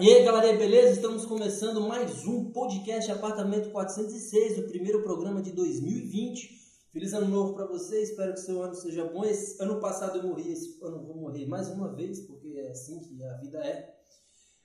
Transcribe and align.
E 0.00 0.14
aí, 0.14 0.24
galera, 0.24 0.56
beleza? 0.56 0.92
Estamos 0.92 1.26
começando 1.26 1.80
mais 1.80 2.24
um 2.24 2.52
podcast 2.52 3.10
Apartamento 3.10 3.70
406, 3.70 4.58
o 4.58 4.68
primeiro 4.68 5.02
programa 5.02 5.42
de 5.42 5.50
2020. 5.50 6.56
Feliz 6.92 7.12
ano 7.12 7.26
novo 7.26 7.54
para 7.54 7.66
você, 7.66 8.00
espero 8.04 8.32
que 8.32 8.38
seu 8.38 8.62
ano 8.62 8.76
seja 8.76 9.04
bom. 9.06 9.24
Esse 9.24 9.60
ano 9.60 9.80
passado 9.80 10.18
eu 10.18 10.22
morri, 10.22 10.52
esse 10.52 10.78
ano 10.84 11.04
vou 11.04 11.16
morrer 11.16 11.46
mais 11.46 11.68
uma 11.68 11.92
vez, 11.96 12.20
porque 12.20 12.46
é 12.46 12.70
assim 12.70 13.00
que 13.00 13.20
a 13.24 13.38
vida 13.38 13.58
é. 13.58 13.92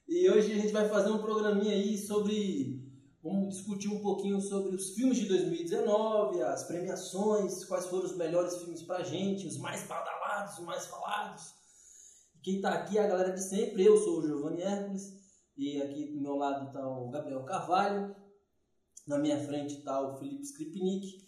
E 0.08 0.30
hoje 0.30 0.52
a 0.52 0.56
gente 0.56 0.72
vai 0.72 0.88
fazer 0.88 1.10
um 1.10 1.18
programinha 1.18 1.74
aí 1.74 1.98
sobre. 1.98 2.88
Vamos 3.24 3.56
discutir 3.56 3.88
um 3.88 4.02
pouquinho 4.02 4.40
sobre 4.40 4.76
os 4.76 4.92
filmes 4.92 5.18
de 5.18 5.26
2019, 5.26 6.44
as 6.44 6.66
premiações, 6.66 7.66
quais 7.66 7.88
foram 7.88 8.06
os 8.06 8.16
melhores 8.16 8.58
filmes 8.58 8.84
pra 8.84 9.02
gente, 9.02 9.48
os 9.48 9.58
mais 9.58 9.82
badalados, 9.88 10.60
os 10.60 10.64
mais 10.64 10.86
falados. 10.86 11.56
Quem 12.44 12.62
tá 12.62 12.70
aqui 12.70 13.00
é 13.00 13.04
a 13.04 13.08
galera 13.08 13.32
de 13.32 13.42
sempre, 13.42 13.84
eu 13.84 13.98
sou 13.98 14.20
o 14.20 14.28
Giovanni 14.28 14.62
Hércules, 14.62 15.23
e 15.56 15.82
aqui 15.82 16.06
do 16.06 16.22
meu 16.22 16.36
lado 16.36 16.72
tá 16.72 16.88
o 16.88 17.10
Gabriel 17.10 17.44
Carvalho, 17.44 18.16
na 19.08 19.18
minha 19.18 19.38
frente 19.38 19.84
tá 19.84 20.02
o 20.02 20.18
Felipe 20.18 20.44
Skripnik, 20.44 21.24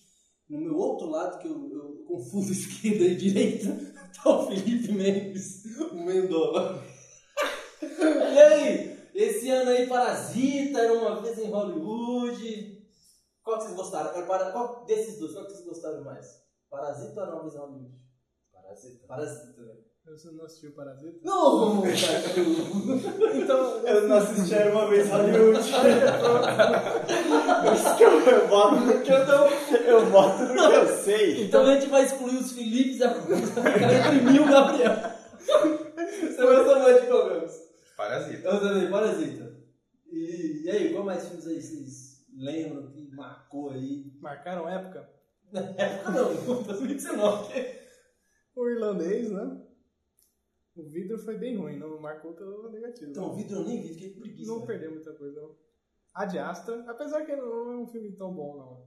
no 0.49 0.59
meu 0.59 0.77
outro 0.77 1.07
lado, 1.09 1.39
que 1.39 1.47
eu, 1.47 1.69
eu 1.71 2.05
confundo 2.07 2.51
esquerda 2.51 3.03
e 3.03 3.15
direita, 3.15 3.67
tá 4.15 4.29
o 4.29 4.47
Felipe 4.47 4.91
Mendes, 4.91 5.63
o 5.91 5.95
Mendola. 5.95 6.83
e 7.81 8.39
aí, 8.39 9.09
esse 9.13 9.49
ano 9.49 9.71
aí 9.71 9.87
Parasita, 9.87 10.79
era 10.79 10.93
uma 10.93 11.21
vez 11.21 11.37
em 11.39 11.49
Hollywood. 11.49 12.75
Qual 13.43 13.57
que 13.57 13.65
vocês 13.65 13.75
gostaram? 13.75 14.25
Para- 14.25 14.51
Qual 14.51 14.85
desses 14.85 15.19
dois, 15.19 15.33
qual 15.33 15.45
que 15.45 15.51
vocês 15.51 15.65
gostaram 15.65 16.03
mais? 16.03 16.43
Parasita 16.69 17.23
ou 17.23 17.33
Uma 17.33 17.41
Vez 17.43 17.55
em 17.55 17.57
Hollywood? 17.57 17.95
Parasita. 18.51 19.07
Parasita, 19.07 19.61
né? 19.61 19.75
Você 20.07 20.29
não 20.31 20.45
assistiu 20.45 20.71
Parasita? 20.71 21.17
Não! 21.23 21.83
Então, 23.35 23.87
Eu 23.87 24.07
não 24.07 24.17
assisti 24.17 24.53
Era 24.53 24.71
uma 24.71 24.87
vez 24.87 25.09
Hollywood. 25.09 25.59
Isso 27.73 27.97
que 27.97 28.03
eu, 28.03 28.19
eu 28.21 28.47
boto 28.47 28.75
no 28.81 29.01
que 29.01 29.11
eu 29.11 29.25
não. 29.25 29.47
Eu 29.47 30.05
boto 30.11 30.43
no 30.43 30.53
que 30.53 30.75
eu 30.75 30.87
sei. 30.97 31.45
Então 31.45 31.63
a 31.65 31.73
gente 31.73 31.89
vai 31.89 32.03
excluir 32.05 32.37
os 32.37 32.51
Filipes 32.51 32.99
e 32.99 33.03
a 33.03 33.13
cara 33.13 34.15
imprimir 34.15 34.43
o 34.43 34.45
Gabriel. 34.45 34.95
Você 35.39 36.41
gosta 36.41 36.79
mais 36.79 37.01
de 37.01 37.07
Gams? 37.07 37.61
Parasita. 37.97 38.47
Eu 38.47 38.59
também, 38.59 38.89
Parasita. 38.89 39.55
E, 40.11 40.61
e 40.65 40.69
aí, 40.69 40.93
qual 40.93 41.03
mais 41.03 41.25
filmes 41.27 41.47
aí 41.47 41.59
vocês 41.61 42.23
lembram 42.37 42.87
que 42.91 43.09
marcou 43.15 43.71
aí? 43.71 44.05
marcaram 44.21 44.69
época. 44.69 45.09
Na 45.51 45.61
época 45.77 46.11
não, 46.11 46.61
2019. 46.63 47.65
O 48.55 48.69
irlandês, 48.69 49.31
né? 49.31 49.61
O 50.75 50.83
vidro 50.89 51.17
foi 51.17 51.37
bem 51.37 51.57
ruim, 51.57 51.77
não 51.79 51.99
marcou 52.01 52.33
pelo 52.33 52.69
negativo. 52.69 53.11
Então, 53.11 53.31
o 53.31 53.35
vidro 53.35 53.59
eu 53.59 53.63
nem 53.63 53.81
vi, 53.81 53.93
fiquei 53.93 54.13
com 54.13 54.19
preguiça. 54.21 54.51
não 54.51 54.59
né? 54.59 54.65
perdeu 54.65 54.91
muita 54.91 55.13
coisa, 55.13 55.41
não. 55.41 55.55
A 56.13 56.25
de 56.25 56.37
Astra, 56.39 56.83
apesar 56.89 57.25
que 57.25 57.35
não 57.35 57.71
é 57.73 57.77
um 57.77 57.87
filme 57.87 58.11
tão 58.13 58.33
bom, 58.33 58.57
não. 58.57 58.85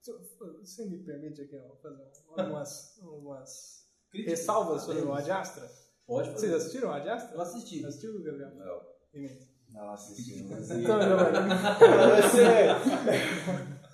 Se 0.00 0.12
você 0.60 0.84
me 0.86 0.98
permite 0.98 1.42
aqui, 1.42 1.56
ó, 1.56 1.76
fazer 1.76 2.02
algumas, 2.36 2.98
algumas 3.02 3.86
Críticas. 4.10 4.38
ressalvas 4.40 4.82
sobre 4.82 5.02
o 5.02 5.12
Ad 5.12 5.30
Astra? 5.30 5.68
Pode 6.06 6.28
Vocês 6.30 6.40
fazer. 6.42 6.54
assistiram 6.56 6.88
o 6.88 6.92
Ad 6.92 7.08
Astra? 7.08 7.36
Eu 7.36 7.40
assisti. 7.40 7.84
Assistiu, 7.84 8.22
Gabriel? 8.22 8.54
Não. 8.54 8.80
Emenda. 9.12 9.46
Não 9.70 9.90
assisti. 9.90 10.44
Então, 10.46 11.00
Giovanni. 11.02 11.48
Você. 12.22 13.85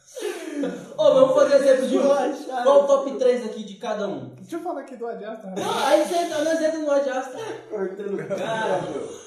Ô, 0.96 1.14
vamos 1.14 1.34
fazer 1.34 1.56
esse. 1.74 1.86
Relaxa. 1.96 2.62
Qual 2.62 2.84
o 2.84 2.86
top 2.86 3.18
3 3.18 3.46
aqui 3.46 3.64
de 3.64 3.76
cada 3.76 4.06
um? 4.08 4.34
Deixa 4.36 4.56
eu 4.56 4.60
falar 4.60 4.80
aqui 4.82 4.96
do 4.96 5.06
Ad 5.06 5.24
Astra. 5.24 5.54
Ah, 5.58 5.88
aí 5.88 6.04
você 6.06 6.14
entra, 6.16 6.44
nós 6.44 6.60
entramos 6.60 6.86
no 6.86 6.90
Adiasta. 6.92 7.38
Cortando 7.70 8.16
Cara. 8.28 8.40
cara, 8.40 8.82
meu. 8.82 9.22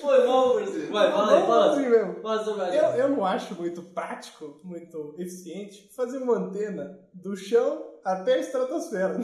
Foi 0.00 0.26
mal, 0.26 0.54
Marcelo. 0.54 0.92
Vai, 0.92 1.12
fala 1.12 1.32
aí, 1.36 1.46
fala. 1.46 1.72
Assim 1.72 1.88
mesmo. 1.88 2.20
Fala 2.20 2.44
sobre 2.44 2.60
o 2.60 2.64
Eu, 2.64 2.68
Adiasta. 2.68 2.98
eu 2.98 3.08
não 3.10 3.24
acho 3.24 3.54
muito 3.54 3.82
prático, 3.82 4.60
muito 4.64 5.14
eficiente, 5.18 5.88
fazer 5.94 6.18
uma 6.18 6.36
antena 6.36 6.98
do 7.14 7.36
chão 7.36 7.92
até 8.04 8.34
a 8.34 8.38
estratosfera. 8.38 9.20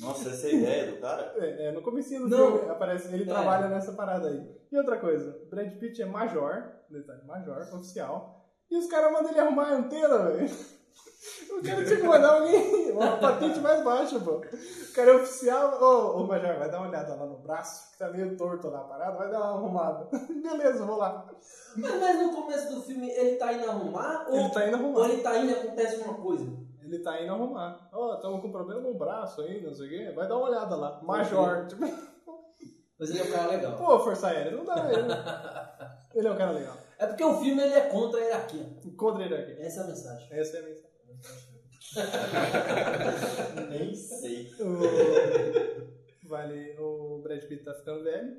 Nossa, 0.00 0.28
essa 0.28 0.46
é 0.46 0.50
a 0.50 0.54
ideia 0.54 0.92
do 0.92 0.98
cara? 1.00 1.32
É, 1.38 1.68
é, 1.68 1.72
no 1.72 1.82
comecinho 1.82 2.28
do 2.28 2.28
Não. 2.28 2.58
filme 2.58 2.70
aparece, 2.70 3.12
ele 3.12 3.24
É. 3.24 3.26
trabalha 3.26 3.68
nessa 3.68 3.92
parada 3.92 4.28
aí. 4.28 4.46
E 4.70 4.76
outra 4.78 4.98
coisa, 4.98 5.36
Brad 5.50 5.72
Pitt 5.78 6.00
é 6.02 6.06
major, 6.06 6.70
detalhe, 6.90 7.24
major, 7.26 7.66
oficial, 7.74 8.37
e 8.70 8.76
os 8.76 8.86
caras 8.86 9.12
mandam 9.12 9.30
ele 9.30 9.40
arrumar 9.40 9.64
a 9.68 9.74
antena, 9.74 10.18
velho. 10.18 10.50
O 11.50 11.62
cara 11.62 11.84
tinha 11.84 11.96
que 11.96 12.06
mandar 12.06 12.34
alguém, 12.34 12.92
uma 12.92 13.16
patente 13.16 13.58
mais 13.60 13.82
baixa, 13.82 14.20
pô. 14.20 14.36
O 14.36 14.92
cara 14.94 15.10
é 15.10 15.16
oficial, 15.16 15.82
ô, 15.82 16.20
ô 16.22 16.26
Major, 16.26 16.58
vai 16.58 16.70
dar 16.70 16.78
uma 16.78 16.88
olhada 16.88 17.14
lá 17.14 17.26
no 17.26 17.38
braço, 17.38 17.90
que 17.92 17.98
tá 17.98 18.08
meio 18.10 18.36
torto 18.36 18.68
lá 18.68 18.80
a 18.80 18.84
parada, 18.84 19.18
vai 19.18 19.30
dar 19.30 19.38
uma 19.40 19.58
arrumada. 19.58 20.08
Beleza, 20.42 20.84
vou 20.84 20.96
lá. 20.96 21.26
Mas, 21.76 22.00
mas 22.00 22.22
no 22.22 22.32
começo 22.34 22.74
do 22.74 22.82
filme 22.82 23.10
ele 23.10 23.36
tá 23.36 23.52
indo 23.52 23.68
arrumar 23.68 24.26
ou, 24.28 24.36
Ele 24.36 24.50
tá 24.50 24.66
indo 24.68 24.76
ou 24.76 24.84
arrumar. 24.84 25.08
ele 25.08 25.22
tá 25.22 25.38
indo 25.38 25.50
e 25.50 25.54
acontece 25.54 25.96
uma 26.02 26.14
coisa? 26.14 26.46
Ele 26.82 26.98
tá 27.00 27.20
indo 27.22 27.32
arrumar. 27.32 27.88
Ó, 27.92 28.14
estamos 28.14 28.40
com 28.40 28.52
problema 28.52 28.80
no 28.80 28.94
braço 28.94 29.42
aí, 29.42 29.62
não 29.62 29.74
sei 29.74 29.86
o 29.86 29.90
quê. 29.90 30.12
Vai 30.14 30.28
dar 30.28 30.36
uma 30.36 30.48
olhada 30.48 30.76
lá. 30.76 31.00
Major. 31.02 31.66
Mas 32.98 33.10
ele 33.10 33.20
é 33.20 33.24
um 33.24 33.30
cara 33.32 33.50
legal. 33.50 33.76
pô, 33.76 33.98
Força 34.00 34.28
Aérea, 34.28 34.52
não 34.52 34.64
dá 34.64 34.90
ele. 34.90 35.08
Ele 36.14 36.26
é 36.26 36.32
um 36.32 36.36
cara 36.36 36.52
legal. 36.52 36.74
É 36.98 37.06
porque 37.06 37.24
o 37.24 37.40
filme 37.40 37.62
ele 37.62 37.74
é 37.74 37.88
contra 37.88 38.20
a 38.20 38.24
hierarquia. 38.24 38.66
Contra 38.96 39.24
ele 39.24 39.34
aqui. 39.34 39.52
Essa 39.62 39.80
é 39.80 39.84
a 39.84 39.86
mensagem. 39.86 40.28
Essa 40.32 40.56
é 40.56 40.60
a 40.60 40.62
mensagem. 40.64 40.88
Nem 43.70 43.94
sei. 43.94 44.50
O... 44.60 46.28
Vale, 46.28 46.76
o 46.78 47.20
Brad 47.22 47.42
Pitt 47.44 47.64
tá 47.64 47.74
ficando 47.74 48.04
velho. 48.04 48.36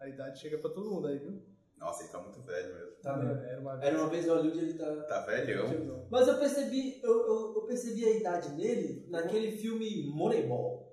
A 0.00 0.08
idade 0.08 0.38
chega 0.38 0.58
pra 0.58 0.70
todo 0.70 0.90
mundo 0.90 1.08
aí, 1.08 1.18
viu? 1.18 1.42
Nossa, 1.78 2.04
ele 2.04 2.12
tá 2.12 2.20
muito 2.20 2.40
velho 2.42 2.74
mesmo. 2.74 2.92
Tá 3.02 3.12
Era 3.48 3.60
uma 3.60 3.84
Era 3.84 3.98
uma 3.98 4.08
vez 4.08 4.24
em 4.24 4.28
Hollywood 4.28 4.58
ele 4.58 4.74
tá. 4.74 5.02
Tá 5.04 5.20
velhão. 5.26 6.06
Mas 6.10 6.28
eu 6.28 6.38
percebi, 6.38 7.00
eu, 7.02 7.26
eu, 7.26 7.54
eu 7.56 7.62
percebi 7.66 8.04
a 8.04 8.16
idade 8.16 8.50
dele 8.50 9.06
naquele 9.10 9.52
filme 9.52 10.06
Moneyball. 10.06 10.85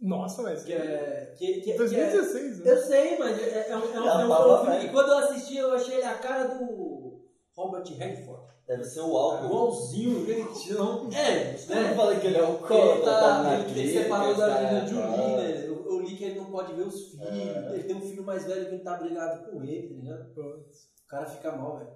Nossa, 0.00 0.42
mas. 0.42 0.64
Que 0.64 0.72
é. 0.72 1.34
Que, 1.36 1.54
que, 1.54 1.60
que 1.62 1.72
é 1.72 1.76
2016, 1.76 2.58
né? 2.60 2.70
eu 2.72 2.76
sei, 2.78 3.18
mas 3.18 3.38
é, 3.38 3.70
é 3.70 3.76
um, 3.76 3.94
é 3.94 4.00
um, 4.00 4.08
é 4.08 4.24
um 4.24 4.28
bom 4.28 4.64
filme. 4.64 4.86
E 4.86 4.88
quando 4.90 5.08
eu 5.08 5.18
assisti, 5.18 5.56
eu 5.56 5.72
achei 5.72 5.96
ele 5.96 6.04
a 6.04 6.14
cara 6.14 6.44
do 6.48 7.20
Robert 7.56 7.84
Redford. 7.84 8.48
Deve 8.68 8.84
ser 8.84 9.00
o 9.00 9.16
álcool. 9.16 9.46
Igualzinho, 9.46 10.26
jeitão. 10.26 11.08
É, 11.10 11.54
Eu 11.54 11.74
né? 11.74 11.94
falei 11.96 12.20
que 12.20 12.26
ele 12.26 12.36
é 12.36 12.42
o 12.42 12.58
Porque 12.58 12.74
ele, 12.74 13.02
tá 13.02 13.42
tá, 13.42 13.54
ele, 13.54 13.80
ele 13.80 13.92
separou 13.92 14.34
da 14.36 14.46
cara. 14.46 14.82
Angelina 14.82 14.86
Jolie, 14.86 15.36
né? 15.36 15.66
Eu, 15.66 15.86
eu 15.86 16.00
li 16.00 16.14
que 16.14 16.24
ele 16.24 16.38
não 16.38 16.50
pode 16.50 16.74
ver 16.74 16.86
os 16.86 17.08
filhos. 17.08 17.26
É. 17.26 17.74
Ele 17.74 17.84
tem 17.84 17.96
um 17.96 18.00
filho 18.02 18.22
mais 18.22 18.44
velho 18.44 18.66
que 18.66 18.74
ele 18.74 18.84
tá 18.84 18.98
brigado 18.98 19.50
com 19.50 19.64
ele, 19.64 19.88
tá 19.88 19.94
ligado? 19.94 20.34
Putz. 20.34 20.84
O 21.02 21.08
cara 21.08 21.24
fica 21.24 21.52
mal, 21.52 21.78
velho. 21.78 21.90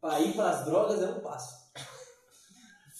Pra 0.00 0.20
ir 0.20 0.34
pras 0.34 0.64
drogas 0.64 1.00
é 1.00 1.06
um 1.06 1.20
passo. 1.20 1.61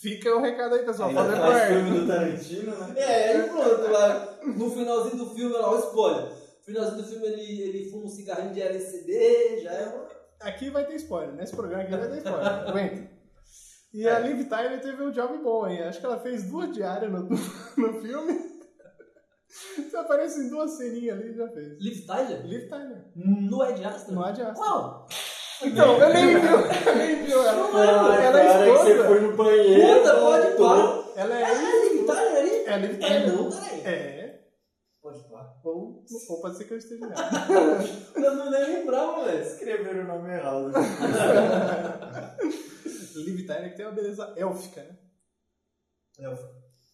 Fica 0.02 0.34
o 0.34 0.40
recado 0.40 0.74
aí, 0.74 0.84
pessoal. 0.84 1.10
Ainda 1.10 1.22
Fazer 1.22 1.36
faz 1.36 1.52
parte. 1.52 1.72
filme 1.74 2.00
do 2.00 2.06
Tarantino, 2.08 2.76
né? 2.76 2.94
É, 2.96 3.28
aí 3.36 3.48
pronto, 3.48 3.90
lá 3.90 4.38
no 4.44 4.70
finalzinho 4.70 5.16
do 5.16 5.30
filme, 5.30 5.54
olha 5.54 5.62
lá, 5.62 5.74
o 5.76 5.78
spoiler. 5.78 6.24
No 6.24 6.64
finalzinho 6.64 7.02
do 7.02 7.08
filme 7.08 7.26
ele, 7.28 7.62
ele 7.62 7.90
fuma 7.90 8.04
um 8.06 8.08
cigarrinho 8.08 8.52
de 8.52 8.60
LCD, 8.60 9.60
já 9.62 9.70
é 9.70 9.86
uma. 9.86 10.08
Aqui 10.40 10.70
vai 10.70 10.84
ter 10.86 10.96
spoiler. 10.96 11.32
Nesse 11.36 11.54
programa 11.54 11.84
aqui 11.84 11.92
vai 11.96 12.10
ter 12.10 12.16
spoiler. 12.16 12.46
Aguenta. 12.46 13.12
E 13.94 14.08
a 14.08 14.18
Liv 14.18 14.48
Tyler 14.48 14.80
teve 14.80 15.02
um 15.02 15.12
job 15.12 15.38
bom 15.38 15.66
aí. 15.66 15.80
Acho 15.82 16.00
que 16.00 16.06
ela 16.06 16.19
fez 16.19 16.44
duas 16.44 16.72
diárias 16.72 17.12
no, 17.12 17.20
no 17.28 18.00
filme. 18.00 18.52
Você 19.76 19.96
aparece 19.96 20.40
em 20.40 20.48
duas 20.48 20.70
ceninhas 20.72 21.19
ali 21.19 21.30
e 21.30 21.34
já 21.36 21.46
fez. 21.48 21.78
Liv 21.78 22.06
Tyler? 22.06 22.46
Liv 22.46 22.69
Tyler. 22.69 23.04
No 23.14 23.62
Ed 23.64 23.84
Astra? 23.84 24.14
No 24.14 24.24
Ad 24.24 24.40
Astra. 24.42 24.54
Qual? 24.54 25.06
Então, 25.64 25.98
eu 25.98 26.08
nem 26.12 26.26
vi, 26.26 26.34
eu 26.86 26.94
nem 26.96 27.22
vi 27.24 27.32
ela. 27.32 27.52
Ah, 27.74 28.22
ela 28.22 28.40
é 28.40 28.46
cara, 28.46 28.64
que 28.64 28.70
você 28.70 28.90
esposa. 28.90 29.08
foi 29.08 29.20
no 29.20 29.37
banheiro. 29.37 29.98
Puta, 29.98 30.14
pode 30.16 30.46
pá. 30.56 31.04
Ela 31.16 31.34
É 31.38 31.42
é. 31.42 31.44
a 31.44 31.52
Liv 31.84 32.06
Tyler 32.06 32.37
ali? 32.37 32.64
É 32.64 32.72
a 32.72 32.76
Liv 32.76 32.94
É 32.94 32.98
Tyler. 32.98 33.32
não. 33.32 33.48
É. 33.84 34.38
Pode 35.02 35.19
pá. 35.28 35.52
Ou, 35.64 36.04
ou 36.31 36.40
pode 36.40 36.56
ser 36.56 36.64
que 36.64 36.75
eu 36.75 36.78
esteja 36.78 37.04
errado. 37.06 37.52
Eu 38.16 38.34
não 38.37 38.50
nem 38.50 38.64
lembrava, 38.78 39.25
velho. 39.25 39.42
Escreveram 39.42 40.04
o 40.04 40.06
nome 40.06 40.31
errado. 40.32 40.72
Liv 43.16 43.46
Tyler 43.46 43.70
que 43.70 43.76
tem 43.76 43.87
uma 43.87 43.92
beleza 43.94 44.32
élfica, 44.37 44.82
né? 44.82 44.96
É, 46.19 46.28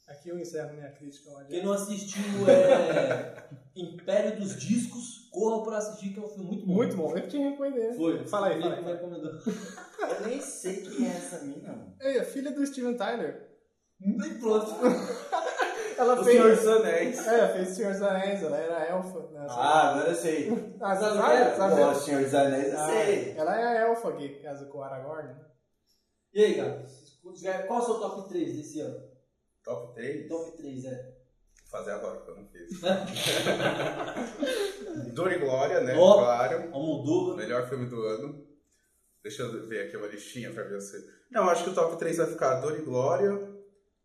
Aqui 0.09 0.31
eu 0.31 0.39
encerro 0.39 0.73
minha 0.75 0.91
crítica 0.91 1.31
Quem 1.49 1.63
não 1.63 1.73
assistiu 1.73 2.23
é 2.49 3.45
Império 3.77 4.41
dos 4.41 4.57
Discos, 4.59 5.29
corra 5.31 5.63
pra 5.65 5.79
assistir, 5.79 6.13
que 6.15 6.19
é 6.19 6.23
um 6.23 6.29
filme 6.29 6.45
muito 6.47 6.67
bom. 6.67 6.75
Muito 6.75 6.97
bom, 6.97 7.17
eu 7.17 7.29
te 7.29 7.39
recomendei. 7.39 7.93
Foi. 7.93 8.25
Fala 8.27 8.49
aí, 8.49 8.61
fala 8.61 8.75
aí. 8.75 8.83
Felipe 8.83 8.85
me 8.85 8.93
recomendou. 8.93 9.33
Eu 9.99 10.27
nem 10.29 10.41
sei 10.41 10.77
quem 10.81 11.07
é 11.07 11.11
essa 11.11 11.45
mina. 11.45 11.69
mano. 11.69 11.95
É, 12.01 12.19
a 12.21 12.25
filha 12.25 12.51
do 12.53 12.67
Steven 12.67 12.95
Tyler. 12.97 13.49
E 14.01 14.35
pronto. 14.41 14.73
Ela 15.99 16.21
O 16.21 16.25
fez. 16.25 16.37
Senhor 16.37 16.57
dos 16.57 16.67
Anéis. 16.69 17.27
É, 17.27 17.35
ela 17.41 17.49
fez 17.49 17.69
Senhor 17.71 17.93
dos 17.93 18.03
Anéis, 18.03 18.43
ela 18.43 18.57
era 18.57 18.87
elfa. 18.87 19.19
Né? 19.33 19.47
Ah, 19.51 19.91
agora 19.91 20.11
eu 20.11 20.15
sei. 20.15 20.49
Ah, 20.81 20.95
você 20.95 21.05
sabe 21.05 21.19
o 21.19 21.33
é? 21.33 21.55
sabe? 21.57 21.81
O 21.83 21.95
Senhor 21.97 22.23
dos 22.23 22.35
Anéis 22.35 22.73
eu 22.73 22.79
Ah, 22.79 22.87
sei. 22.87 23.35
ela 23.37 23.61
é 23.61 23.65
a 23.65 23.89
elfa 23.89 24.13
que 24.13 24.29
casa 24.41 24.67
com 24.67 24.79
o 24.79 24.83
Aragorn. 24.85 25.29
né? 25.29 25.41
E 26.33 26.45
aí, 26.45 26.55
cara? 26.55 26.87
Qual 27.67 27.81
é 27.81 27.83
o 27.83 27.85
seu 27.85 27.95
top 27.99 28.29
3 28.29 28.57
desse 28.57 28.81
ano? 28.81 29.08
Top 29.69 29.95
3. 29.95 30.29
Top 30.29 30.57
3, 30.57 30.85
é. 30.87 31.15
fazer 31.71 31.91
agora, 31.93 32.21
que 32.21 32.31
eu 32.31 32.37
não 32.37 32.47
fiz. 32.49 32.81
Dor 35.15 35.33
e 35.33 35.39
Glória, 35.39 35.81
né? 35.81 35.97
Ó. 35.99 36.15
Claro. 36.19 36.71
Almodóvar. 36.73 37.37
Melhor 37.37 37.69
filme 37.69 37.87
do 37.87 38.01
ano. 38.03 38.47
Deixa 39.23 39.43
eu 39.43 39.67
ver 39.69 39.87
aqui 39.87 39.97
uma 39.97 40.07
listinha 40.07 40.53
pra 40.53 40.63
ver 40.65 40.81
se. 40.81 40.97
Não, 41.31 41.49
acho 41.51 41.65
que 41.65 41.71
o 41.71 41.75
top 41.75 41.97
3 41.99 42.17
vai 42.17 42.27
ficar 42.29 42.61
Dor 42.61 42.79
e 42.79 42.83
Glória, 42.83 43.31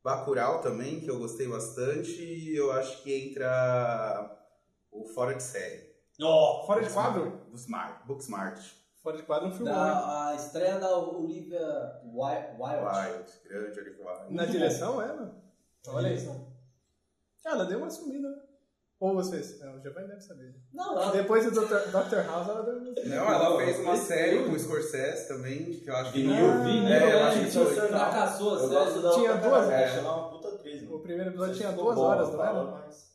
Bacurau 0.03 0.59
também, 0.59 0.99
que 0.99 1.09
eu 1.09 1.17
gostei 1.19 1.47
bastante, 1.47 2.21
e 2.21 2.55
eu 2.57 2.71
acho 2.73 3.01
que 3.03 3.29
entra 3.29 4.29
o 4.91 5.05
Fora 5.05 5.33
de 5.33 5.43
Série. 5.43 5.93
Ó, 6.21 6.65
Fora 6.65 6.81
de 6.83 6.91
quadro? 6.91 7.31
Booksmart. 7.47 8.05
Booksmart. 8.05 8.59
Fora 9.01 9.17
de 9.17 9.23
quadro 9.23 9.47
é 9.47 9.49
um 9.49 9.53
filme. 9.53 9.71
da, 9.71 10.29
a 10.29 10.35
estreia 10.35 10.79
da 10.79 10.97
Olivia 10.97 11.61
Wi- 12.05 12.55
Wilde. 12.59 12.85
Wild, 12.85 13.31
grande 13.47 13.79
Olivia 13.79 14.05
Wilde. 14.11 14.33
Na 14.33 14.45
direção, 14.45 15.01
é, 15.01 15.07
mano? 15.07 15.42
Olha 15.87 16.09
aí. 16.09 16.27
Ela 17.45 17.65
deu 17.65 17.79
uma 17.79 17.89
sumida, 17.89 18.29
né? 18.29 18.37
Ou 18.99 19.13
vocês? 19.15 19.59
Não, 19.59 19.75
o 19.75 19.81
Giovanni 19.81 20.07
deve 20.07 20.21
saber. 20.21 20.55
Não, 20.71 20.93
ela 20.93 21.11
Depois 21.11 21.43
do 21.43 21.51
Dr. 21.51 21.89
Dr. 21.89 22.25
House, 22.25 22.47
ela 22.47 22.63
deu 22.63 22.73
uma 22.77 22.83
sumida. 22.95 23.03
Não, 23.05 23.25
ela 23.33 23.49
Não, 23.49 23.57
fez 23.57 23.79
uma 23.79 23.97
série 23.97 24.45
com 24.45 24.51
o 24.51 24.59
Scorsese 24.59 25.27
também, 25.27 25.65
que 25.81 25.89
eu 25.89 25.95
acho 25.97 26.13
que. 26.13 26.21
Vinil, 26.21 26.49
Ah, 26.51 26.63
Vinil, 26.63 26.87
é, 26.87 27.03
eu 27.03 27.17
é, 27.17 27.23
acho 27.23 27.39
que 27.41 27.47
isso 27.49 27.65
foi. 27.65 27.75
fracassou 27.87 28.51
a 28.55 28.59
Eu 28.61 28.69
série. 28.69 29.13
Tinha 29.15 29.33
duas, 29.35 29.69
é. 29.69 29.83
Ela 29.97 30.07
é 30.07 30.11
uma 30.11 30.29
puta 30.29 30.47
atriz, 30.49 30.83
O 30.83 30.85
mano. 30.85 30.99
primeiro 31.01 31.29
episódio 31.31 31.55
tinha 31.55 31.71
duas 31.73 31.95
bom, 31.95 32.01
horas, 32.01 32.29
não 32.31 32.43
era? 32.45 32.63
mas- 32.63 33.11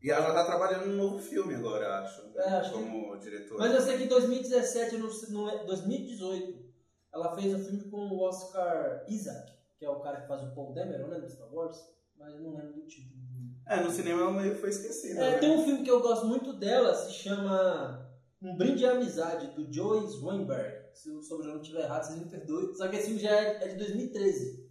E 0.00 0.10
ela 0.12 0.32
tá 0.32 0.44
trabalhando 0.44 0.86
num 0.86 0.96
novo 0.96 1.18
filme 1.18 1.54
agora, 1.56 1.98
acho. 2.02 2.22
É, 2.36 2.42
acho 2.48 2.70
que- 2.72 2.78
como 2.78 3.16
diretora. 3.18 3.58
Mas 3.58 3.74
eu 3.74 3.80
sei 3.80 3.96
que 3.98 4.04
em 4.04 4.08
2017, 4.08 4.96
no, 4.96 5.08
no, 5.30 5.66
2018, 5.66 6.64
ela 7.12 7.34
fez 7.34 7.52
um 7.52 7.64
filme 7.64 7.90
com 7.90 7.96
o 7.96 8.20
Oscar 8.22 9.04
Isaac, 9.08 9.50
que 9.76 9.84
é 9.84 9.90
o 9.90 9.98
cara 10.00 10.20
que 10.20 10.28
faz 10.28 10.40
o 10.44 10.54
Paul 10.54 10.72
Dameron, 10.72 11.08
né, 11.08 11.18
do 11.18 11.28
Star 11.28 11.52
Wars, 11.52 11.76
mas 12.18 12.34
eu 12.34 12.40
não 12.40 12.54
lembro 12.56 12.74
do 12.74 12.86
título. 12.86 13.16
É, 13.68 13.80
no 13.80 13.90
cinema 13.90 14.22
ela 14.22 14.30
meio 14.32 14.54
que 14.54 14.60
foi 14.60 14.70
esquecida. 14.70 15.20
É, 15.20 15.30
né? 15.32 15.38
tem 15.38 15.50
um 15.50 15.64
filme 15.64 15.82
que 15.82 15.90
eu 15.90 16.00
gosto 16.00 16.26
muito 16.26 16.52
dela, 16.52 16.94
se 16.94 17.12
chama 17.12 18.08
Um 18.40 18.56
Brinde 18.56 18.84
à 18.86 18.92
Amizade, 18.92 19.48
do 19.56 19.72
Joey 19.72 20.06
Swanberg. 20.08 20.86
Se 20.94 21.10
o 21.10 21.20
sobrenome 21.22 21.60
estiver 21.60 21.82
errado, 21.82 22.04
vocês 22.04 22.18
me 22.18 22.30
perdoem. 22.30 22.74
Só 22.74 22.88
que 22.88 22.96
esse 22.96 23.06
filme 23.06 23.20
já 23.20 23.30
é, 23.30 23.64
é 23.64 23.68
de 23.68 23.76
2013. 23.76 24.66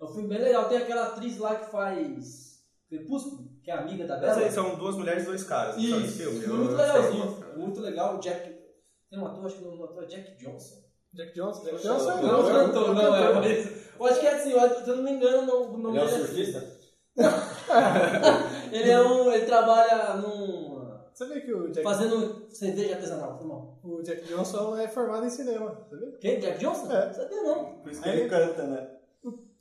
É 0.00 0.04
um 0.04 0.08
filme 0.08 0.28
bem 0.28 0.38
legal. 0.42 0.68
Tem 0.68 0.78
aquela 0.78 1.06
atriz 1.06 1.38
lá 1.38 1.54
que 1.56 1.70
faz 1.70 2.60
Crepúsculo, 2.88 3.48
que 3.62 3.70
é 3.70 3.74
amiga 3.74 4.06
da 4.06 4.20
Mas 4.20 4.36
aí 4.36 4.50
são 4.50 4.76
duas 4.76 4.96
mulheres 4.96 5.22
e 5.22 5.26
dois 5.26 5.44
caras. 5.44 5.76
esse 5.76 5.86
Isso, 5.90 6.18
filme. 6.18 6.44
Eu 6.44 6.54
muito 6.56 6.72
legalzinho. 6.76 7.44
É 7.52 7.56
muito 7.56 7.80
legal. 7.80 8.16
O 8.16 8.20
Jack. 8.20 8.52
Tem 9.08 9.18
um 9.18 9.26
ator, 9.26 9.46
acho 9.46 9.56
que 9.56 9.64
o 9.64 9.84
ator 9.84 10.02
é 10.02 10.06
Jack 10.06 10.36
Johnson. 10.44 10.82
Jack 11.12 11.34
Johnson? 11.34 11.64
Jack 11.64 11.84
Não, 11.86 11.96
Johnson 11.96 12.10
é 12.10 12.22
Não, 12.22 12.28
é 12.28 12.36
um 12.42 12.48
é 12.48 12.52
cantor, 12.66 12.94
não 12.94 13.14
é. 13.16 13.34
Mas, 13.34 13.84
eu 13.98 14.06
acho 14.06 14.20
que 14.20 14.26
é 14.26 14.34
assim, 14.34 14.50
eu 14.50 14.60
acho- 14.60 14.84
se 14.84 14.90
eu 14.90 14.96
não 14.96 15.04
me 15.04 15.12
engano, 15.12 15.52
o 15.72 15.78
nome 15.78 15.96
Ele 15.96 15.98
é 15.98 16.02
um 16.02 16.10
dele 16.10 16.22
é- 16.22 16.26
surfista? 16.26 16.73
Ele 18.72 18.90
é 18.90 19.00
um. 19.00 19.30
Ele 19.32 19.46
trabalha 19.46 20.14
num. 20.14 20.74
Sabia 21.12 21.40
que 21.40 21.54
o 21.54 21.70
Jack, 21.70 21.84
fazendo 21.84 22.46
cerveja 22.50 22.94
artesanal, 22.94 23.38
foi 23.38 23.46
mal. 23.46 23.78
o 23.84 24.02
Jack 24.02 24.24
Johnson 24.24 24.76
é 24.76 24.88
formado 24.88 25.24
em 25.24 25.30
cinema, 25.30 25.86
sabia? 25.88 26.10
Quem? 26.20 26.40
Jack 26.40 26.58
Johnson? 26.58 26.90
É. 26.92 27.12
Sabia 27.12 27.42
não. 27.42 27.64
Por 27.76 27.92
isso 27.92 28.02
que 28.02 28.08
ele 28.08 28.28
canta, 28.28 28.66
né? 28.66 28.88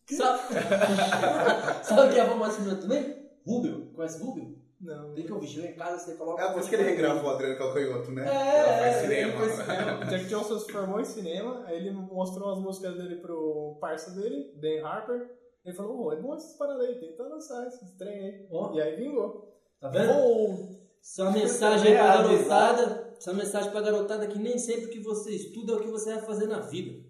Sabe? 0.09 0.39
Sabe 1.83 2.13
quem 2.13 2.21
é 2.21 2.25
famoso 2.25 2.69
esse 2.69 2.81
também? 2.81 3.29
Rubio. 3.45 3.91
Conhece 3.93 4.21
Rubio? 4.21 4.57
Não. 4.81 5.13
Tem 5.13 5.25
que 5.25 5.31
ouvir, 5.31 5.47
chega 5.47 5.67
em 5.67 5.75
casa, 5.75 5.97
você 5.97 6.15
coloca. 6.15 6.43
É 6.43 6.51
por 6.51 6.59
isso 6.59 6.69
que 6.69 6.75
ele 6.75 6.83
regravou 6.83 7.29
Adriano 7.29 7.57
Calcanhoto, 7.57 8.11
né? 8.11 8.27
É, 8.27 8.59
Ela 8.59 8.77
faz 8.79 8.95
é, 8.95 9.01
cinema. 9.01 9.49
cinema. 9.49 9.99
O 10.01 10.05
Jack 10.05 10.25
Johnson 10.25 10.59
se 10.59 10.71
formou 10.71 10.99
em 10.99 11.05
cinema, 11.05 11.63
aí 11.65 11.77
ele 11.77 11.91
mostrou 11.91 12.51
as 12.51 12.59
músicas 12.59 12.97
dele 12.97 13.15
pro 13.17 13.77
parça 13.79 14.11
dele, 14.11 14.51
Ben 14.55 14.81
Harper. 14.81 15.29
Ele 15.65 15.75
falou, 15.75 16.05
ô, 16.07 16.11
é 16.13 16.17
bom 16.17 16.35
essas 16.35 16.57
paradas 16.57 16.87
aí, 16.87 16.95
tenta 16.99 17.23
lançar 17.23 17.65
esses 17.67 17.91
trem 17.97 18.19
aí. 18.19 18.47
Ó. 18.51 18.73
E 18.73 18.81
aí 18.81 18.95
vingou. 18.97 19.53
Tá 19.79 19.89
vendo? 19.89 20.11
Oh, 20.13 20.57
Essa 21.01 21.31
mensagem 21.31 21.93
É, 21.93 21.97
pra 21.97 22.17
garotada. 22.17 23.13
Essa 23.17 23.33
mensagem 23.33 23.71
pra 23.71 23.81
garotada 23.81 24.27
que 24.27 24.37
nem 24.39 24.57
sempre 24.57 24.87
que 24.87 24.99
você 24.99 25.31
estuda 25.31 25.73
é 25.73 25.75
o 25.77 25.79
que 25.81 25.87
você 25.87 26.13
vai 26.15 26.21
fazer 26.23 26.47
na 26.47 26.59
vida. 26.59 27.01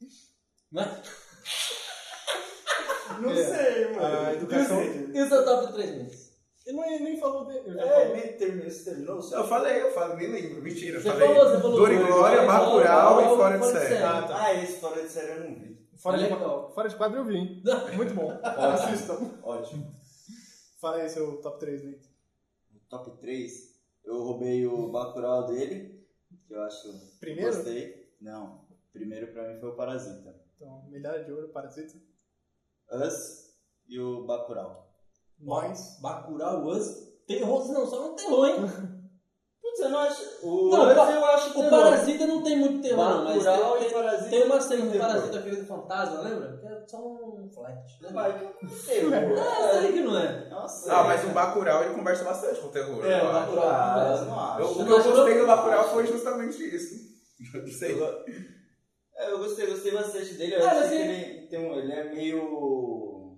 Não 0.72 0.82
é? 0.82 1.02
Não 3.20 3.30
É. 3.30 3.44
sei, 3.44 3.94
mano. 3.94 4.26
A 4.26 4.32
educação- 4.34 4.80
é 4.80 5.22
o 5.24 5.44
top 5.44 5.72
3 5.72 5.90
meses. 5.96 6.32
ele 6.66 6.76
nem, 6.76 7.02
nem 7.02 7.18
falou 7.20 7.46
dele. 7.46 7.78
É, 7.78 8.12
nem 8.12 8.32
terminou, 8.36 8.70
você 8.70 8.84
terminou? 8.90 9.16
Eu 9.32 9.44
falei, 9.46 9.80
eu 9.82 9.92
falei, 9.92 10.28
nem 10.28 10.42
lembro. 10.42 10.62
Mentira, 10.62 10.98
eu 10.98 11.02
Você 11.02 11.08
falei. 11.10 11.28
falou, 11.28 11.50
você 11.50 11.60
falou. 11.62 11.76
Dor 11.78 11.92
e 11.92 11.96
Glória, 11.98 12.42
Bacurau 12.46 13.20
e 13.22 13.36
Fora 13.36 13.58
de. 13.58 13.66
Série. 13.66 14.02
Ah, 14.02 14.22
tá. 14.22 14.42
Ah, 14.44 14.54
esse 14.54 14.80
fora 14.80 15.02
de 15.02 15.08
série 15.08 15.32
eu 15.32 15.48
não 15.48 15.54
vi. 15.54 15.75
Fora, 15.98 16.18
de, 16.18 16.24
legal. 16.24 16.70
fora 16.74 16.88
de 16.88 16.96
quadro 16.96 17.18
eu 17.18 17.24
vi. 17.24 17.36
hein? 17.36 17.62
Muito 17.96 18.14
bom. 18.14 18.30
Assistam. 18.42 19.38
Ótimo. 19.42 19.94
Fala 20.80 20.96
aí 20.98 21.08
seu 21.08 21.40
top 21.40 21.58
3, 21.58 21.82
Vitor. 21.82 22.10
Top 22.88 23.10
3, 23.18 23.52
eu 24.04 24.22
roubei 24.22 24.66
o 24.66 24.90
Bacurau 24.92 25.46
dele, 25.46 26.06
que 26.46 26.54
eu 26.54 26.62
acho... 26.62 26.88
Primeiro? 27.18 27.52
Gostei. 27.54 28.12
Não, 28.20 28.64
primeiro 28.92 29.32
pra 29.32 29.48
mim 29.52 29.58
foi 29.58 29.70
o 29.70 29.74
Parasita. 29.76 30.34
Então, 30.54 30.84
medalha 30.88 31.24
de 31.24 31.32
ouro, 31.32 31.48
Parasita. 31.48 31.98
Us 32.92 33.54
e 33.88 33.98
o 33.98 34.24
Bacurau. 34.26 34.94
Nós. 35.38 35.98
Bacurau, 36.00 36.64
Us. 36.66 37.06
Terror, 37.26 37.66
não, 37.72 37.86
só 37.86 38.00
não 38.08 38.14
terror, 38.14 38.46
hein? 38.46 38.56
Eu 39.78 39.88
não 39.90 39.98
acho... 39.98 40.22
O 40.42 40.68
Não, 40.70 40.90
eu 40.90 41.24
acho 41.26 41.50
O 41.50 41.52
terror. 41.54 41.70
Parasita 41.70 42.26
não 42.26 42.42
tem 42.42 42.58
muito 42.58 42.80
terror, 42.82 43.04
não, 43.08 43.24
mas 43.24 43.44
tem, 43.44 43.86
e 43.86 43.92
Parasita 43.92 44.30
tem 44.30 44.42
uma 44.44 44.54
não 44.54 44.60
cena 44.62 44.82
tem 44.82 44.90
do. 44.90 44.98
Parasita, 44.98 45.38
aquele 45.38 45.56
do 45.56 45.66
fantasma, 45.66 46.20
lembra? 46.22 46.56
Que 46.58 46.66
é 46.66 46.86
só 46.86 46.98
um 46.98 47.50
flash. 47.52 48.00
lembra? 48.00 48.14
Mas 48.22 48.58
que 48.58 48.86
terror. 48.86 49.38
Ah, 49.38 49.80
sei 49.80 49.92
que 49.92 50.00
não 50.00 50.18
é. 50.18 50.48
Nossa. 50.48 50.92
Ah, 50.92 51.04
mas 51.04 51.24
o 51.24 51.28
Bacurau 51.28 51.84
ele 51.84 51.94
conversa 51.94 52.24
bastante 52.24 52.60
com 52.60 52.68
o 52.68 52.70
terror. 52.70 53.04
É, 53.04 53.22
o. 53.22 53.32
Bacurau. 53.32 53.64
Ah, 53.68 54.16
eu 54.18 54.24
não 54.24 54.40
acho. 54.40 54.60
Eu- 54.60 54.66
Você 54.68 54.72
o 54.72 54.84
que 54.84 54.90
não 54.90 54.98
eu 54.98 55.04
gostei 55.04 55.34
não? 55.34 55.40
do 55.42 55.46
Bacurau 55.46 55.88
foi 55.90 56.06
justamente 56.06 56.74
isso. 56.76 57.16
Não 57.54 57.68
sei. 57.70 57.92
Eu, 57.92 58.24
é, 59.14 59.30
eu 59.30 59.38
gostei, 59.38 59.66
gostei 59.66 59.92
bastante 59.92 60.34
dele. 60.34 60.54
Eu 60.54 60.66
acho 60.66 60.76
mas 60.80 60.88
que 60.88 60.94
ele- 60.94 61.12
ele, 61.12 61.46
tem 61.48 61.58
um, 61.58 61.78
ele 61.78 61.92
é 61.92 62.04
meio. 62.14 63.36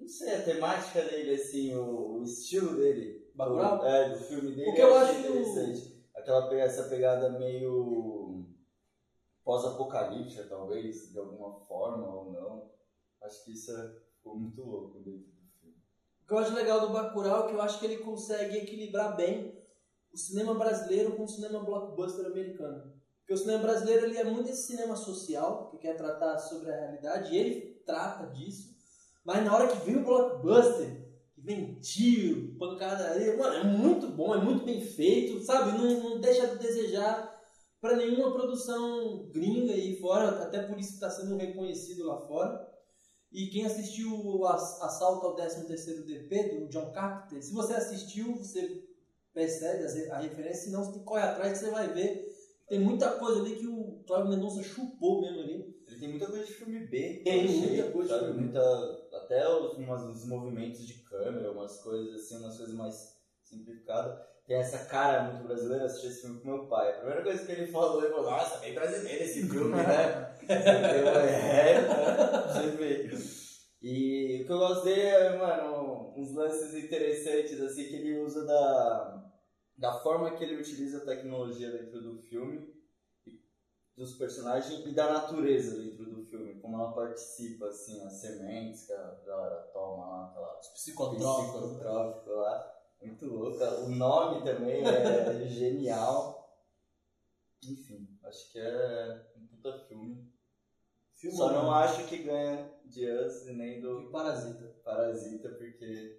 Não 0.00 0.08
sei, 0.08 0.34
a 0.34 0.42
temática 0.42 1.00
dele, 1.02 1.34
assim, 1.34 1.74
o, 1.76 2.18
o 2.18 2.22
estilo 2.24 2.74
dele. 2.76 3.23
Bacurau? 3.34 3.78
Do, 3.78 3.86
é, 3.86 4.08
do 4.10 4.18
filme 4.18 4.54
dele. 4.54 4.70
O 4.70 4.74
que 4.74 4.80
eu 4.80 4.96
achei 4.96 5.16
acho 5.16 5.28
interessante. 5.28 6.04
Aquela, 6.14 6.54
essa 6.54 6.84
pegada 6.84 7.30
meio. 7.30 8.46
pós-apocalíptica, 9.44 10.44
talvez, 10.44 11.12
de 11.12 11.18
alguma 11.18 11.60
forma 11.66 12.06
ou 12.06 12.32
não. 12.32 12.70
Acho 13.22 13.44
que 13.44 13.52
isso 13.52 13.76
é, 13.76 13.94
ficou 14.16 14.36
muito 14.36 14.62
louco 14.62 15.00
dentro 15.00 15.20
do 15.20 15.50
filme. 15.60 15.76
O 16.22 16.26
que 16.26 16.32
eu 16.32 16.38
acho 16.38 16.54
legal 16.54 16.80
do 16.80 16.92
Bacurau 16.92 17.44
é 17.44 17.48
que 17.48 17.54
eu 17.54 17.62
acho 17.62 17.78
que 17.78 17.86
ele 17.86 17.98
consegue 17.98 18.58
equilibrar 18.58 19.16
bem 19.16 19.54
o 20.12 20.16
cinema 20.16 20.54
brasileiro 20.54 21.16
com 21.16 21.24
o 21.24 21.28
cinema 21.28 21.60
blockbuster 21.60 22.26
americano. 22.26 22.94
Porque 23.18 23.34
o 23.34 23.38
cinema 23.38 23.62
brasileiro 23.62 24.06
ele 24.06 24.18
é 24.18 24.24
muito 24.24 24.50
esse 24.50 24.66
cinema 24.66 24.94
social, 24.94 25.70
que 25.70 25.78
quer 25.78 25.96
tratar 25.96 26.38
sobre 26.38 26.70
a 26.70 26.76
realidade, 26.76 27.34
e 27.34 27.38
ele 27.38 27.82
trata 27.84 28.26
disso. 28.26 28.74
Mas 29.24 29.42
na 29.44 29.54
hora 29.54 29.66
que 29.66 29.84
vem 29.84 29.96
o 29.96 30.04
blockbuster, 30.04 31.03
vem 31.44 31.78
tiro, 31.80 32.56
pancadaria, 32.58 33.36
mano, 33.36 33.54
é 33.54 33.64
muito 33.64 34.08
bom, 34.08 34.34
é 34.34 34.42
muito 34.42 34.64
bem 34.64 34.80
feito, 34.80 35.40
sabe? 35.44 35.76
Não, 35.76 36.00
não 36.10 36.20
deixa 36.20 36.46
de 36.46 36.58
desejar 36.58 37.32
para 37.80 37.96
nenhuma 37.96 38.32
produção 38.32 39.28
gringa 39.30 39.72
aí 39.74 39.96
fora, 40.00 40.42
até 40.42 40.62
por 40.62 40.78
isso 40.78 40.90
que 40.90 40.94
está 40.94 41.10
sendo 41.10 41.36
reconhecido 41.36 42.06
lá 42.06 42.26
fora. 42.26 42.66
E 43.30 43.48
quem 43.48 43.66
assistiu 43.66 44.10
o 44.14 44.46
Ass- 44.46 44.80
Assalto 44.80 45.26
ao 45.26 45.36
13º 45.36 46.04
DP, 46.06 46.60
do 46.60 46.68
John 46.68 46.92
Carpenter, 46.92 47.42
se 47.42 47.52
você 47.52 47.74
assistiu, 47.74 48.36
você 48.36 48.82
percebe 49.34 50.10
a 50.10 50.18
referência, 50.18 50.64
senão 50.66 50.84
você 50.84 51.00
corre 51.00 51.22
atrás 51.22 51.52
que 51.58 51.64
você 51.64 51.70
vai 51.70 51.92
ver. 51.92 52.24
Tem 52.68 52.78
muita 52.80 53.10
coisa 53.18 53.40
ali 53.40 53.56
que 53.56 53.66
o 53.66 54.02
Cláudio 54.06 54.30
Mendonça 54.30 54.62
chupou 54.62 55.20
mesmo 55.20 55.40
ali. 55.40 55.74
Ele 55.86 56.00
tem 56.00 56.08
muita 56.08 56.26
coisa 56.26 56.44
de 56.46 56.52
filme 56.52 56.86
B. 56.86 57.20
Tem 57.24 57.46
muita 57.58 57.90
coisa 57.92 58.14
de 58.14 58.24
filme 58.24 58.34
B. 58.34 58.40
Muita, 58.44 59.03
até 59.16 59.48
os, 59.48 59.76
umas, 59.76 60.02
uns 60.02 60.26
movimentos 60.26 60.86
de 60.86 60.94
câmera, 61.04 61.52
umas 61.52 61.80
coisas 61.80 62.14
assim, 62.14 62.38
umas 62.38 62.56
coisas 62.56 62.74
mais 62.74 63.16
simplificadas. 63.42 64.18
Tem 64.46 64.56
essa 64.56 64.84
cara 64.86 65.32
muito 65.32 65.46
brasileira, 65.46 65.84
assisti 65.84 66.08
esse 66.08 66.20
filme 66.20 66.40
com 66.40 66.48
meu 66.48 66.66
pai. 66.66 66.90
A 66.90 66.96
primeira 66.98 67.22
coisa 67.22 67.46
que 67.46 67.52
ele 67.52 67.66
falou, 67.66 68.02
ele 68.02 68.12
falou, 68.12 68.30
nossa, 68.30 68.58
bem 68.58 68.74
brasileiro 68.74 69.24
esse 69.24 69.48
filme, 69.48 69.74
né? 69.74 70.36
eu 70.44 71.08
é. 71.18 71.84
E 73.86 74.40
o 74.40 74.46
que 74.46 74.50
eu 74.52 74.58
gosto 74.58 74.84
dele 74.84 75.02
é, 75.02 75.36
mano, 75.36 76.14
uns 76.16 76.32
lances 76.32 76.74
interessantes, 76.74 77.60
assim, 77.60 77.84
que 77.84 77.96
ele 77.96 78.18
usa 78.18 78.46
da, 78.46 79.30
da 79.76 79.92
forma 80.00 80.34
que 80.34 80.42
ele 80.42 80.56
utiliza 80.56 80.98
a 80.98 81.04
tecnologia 81.04 81.70
dentro 81.70 82.00
do 82.00 82.16
filme 82.22 82.72
dos 83.96 84.14
personagens 84.14 84.84
e 84.86 84.92
da 84.92 85.12
natureza 85.12 85.80
dentro 85.80 86.04
do 86.06 86.23
como 86.64 86.80
ela 86.80 86.92
participa, 86.92 87.66
assim, 87.66 88.00
as 88.06 88.14
sementes 88.14 88.86
que 88.86 88.92
a 88.94 89.20
galera 89.26 89.56
toma 89.70 90.06
lá, 90.06 90.28
aquela 90.30 90.54
Psicotrópico. 90.54 91.58
psicotrópico 91.58 92.30
lá, 92.30 92.74
muito 93.02 93.26
louca. 93.26 93.80
O 93.80 93.90
nome 93.90 94.42
também 94.42 94.82
é 94.82 95.44
genial. 95.46 96.58
Enfim, 97.62 98.08
acho 98.24 98.50
que 98.50 98.58
é 98.58 99.26
um 99.36 99.46
puta 99.46 99.78
filme. 99.86 100.32
Só 101.36 101.52
não 101.52 101.70
acho 101.70 102.06
que 102.06 102.22
ganha 102.22 102.70
de 102.86 103.10
Us 103.10 103.46
e 103.46 103.52
nem 103.52 103.82
do 103.82 104.06
de 104.06 104.10
Parasita. 104.10 104.74
Parasita, 104.82 105.50
porque 105.50 106.18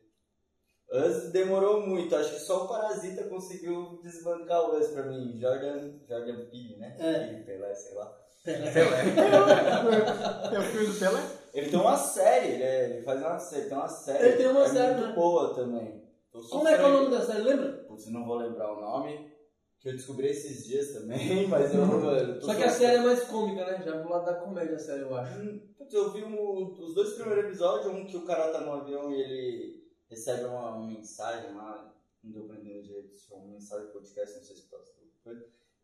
Us 0.91 1.31
demorou 1.31 1.87
muito. 1.87 2.15
Acho 2.15 2.35
que 2.35 2.39
só 2.39 2.65
o 2.65 2.67
Parasita 2.67 3.23
conseguiu 3.27 3.99
desbancar 4.03 4.61
o 4.61 4.77
Us 4.77 4.89
pra 4.89 5.05
mim. 5.05 5.39
Jordan, 5.39 5.99
Jordan 6.07 6.45
Peele, 6.51 6.77
né? 6.77 6.95
É. 6.99 7.43
Peele, 7.43 7.75
sei 7.75 7.95
lá. 7.95 8.24
É 10.53 10.59
o 10.59 10.61
filme 10.61 10.87
do 10.87 10.99
Pelé? 10.99 11.21
Ele 11.53 11.69
tem 11.69 11.79
uma 11.79 11.97
série, 11.97 12.53
ele, 12.53 12.63
é- 12.63 12.89
ele 12.91 13.01
faz 13.01 13.21
uma 13.21 13.39
série, 13.39 13.69
tem 13.69 13.77
uma 13.77 13.87
série. 13.87 14.25
Ele 14.27 14.37
tem 14.37 14.47
uma 14.47 14.63
é 14.63 14.67
série, 14.67 14.93
muito 14.95 15.07
né? 15.07 15.15
boa 15.15 15.55
também. 15.55 16.03
Como 16.51 16.67
é 16.67 16.75
que 16.75 16.81
é 16.81 16.85
o 16.85 16.91
nome 16.91 17.11
da 17.11 17.21
série, 17.25 17.41
lembra? 17.43 17.71
Putz, 17.87 18.07
não 18.07 18.25
vou 18.25 18.35
lembrar 18.35 18.73
o 18.73 18.81
nome, 18.81 19.31
que 19.79 19.87
eu 19.87 19.93
descobri 19.93 20.27
esses 20.27 20.65
dias 20.65 20.91
também, 20.91 21.17
mas 21.47 21.73
eu 21.73 21.85
não 21.85 22.41
Só 22.41 22.53
que 22.53 22.63
a 22.63 22.69
série 22.69 22.97
é 22.97 23.01
mais 23.01 23.23
cômica, 23.23 23.65
né? 23.65 23.81
Já 23.83 23.99
pro 23.99 24.09
lado 24.09 24.25
da 24.25 24.33
comédia 24.35 24.75
a 24.75 24.79
série, 24.79 25.01
eu 25.01 25.15
acho. 25.15 25.39
Hum, 25.39 25.61
Putz, 25.77 25.93
eu 25.93 26.11
vi 26.11 26.23
um- 26.23 26.73
os 26.77 26.93
dois 26.93 27.13
primeiros 27.13 27.45
episódios, 27.45 27.93
um 27.93 28.05
que 28.05 28.17
o 28.17 28.25
cara 28.25 28.51
tá 28.51 28.61
no 28.61 28.73
avião 28.73 29.11
e 29.13 29.21
ele 29.21 29.83
recebe 30.09 30.43
uma, 30.43 30.77
mensagem 30.85 31.53
lá, 31.55 31.91
não 32.23 32.31
deu 32.31 32.43
pra 32.43 32.57
entender 32.57 32.81
direito, 32.81 33.15
se 33.15 33.27
foi 33.27 33.37
uma 33.37 33.47
mensagem 33.47 33.87
podcast, 33.91 34.35
não 34.37 34.43
sei 34.43 34.55
se 34.57 34.63
pode 34.63 34.83
foi. 35.23 35.35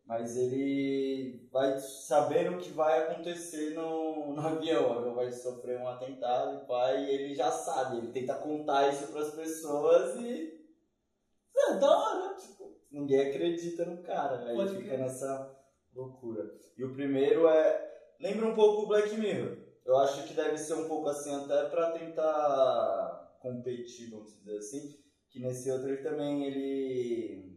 Mas 0.04 0.36
ele 0.36 1.48
vai 1.50 1.78
sabendo 1.78 2.56
o 2.56 2.58
que 2.58 2.70
vai 2.70 3.02
acontecer 3.02 3.70
no, 3.74 4.34
no 4.34 4.40
avião. 4.40 4.88
O 4.88 4.98
avião 4.98 5.14
vai 5.14 5.30
sofrer 5.30 5.78
um 5.78 5.88
atentado 5.88 6.62
e 6.62 6.66
pai, 6.66 7.04
e 7.04 7.10
ele 7.10 7.34
já 7.34 7.50
sabe. 7.50 7.98
Ele 7.98 8.12
tenta 8.12 8.34
contar 8.34 8.88
isso 8.88 9.12
pras 9.12 9.34
pessoas 9.34 10.16
e. 10.20 10.60
É 11.56 11.74
da 11.74 11.98
hora. 11.98 12.34
Tipo, 12.34 12.76
ninguém 12.90 13.28
acredita 13.28 13.84
no 13.84 14.02
cara. 14.02 14.44
Aí 14.48 14.56
Pode 14.56 14.76
fica 14.76 14.88
crer. 14.88 14.98
nessa 14.98 15.56
loucura. 15.94 16.52
E 16.76 16.84
o 16.84 16.92
primeiro 16.92 17.48
é. 17.48 17.90
Lembra 18.20 18.46
um 18.46 18.54
pouco 18.54 18.82
o 18.82 18.86
Black 18.88 19.16
Mirror. 19.16 19.58
Eu 19.84 19.96
acho 19.98 20.26
que 20.26 20.34
deve 20.34 20.56
ser 20.56 20.74
um 20.74 20.88
pouco 20.88 21.08
assim 21.08 21.34
até 21.34 21.68
pra 21.68 21.90
tentar 21.92 23.36
competir, 23.40 24.10
vamos 24.10 24.32
dizer 24.38 24.58
assim. 24.58 24.96
Que 25.28 25.40
nesse 25.40 25.70
outro 25.70 25.88
ele 25.88 26.02
também 26.02 26.44
ele 26.44 27.51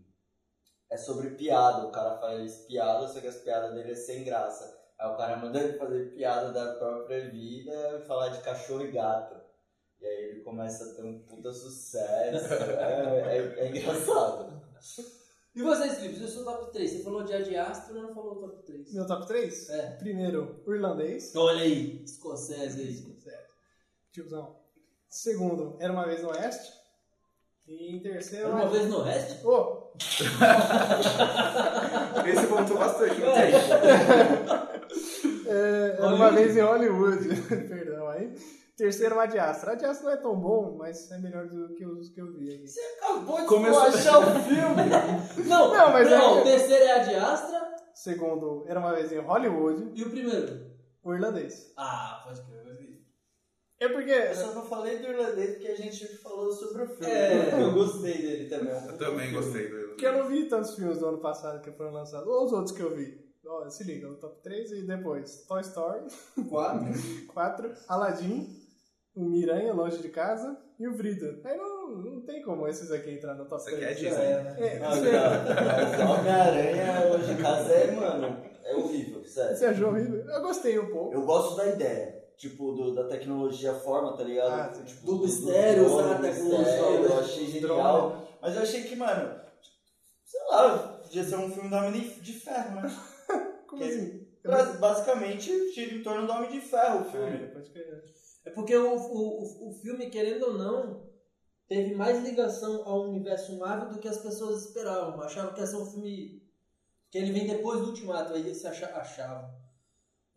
é 0.90 0.98
sobre 0.98 1.32
piada. 1.32 1.86
O 1.86 1.92
cara 1.92 2.18
faz 2.18 2.66
piada, 2.68 3.08
só 3.08 3.20
que 3.20 3.28
as 3.28 3.38
piadas 3.38 3.74
dele 3.74 3.92
é 3.92 3.96
sem 3.96 4.24
graça. 4.24 4.78
Aí 5.00 5.10
o 5.12 5.18
cara 5.18 5.38
manda 5.38 5.60
ele 5.60 5.78
fazer 5.78 6.14
piada 6.14 6.52
da 6.52 6.76
própria 6.76 7.30
vida 7.30 8.00
e 8.02 8.08
falar 8.08 8.30
de 8.30 8.42
cachorro 8.42 8.84
e 8.86 8.92
gato. 8.92 9.36
E 10.00 10.06
aí 10.06 10.24
ele 10.30 10.42
começa 10.42 10.84
a 10.86 10.96
ter 10.96 11.04
um 11.04 11.20
puta 11.20 11.52
sucesso. 11.52 12.54
é, 12.54 13.38
é- 13.38 13.60
é 13.60 13.70
engraçado. 13.70 14.62
E 15.56 15.62
vocês, 15.62 15.98
Felipe? 16.00 16.22
Eu 16.22 16.28
sou 16.28 16.44
top 16.44 16.72
3. 16.74 16.92
Você 16.92 17.04
falou 17.04 17.24
de 17.24 17.34
Ad 17.34 17.56
Astra, 17.58 17.94
mas 17.94 18.04
não 18.04 18.14
falou 18.14 18.36
top 18.36 18.64
3. 18.64 18.94
Meu 18.94 19.08
top 19.08 19.26
3? 19.26 19.70
É. 19.70 19.92
Primeiro, 19.96 20.62
o 20.66 20.74
irlandês. 20.74 21.34
Olha 21.36 21.62
aí, 21.62 22.04
escocese 22.04 22.82
aí. 22.82 23.22
Certo. 23.22 23.54
Tiozão. 24.12 24.56
Segundo, 25.10 25.78
Era 25.80 25.94
Uma 25.94 26.06
Vez 26.06 26.22
no 26.22 26.30
Oeste. 26.30 26.74
E 27.68 27.96
em 27.96 28.00
terceiro... 28.00 28.50
Uma 28.50 28.68
vez 28.68 28.88
no 28.88 29.02
Oeste? 29.04 29.46
Ô, 29.46 29.86
Esse 32.26 32.46
voltou 32.48 32.78
bastante 32.78 33.20
no 33.22 33.28
É. 33.28 33.52
tempo. 33.52 33.74
é, 35.48 35.96
Era 35.98 36.08
Uma 36.08 36.18
Hollywood. 36.30 36.36
Vez 36.44 36.58
em 36.58 36.62
Hollywood. 36.62 37.42
Perdão 37.68 38.08
aí. 38.10 38.34
Terceiro, 38.78 39.16
o 39.16 39.20
Ad 39.20 39.40
Astra. 39.40 39.72
Ad 39.72 39.86
Astra 39.86 40.06
não 40.10 40.14
é 40.14 40.18
tão 40.18 40.36
bom, 40.36 40.76
mas 40.78 41.10
é 41.12 41.18
melhor 41.18 41.48
do 41.48 41.74
que 41.76 41.86
os 41.86 42.10
que 42.10 42.20
eu 42.22 42.32
vi 42.34 42.54
aqui. 42.56 42.68
Você 42.68 42.82
acabou 43.02 43.40
de 43.42 43.48
Começou- 43.48 43.82
achar 43.84 44.20
o 44.20 44.40
filme. 44.42 44.76
Não, 45.48 45.74
Não, 45.74 45.92
mas 45.94 46.10
não, 46.10 46.38
é- 46.38 46.42
o 46.42 46.44
terceiro 46.44 46.84
é 46.84 46.92
Ad 47.00 47.16
Astra 47.16 47.76
Segundo, 47.94 48.66
Era 48.68 48.80
Uma 48.80 48.94
Vez 48.94 49.12
em 49.14 49.20
Hollywood. 49.20 49.92
e 49.96 50.04
o 50.04 50.10
primeiro? 50.10 50.66
O 51.04 51.14
irlandês. 51.14 51.72
Ah, 51.78 52.22
pode 52.26 52.42
crer. 52.42 52.65
É 53.80 53.90
porque... 53.90 54.12
Eu 54.12 54.36
só 54.36 54.54
não 54.54 54.64
falei 54.66 55.00
do 55.00 55.08
irlandês 55.08 55.52
porque 55.56 55.68
a 55.68 55.76
gente 55.76 56.18
falou 56.18 56.52
sobre 56.52 56.84
o 56.84 56.88
filme. 56.88 57.12
É. 57.12 57.50
Eu 57.62 57.74
gostei 57.74 58.22
dele 58.22 58.50
também. 58.50 58.74
Eu 58.74 58.98
também 58.98 59.34
gostei 59.34 59.70
do 59.70 59.88
Porque 59.90 60.06
eu 60.06 60.14
não 60.14 60.28
vi 60.28 60.48
tantos 60.48 60.76
filmes 60.76 61.00
do 61.00 61.08
ano 61.08 61.18
passado 61.20 61.62
que 61.62 61.72
foram 61.72 61.92
lançados. 61.92 62.28
Ou 62.28 62.46
os 62.46 62.54
outros 62.54 62.76
que 62.76 62.82
eu 62.82 62.96
vi. 62.96 63.24
Ó, 63.46 63.70
se 63.70 63.84
liga, 63.84 64.10
o 64.10 64.16
top 64.16 64.42
3 64.42 64.72
e 64.72 64.82
depois 64.88 65.46
Toy 65.48 65.62
Story 65.62 66.02
Quatro. 66.50 66.88
4, 67.32 67.74
Aladdin, 67.88 68.48
o 69.16 69.24
Miranha, 69.26 69.72
Longe 69.74 70.00
de 70.00 70.10
Casa 70.10 70.58
e 70.80 70.88
o 70.88 70.94
Frida. 70.96 71.40
Aí 71.44 71.56
não, 71.58 71.90
não 71.96 72.22
tem 72.22 72.42
como 72.42 72.68
esses 72.68 72.92
aqui 72.92 73.12
entrar 73.12 73.36
no 73.36 73.46
top 73.46 73.62
Isso 73.62 73.70
aqui 73.70 73.86
3. 73.86 73.92
é 73.92 73.94
Disney. 73.94 74.66
É, 74.66 74.80
você, 74.80 75.12
cara, 75.12 75.56
mas 75.64 76.10
Homem-Aranha 76.10 77.14
hoje 77.14 77.32
em 77.32 77.38
casa 77.38 77.72
é, 77.72 77.92
mano, 77.92 78.44
é 78.64 78.76
horrível, 78.76 79.24
sério. 79.24 79.56
você 79.56 79.66
achou 79.68 79.90
horrível? 79.90 80.26
Eu 80.28 80.42
gostei 80.42 80.80
um 80.80 80.90
pouco. 80.90 81.14
Eu 81.14 81.22
gosto 81.22 81.56
da 81.56 81.68
ideia, 81.68 82.15
tipo, 82.38 82.72
do, 82.74 82.94
da 82.94 83.08
tecnologia 83.08 83.74
forma, 83.74 84.16
tá 84.16 84.24
ligado? 84.24 84.52
Ah, 84.52 84.74
sim. 84.74 84.84
tipo, 84.84 85.06
Do 85.06 85.20
mistério, 85.20 85.86
drone, 85.86 85.96
usar 86.02 86.16
a 86.16 86.20
tecnologia, 86.20 86.60
mistério, 86.60 87.00
né? 87.02 87.06
Eu 87.08 87.20
achei 87.20 87.48
genial. 87.48 88.10
Drone. 88.10 88.26
Mas 88.42 88.56
eu 88.56 88.62
achei 88.62 88.84
que, 88.84 88.96
mano, 88.96 89.42
sei 90.24 90.40
lá, 90.50 90.78
podia 91.04 91.24
ser 91.24 91.36
um 91.38 91.52
filme 91.52 91.70
do 91.70 91.76
Homem 91.76 91.92
de 92.22 92.34
Ferro, 92.34 92.82
né? 92.82 92.96
Como 93.68 93.82
Que- 93.82 93.90
assim? 93.90 94.26
Bas- 94.44 94.76
Basicamente, 94.80 95.74
gira 95.74 95.96
em 95.96 96.04
torno 96.04 96.28
do 96.28 96.34
Homem 96.34 96.52
de 96.52 96.62
Ferro 96.62 97.00
o 97.00 97.08
É, 97.08 97.12
filme. 97.12 97.48
pode 97.48 97.72
crer. 97.72 98.04
É 98.46 98.52
porque 98.52 98.76
o, 98.78 98.94
o, 98.96 99.70
o- 99.70 99.74
filme, 99.82 100.08
querendo 100.12 100.44
ou 100.48 100.54
não, 100.54 101.10
teve 101.68 101.96
mais 101.96 102.22
ligação 102.24 102.88
ao 102.88 103.10
universo 103.10 103.58
Marvel 103.58 103.90
do 103.90 103.98
que 104.00 104.08
as 104.08 104.20
pessoas 104.20 104.68
esperavam. 104.68 105.20
Achavam 105.22 105.52
que 105.54 105.62
ia 105.62 105.66
ser 105.66 105.78
um 105.78 105.86
filme. 105.86 106.44
que 107.10 107.18
ele 107.18 107.32
vem 107.32 107.48
depois 107.48 107.80
do 107.80 107.88
Ultimato, 107.88 108.34
aí 108.34 108.42
eles 108.42 108.58
se 108.58 108.68
acha- 108.68 108.96
achavam. 108.96 109.50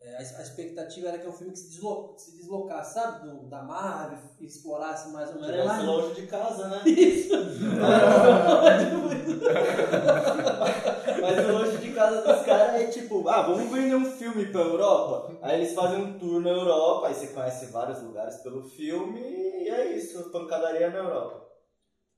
É, 0.00 0.14
a, 0.14 0.18
a 0.18 0.42
expectativa 0.42 1.08
era 1.08 1.18
que 1.18 1.26
é 1.26 1.28
um 1.28 1.32
filme 1.32 1.52
que 1.52 1.58
se, 1.58 1.70
deslo, 1.70 2.14
se 2.16 2.36
deslocasse, 2.36 2.94
sabe? 2.94 3.28
Do, 3.28 3.48
da 3.48 3.62
Marvel, 3.62 4.18
e 4.40 4.46
explorasse 4.46 5.10
mais 5.10 5.34
ou 5.34 5.40
menos. 5.40 5.66
Mas- 5.66 5.84
longe 5.84 6.14
de 6.20 6.26
casa, 6.28 6.68
né? 6.68 6.82
Isso! 6.86 7.34
Mas 11.20 11.48
o 11.48 11.52
longe 11.52 11.78
de 11.78 11.92
casa 11.92 12.22
dos 12.22 12.44
caras 12.44 12.80
é 12.80 12.86
tipo, 12.86 13.28
ah, 13.28 13.42
vamos 13.42 13.70
vender 13.72 13.94
um 13.96 14.04
filme 14.04 14.46
pra 14.46 14.60
Europa. 14.60 15.36
Aí 15.42 15.60
eles 15.60 15.74
fazem 15.74 16.00
um 16.02 16.18
tour 16.18 16.40
na 16.40 16.50
Europa, 16.50 17.08
aí 17.08 17.14
você 17.14 17.28
conhece 17.28 17.66
vários 17.66 18.02
lugares 18.02 18.36
pelo 18.36 18.62
filme 18.62 19.20
e 19.20 19.68
é 19.68 19.96
isso, 19.96 20.30
pancadaria 20.30 20.90
na 20.90 20.98
Europa. 20.98 21.48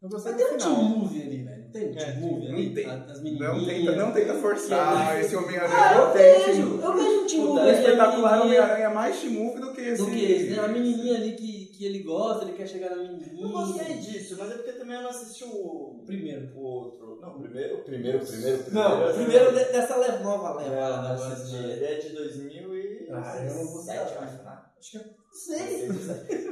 Eu 0.02 0.08
gostei 0.08 0.32
Mas 0.32 0.42
do 0.42 0.58
tem 0.58 0.68
um 0.68 0.82
movie 0.82 1.22
ali, 1.22 1.44
velho. 1.44 1.59
Não 1.72 1.94
tem 1.94 2.02
É, 2.02 2.12
movie 2.18 2.48
não 2.48 2.54
ali? 2.56 2.74
tem. 2.74 2.86
As 2.90 3.22
Não 3.22 3.64
tenta, 3.64 3.92
não 3.96 4.12
tenta 4.12 4.34
forçar 4.34 5.20
esse 5.20 5.36
Homem-Aranha 5.36 5.74
Ah, 5.76 5.94
eu 5.94 6.06
potente. 6.06 6.46
vejo, 6.50 6.80
eu 6.80 6.94
vejo 6.94 7.20
um 7.22 7.26
team 7.26 7.46
Puta, 7.46 7.54
movie 7.54 7.60
O 7.60 7.60
ali, 7.60 7.70
a 7.70 7.80
espetacular 7.80 8.42
Homem-Aranha 8.42 8.84
é 8.84 8.88
mais 8.94 9.20
team 9.20 9.32
movie 9.32 9.60
do 9.60 9.72
que 9.72 9.80
esse. 9.82 10.02
do 10.04 10.10
que 10.10 10.24
esse, 10.32 10.50
né? 10.50 10.58
A 10.58 10.68
menininha 10.68 11.16
ali 11.16 11.32
que, 11.36 11.66
que 11.66 11.84
ele 11.86 12.02
gosta, 12.02 12.44
ele 12.44 12.54
quer 12.56 12.66
chegar 12.66 12.90
na 12.90 12.96
menininha. 13.02 13.42
Eu 13.42 13.48
gostei 13.50 13.94
disso, 13.98 14.36
mas 14.38 14.50
é 14.50 14.54
porque 14.54 14.72
também 14.72 14.96
eu 14.96 15.02
não 15.02 15.10
assisti 15.10 15.44
o, 15.44 16.02
primeiro. 16.04 16.50
o 16.56 16.60
outro. 16.60 17.18
Não, 17.20 17.36
o 17.36 17.40
primeiro, 17.40 17.76
o 17.76 17.84
primeiro, 17.84 18.18
o 18.18 18.26
primeiro, 18.26 18.58
primeiro. 18.64 18.88
Não, 18.88 19.10
o 19.10 19.14
primeiro 19.14 19.48
de- 19.52 19.64
dessa 19.72 19.96
leva, 19.96 20.18
nova 20.24 20.60
É, 20.62 20.68
leva. 20.68 20.74
eu 20.74 20.80
não 20.80 21.10
agora, 21.12 21.32
assisti. 21.34 21.56
né? 21.56 21.72
Ele 21.72 21.84
é 21.84 21.94
de 21.98 22.08
2007, 22.10 23.10
Ah, 23.12 23.36
eu 23.46 23.54
não 23.54 23.66
vou 23.66 23.76
eu 23.80 23.84
saber. 23.84 23.98
acho, 24.00 24.14
né? 24.20 24.58
Acho 24.78 24.90
que 24.90 24.96
eu 24.96 25.02
não 25.02 25.32
sei. 25.32 25.88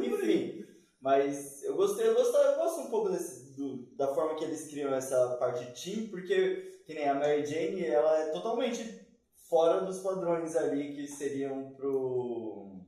Enfim, 0.06 0.64
mas 1.00 1.62
eu 1.64 1.74
gostei, 1.76 2.08
eu 2.08 2.14
gosto, 2.14 2.36
eu 2.36 2.56
gosto 2.56 2.80
um 2.82 2.90
pouco 2.90 3.08
desse, 3.10 3.37
do- 3.58 3.88
da 3.96 4.08
forma 4.14 4.36
que 4.36 4.44
eles 4.44 4.68
criam 4.68 4.94
essa 4.94 5.36
parte 5.38 5.66
team, 5.82 6.08
porque 6.08 6.80
que 6.86 6.94
nem 6.94 7.08
a 7.08 7.14
Mary 7.14 7.44
Jane, 7.44 7.84
ela 7.84 8.18
é 8.18 8.30
totalmente 8.30 9.06
fora 9.48 9.80
dos 9.80 9.98
padrões 9.98 10.56
ali 10.56 10.94
que 10.94 11.06
seriam 11.06 11.72
pro 11.76 12.80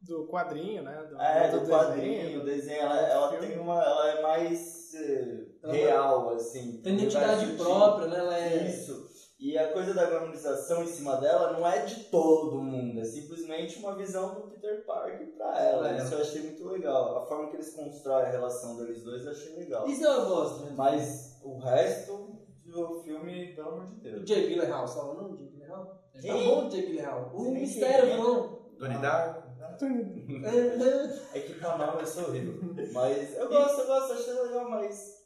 Do 0.00 0.26
quadrinho, 0.28 0.82
né? 0.82 1.02
Do, 1.10 1.20
é, 1.20 1.50
do, 1.50 1.60
desenho. 1.60 1.78
quadrinho, 1.78 2.40
o 2.40 2.44
desenho, 2.44 2.80
ela, 2.82 2.98
ela 3.08 3.36
tem 3.36 3.58
uma, 3.58 3.82
ela 3.82 4.08
é 4.10 4.22
mais 4.22 4.94
eh, 4.94 5.44
real 5.64 6.30
assim. 6.30 6.80
Tem 6.82 6.94
identidade 6.94 7.52
própria, 7.56 8.06
né? 8.08 8.18
Ela 8.18 8.38
é. 8.38 8.68
Isso. 8.68 9.09
E 9.40 9.56
a 9.56 9.72
coisa 9.72 9.94
da 9.94 10.04
glamorização 10.04 10.82
em 10.82 10.86
cima 10.86 11.16
dela 11.16 11.52
não 11.52 11.66
é 11.66 11.78
de 11.86 12.04
todo 12.04 12.60
mundo, 12.60 13.00
é 13.00 13.04
simplesmente 13.04 13.78
uma 13.78 13.96
visão 13.96 14.34
do 14.34 14.48
Peter 14.48 14.84
Parker 14.84 15.34
pra 15.34 15.64
ela. 15.64 15.92
É. 15.92 15.96
Isso 15.96 16.12
eu 16.12 16.20
achei 16.20 16.42
muito 16.42 16.68
legal. 16.68 17.16
A 17.16 17.26
forma 17.26 17.48
que 17.48 17.56
eles 17.56 17.74
constroem 17.74 18.26
a 18.26 18.30
relação 18.30 18.76
deles 18.76 19.02
dois 19.02 19.24
eu 19.24 19.30
achei 19.30 19.56
legal. 19.56 19.86
Isso 19.88 20.04
eu 20.04 20.26
gosto, 20.26 20.64
né? 20.66 20.74
Mas 20.76 21.40
o 21.42 21.58
resto 21.58 22.38
do 22.66 23.00
filme, 23.00 23.54
pelo 23.54 23.68
amor 23.68 23.86
de 23.86 23.94
O 23.96 24.00
Deus. 24.00 24.24
Jake 24.26 24.48
Gyllenhaal, 24.48 24.84
o 24.84 25.14
nome 25.14 25.30
do 25.30 25.38
Jake 25.38 25.56
Gyllenhaal? 25.56 25.86
Tá 25.86 26.32
bom, 26.34 26.66
o 26.66 26.68
Jake 26.68 26.86
Gyllenhaal. 26.88 27.30
O 27.34 27.50
mistério, 27.50 28.16
não. 28.18 28.60
Donnie 28.78 28.98
Darko. 28.98 29.50
É 31.32 31.40
que 31.40 31.54
tá 31.58 31.78
mal, 31.78 31.98
eu 31.98 32.06
sou 32.06 32.24
horrível. 32.24 32.60
Mas 32.92 33.34
eu 33.38 33.48
gosto, 33.48 33.80
eu 33.80 33.86
gosto, 33.86 34.12
achei 34.12 34.34
legal, 34.34 34.68
mas 34.68 35.24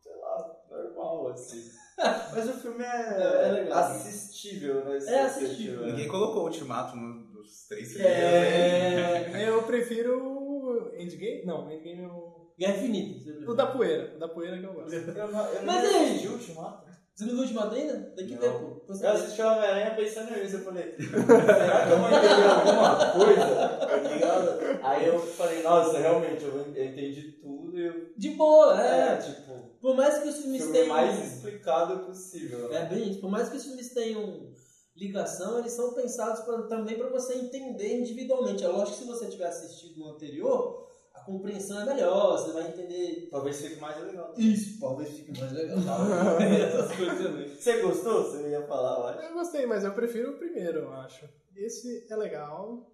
sei 0.00 0.14
lá, 0.20 0.56
normal 0.70 1.28
assim. 1.30 1.75
Mas 2.34 2.48
o 2.48 2.52
filme 2.52 2.84
é, 2.84 2.86
É, 2.86 3.48
é 3.48 3.52
legal. 3.52 3.78
assistível, 3.78 4.84
né? 4.84 4.98
É 5.06 5.20
assistível. 5.22 5.80
né? 5.80 5.86
Ninguém 5.92 6.08
colocou 6.08 6.42
o 6.42 6.46
Ultimato 6.46 6.96
no- 6.96 7.32
nos 7.32 7.66
três 7.68 7.92
primeiros. 7.94 8.20
né? 8.20 9.42
É. 9.42 9.48
Eu 9.48 9.62
prefiro 9.62 10.18
o 10.22 10.90
Endgame. 10.98 11.44
Não, 11.46 11.70
Endgame 11.70 12.02
é 12.04 12.06
o. 12.08 12.36
Guerra 12.58 12.76
Infinita. 12.78 13.50
O 13.50 13.54
da 13.54 13.66
poeira. 13.66 14.14
O 14.16 14.18
da 14.18 14.28
poeira 14.28 14.58
que 14.58 14.64
eu 14.64 14.72
gosto. 14.72 14.94
Eu 14.94 15.28
não, 15.28 15.46
eu 15.52 15.62
Mas 15.62 15.82
não 15.92 16.00
aí- 16.00 16.26
Ultimato. 16.28 16.86
Você 17.14 17.24
não 17.24 17.30
viu 17.32 17.38
o 17.38 17.42
Ultimato 17.42 17.74
ainda? 17.74 17.94
Tem 18.16 18.26
que 18.26 18.34
Não. 18.34 18.40
ver, 18.40 18.50
pô. 18.52 18.82
Você 18.88 19.06
Eu 19.06 19.10
assisti 19.10 19.40
o 19.42 19.46
Homem-Aranha 19.46 19.94
pensando 19.94 20.30
nisso, 20.38 20.56
eu 20.56 20.60
falei, 20.64 20.94
será 21.00 21.86
que 21.86 21.92
eu 21.92 21.98
vou 21.98 22.08
entender 22.08 22.50
alguma 22.50 23.12
coisa? 23.12 23.68
Tá 23.78 23.96
ligado? 23.96 24.58
Aí 24.82 25.06
eu 25.06 25.18
falei, 25.18 25.62
nossa, 25.62 25.98
realmente, 25.98 26.44
eu 26.44 26.66
eu 26.74 26.84
entendi 26.84 27.32
tudo 27.42 27.78
e 27.78 27.86
eu. 27.86 28.06
De 28.16 28.30
boa, 28.30 28.82
É, 28.82 29.12
é. 29.12 29.16
tipo, 29.16 29.75
Por 29.86 29.94
mais 29.94 30.18
que 30.18 30.28
os 30.28 30.38
filmes 30.38 30.62
filme 30.62 30.78
tenham. 30.78 30.96
mais 30.96 31.32
explicado 31.32 32.06
possível. 32.06 32.68
né? 32.68 32.82
É 32.82 32.86
bem 32.86 33.08
isso. 33.08 33.20
Por 33.20 33.30
mais 33.30 33.48
que 33.48 33.56
os 33.56 33.62
filmes 33.62 33.94
tenham 33.94 34.52
ligação, 34.96 35.60
eles 35.60 35.74
são 35.74 35.94
pensados 35.94 36.40
pra, 36.40 36.62
também 36.62 36.98
para 36.98 37.08
você 37.08 37.34
entender 37.34 38.00
individualmente. 38.00 38.64
É 38.64 38.66
lógico 38.66 38.98
que 38.98 39.04
se 39.04 39.08
você 39.08 39.28
tiver 39.28 39.46
assistido 39.46 40.02
o 40.02 40.08
anterior, 40.08 40.90
a 41.14 41.20
compreensão 41.20 41.82
é 41.82 41.84
melhor, 41.84 42.36
você 42.36 42.50
vai 42.50 42.66
entender. 42.66 43.28
Talvez 43.30 43.60
fique 43.60 43.80
mais 43.80 44.04
legal. 44.04 44.34
Isso, 44.36 44.80
talvez 44.80 45.08
fique 45.10 45.38
mais 45.38 45.52
legal. 45.52 45.78
Essas 46.42 46.96
coisas 46.96 47.18
também. 47.18 47.48
Você 47.48 47.80
gostou? 47.80 48.24
Você 48.24 48.48
ia 48.48 48.66
falar, 48.66 48.98
eu 48.98 49.06
acho. 49.06 49.28
Eu 49.28 49.34
gostei, 49.34 49.66
mas 49.66 49.84
eu 49.84 49.92
prefiro 49.92 50.32
o 50.32 50.36
primeiro, 50.36 50.80
eu 50.80 50.92
acho. 50.94 51.28
Esse 51.54 52.08
é 52.10 52.16
legal, 52.16 52.90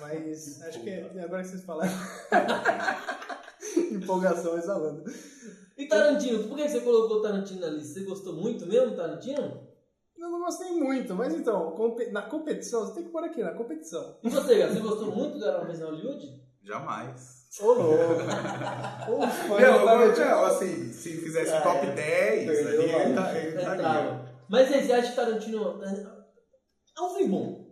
mas 0.00 0.60
acho 0.62 0.82
que 0.82 0.90
agora 0.90 1.44
que 1.44 1.50
vocês 1.50 1.62
falaram. 1.62 1.92
Empolgação 3.92 4.58
exalando. 4.58 5.04
E 5.80 5.86
Tarantino, 5.86 6.46
por 6.46 6.58
que 6.58 6.68
você 6.68 6.80
colocou 6.80 7.16
o 7.16 7.22
Tarantino 7.22 7.60
na 7.62 7.68
lista? 7.68 7.94
Você 7.94 8.04
gostou 8.04 8.34
muito 8.34 8.66
mesmo, 8.66 8.94
Tarantino? 8.94 9.66
Eu 10.18 10.28
não 10.28 10.40
gostei 10.40 10.72
muito, 10.72 11.14
mas 11.14 11.32
então, 11.32 11.74
na 12.12 12.20
competição, 12.20 12.84
você 12.84 12.92
tem 12.92 13.04
que 13.04 13.08
pôr 13.08 13.24
aqui, 13.24 13.42
na 13.42 13.52
competição. 13.54 14.18
E 14.22 14.28
você, 14.28 14.58
Gato, 14.58 14.74
você 14.74 14.80
gostou 14.80 15.10
muito 15.10 15.38
do 15.38 15.44
Era 15.46 15.56
uma 15.56 15.66
vez 15.66 15.80
em 15.80 15.84
Hollywood? 15.84 16.38
Jamais. 16.62 17.46
Ô, 17.58 17.72
louco. 17.72 18.12
Ô, 19.10 19.26
fã 19.26 19.58
Não, 19.58 19.86
não, 19.86 20.44
assim, 20.44 20.92
se 20.92 21.16
fizesse 21.16 21.50
Ah, 21.52 21.60
top 21.62 21.86
é. 21.86 21.92
10, 21.92 22.44
Perdeu 22.46 22.82
ali 22.82 22.92
lá. 22.92 23.02
ele 23.04 23.14
tá- 23.14 23.38
ele 23.38 23.46
É, 23.56 23.58
estaria. 23.58 23.82
tá. 23.82 24.24
Mas 24.50 24.72
aí, 24.72 24.84
você 24.86 24.92
acha 24.92 25.10
que 25.10 25.16
Tarantino 25.16 25.82
é 25.82 26.20
é 26.98 27.02
um 27.02 27.14
filme 27.14 27.28
bom? 27.30 27.70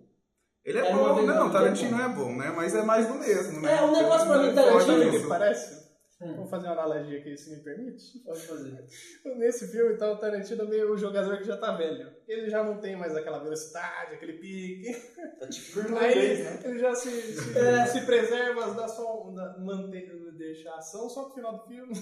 Ele 0.64 0.78
é 0.78 0.94
uma 0.94 1.12
bom, 1.12 1.26
não, 1.26 1.50
Tarantino 1.50 2.00
é 2.00 2.08
bom, 2.08 2.34
né? 2.34 2.50
Mas 2.56 2.74
é 2.74 2.82
mais 2.82 3.06
do 3.06 3.14
mesmo, 3.14 3.60
né? 3.60 3.76
É, 3.76 3.82
um 3.82 3.92
negócio 3.92 4.26
pra 4.26 4.38
mim, 4.38 4.48
Eu 4.48 4.54
Tarantino, 4.54 5.08
o 5.08 5.10
que 5.10 5.28
parece? 5.28 5.87
Hum. 6.20 6.34
Vou 6.34 6.46
fazer 6.46 6.66
uma 6.66 6.72
analogia 6.72 7.20
aqui, 7.20 7.36
se 7.36 7.50
me 7.50 7.62
permite. 7.62 8.18
Pode 8.24 8.40
fazer. 8.40 8.84
Nesse 9.36 9.68
filme, 9.68 9.94
então, 9.94 10.14
o 10.14 10.16
Tarantino 10.16 10.62
é 10.62 10.66
meio 10.66 10.92
o 10.92 10.98
jogador 10.98 11.38
que 11.38 11.44
já 11.44 11.56
tá 11.56 11.76
velho. 11.76 12.10
Ele 12.26 12.50
já 12.50 12.64
não 12.64 12.78
tem 12.78 12.96
mais 12.96 13.16
aquela 13.16 13.38
velocidade, 13.38 14.14
aquele 14.14 14.32
pique. 14.34 14.92
Tá 15.38 15.46
tipo 15.46 15.80
Aí 15.96 16.18
ele, 16.18 16.42
né? 16.42 16.60
ele 16.64 16.78
já 16.80 16.92
se, 16.94 17.10
se, 17.10 17.54
É. 17.56 17.86
se 17.86 18.00
preserva, 18.00 18.74
dá 18.74 18.88
só, 18.88 19.30
dá, 19.32 19.58
mantém, 19.60 20.08
deixa 20.36 20.70
a 20.70 20.78
ação 20.78 21.08
só 21.08 21.24
pro 21.24 21.34
final 21.34 21.58
do 21.58 21.66
filme. 21.68 21.94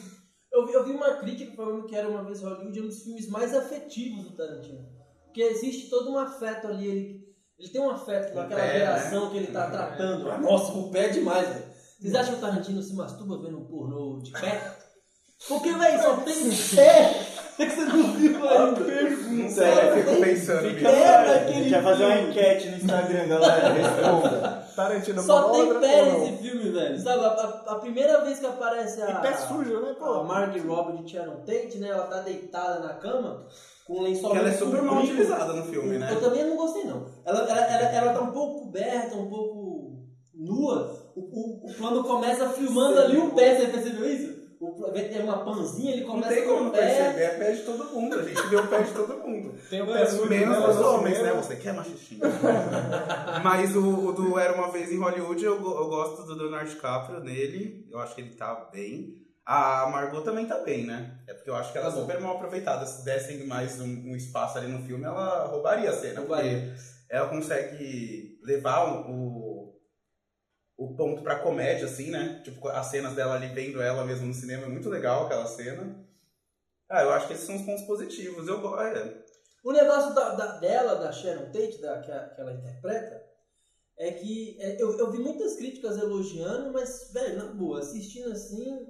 Eu 0.51 0.67
vi, 0.67 0.73
eu 0.73 0.85
vi 0.85 0.93
uma 0.93 1.17
crítica 1.19 1.53
falando 1.55 1.87
que 1.87 1.95
era 1.95 2.09
uma 2.09 2.25
vez 2.25 2.41
Hollywood 2.41 2.81
um 2.81 2.87
dos 2.87 3.03
filmes 3.03 3.29
mais 3.29 3.53
afetivos 3.55 4.25
do 4.25 4.37
Tarantino. 4.37 4.89
Porque 5.25 5.43
existe 5.43 5.91
todo 5.91 6.11
um 6.11 6.19
afeto 6.19 6.69
ali. 6.69 6.89
Ele, 6.89 7.27
ele 7.59 7.69
tem 7.69 7.81
um 7.83 7.91
afeto 7.91 8.35
naquela 8.35 8.63
pé, 8.63 8.79
geração 8.79 9.31
que 9.31 9.37
ele 9.37 9.49
tá 9.49 9.71
tratando. 9.71 10.31
Ah, 10.31 10.39
Nossa, 10.39 10.73
o 10.73 10.91
pé 10.91 11.07
é 11.07 11.09
demais, 11.11 11.47
velho. 11.47 11.77
Vocês 11.99 12.15
acham 12.15 12.35
que 12.35 12.39
o 12.39 12.41
Tarantino 12.43 12.83
se 12.83 12.95
masturba 12.95 13.39
vendo 13.43 13.59
um 13.59 13.66
de 14.27 14.41
pé? 14.41 14.73
Porque, 15.49 15.73
velho, 15.73 16.03
só 16.03 16.17
tem 16.19 16.51
pé! 16.77 17.23
É 17.59 17.65
que 17.65 17.75
você 17.75 17.85
não 17.87 18.13
viu. 18.13 18.39
Não 18.39 19.49
sei, 19.51 19.67
eu 19.73 19.97
fico 20.05 20.21
pensando 20.21 20.69
Fica. 20.69 20.89
É, 20.91 21.09
ar, 21.09 21.25
a 21.27 21.33
naquele 21.33 21.63
gente 21.63 21.71
vai 21.71 21.83
fazer 21.83 22.05
uma 22.05 22.21
enquete 22.21 22.69
no 22.69 22.77
Instagram, 22.77 23.29
galera. 23.29 23.73
Responda. 23.73 24.67
Tarantino 24.77 25.23
Só 25.23 25.51
tem 25.53 25.81
pé 25.81 26.03
nesse 26.13 26.37
filme, 26.43 26.69
velho. 26.71 27.01
Sabe, 27.01 27.25
a, 27.25 27.29
a- 27.29 27.65
a 27.69 27.75
primeira 27.77 28.21
vez 28.23 28.39
que 28.41 28.47
aparece 28.47 29.01
a. 29.01 29.11
E 29.11 29.15
pé 29.23 29.37
sujo, 29.39 29.81
né, 29.81 29.93
A 29.93 29.95
pô? 29.95 30.23
Margot 30.25 30.61
Robbie 30.69 31.03
de 31.03 31.11
Sharon 31.13 31.37
Tate, 31.47 31.79
né? 31.79 31.89
Ela 31.89 32.07
tá 32.09 32.21
deitada 32.21 32.81
na 32.81 32.93
cama 32.95 33.47
com 33.87 34.01
um 34.01 34.03
lençol 34.03 34.25
Porque 34.25 34.39
ela 34.39 34.49
é 34.51 34.53
super 34.59 34.83
mal 34.83 35.03
utilizada 35.03 35.53
no 35.55 35.65
filme, 35.65 35.97
né? 35.97 36.09
Eu 36.13 36.21
também 36.21 36.45
não 36.45 36.57
gostei, 36.57 36.85
não. 36.85 37.07
Ela, 37.25 37.39
ela, 37.49 37.61
ela, 37.61 37.89
ela 37.89 38.13
tá 38.13 38.21
um 38.21 38.33
pouco 38.33 38.65
coberta, 38.67 39.17
um 39.17 39.31
pouco 39.31 39.93
nua. 40.35 41.06
O, 41.17 41.21
o, 41.21 41.71
o 41.71 41.75
plano 41.75 42.05
começa 42.05 42.49
filmando 42.51 43.01
ali 43.01 43.17
o 43.17 43.31
pé, 43.31 43.57
você 43.57 43.67
percebeu 43.69 44.07
isso? 44.07 44.37
O, 44.61 44.73
tem 44.93 45.23
uma 45.23 45.45
panzinha, 45.45 45.93
ele 45.93 46.03
Não 46.03 46.13
começa 46.13 46.35
tem 46.35 46.45
com 46.45 46.57
como 46.57 46.71
pé. 46.71 46.79
perceber, 46.79 47.23
é 47.23 47.29
pé 47.39 47.53
de 47.53 47.63
todo 47.63 47.85
mundo. 47.95 48.19
A 48.19 48.23
gente 48.23 48.47
vê 48.49 48.57
o 48.57 48.67
pé 48.67 48.83
de 48.83 48.93
todo 48.93 49.19
mundo. 49.19 49.55
Tem 49.69 49.83
o 49.83 49.87
pé 49.87 50.07
sujo. 50.07 50.29
Menos 50.31 50.59
né, 50.59 50.69
os 50.69 50.77
homens, 50.79 51.23
né? 51.23 51.33
Você 51.33 51.57
quer 51.57 51.75
machistinho. 51.75 52.21
Mas 53.45 53.75
o, 53.77 54.09
o 54.09 54.13
do 54.13 54.39
Era 54.39 54.55
Uma 54.55 54.71
Vez 54.71 54.91
em 54.93 54.99
Hollywood, 54.99 55.45
eu, 55.45 55.55
eu 55.57 55.89
gosto 55.89 56.23
do 56.23 56.35
Leonardo 56.35 56.71
DiCaprio 56.71 57.21
nele. 57.21 57.87
Eu 57.91 57.99
acho 57.99 58.15
que 58.15 58.21
ele 58.23 58.35
tá 58.35 58.69
bem. 58.73 59.15
A 59.45 59.89
Margot 59.91 60.23
também 60.23 60.47
tá 60.47 60.59
bem, 60.59 60.87
né? 60.87 61.19
É 61.29 61.35
porque 61.35 61.51
eu 61.51 61.55
acho 61.55 61.71
que 61.73 61.79
ela 61.79 61.89
é 61.89 61.91
Tá 61.91 61.97
bom. 61.97 62.03
super 62.03 62.21
mal 62.21 62.37
aproveitada. 62.37 62.85
Se 62.87 63.05
dessem 63.05 63.47
mais 63.47 63.81
um, 63.81 63.85
um 63.87 64.17
espaço 64.17 64.59
ali 64.59 64.69
no 64.69 64.83
filme, 64.85 65.05
ela 65.05 65.47
roubaria 65.47 65.91
a 65.91 65.93
cena. 65.93 66.21
Roubaria. 66.21 66.59
Porque 66.59 66.81
ela 67.11 67.29
consegue 67.29 68.39
levar 68.43 68.85
o, 68.87 69.11
o, 69.11 69.56
o 70.77 70.95
ponto 70.95 71.23
pra 71.23 71.39
comédia, 71.41 71.87
assim, 71.87 72.11
né? 72.11 72.41
Tipo, 72.45 72.69
as 72.69 72.87
cenas 72.87 73.15
dela 73.15 73.35
ali 73.35 73.49
vendo 73.49 73.81
ela 73.83 74.05
mesmo 74.05 74.27
no 74.27 74.35
cinema 74.35 74.65
é 74.67 74.69
muito 74.69 74.89
legal 74.91 75.25
aquela 75.27 75.47
cena. 75.47 76.05
Ah, 76.89 77.03
eu 77.03 77.13
acho 77.13 77.27
que 77.29 77.35
esses 77.35 77.47
são 77.47 77.57
os 77.57 77.63
pontos 77.63 77.85
positivos. 77.85 78.49
Eu 78.49 78.81
é, 78.81 79.23
O 79.65 79.73
negócio 79.73 80.15
da, 80.15 80.31
da- 80.35 80.59
dela, 80.59 80.95
da 80.97 81.13
Sharon 81.13 81.47
Tate, 81.53 81.81
da, 81.81 82.01
que, 82.01 82.13
a- 82.13 82.29
que 82.31 82.41
ela 82.41 82.53
interpreta, 82.55 83.23
é 83.99 84.13
que 84.13 84.57
é, 84.61 84.81
eu, 84.83 84.99
eu 84.99 85.11
vi 85.11 85.19
muitas 85.19 85.57
críticas 85.57 85.99
elogiando, 85.99 86.73
mas, 86.73 87.11
velho, 87.13 87.37
na 87.39 87.47
boa, 87.47 87.81
assistindo 87.81 88.33
assim. 88.33 88.89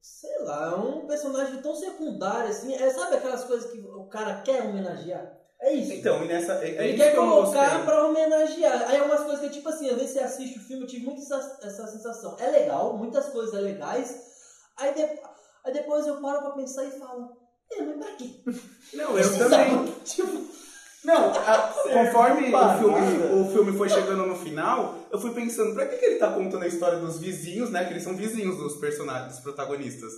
Sei 0.00 0.38
lá, 0.42 0.70
é 0.70 0.74
um 0.74 1.06
personagem 1.06 1.60
tão 1.60 1.74
secundário 1.74 2.48
assim. 2.48 2.74
É, 2.74 2.88
sabe 2.88 3.16
aquelas 3.16 3.44
coisas 3.44 3.70
que 3.70 3.78
o 3.78 4.04
cara 4.08 4.40
quer 4.40 4.62
homenagear? 4.62 5.35
É 5.66 5.72
isso. 5.72 5.92
Então, 5.94 6.24
e 6.24 6.28
nessa. 6.28 6.52
É, 6.64 6.76
é 6.76 6.88
Ele 6.88 6.96
quer 6.96 7.10
que 7.10 7.16
colocar 7.16 7.84
pra 7.84 8.06
homenagear. 8.06 8.88
Aí 8.88 8.96
é 8.98 9.02
umas 9.02 9.20
coisas 9.20 9.40
que, 9.40 9.50
tipo 9.50 9.68
assim, 9.68 9.90
às 9.90 9.96
vezes 9.96 10.12
você 10.12 10.20
assiste 10.20 10.58
o 10.58 10.62
filme, 10.62 10.84
eu 10.84 10.86
tive 10.86 11.04
muito 11.06 11.20
essa, 11.22 11.58
essa 11.62 11.86
sensação. 11.88 12.36
É 12.38 12.48
legal, 12.50 12.96
muitas 12.96 13.26
coisas 13.26 13.52
é 13.54 13.58
legais. 13.58 14.16
Aí, 14.78 14.94
de- 14.94 15.20
aí 15.64 15.72
depois 15.72 16.06
eu 16.06 16.20
paro 16.20 16.40
pra 16.42 16.50
pensar 16.50 16.84
e 16.84 16.90
falo, 16.92 17.36
é, 17.72 17.82
mas 17.82 17.96
pra 17.96 18.14
quê? 18.14 18.30
Não, 18.94 19.18
eu 19.18 19.26
também. 19.38 19.92
Tipo, 20.04 20.46
Não, 21.04 21.30
a- 21.32 21.74
conforme 21.92 22.54
o 22.54 22.78
filme, 22.78 23.40
o 23.42 23.52
filme 23.52 23.76
foi 23.76 23.88
chegando 23.88 24.24
no 24.26 24.36
final, 24.36 24.98
eu 25.10 25.18
fui 25.20 25.32
pensando, 25.34 25.74
pra 25.74 25.86
que, 25.86 25.96
que 25.96 26.04
ele 26.04 26.18
tá 26.18 26.30
contando 26.32 26.62
a 26.62 26.68
história 26.68 26.98
dos 27.00 27.18
vizinhos, 27.18 27.70
né? 27.70 27.84
Que 27.84 27.92
eles 27.92 28.04
são 28.04 28.14
vizinhos 28.14 28.56
dos 28.56 28.76
personagens, 28.76 29.32
dos 29.32 29.40
protagonistas. 29.40 30.12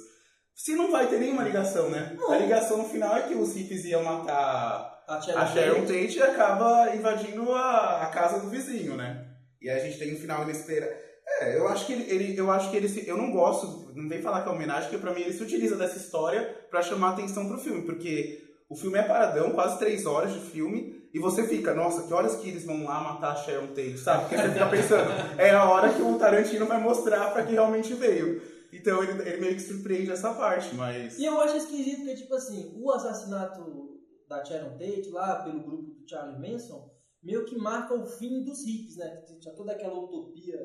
Se 0.54 0.74
não 0.74 0.90
vai 0.90 1.06
ter 1.06 1.20
nenhuma 1.20 1.44
ligação, 1.44 1.88
né? 1.88 2.14
Não. 2.18 2.32
A 2.32 2.36
ligação 2.38 2.78
no 2.78 2.84
final 2.88 3.16
é 3.16 3.22
que 3.22 3.34
os 3.34 3.54
hippies 3.54 3.84
iam 3.86 4.02
matar 4.02 4.97
a 5.08 5.20
Sharon, 5.20 5.38
a 5.40 5.46
Sharon 5.46 5.80
Tate, 5.86 6.22
acaba 6.22 6.94
invadindo 6.94 7.52
a, 7.52 8.02
a 8.02 8.06
casa 8.10 8.40
do 8.40 8.48
vizinho, 8.50 8.96
né? 8.96 9.24
E 9.60 9.68
aí 9.68 9.80
a 9.80 9.84
gente 9.84 9.98
tem 9.98 10.14
um 10.14 10.18
final 10.18 10.42
inesperado. 10.44 10.92
É, 11.40 11.56
eu 11.58 11.68
acho 11.68 11.86
que 11.86 11.92
ele, 11.92 12.04
ele- 12.10 12.38
eu 12.38 12.50
acho 12.50 12.70
que 12.70 12.76
ele 12.76 12.88
se, 12.88 13.06
eu 13.06 13.16
não 13.16 13.30
gosto, 13.30 13.92
não 13.94 14.08
vem 14.08 14.22
falar 14.22 14.42
que 14.42 14.48
é 14.48 14.52
homenagem, 14.52 14.84
porque 14.88 14.98
pra 15.04 15.12
mim 15.14 15.20
ele 15.22 15.32
se 15.32 15.42
utiliza 15.42 15.76
dessa 15.76 15.96
história 15.98 16.42
pra 16.70 16.80
chamar 16.82 17.10
atenção 17.10 17.48
pro 17.48 17.58
filme, 17.58 17.82
porque 17.82 18.42
o 18.68 18.76
filme 18.76 18.98
é 18.98 19.02
paradão, 19.02 19.50
quase 19.52 19.78
três 19.78 20.06
horas 20.06 20.32
de 20.32 20.40
filme, 20.40 21.08
e 21.12 21.18
você 21.18 21.46
fica, 21.46 21.74
nossa, 21.74 22.06
que 22.06 22.12
horas 22.12 22.36
que 22.36 22.48
eles 22.48 22.64
vão 22.64 22.84
lá 22.84 23.00
matar 23.00 23.32
a 23.32 23.36
Sharon 23.36 23.68
Tate, 23.68 23.98
sabe? 23.98 24.20
Porque 24.22 24.36
você 24.36 24.50
fica 24.52 24.66
pensando, 24.66 25.10
é 25.40 25.50
a 25.50 25.64
hora 25.64 25.88
que 25.92 26.02
o 26.02 26.18
Tarantino 26.18 26.66
vai 26.66 26.80
mostrar 26.80 27.30
pra 27.32 27.44
que 27.44 27.52
realmente 27.52 27.94
veio. 27.94 28.40
Então 28.72 29.02
ele, 29.02 29.22
ele 29.28 29.40
meio 29.40 29.54
que 29.54 29.62
surpreende 29.62 30.10
essa 30.10 30.32
parte, 30.34 30.74
mas. 30.74 31.18
E 31.18 31.24
eu 31.24 31.40
acho 31.40 31.56
esquisito 31.56 31.98
porque, 32.00 32.14
tipo 32.16 32.34
assim, 32.34 32.74
o 32.78 32.90
assassinato 32.92 33.87
da 34.28 34.44
Sharon 34.44 34.72
Tate 34.78 35.10
lá 35.10 35.42
pelo 35.42 35.62
grupo 35.62 35.92
do 35.94 36.08
Charlie 36.08 36.38
Manson 36.38 36.90
meio 37.22 37.44
que 37.44 37.56
marca 37.56 37.94
o 37.94 38.06
fim 38.06 38.42
dos 38.44 38.64
hippies, 38.64 38.96
né? 38.96 39.22
Tinha 39.40 39.54
toda 39.54 39.72
aquela 39.72 39.98
utopia 39.98 40.56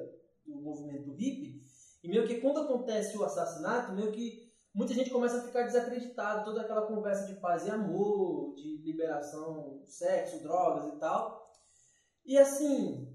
do 0.46 0.56
movimento 0.62 1.12
hippie. 1.14 1.62
E 2.04 2.08
meio 2.08 2.28
que 2.28 2.42
quando 2.42 2.60
acontece 2.60 3.18
o 3.18 3.24
assassinato, 3.24 3.94
meio 3.94 4.12
que 4.12 4.52
muita 4.74 4.94
gente 4.94 5.10
começa 5.10 5.38
a 5.38 5.42
ficar 5.44 5.64
desacreditado. 5.64 6.46
Toda 6.46 6.62
aquela 6.62 6.86
conversa 6.86 7.26
de 7.26 7.40
paz 7.40 7.66
e 7.66 7.72
amor, 7.72 8.54
de 8.56 8.78
liberação, 8.84 9.82
sexo, 9.86 10.44
drogas 10.44 10.94
e 10.94 11.00
tal. 11.00 11.52
E 12.26 12.38
assim, 12.38 13.08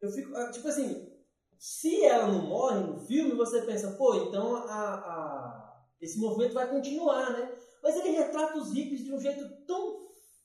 eu 0.00 0.10
fico, 0.10 0.34
ah, 0.36 0.50
tipo 0.50 0.68
assim, 0.68 1.10
se 1.58 2.04
ela 2.04 2.26
não 2.28 2.42
morre 2.48 2.80
no 2.80 2.98
filme, 3.06 3.34
você 3.34 3.62
pensa, 3.62 3.92
pô, 3.92 4.14
então 4.16 4.56
a, 4.56 4.94
a- 4.94 5.82
esse 6.00 6.18
movimento 6.18 6.54
vai 6.54 6.68
continuar, 6.68 7.32
né? 7.32 7.56
Mas 7.82 7.96
ele 7.96 8.10
retrata 8.10 8.58
os 8.58 8.72
hippies 8.72 9.04
de 9.04 9.12
um 9.12 9.20
jeito 9.20 9.44
tão 9.66 10.02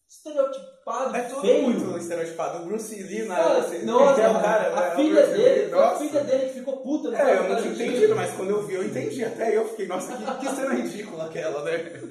estereotipado, 0.09 1.15
É 1.15 1.21
tudo 1.23 1.41
feio. 1.41 1.63
muito 1.69 1.97
estereotipado. 1.97 2.63
O 2.63 2.65
Bruce 2.65 2.95
Lee, 3.03 3.25
na 3.25 3.35
Cara, 3.35 3.61
você- 3.61 3.79
nossa, 3.83 4.21
é 4.21 4.29
o 4.29 4.33
cara, 4.41 4.73
a 4.77 4.89
né? 4.89 4.95
filha 4.95 5.27
dele, 5.27 5.69
foi 5.69 5.77
a 5.79 5.81
nossa. 5.81 6.05
filha 6.07 6.23
dele 6.23 6.45
que 6.47 6.59
ficou 6.59 6.77
puta. 6.77 7.09
no 7.11 7.15
É, 7.17 7.37
eu 7.37 7.43
não 7.49 7.61
tinha 7.61 7.73
entendido, 7.73 8.15
mas 8.15 8.33
quando 8.35 8.49
eu 8.51 8.65
vi, 8.65 8.73
eu 8.75 8.85
entendi. 8.85 9.23
Até 9.23 9.55
eu 9.57 9.67
fiquei, 9.69 9.85
nossa, 9.87 10.15
que, 10.15 10.23
que 10.47 10.55
cena 10.55 10.73
ridícula 10.73 11.25
aquela, 11.25 11.63
né? 11.63 12.01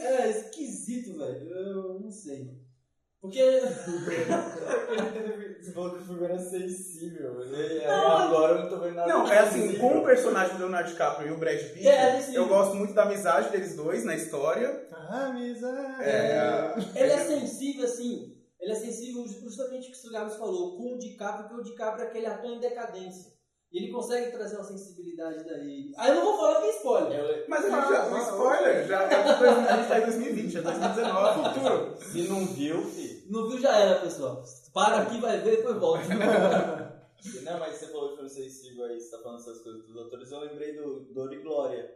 É 0.00 0.30
esquisito, 0.30 1.16
velho. 1.18 1.48
Eu 1.48 2.00
não 2.00 2.10
sei. 2.10 2.46
Porque. 3.20 3.42
Você 5.60 5.72
falou 5.72 5.90
que 5.96 6.02
o 6.02 6.04
filme 6.06 6.24
era 6.24 6.38
sensível. 6.38 7.40
Aí 7.42 7.86
Não, 7.86 8.16
agora 8.16 8.52
eu 8.54 8.58
não 8.62 8.68
tô 8.68 8.78
vendo 8.80 8.94
nada. 8.94 9.08
Não, 9.12 9.26
é 9.30 9.38
assim, 9.40 9.58
invisível. 9.64 9.80
com 9.88 9.98
o 9.98 10.04
personagem 10.04 10.54
do 10.54 10.60
Leonardo 10.60 10.90
DiCaprio 10.90 11.28
e 11.28 11.32
o 11.32 11.36
Brad 11.36 11.58
Pitt, 11.60 11.86
É, 11.88 12.18
esse- 12.18 12.34
eu 12.34 12.46
gosto 12.48 12.74
muito 12.76 12.94
da 12.94 13.02
amizade 13.02 13.50
deles 13.50 13.74
dois 13.76 14.04
na 14.04 14.14
história. 14.14 14.86
Amizade. 15.10 16.04
É, 16.04 16.74
Ele 16.94 17.12
é 17.12 17.18
sensível, 17.18 17.84
assim. 17.84 18.36
Ele 18.60 18.72
é 18.72 18.74
sensível 18.74 19.26
justamente 19.26 19.88
o 19.88 19.92
que 19.92 20.08
o 20.08 20.12
Gabs 20.12 20.36
falou, 20.36 20.76
com 20.76 20.94
o 20.94 20.98
DiCaprio, 20.98 21.48
porque 21.48 21.60
o 21.60 21.64
DiCaprio 21.64 22.04
é 22.04 22.08
aquele 22.08 22.26
ator 22.26 22.50
em 22.50 22.60
decadência. 22.60 23.32
E 23.70 23.78
ele 23.82 23.92
consegue 23.92 24.32
trazer 24.32 24.56
uma 24.56 24.64
sensibilidade 24.64 25.44
daí. 25.44 25.92
Aí 25.98 26.08
eu 26.08 26.14
não 26.16 26.24
vou 26.24 26.36
falar 26.38 26.60
que 26.62 26.68
é 26.68 26.76
spoiler. 26.76 27.18
Eu- 27.20 27.44
Mas 27.48 27.64
Ah, 27.66 27.68
já, 27.70 28.02
ah, 28.02 28.08
um 28.14 28.18
spoiler, 28.18 28.86
já 28.86 29.02
é 29.02 29.76
gente 29.76 29.88
tá 29.88 29.98
em 29.98 30.04
2020, 30.06 30.56
é 30.56 30.62
2019, 30.62 31.42
futuro. 31.54 31.96
Se 32.02 32.22
não 32.28 32.46
viu, 32.46 32.82
filho. 32.84 33.22
Não 33.30 33.46
viu, 33.48 33.60
já 33.60 33.76
era, 33.78 34.00
pessoal. 34.00 34.42
Para 34.72 35.02
aqui, 35.02 35.20
vai 35.20 35.38
ver, 35.40 35.56
depois 35.58 35.76
volta. 35.76 36.02
Não, 37.42 37.58
mas 37.58 37.74
você 37.76 37.88
falou 37.88 38.10
de 38.10 38.14
filme 38.14 38.30
sensível 38.30 38.84
aí, 38.84 38.98
você 39.00 39.10
tá 39.10 39.22
falando 39.22 39.40
essas 39.40 39.60
coisas 39.62 39.84
dos 39.86 40.06
atores, 40.06 40.30
eu 40.30 40.38
lembrei 40.40 40.76
do 40.76 41.00
Dor 41.12 41.32
e 41.32 41.42
Glória. 41.42 41.90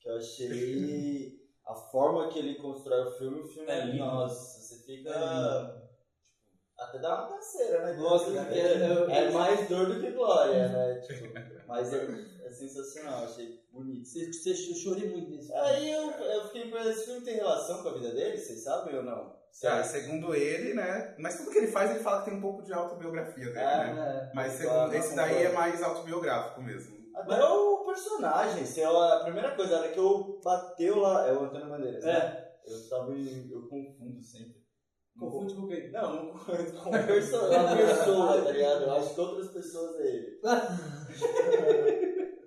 Que 0.00 0.08
eu 0.08 0.16
achei 0.16 1.32
a 1.66 1.74
forma 1.74 2.28
que 2.28 2.38
ele 2.38 2.54
constrói 2.54 3.06
o 3.08 3.10
filme, 3.10 3.40
o 3.40 3.48
filme 3.48 3.68
É 3.70 3.80
é 3.80 3.84
lindo. 3.86 3.98
Nossa, 3.98 4.60
você 4.60 4.76
fica. 4.86 5.10
É 5.10 5.18
lindo. 5.18 5.87
Até 6.88 6.98
dá 6.98 7.14
uma 7.14 7.36
canseira, 7.36 7.86
né? 7.86 7.92
Nossa, 7.94 8.30
é, 8.30 8.58
é- 8.58 9.12
é- 9.12 9.24
é 9.26 9.30
mais 9.30 9.68
dor 9.68 9.86
do 9.86 10.00
que 10.00 10.10
glória, 10.10 10.68
né? 10.68 10.94
Tipo, 11.06 11.32
mas 11.66 11.92
é, 11.92 12.06
é 12.44 12.50
sensacional, 12.50 13.24
achei 13.24 13.60
bonito. 13.72 14.06
Você, 14.08 14.32
você, 14.32 14.50
eu 14.50 14.74
chorei 14.74 15.08
muito 15.10 15.30
nesse 15.30 15.48
filme. 15.48 15.60
Aí 15.60 15.90
eu, 15.92 16.10
eu 16.10 16.46
fiquei 16.46 16.70
pensando, 16.70 16.90
esse 16.90 17.04
filme 17.04 17.20
tem 17.20 17.34
relação 17.36 17.82
com 17.82 17.88
a 17.90 17.94
vida 17.94 18.10
dele, 18.10 18.38
vocês 18.38 18.62
sabem 18.64 18.96
ou 18.96 19.02
não? 19.02 19.38
Ah, 19.64 19.82
segundo 19.82 20.34
ele, 20.34 20.74
né? 20.74 21.14
Mas 21.18 21.36
tudo 21.36 21.50
que 21.50 21.58
ele 21.58 21.66
faz, 21.66 21.90
ele 21.90 22.00
fala 22.00 22.20
que 22.22 22.30
tem 22.30 22.38
um 22.38 22.40
pouco 22.40 22.62
de 22.62 22.72
autobiografia 22.72 23.46
dele, 23.46 23.56
né? 23.56 24.28
É. 24.30 24.34
Mas 24.34 24.60
Claro, 24.60 24.90
segundo, 24.90 24.94
esse 24.94 25.16
daí 25.16 25.42
é 25.44 25.52
mais 25.52 25.82
autobiográfico 25.82 26.62
mesmo. 26.62 26.96
Até 27.14 27.42
o 27.42 27.84
personagem, 27.84 28.64
se 28.64 28.80
eu, 28.80 28.96
a 28.96 29.24
primeira 29.24 29.50
coisa, 29.56 29.74
a 29.76 29.78
hora 29.80 29.88
que 29.88 29.98
eu 29.98 30.40
bateu 30.44 30.98
lá, 31.00 31.26
é 31.26 31.32
o 31.32 31.44
Antônio 31.44 31.68
Bandeiras, 31.68 32.04
né? 32.04 32.12
É. 32.12 32.48
Eu 32.72 32.88
tava 32.88 33.12
eu 33.12 33.62
confundo 33.68 34.22
sempre. 34.22 34.57
Confunde 35.18 35.54
com 35.54 35.66
quem? 35.66 35.90
Não, 35.90 36.14
não 36.26 36.32
com 36.32 36.38
perso 36.46 36.86
uma 36.86 37.76
pessoa, 37.76 38.42
tá 38.42 38.50
ligado? 38.52 38.82
Eu 38.84 38.92
acho 38.92 39.14
que 39.14 39.20
outras 39.20 39.48
pessoas 39.50 39.96
é 40.00 40.06
ele. 40.06 40.40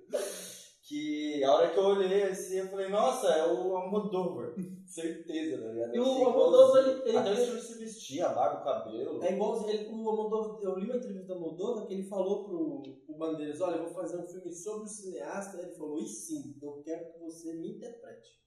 que 0.84 1.43
a 1.43 1.53
hora 1.53 1.69
que 1.69 1.77
eu 1.79 1.84
olhei 1.84 2.23
assim, 2.23 2.57
eu 2.57 2.67
falei, 2.67 2.89
nossa, 2.89 3.27
é 3.27 3.51
o 3.51 3.75
Almodóvar. 3.75 4.53
Certeza, 4.86 5.62
tá 5.62 5.71
ligado? 5.71 5.95
E 5.95 5.99
o 5.99 6.03
Almodóvar, 6.25 6.84
ele- 6.86 7.01
ele- 7.10 7.17
Até 7.17 7.34
de 7.34 7.62
se 7.62 7.77
vestir, 7.79 8.21
a 8.21 8.29
barba, 8.29 8.60
o 8.62 8.63
cabelo. 8.63 9.23
É 9.23 9.34
igual 9.34 9.69
ele, 9.69 9.88
o 9.89 10.10
Almodóvar, 10.10 10.60
eu 10.62 10.77
li 10.79 10.86
uma 10.86 10.97
entrevista 10.97 11.27
do 11.27 11.34
Almodóvar 11.36 11.88
que 11.88 11.93
ele 11.93 12.03
falou 12.03 12.43
pro, 12.45 12.81
pro 13.05 13.15
Bandeiras, 13.17 13.62
olha, 13.62 13.75
eu 13.77 13.86
vou 13.86 13.93
fazer 13.93 14.17
um 14.17 14.27
filme 14.27 14.51
sobre 14.51 14.86
o 14.86 14.89
cineasta, 14.89 15.62
ele 15.62 15.71
falou, 15.71 15.97
e 15.99 16.07
sim, 16.07 16.57
eu 16.62 16.81
quero 16.84 17.13
que 17.13 17.19
você 17.19 17.53
me 17.53 17.69
interprete. 17.77 18.41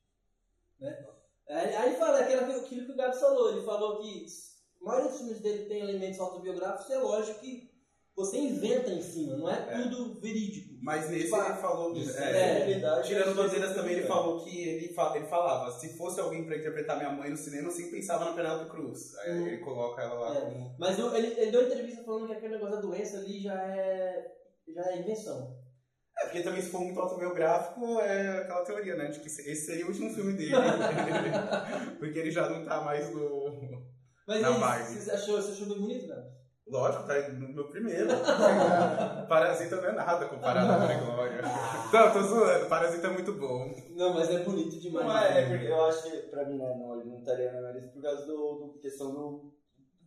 Né? 0.81 1.07
Aí, 1.49 1.75
aí 1.77 1.89
ele 1.91 1.97
fala 1.97 2.21
aquilo, 2.21 2.41
aquilo 2.43 2.87
que 2.87 2.93
o 2.93 2.97
Gabs 2.97 3.21
falou, 3.21 3.51
ele 3.53 3.65
falou 3.67 3.99
que 4.01 4.27
a 4.81 4.85
maioria 4.85 5.09
dos 5.11 5.19
filmes 5.19 5.41
dele 5.41 5.67
tem 5.67 5.81
elementos 5.81 6.19
autobiográficos, 6.21 6.91
é 6.91 6.99
lógico 6.99 7.41
que 7.41 7.73
você 8.17 8.39
inventa 8.39 8.91
em 8.93 9.03
cima, 9.03 9.37
não 9.37 9.51
é, 9.51 9.55
É. 9.69 9.83
tudo 9.83 10.21
verídico. 10.21 10.75
Mas 10.81 11.11
nesse 11.11 11.29
Fa- 11.31 11.49
ele 11.49 11.57
falou. 11.61 11.93
Isso, 11.97 12.17
é, 12.17 12.59
realidade, 12.59 13.09
Tirando 13.09 13.23
acho 13.25 13.35
que 13.35 13.43
bandeiras 13.43 13.75
também, 13.75 13.93
ele 13.95 14.05
é. 14.05 14.07
falou 14.07 14.45
que 14.45 14.57
ele, 14.69 14.95
fa- 14.95 15.17
ele 15.17 15.27
falava, 15.27 15.73
se 15.73 15.97
fosse 15.97 16.21
alguém 16.21 16.45
pra 16.47 16.57
interpretar 16.57 16.97
minha 16.97 17.11
mãe 17.11 17.29
no 17.31 17.37
cinema, 17.37 17.69
eu 17.69 17.73
sempre 17.73 17.91
pensava 17.93 18.25
na 18.27 18.33
Penélope 18.33 18.71
Cruz. 18.71 19.17
Aí 19.19 19.33
Hum. 19.33 19.47
ele 19.49 19.59
coloca 19.59 20.01
ela 20.03 20.15
lá 20.15 20.37
É. 20.37 20.41
como. 20.43 20.77
Mas 20.79 20.99
eu- 20.99 21.15
ele, 21.15 21.27
ele 21.39 21.51
deu 21.51 21.61
uma 21.63 21.67
entrevista 21.69 22.05
falando 22.05 22.27
que 22.29 22.33
aquele 22.35 22.55
negócio 22.55 22.77
da 22.77 22.83
doença 22.83 23.17
ali 23.19 23.41
já 23.41 23.55
é, 23.65 24.33
já 24.69 24.83
é 24.93 24.99
invenção. 24.99 25.57
É, 26.19 26.25
porque 26.27 26.43
também 26.43 26.63
se 26.63 26.71
for 26.71 26.81
muito 26.81 27.01
autobiográfico, 27.01 27.99
é 28.01 28.39
aquela 28.43 28.65
teoria, 28.65 28.95
né? 28.97 29.07
De 29.09 29.19
que 29.21 29.27
esse 29.27 29.55
seria 29.57 29.85
o 29.85 29.89
último 29.89 30.11
filme 30.15 30.33
dele. 30.35 30.53
porque 31.99 32.19
ele 32.19 32.31
já 32.31 32.49
não 32.49 32.65
tá 32.65 32.81
mais 32.83 33.11
no. 33.13 33.83
Mas 34.27 34.41
Na 34.41 34.49
aí, 34.49 34.55
vibe. 34.61 35.01
você 35.01 35.11
achou, 35.11 35.37
você 35.43 35.53
achou 35.53 35.67
bem 35.67 35.79
bonito, 35.81 36.09
cara? 36.09 36.33
Lógico, 36.67 37.07
tá 37.07 37.29
no 37.29 37.49
meu 37.53 37.69
primeiro. 37.69 38.09
Parasita 39.29 39.77
não 39.77 39.89
é 39.89 39.93
nada 39.93 40.27
comparado 40.27 40.73
a 40.73 40.77
Glória 40.77 40.95
e 40.95 41.05
Glória. 41.05 41.43
Não, 41.93 42.13
tô 42.13 42.23
zoando. 42.23 42.67
Parasita 42.67 43.07
é 43.07 43.11
muito 43.11 43.33
bom. 43.35 43.71
Não, 43.91 44.15
mas 44.15 44.31
é 44.31 44.39
bonito 44.39 44.81
demais. 44.81 45.07
Não 45.07 45.19
é, 45.19 45.43
é 45.43 45.47
porque 45.49 45.67
eu 45.67 45.85
acho 45.85 46.03
que 46.11 46.17
pra 46.29 46.47
mim, 46.47 46.57
né, 46.57 46.75
não, 46.79 46.99
ele 47.01 47.11
não 47.11 47.19
estaria 47.19 47.53
na 47.53 47.61
minha 47.61 47.73
lista 47.73 47.91
por 47.93 48.01
causa 48.03 48.25
do, 48.27 48.73
do 48.73 48.79
questão 48.81 49.13
do 49.13 49.53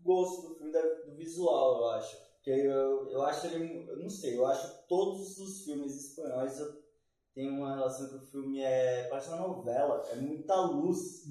gosto 0.02 0.48
do 0.50 0.56
filme, 0.56 0.72
da- 0.72 0.82
do 1.06 1.15
visual, 1.15 1.78
eu 1.80 1.89
acho. 1.91 2.17
Porque 2.47 2.62
eu, 2.62 3.10
eu 3.10 3.21
acho 3.23 3.45
ele, 3.47 3.89
eu 3.89 3.97
não 3.99 4.10
sei, 4.10 4.38
eu 4.38 4.45
acho 4.47 4.69
que 4.73 4.88
todos 4.88 5.38
os 5.38 5.65
filmes 5.65 5.93
espanhóis 6.12 6.57
têm 7.33 7.49
uma 7.49 7.75
relação 7.75 8.07
que 8.07 8.15
o 8.15 8.21
filme 8.21 8.62
é, 8.62 9.05
parece 9.10 9.27
uma 9.27 9.39
novela, 9.49 10.01
é 10.12 10.15
muita 10.15 10.55
luz. 10.62 11.23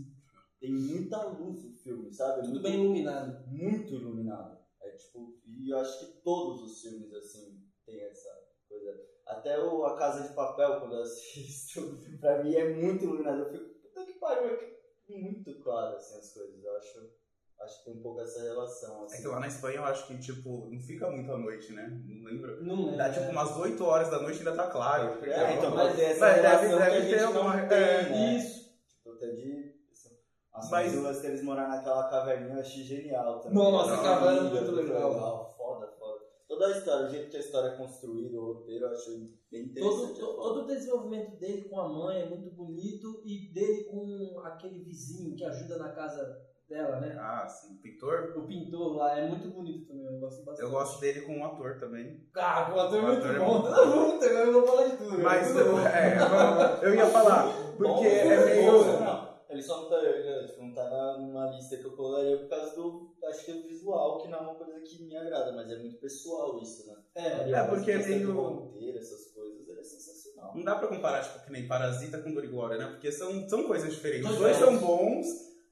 Tem 0.61 0.75
muita 0.75 1.23
luz 1.29 1.65
no 1.65 1.73
filme, 1.73 2.13
sabe? 2.13 2.41
Tudo 2.43 2.51
Muito- 2.51 2.63
bem 2.63 2.75
iluminado. 2.75 3.47
muito 3.49 3.95
iluminado. 3.95 4.59
É 4.83 4.91
tipo, 4.91 5.41
e 5.47 5.71
eu 5.73 5.79
acho 5.79 5.99
que 6.01 6.21
todos 6.21 6.61
os 6.61 6.83
filmes 6.83 7.11
assim 7.15 7.63
tem 7.87 7.99
essa 8.03 8.29
coisa. 8.69 9.03
Até 9.25 9.59
o 9.59 9.87
A 9.87 9.97
Casa 9.97 10.29
de 10.29 10.35
Papel, 10.35 10.81
quando 10.81 10.97
eu 10.97 11.01
assisto, 11.03 11.81
pra 12.21 12.43
mim 12.45 12.55
é 12.55 12.75
muito 12.75 13.05
iluminado. 13.05 13.39
Eu 13.41 13.53
fico, 13.53 13.81
puta 13.81 14.05
que 14.05 14.19
pariu, 14.19 14.51
é 14.51 14.77
muito 15.09 15.59
claro 15.61 15.97
assim 15.97 16.19
as 16.19 16.31
coisas. 16.35 16.63
Eu 16.63 16.77
acho, 16.77 17.11
acho 17.61 17.79
que 17.79 17.85
tem 17.91 17.95
um 17.99 18.03
pouco 18.03 18.21
essa 18.21 18.43
relação. 18.43 19.03
É 19.03 19.05
Assim. 19.07 19.23
que 19.23 19.29
lá 19.29 19.41
na 19.41 19.47
Espanha 19.49 19.77
eu 19.79 19.85
acho 19.85 20.07
que, 20.07 20.19
tipo, 20.19 20.69
não 20.71 20.81
fica 20.81 21.11
muito 21.11 21.31
à 21.33 21.39
noite, 21.39 21.73
né? 21.73 21.89
Não 22.07 22.25
lembro. 22.25 22.63
Não 22.65 22.93
é. 22.95 22.97
Dá 22.97 23.11
tipo 23.11 23.31
umas 23.31 23.57
8 23.57 23.85
horas 23.85 24.11
da 24.11 24.21
noite 24.21 24.37
e 24.37 24.47
ainda 24.49 24.55
tá 24.63 24.71
claro. 24.71 25.25
É, 25.25 25.55
então 25.55 25.75
mas- 25.75 25.99
essa 25.99 26.21
mas 26.21 26.35
deve- 26.43 26.67
relação 26.67 26.79
deve 26.79 27.07
que 27.09 27.15
a 27.15 27.19
ter 27.19 27.25
alguma- 27.25 27.57
não 27.57 27.69
tem, 27.69 27.79
é, 27.79 28.09
né? 28.09 28.37
Isso. 28.37 28.77
Tipo, 28.89 29.11
até 29.13 29.27
de... 29.33 29.77
As 30.53 30.71
Mas- 30.71 30.95
mas... 30.95 31.21
que 31.21 31.27
eles 31.27 31.43
moraram 31.43 31.69
naquela 31.69 32.09
caverninha 32.09 32.55
eu 32.55 32.61
achei 32.61 32.83
genial 32.83 33.41
também. 33.41 33.59
Nossa, 33.59 33.93
a 33.95 34.03
caverna 34.03 34.49
é 34.49 34.51
muito 34.53 34.71
legal. 34.73 35.55
Foda, 35.55 35.87
foda. 35.99 36.25
Toda 36.49 36.67
a 36.69 36.71
história, 36.79 37.07
o 37.07 37.11
jeito 37.11 37.31
que 37.31 37.37
a 37.37 37.41
história 37.41 37.69
é 37.75 37.77
construída, 37.77 38.39
o 38.41 38.55
roteiro, 38.55 38.87
eu 38.87 38.91
achei 38.91 39.35
bem 39.51 39.65
interessante. 39.65 40.15
Todo, 40.15 40.15
to- 40.15 40.37
todo 40.43 40.63
o 40.63 40.67
desenvolvimento 40.67 41.37
dele 41.37 41.69
com 41.69 41.79
a 41.79 41.87
mãe 41.89 42.23
é 42.23 42.29
muito 42.31 42.49
bonito 42.53 43.21
e 43.27 43.53
dele 43.53 43.85
com 43.85 44.41
aquele 44.45 44.79
vizinho 44.83 45.37
que 45.37 45.45
ajuda 45.45 45.77
na 45.77 45.93
casa 45.93 46.41
dela, 46.69 47.01
né? 47.01 47.17
Ah, 47.19 47.47
sim. 47.49 47.77
Pintor? 47.83 48.33
O 48.37 48.47
pintor 48.47 48.97
lá 48.97 49.19
é 49.19 49.29
muito 49.29 49.49
bonito 49.49 49.87
também, 49.89 50.05
eu 50.07 50.19
gosto 50.19 50.45
bastante. 50.45 50.63
Eu 50.65 50.71
gosto 50.71 51.01
dele 51.01 51.21
com 51.23 51.37
um 51.39 51.45
ator 51.45 51.79
também. 51.79 52.21
Ah, 52.37 52.73
o 52.75 52.81
ator 52.81 52.99
é 52.99 53.03
O 53.03 53.07
muito 53.07 53.19
ator 53.25 53.35
é 53.35 53.39
bom. 53.39 53.63
Não, 53.63 54.19
não, 54.19 54.23
eu 54.23 54.53
vou 54.53 54.67
falar 54.67 54.89
de 54.89 54.97
tudo. 54.97 55.19
Mas 55.23 55.47
Tudo 55.49 55.61
eu, 55.61 55.79
é, 55.79 56.81
eu 56.83 56.95
ia 56.95 57.07
falar, 57.07 57.47
porque 57.77 57.83
Bom, 57.89 58.05
é 58.05 58.45
meio. 58.47 59.01
não. 59.01 59.27
Ele 59.49 59.63
só 59.63 59.83
não 59.83 59.89
tá, 59.89 60.01
tipo, 60.01 60.61
não 60.63 60.75
tá 60.75 60.91
na, 60.91 61.19
numa 61.19 61.47
lista 61.53 61.77
que 61.77 61.85
eu 61.85 61.93
colocaria 61.97 62.37
por 62.37 62.49
causa 62.49 62.75
do. 62.75 63.15
Acho 63.29 63.45
que 63.45 63.53
o 63.53 63.63
visual, 63.63 64.19
que 64.21 64.29
não 64.29 64.39
é 64.39 64.43
uma 64.43 64.55
coisa 64.57 64.81
que 64.81 65.05
me 65.05 65.17
agrada, 65.17 65.53
mas 65.53 65.71
é 65.71 65.79
muito 65.79 65.99
pessoal 66.01 66.59
isso, 66.61 66.87
né? 66.89 66.95
É, 67.15 67.51
É, 67.53 67.63
porque 67.65 67.93
Essa 67.93 68.09
questão 68.09 68.19
tem 68.19 68.27
do 68.27 68.39
o- 68.39 68.43
roteiro, 68.43 68.99
essas 68.99 69.33
coisas, 69.33 69.69
ele 69.69 69.79
é 69.81 69.85
sensacional. 69.85 70.53
Não 70.55 70.65
dá 70.65 70.75
pra 70.75 70.89
comparar, 70.89 71.23
tipo, 71.23 71.45
que 71.45 71.53
nem 71.53 71.67
Parasita 71.69 72.19
com 72.19 72.35
Dor 72.35 72.45
e 72.45 72.49
Glória, 72.49 72.77
né? 72.77 72.87
Porque 72.89 73.11
são, 73.13 73.49
são 73.49 73.65
coisas 73.65 73.95
diferentes. 73.95 74.29
Os 74.29 74.37
dois 74.37 74.57
são 74.57 74.77
bons. 74.79 75.27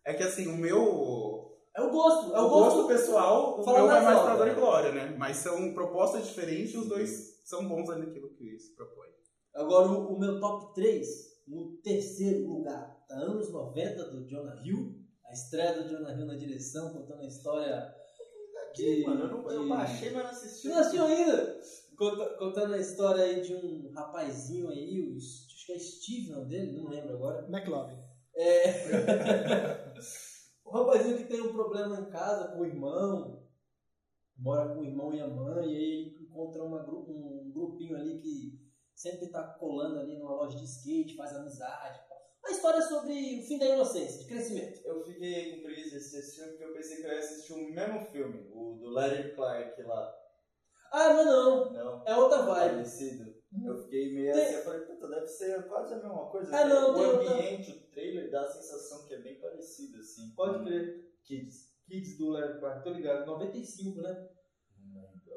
É 0.07 0.14
que 0.14 0.23
assim, 0.23 0.47
o 0.49 0.57
meu. 0.57 1.57
é 1.77 1.81
o 1.81 1.90
gosto, 1.90 2.35
é 2.35 2.40
O 2.40 2.47
o 2.47 2.49
gosto 2.51 2.77
gosto. 2.83 2.88
pessoal, 2.88 3.61
o 3.61 3.64
meu 3.64 3.87
vai 3.87 4.05
mais 4.05 4.21
pra 4.21 4.37
Dor 4.37 4.49
e? 4.49 4.55
Glória, 4.55 4.93
né? 4.93 5.14
Mas 5.19 5.38
são 5.38 5.73
propostas 5.75 6.27
diferentes 6.27 6.75
e 6.75 6.79
os 6.79 6.87
dois 6.88 7.40
são 7.45 7.67
bons 7.69 7.88
naquilo 7.88 8.31
que 8.35 8.59
se 8.59 8.75
propõe. 8.75 9.09
Agora, 9.55 9.88
o, 9.88 10.14
o 10.14 10.19
meu 10.19 10.40
top 10.40 10.75
3, 10.75 11.07
no 11.49 11.77
terceiro 11.83 12.47
lugar, 12.49 13.05
tá 13.09 13.14
anos 13.17 13.51
90 13.53 14.05
do 14.11 14.27
Jonah 14.29 14.61
Hill. 14.64 14.95
A 15.27 15.33
estreia 15.33 15.83
do 15.83 15.88
Jonah 15.88 16.12
Hill 16.12 16.27
na 16.27 16.35
direção, 16.37 16.93
contando 16.93 17.23
a 17.23 17.27
história 17.27 17.95
de. 18.75 19.05
Mano, 19.07 19.23
eu, 19.25 19.29
não, 19.29 19.51
eu 19.51 19.62
de- 19.62 19.69
baixei, 19.69 20.11
mas 20.11 20.23
não 20.25 20.31
assisti. 20.31 20.69
Não 20.69 20.79
assistiu 20.79 21.05
ainda? 21.07 21.61
Conta- 21.97 22.37
contando 22.38 22.75
a 22.75 22.79
história 22.79 23.23
aí 23.25 23.40
de 23.40 23.55
um 23.55 23.90
rapazinho 23.95 24.69
aí, 24.69 25.01
o, 25.01 25.17
acho 25.17 25.67
que 25.67 25.73
é 25.73 25.79
Steve, 25.79 26.31
não 26.31 26.47
dele, 26.47 26.73
não 26.73 26.90
lembro 26.90 27.14
agora. 27.14 27.47
McLovin. 27.49 27.97
É. 28.37 29.84
o 30.64 30.70
rapazinho 30.70 31.16
que 31.18 31.24
tem 31.24 31.40
um 31.40 31.52
problema 31.52 32.00
em 32.00 32.11
casa 32.11 32.48
com 32.48 32.61
o 32.61 32.66
irmão, 32.66 33.46
mora 34.37 34.74
com 34.74 34.80
o 34.80 34.85
irmão 34.85 35.12
e 35.14 35.20
a 35.20 35.26
mãe, 35.26 35.72
e 35.72 35.76
aí 35.76 36.16
encontra 36.20 36.62
uma, 36.62 36.83
um 36.88 37.50
grupinho 37.52 37.96
ali 37.96 38.18
que 38.20 38.61
sempre 38.94 39.28
tá 39.28 39.42
colando 39.59 40.00
ali 40.00 40.16
numa 40.16 40.35
loja 40.35 40.59
de 40.59 40.64
skate, 40.64 41.16
faz 41.16 41.35
amizade. 41.35 42.00
Uma 42.40 42.50
história 42.50 42.83
sobre 42.83 43.12
o 43.12 43.42
fim 43.42 43.59
da 43.59 43.66
inocência, 43.66 44.18
de 44.18 44.26
crescimento. 44.28 44.80
Eu 44.85 45.02
fiquei 45.02 45.57
com 45.57 45.62
preguiça 45.62 45.90
de 45.90 45.96
assistir 45.96 46.18
esse 46.18 46.37
filme 46.37 46.50
porque 46.52 46.64
eu 46.64 46.74
pensei 46.74 46.96
que 46.98 47.07
eu 47.07 47.11
ia 47.11 47.18
assistir 47.18 47.52
o 47.54 47.72
mesmo 47.72 48.00
filme, 48.11 48.50
o 48.52 48.74
do 48.74 48.90
Larry 48.90 49.35
Clark 49.35 49.83
lá. 49.83 50.14
Ah, 50.92 51.14
não, 51.14 51.24
não. 51.24 51.72
Não, 51.72 52.04
É 52.07 52.14
outra 52.16 52.42
vibe. 52.42 52.74
parecido. 52.74 53.35
Eu 53.62 53.77
fiquei 53.83 54.12
meio 54.14 54.33
Tem- 54.33 54.45
assim, 54.45 54.55
eu 54.55 54.62
falei, 54.64 54.81
puta, 54.81 55.09
deve 55.09 55.27
ser 55.27 55.69
quase 55.69 55.95
a 55.95 55.97
mesma 55.99 56.27
coisa. 56.31 56.57
Ah, 56.57 56.67
não, 56.67 56.95
o 56.95 56.99
outra- 56.99 57.35
ambiente, 57.35 57.71
o 57.73 57.90
trailer 57.93 58.31
dá 58.31 58.40
a 58.40 58.49
sensação 58.51 59.07
que 59.07 59.14
é 59.14 59.19
bem 59.21 59.38
parecido, 59.40 59.99
assim. 59.99 60.31
Pode 60.35 60.59
com 60.59 60.64
crer. 60.64 61.12
Kids. 61.25 61.73
Kids 61.87 62.19
do 62.19 62.31
Larry 62.31 62.59
Clark, 62.59 62.83
tô 62.83 62.90
ligado. 62.90 63.27
95, 63.27 64.01
né? 64.01 64.29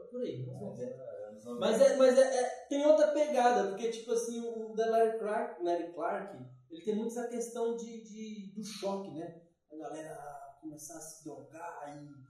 Por 0.10 0.22
aí, 0.22 0.46
ou 0.48 0.60
menos. 0.60 0.80
É, 0.80 1.32
90. 1.44 1.60
Mas, 1.60 1.82
é, 1.82 1.96
mas 1.98 2.18
é, 2.18 2.22
é- 2.44 2.50
tem 2.70 2.86
outra 2.86 3.12
pegada, 3.12 3.70
porque, 3.70 3.90
tipo 3.90 4.12
assim, 4.14 4.40
o 4.40 4.74
da 4.74 4.90
Larry 4.90 5.20
Clark, 5.20 5.64
Larry 5.64 5.94
Clark 5.94 6.38
ele 6.70 6.82
tem 6.84 6.96
muito 6.96 7.10
essa 7.12 7.28
questão 7.28 7.76
de, 7.76 8.02
de- 8.04 8.54
do 8.56 8.64
choque, 8.64 9.12
né? 9.12 9.42
A 9.72 9.76
galera 9.78 10.58
começar 10.62 10.98
a 10.98 11.02
se 11.02 11.24
drogar 11.24 11.96
e 11.96 12.27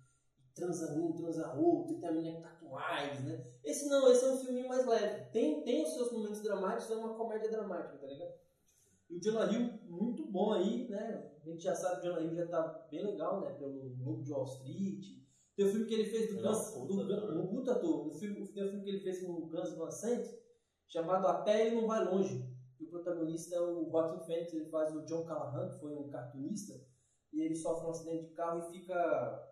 transa 0.58 0.94
um, 0.94 1.14
transa 1.14 1.54
outro, 1.54 1.96
e 1.96 2.00
tem 2.00 2.10
a 2.10 2.12
menina 2.12 2.38
que 2.38 2.44
tá 2.44 2.50
com 2.50 2.78
AIDS, 2.78 3.24
né? 3.24 3.44
Esse 3.64 3.88
não, 3.88 4.12
esse 4.12 4.26
é 4.26 4.32
um 4.32 4.38
filme 4.38 4.68
mais 4.68 4.86
leve. 4.86 5.32
Tem, 5.32 5.64
tem 5.64 5.84
os 5.84 5.94
seus 5.94 6.12
momentos 6.12 6.42
dramáticos, 6.42 6.92
é 6.92 6.96
uma 6.96 7.14
comédia 7.14 7.50
dramática, 7.50 7.98
tá 7.98 8.08
ligado? 8.08 8.34
E 9.10 9.16
o 9.16 9.22
Jonah 9.22 9.52
Hill, 9.52 9.80
muito 9.88 10.26
bom 10.26 10.54
aí, 10.54 10.90
né? 10.90 11.32
A 11.46 11.50
gente 11.50 11.64
já 11.64 11.76
sabe 11.76 12.02
que 12.02 12.08
o 12.08 12.12
Jonah 12.12 12.26
Hill 12.26 12.36
já 12.36 12.48
tá 12.48 12.88
bem 12.90 13.06
legal, 13.06 13.42
né? 13.42 13.52
Pelo 13.54 13.96
Lobo 14.04 14.24
de 14.24 14.32
Wall 14.32 14.46
Street. 14.46 15.06
Tem 15.56 15.66
o 15.66 15.70
filme 15.70 15.86
que 15.86 15.94
ele 15.94 16.06
fez 16.06 16.30
do 16.30 16.40
é 16.40 16.42
Guns, 16.44 16.72
puta 16.72 17.04
do, 17.04 17.42
um 17.42 17.48
puta 17.48 17.72
ator. 17.72 18.08
O 18.08 18.14
filme, 18.14 18.46
tem 18.48 18.64
o 18.64 18.70
filme 18.70 18.84
que 18.84 18.90
ele 18.90 19.00
fez 19.00 19.24
com 19.24 19.32
o 19.32 19.48
Guns 19.48 19.74
Van 19.74 19.92
Sant, 19.92 20.28
chamado 20.88 21.28
A 21.28 21.42
Pé 21.42 21.68
Ele 21.68 21.76
Não 21.76 21.88
Vai 21.88 22.04
Longe. 22.04 22.46
E 22.80 22.84
o 22.84 22.90
protagonista 22.90 23.56
é 23.56 23.62
o 23.62 23.90
Joaquin 23.90 24.24
Phoenix, 24.26 24.54
ele 24.54 24.70
faz 24.70 24.96
o 24.96 25.04
John 25.06 25.26
Callahan, 25.26 25.70
que 25.70 25.80
foi 25.80 25.96
um 25.96 26.10
cartunista, 26.10 26.80
e 27.34 27.42
ele 27.42 27.56
sofre 27.56 27.88
um 27.88 27.90
acidente 27.90 28.28
de 28.28 28.34
carro 28.34 28.60
e 28.60 28.72
fica 28.72 29.47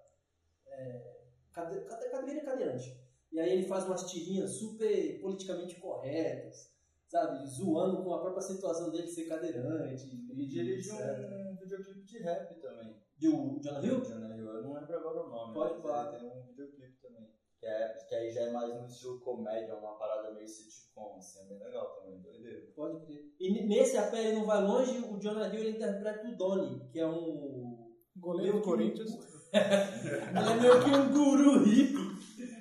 é, 0.78 1.22
cade, 1.52 1.80
cade, 1.86 2.10
cadeira 2.10 2.42
cadeirante. 2.44 3.06
E 3.32 3.40
aí 3.40 3.52
ele 3.52 3.68
faz 3.68 3.86
umas 3.86 4.10
tirinhas 4.10 4.52
super 4.52 5.20
politicamente 5.20 5.80
corretas, 5.80 6.72
sabe? 7.08 7.46
Zoando 7.46 8.04
com 8.04 8.14
a 8.14 8.22
própria 8.22 8.42
situação 8.42 8.92
dele 8.92 9.08
ser 9.08 9.26
cadeirante. 9.26 10.26
Ele 10.30 10.46
dirige 10.46 10.92
um 10.92 11.56
videoclipe 11.56 12.04
de 12.06 12.20
rap 12.20 12.60
também. 12.62 12.96
De 13.18 13.30
o 13.30 13.60
Jonah 13.62 13.86
Hill? 13.86 14.02
Jonah 14.02 14.36
Hill, 14.36 14.46
eu 14.46 14.64
não 14.64 14.74
lembro 14.74 14.98
agora 14.98 15.26
o 15.26 15.30
nome. 15.30 15.54
Pode 15.54 15.82
falar. 15.82 16.12
Tem 16.12 16.30
um 16.30 16.46
videoclipe 16.48 16.98
também. 17.02 17.30
Que, 17.60 17.66
é, 17.66 17.94
que 18.08 18.16
aí 18.16 18.30
já 18.30 18.42
é 18.42 18.52
mais 18.52 18.74
no 18.76 18.86
estilo 18.86 19.20
comédia, 19.22 19.76
uma 19.76 19.98
parada 19.98 20.34
meio 20.34 20.48
sitcom, 20.48 21.16
assim, 21.18 21.40
é 21.40 21.46
bem 21.46 21.60
legal 21.60 21.96
também, 21.96 22.22
doideiro. 22.22 22.72
Pode 22.76 23.06
crer. 23.06 23.34
E 23.40 23.66
nesse 23.66 23.98
A 23.98 24.12
Pé 24.12 24.28
Ele 24.28 24.38
Não 24.38 24.46
Vai 24.46 24.62
Longe, 24.62 25.00
o 25.00 25.18
Jonah 25.18 25.48
Hill 25.54 25.70
interpreta 25.72 26.28
o 26.28 26.36
Donnie, 26.36 26.88
que 26.92 27.00
é 27.00 27.08
um 27.08 27.92
Goleiro 28.18 28.60
do 28.60 28.64
Corinthians. 28.64 29.12
Ele 29.56 30.50
é 30.50 30.60
meio 30.60 30.84
que 30.84 30.90
um 30.90 31.12
guru 31.12 31.64
hippie. 31.64 32.16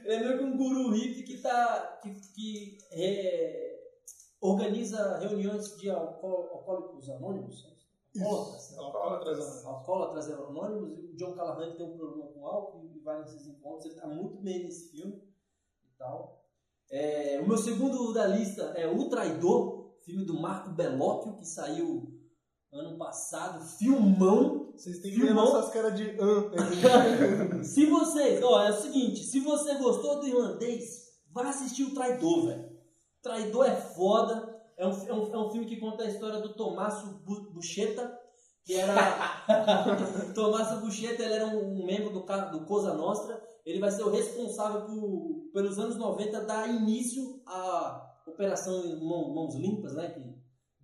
Ele 0.04 0.14
é 0.14 0.18
meio 0.26 0.38
que 0.38 0.44
um 0.44 0.56
guru 0.56 0.90
hippie 0.90 1.22
que, 1.22 1.38
tá, 1.38 1.98
que, 2.02 2.10
que 2.34 2.78
é, 2.92 3.80
organiza 4.40 5.18
reuniões 5.18 5.76
de 5.76 5.90
alco- 5.90 6.48
alcoólicos 6.52 7.08
anônimos. 7.10 7.74
Alcoólatras, 8.16 8.70
né? 8.70 8.78
Alcoólatras. 8.78 9.64
Alcoólatras 9.66 10.30
anônimos. 10.30 10.92
E 10.92 11.00
o 11.12 11.16
John 11.16 11.32
Callahan 11.34 11.74
tem 11.74 11.86
um 11.86 11.96
problema 11.96 12.26
com 12.32 12.46
álcool 12.46 12.84
e 12.94 13.00
vai 13.00 13.20
nesses 13.20 13.46
encontros. 13.46 13.86
Ele 13.86 14.00
tá 14.00 14.06
muito 14.06 14.36
bem 14.40 14.62
nesse 14.64 14.90
filme 14.90 15.16
e 15.16 15.98
tal. 15.98 16.44
É, 16.90 17.40
o 17.40 17.48
meu 17.48 17.56
segundo 17.58 18.12
da 18.12 18.26
lista 18.26 18.62
é 18.76 18.86
O 18.86 19.08
Traidor, 19.08 19.94
filme 20.04 20.24
do 20.24 20.38
Marco 20.38 20.70
Bellocchio, 20.70 21.34
que 21.34 21.44
saiu 21.46 22.13
ano 22.74 22.96
passado. 22.98 23.64
Filmão. 23.78 24.72
Vocês 24.76 24.98
têm 24.98 25.12
que 25.12 25.20
Filmão. 25.20 25.44
levar 25.46 25.58
essas 25.60 25.72
caras 25.72 25.96
de 25.96 26.10
an. 26.20 26.50
Se 27.64 27.86
vocês, 27.86 28.42
ó, 28.42 28.62
é 28.64 28.70
o 28.70 28.80
seguinte, 28.82 29.22
se 29.24 29.40
você 29.40 29.74
gostou 29.76 30.20
do 30.20 30.26
irlandês, 30.26 31.04
vá 31.32 31.48
assistir 31.48 31.84
o 31.84 31.94
Traidor, 31.94 32.46
velho. 32.46 32.68
Traidor 33.22 33.66
é 33.66 33.76
foda. 33.76 34.52
É 34.76 34.86
um, 34.86 34.90
é, 34.90 35.12
um, 35.12 35.34
é 35.34 35.38
um 35.38 35.50
filme 35.50 35.66
que 35.66 35.78
conta 35.78 36.02
a 36.02 36.08
história 36.08 36.40
do 36.40 36.54
Tomasso 36.54 37.22
Bu- 37.24 37.50
Buscetta, 37.52 38.12
que 38.64 38.74
era. 38.74 39.44
Tomasso 40.34 40.80
Buscetta, 40.80 41.22
ele 41.22 41.34
era 41.34 41.46
um 41.46 41.84
membro 41.86 42.10
do, 42.12 42.20
do 42.50 42.64
Cosa 42.66 42.92
Nostra. 42.94 43.40
Ele 43.64 43.78
vai 43.78 43.90
ser 43.90 44.02
o 44.02 44.10
responsável 44.10 44.82
por, 44.82 45.50
pelos 45.52 45.78
anos 45.78 45.96
90 45.96 46.40
dar 46.42 46.68
início 46.68 47.40
à 47.46 48.04
Operação 48.26 48.82
Mão- 49.00 49.32
Mãos 49.32 49.54
Limpas, 49.54 49.94
né? 49.94 50.08
Que 50.10 50.20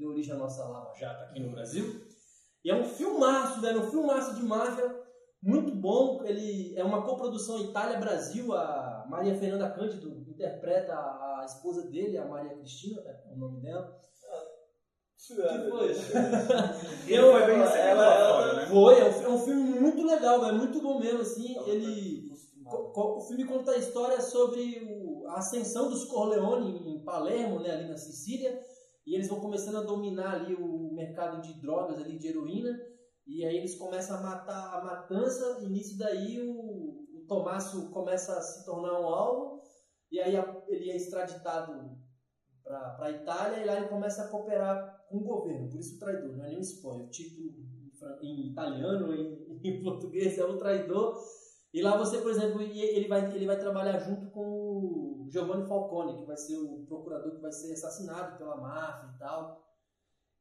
deu 0.01 0.09
origem 0.11 0.33
à 0.35 0.37
nossa 0.39 0.65
Lava 0.65 0.93
Jato 0.95 1.25
aqui 1.25 1.41
no 1.41 1.51
Brasil. 1.51 2.01
E 2.65 2.71
é 2.71 2.75
um 2.75 2.85
filmaço, 2.85 3.61
velho, 3.61 3.81
um 3.83 3.91
filmaço 3.91 4.35
de 4.35 4.43
máfia, 4.43 4.99
muito 5.43 5.75
bom. 5.75 6.25
Ele 6.25 6.75
é 6.77 6.83
uma 6.85 7.03
coprodução 7.05 7.59
Itália-Brasil. 7.61 8.53
A 8.55 9.07
Maria 9.09 9.35
Fernanda 9.35 9.71
Cândido 9.71 10.09
interpreta 10.29 10.95
a, 10.95 11.43
esposa 11.47 11.87
dele, 11.89 12.17
a 12.19 12.25
Maria 12.27 12.55
Cristina, 12.57 13.01
é 13.03 13.33
o 13.33 13.39
nome 13.39 13.61
dela. 13.61 13.99
Que 15.27 15.35
foi? 15.71 15.91
Eu 17.07 17.33
foi 17.33 17.47
bem 17.47 17.57
ela- 17.57 17.65
recebido 17.67 17.89
ela- 17.89 18.29
fora, 18.33 18.53
né? 18.55 18.67
Foi, 18.67 18.99
é 18.99 19.05
um, 19.09 19.13
fi- 19.13 19.25
é 19.25 19.39
filme 19.45 19.79
muito 19.81 20.03
legal, 20.07 20.45
é 20.47 20.53
muito 20.53 20.81
bom 20.81 20.99
mesmo, 20.99 21.21
assim. 21.21 21.57
Ele, 21.69 22.31
co- 22.65 23.19
o 23.19 23.21
filme 23.21 23.45
conta 23.45 23.73
a 23.73 23.77
história 23.77 24.21
sobre 24.21 24.83
o- 24.89 25.27
a 25.29 25.39
ascensão 25.39 25.91
dos 25.91 26.05
Corleone 26.07 26.91
em 26.91 27.05
Palermo, 27.05 27.61
né, 27.61 27.71
ali 27.71 27.89
na 27.89 27.97
Sicília, 27.99 28.59
e 29.11 29.15
eles 29.17 29.27
vão 29.27 29.41
começando 29.41 29.79
a 29.79 29.83
dominar 29.83 30.37
ali 30.37 30.55
o 30.55 30.95
mercado 30.95 31.43
de 31.43 31.61
drogas, 31.61 32.01
ali 32.01 32.17
de 32.17 32.29
heroína, 32.29 32.81
e 33.27 33.45
aí 33.45 33.57
eles 33.57 33.75
começam 33.75 34.17
a 34.19 34.23
matar 34.23 34.73
a 34.79 34.85
matança, 34.85 35.59
e 35.63 35.67
nisso 35.69 35.99
daí 35.99 36.41
o, 36.41 37.09
o 37.13 37.91
começa 37.91 38.39
a 38.39 38.41
se 38.41 38.65
tornar 38.65 39.01
um 39.01 39.07
alvo, 39.09 39.63
e 40.13 40.21
aí 40.21 40.37
a- 40.37 40.63
ele 40.69 40.93
é 40.93 40.97
extraditado 40.97 41.91
para 42.63 42.99
a 43.01 43.11
Itália, 43.11 43.61
e 43.61 43.67
lá 43.67 43.79
ele 43.79 43.89
começa 43.89 44.23
a 44.23 44.29
cooperar 44.29 45.05
com 45.09 45.17
o 45.17 45.25
governo, 45.25 45.69
por 45.69 45.81
isso 45.81 45.97
o 45.97 45.99
traidor, 45.99 46.37
não 46.37 46.45
é 46.45 46.49
nenhum 46.51 46.61
spoiler, 46.61 47.07
o 47.07 47.11
título 47.11 47.53
em 48.23 48.53
italiano, 48.53 49.13
em, 49.13 49.59
em 49.65 49.83
português 49.83 50.39
é 50.39 50.45
o 50.45 50.57
traidor, 50.57 51.21
e 51.75 51.83
lá 51.83 51.97
você, 51.97 52.19
por 52.19 52.31
exemplo, 52.31 52.63
ele 52.63 53.09
vai, 53.09 53.35
ele 53.35 53.47
vai 53.47 53.59
trabalhar 53.59 53.99
junto 53.99 54.31
com 54.31 54.70
o 54.81 55.29
Giovanni 55.31 55.67
Falcone, 55.69 56.19
que 56.19 56.25
vai 56.27 56.37
ser 56.37 56.57
o 56.57 56.85
procurador 56.89 57.35
que 57.37 57.41
vai 57.43 57.53
ser 57.53 57.73
assassinado 57.73 58.37
pela 58.39 58.57
máfia 58.57 59.11
e 59.15 59.19
tal. 59.19 59.65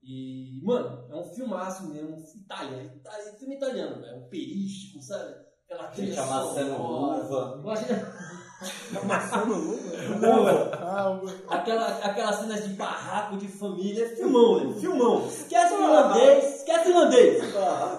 E, 0.01 0.61
mano, 0.63 1.05
é 1.11 1.15
um 1.15 1.23
filmaço 1.33 1.87
mesmo, 1.89 2.17
Itália, 2.35 2.83
Itália 2.95 3.33
filme 3.33 3.55
italiano, 3.57 4.03
é 4.05 4.15
um 4.15 4.29
perístico, 4.29 5.01
sabe? 5.03 5.35
Aquela 5.65 5.87
trilha 5.89 6.21
amassando 6.21 6.75
sonora. 6.75 7.23
uva. 7.25 7.57
Imagina- 7.61 8.29
Amassando 9.03 9.55
luva? 9.55 10.71
Ah, 10.81 11.19
Aquela, 11.49 11.87
aquelas 11.99 12.35
cenas 12.37 12.63
de 12.67 12.73
barraco 12.75 13.37
de 13.37 13.47
família, 13.47 14.07
filmão, 14.15 14.69
né? 14.69 14.79
Filmão. 14.79 15.27
Esquece 15.27 15.73
o 15.75 15.81
irlandês, 15.83 16.55
esquece 16.55 16.87
o 16.87 16.91
irlandês. 16.91 17.43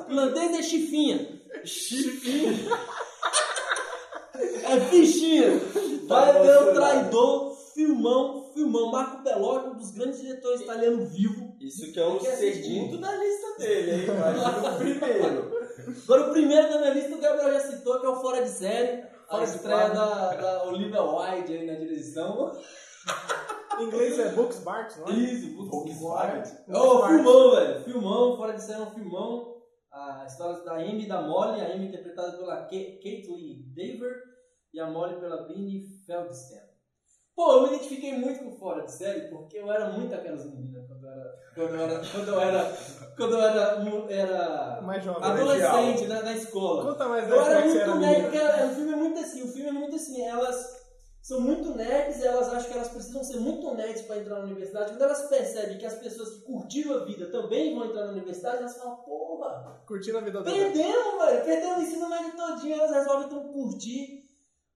Irlandês 0.08 0.58
é 0.58 0.62
chifinha. 0.62 1.40
Chifinha. 1.64 2.52
É 4.76 4.80
fichinha. 4.80 5.58
Vai 6.06 6.32
Tá 6.32 6.38
ver 6.40 6.58
o 6.70 6.74
traidor, 6.74 7.56
filmão, 7.74 8.50
filmão. 8.54 8.90
Marco 8.90 9.22
Bellocchio, 9.22 9.70
um 9.72 9.76
dos 9.76 9.90
grandes 9.92 10.20
diretores 10.20 10.60
italianos 10.62 11.10
vivo. 11.12 11.54
Isso 11.60 11.92
que 11.92 12.00
é 12.00 12.06
o 12.06 12.18
Tem 12.18 12.30
que 12.30 12.36
segundo 12.36 12.98
da 12.98 13.12
lista 13.16 13.58
dele, 13.58 13.90
hein? 13.92 14.04
Imagina 14.04 14.70
o 14.70 14.76
primeiro. 14.78 15.60
Agora 16.04 16.28
o 16.28 16.32
primeiro 16.32 16.68
da 16.68 16.78
minha 16.78 16.94
lista 16.94 17.14
o 17.14 17.20
Gabriel 17.20 17.52
já 17.52 17.60
citou, 17.60 18.00
que 18.00 18.06
é 18.06 18.08
o 18.08 18.16
Fora 18.20 18.42
de 18.42 18.48
Série. 18.48 19.02
A 19.28 19.38
Ah, 19.38 19.44
estreia 19.44 19.90
da, 19.90 20.34
da 20.34 20.64
Olivia 20.64 21.02
Wilde 21.02 21.52
aí 21.56 21.66
na 21.66 21.74
direção. 21.74 22.50
Em 23.78 23.84
inglês 23.84 24.18
é 24.18 24.30
Books 24.32 24.58
Barks, 24.60 24.96
não 24.98 25.08
é? 25.08 25.12
Isso, 25.12 25.56
Volkswagen. 25.68 26.42
Ô, 26.68 27.06
filmão, 27.06 27.50
velho. 27.52 27.84
Filmão, 27.84 28.36
fora 28.36 28.52
de 28.54 28.62
série 28.62 28.80
é 28.80 28.84
um 28.84 28.90
filmão. 28.90 29.54
A 29.92 30.24
história 30.26 30.62
da 30.64 30.74
Amy 30.74 31.04
e 31.04 31.08
da 31.08 31.22
Molly, 31.22 31.60
a 31.60 31.72
Amy 31.74 31.86
interpretada 31.86 32.32
pela 32.36 32.56
Ka- 32.62 32.68
Caitlyn 32.68 33.62
Dever 33.74 34.12
e 34.72 34.80
a 34.80 34.86
Molly 34.86 35.18
pela 35.18 35.46
Beanie 35.46 35.82
Feldstein. 36.06 36.70
Pô, 37.34 37.52
eu 37.52 37.62
me 37.62 37.68
identifiquei 37.68 38.18
muito 38.18 38.44
com 38.44 38.52
fora 38.52 38.84
de 38.84 38.92
série 38.92 39.28
porque 39.28 39.56
eu 39.56 39.72
era 39.72 39.90
muito 39.90 40.14
aquelas 40.14 40.44
meninas 40.44 40.86
quando 40.86 41.06
eu 41.06 41.10
era. 41.10 41.38
Quando 41.54 41.74
eu 41.74 41.80
era. 41.80 42.06
Quando 42.06 42.28
eu 42.28 42.40
era. 42.40 42.76
Quando 43.16 43.32
eu 43.32 43.40
era. 43.40 44.12
era 44.12 44.82
Mais 44.82 45.02
jovem. 45.02 45.24
adolescente 45.24 46.06
na, 46.06 46.22
na 46.22 46.32
escola. 46.34 46.92
Conta 46.92 47.08
mais 47.08 47.28
Eu 47.28 47.40
era 47.40 47.64
muito 47.64 47.94
nerd, 47.96 48.28
o 48.28 48.74
filme 48.74 48.92
é 48.92 48.96
muito 48.96 49.20
assim, 49.20 49.42
o 49.42 49.48
filme 49.48 49.68
é 49.68 49.72
muito 49.72 49.96
assim, 49.96 50.22
elas 50.22 50.80
são 51.22 51.40
muito 51.40 51.74
nerds 51.74 52.18
e 52.20 52.26
elas 52.26 52.48
acham 52.48 52.70
que 52.70 52.76
elas 52.76 52.88
precisam 52.88 53.22
ser 53.22 53.38
muito 53.38 53.74
nerds 53.74 54.02
para 54.02 54.18
entrar 54.18 54.38
na 54.38 54.44
universidade. 54.44 54.90
Quando 54.90 55.02
elas 55.02 55.28
percebem 55.28 55.78
que 55.78 55.86
as 55.86 55.94
pessoas 55.94 56.30
que 56.30 56.40
curtiram 56.42 56.94
a 56.94 57.04
vida 57.04 57.30
também 57.30 57.74
vão 57.74 57.86
entrar 57.86 58.06
na 58.06 58.12
universidade, 58.12 58.58
elas 58.58 58.76
falam, 58.76 58.96
porra, 58.96 59.82
Curtindo 59.86 60.18
a 60.18 60.20
vida 60.20 60.42
perdemos, 60.42 61.24
velho, 61.24 61.44
perdemos 61.44 61.78
o 61.78 61.82
ensino 61.82 62.08
médio 62.08 62.36
todinho, 62.36 62.74
elas 62.74 62.90
resolvem 62.90 63.26
então 63.26 63.52
curtir 63.52 64.19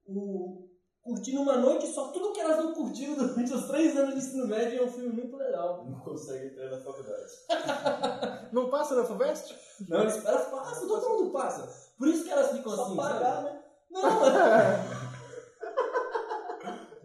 o... 0.07 0.64
Curtir 1.03 1.33
numa 1.35 1.59
noite 1.59 1.87
só 1.88 2.09
tudo 2.09 2.33
que 2.33 2.40
elas 2.40 2.57
não 2.57 2.73
curtiram 2.73 3.14
durante 3.14 3.53
os 3.53 3.67
três 3.67 3.95
anos 3.95 4.14
de 4.14 4.21
ensino 4.21 4.47
médio 4.49 4.81
é 4.81 4.83
um 4.85 4.90
filme 4.90 5.11
muito 5.11 5.37
legal. 5.37 5.85
Não 5.85 6.01
consegue 6.01 6.47
entrar 6.47 6.71
na 6.71 6.81
faculdade. 6.81 8.51
Não 8.51 8.71
passa 8.71 8.95
na 8.95 9.05
FUVEST? 9.05 9.55
Não, 9.87 10.01
elas, 10.01 10.25
elas 10.25 10.49
passam, 10.49 10.88
todo 10.88 11.09
mundo 11.11 11.31
passa. 11.31 11.93
Por 11.99 12.09
isso 12.09 12.25
que 12.25 12.31
elas 12.31 12.53
ficam 12.53 12.73
Só 12.75 12.87
assim, 12.87 12.97
pagar, 12.97 13.43
né? 13.43 13.62
Não, 13.90 14.27
é- 14.27 14.85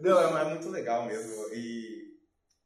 Não, 0.00 0.38
é, 0.38 0.40
é 0.40 0.44
muito 0.44 0.70
legal 0.70 1.04
mesmo. 1.04 1.34
E 1.52 2.00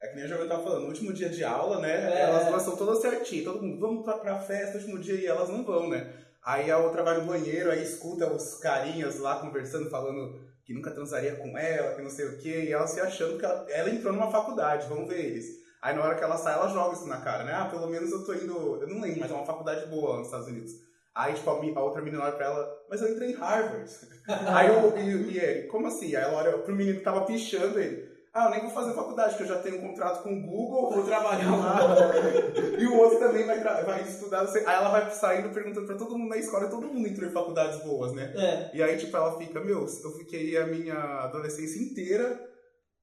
é 0.00 0.08
que 0.08 0.14
nem 0.14 0.24
a 0.24 0.28
Giovanna 0.28 0.50
tava 0.50 0.62
falando, 0.62 0.82
no 0.82 0.88
último 0.88 1.12
dia 1.12 1.28
de 1.28 1.42
aula, 1.42 1.80
né? 1.80 2.14
É. 2.14 2.20
Elas 2.22 2.46
elas 2.46 2.62
são 2.62 2.76
todas 2.76 3.00
certinho, 3.00 3.44
todo 3.44 3.60
mundo, 3.62 3.80
vamos 3.80 4.04
pra, 4.04 4.18
pra 4.18 4.38
festa 4.38 4.74
no 4.74 4.80
último 4.84 4.98
dia 5.00 5.14
e 5.14 5.26
elas 5.26 5.48
não 5.48 5.64
vão, 5.64 5.88
né? 5.88 6.14
Aí 6.44 6.70
a 6.70 6.78
outra 6.78 7.02
vai 7.02 7.18
no 7.18 7.26
banheiro, 7.26 7.70
aí 7.70 7.82
escuta 7.82 8.30
os 8.30 8.58
carinhas 8.58 9.18
lá 9.18 9.40
conversando, 9.40 9.88
falando 9.88 10.38
que 10.64 10.74
nunca 10.74 10.90
transaria 10.90 11.36
com 11.36 11.56
ela, 11.56 11.94
que 11.94 12.02
não 12.02 12.10
sei 12.10 12.26
o 12.26 12.38
quê, 12.38 12.64
e 12.64 12.72
ela 12.72 12.86
se 12.86 13.00
achando 13.00 13.38
que 13.38 13.44
ela, 13.44 13.66
ela 13.70 13.90
entrou 13.90 14.12
numa 14.12 14.30
faculdade, 14.30 14.88
vamos 14.88 15.08
ver 15.08 15.24
eles. 15.24 15.46
Aí 15.80 15.94
na 15.94 16.02
hora 16.02 16.14
que 16.14 16.24
ela 16.24 16.36
sai, 16.36 16.54
ela 16.54 16.68
joga 16.68 16.94
isso 16.94 17.06
na 17.06 17.20
cara, 17.20 17.44
né? 17.44 17.52
Ah, 17.52 17.66
pelo 17.66 17.86
menos 17.86 18.10
eu 18.10 18.24
tô 18.24 18.32
indo. 18.32 18.80
Eu 18.80 18.88
não 18.88 19.02
lembro, 19.02 19.20
mas 19.20 19.30
é 19.30 19.34
uma 19.34 19.44
faculdade 19.44 19.86
boa 19.86 20.16
nos 20.16 20.28
Estados 20.28 20.48
Unidos. 20.48 20.72
Aí, 21.14 21.34
tipo, 21.34 21.50
a 21.50 21.82
outra 21.82 22.02
menina 22.02 22.24
olha 22.24 22.32
pra 22.32 22.46
ela, 22.46 22.76
mas 22.88 23.00
eu 23.00 23.12
entrei 23.12 23.30
em 23.30 23.34
Harvard. 23.34 23.90
Aí 24.26 24.68
eu, 24.68 24.98
e, 24.98 25.32
e 25.32 25.38
ele, 25.38 25.68
como 25.68 25.86
assim? 25.86 26.16
Aí 26.16 26.24
ela 26.24 26.38
olha 26.38 26.58
pro 26.58 26.74
menino 26.74 26.98
que 26.98 27.04
tava 27.04 27.26
pichando 27.26 27.78
ele. 27.78 28.13
Ah, 28.34 28.46
eu 28.46 28.50
nem 28.50 28.62
vou 28.62 28.70
fazer 28.70 28.92
faculdade, 28.94 29.36
porque 29.36 29.44
eu 29.44 29.54
já 29.54 29.62
tenho 29.62 29.78
um 29.78 29.88
contrato 29.88 30.24
com 30.24 30.34
o 30.36 30.42
Google, 30.42 30.90
vou 30.90 31.04
trabalhar 31.04 31.54
lá. 31.54 31.78
e 32.76 32.84
o 32.84 32.98
outro 32.98 33.20
também 33.20 33.46
vai, 33.46 33.62
vai 33.62 34.02
estudar. 34.02 34.40
Aí 34.40 34.74
ela 34.74 34.88
vai 34.88 35.08
saindo 35.12 35.54
perguntando 35.54 35.86
pra 35.86 35.96
todo 35.96 36.18
mundo 36.18 36.30
na 36.30 36.36
escola, 36.36 36.66
e 36.66 36.70
todo 36.70 36.88
mundo 36.88 37.06
entrou 37.06 37.28
em 37.28 37.32
faculdades 37.32 37.80
boas, 37.84 38.12
né? 38.12 38.32
É. 38.34 38.76
E 38.76 38.82
aí, 38.82 38.98
tipo, 38.98 39.16
ela 39.16 39.38
fica, 39.38 39.60
meu, 39.60 39.86
eu 39.86 40.10
fiquei 40.18 40.56
a 40.56 40.66
minha 40.66 40.96
adolescência 40.96 41.80
inteira 41.80 42.52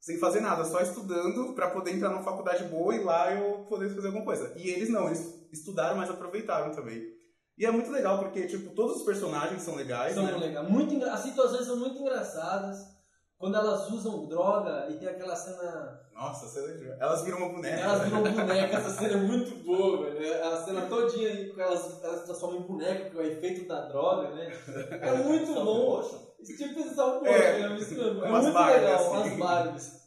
sem 0.02 0.18
fazer 0.18 0.42
nada, 0.42 0.66
só 0.66 0.82
estudando 0.82 1.54
pra 1.54 1.70
poder 1.70 1.92
entrar 1.92 2.10
numa 2.10 2.24
faculdade 2.24 2.66
boa 2.66 2.94
e 2.94 3.02
lá 3.02 3.34
eu 3.34 3.66
poder 3.70 3.88
fazer 3.96 4.08
alguma 4.08 4.26
coisa. 4.26 4.52
E 4.58 4.70
eles 4.70 4.90
não, 4.90 5.06
eles 5.06 5.48
estudaram, 5.54 5.96
mas 5.96 6.10
aproveitaram 6.10 6.76
também. 6.76 7.04
E 7.58 7.66
é 7.66 7.72
muito 7.72 7.90
legal, 7.90 8.20
porque, 8.20 8.48
tipo, 8.48 8.72
todos 8.72 8.98
os 8.98 9.04
personagens 9.04 9.62
são 9.62 9.76
legais, 9.76 10.16
São 10.16 10.26
né? 10.26 10.36
legal. 10.36 10.64
Muito 10.64 10.94
engra... 10.94 11.14
As 11.14 11.22
situações 11.22 11.66
são 11.66 11.78
muito 11.78 12.00
engraçadas. 12.02 12.80
Quando 13.42 13.58
elas 13.58 13.90
usam 13.90 14.28
droga 14.28 14.86
e 14.90 14.94
tem 14.94 15.08
aquela 15.10 15.36
cena. 15.36 16.00
Nossa, 16.14 16.46
você 16.48 16.62
lembra? 16.62 16.96
Elas 17.00 17.24
viram 17.24 17.40
uma 17.40 17.50
boneca. 17.50 17.76
Elas 17.82 18.04
viram 18.04 18.22
boneca, 18.32 18.78
essa 18.78 18.90
cena 18.92 19.14
é 19.14 19.18
muito 19.18 19.56
boa, 19.66 20.12
velho. 20.12 20.44
A 20.46 20.58
cena 20.64 20.82
todinha 20.84 21.28
aí, 21.28 21.52
elas, 21.58 22.04
elas 22.04 22.20
se 22.20 22.26
transformam 22.26 22.60
em 22.60 22.64
boneca, 22.68 23.10
que 23.10 23.18
é 23.18 23.20
o 23.20 23.26
efeito 23.26 23.68
da 23.68 23.82
droga, 23.88 24.30
né? 24.30 24.54
É 25.02 25.12
muito 25.26 25.54
bom. 25.56 26.32
Esse 26.40 26.56
tipo 26.58 26.82
de 26.84 26.90
salvo 26.96 27.26
É, 27.26 27.62
é, 27.62 27.76
isso 27.78 27.96
mesmo. 27.96 28.24
É 28.26 28.30
umas 28.30 28.44
muito 28.46 28.60
legal, 28.60 28.96
assim. 29.16 29.32
as 29.32 29.38
Barbies. 29.40 30.06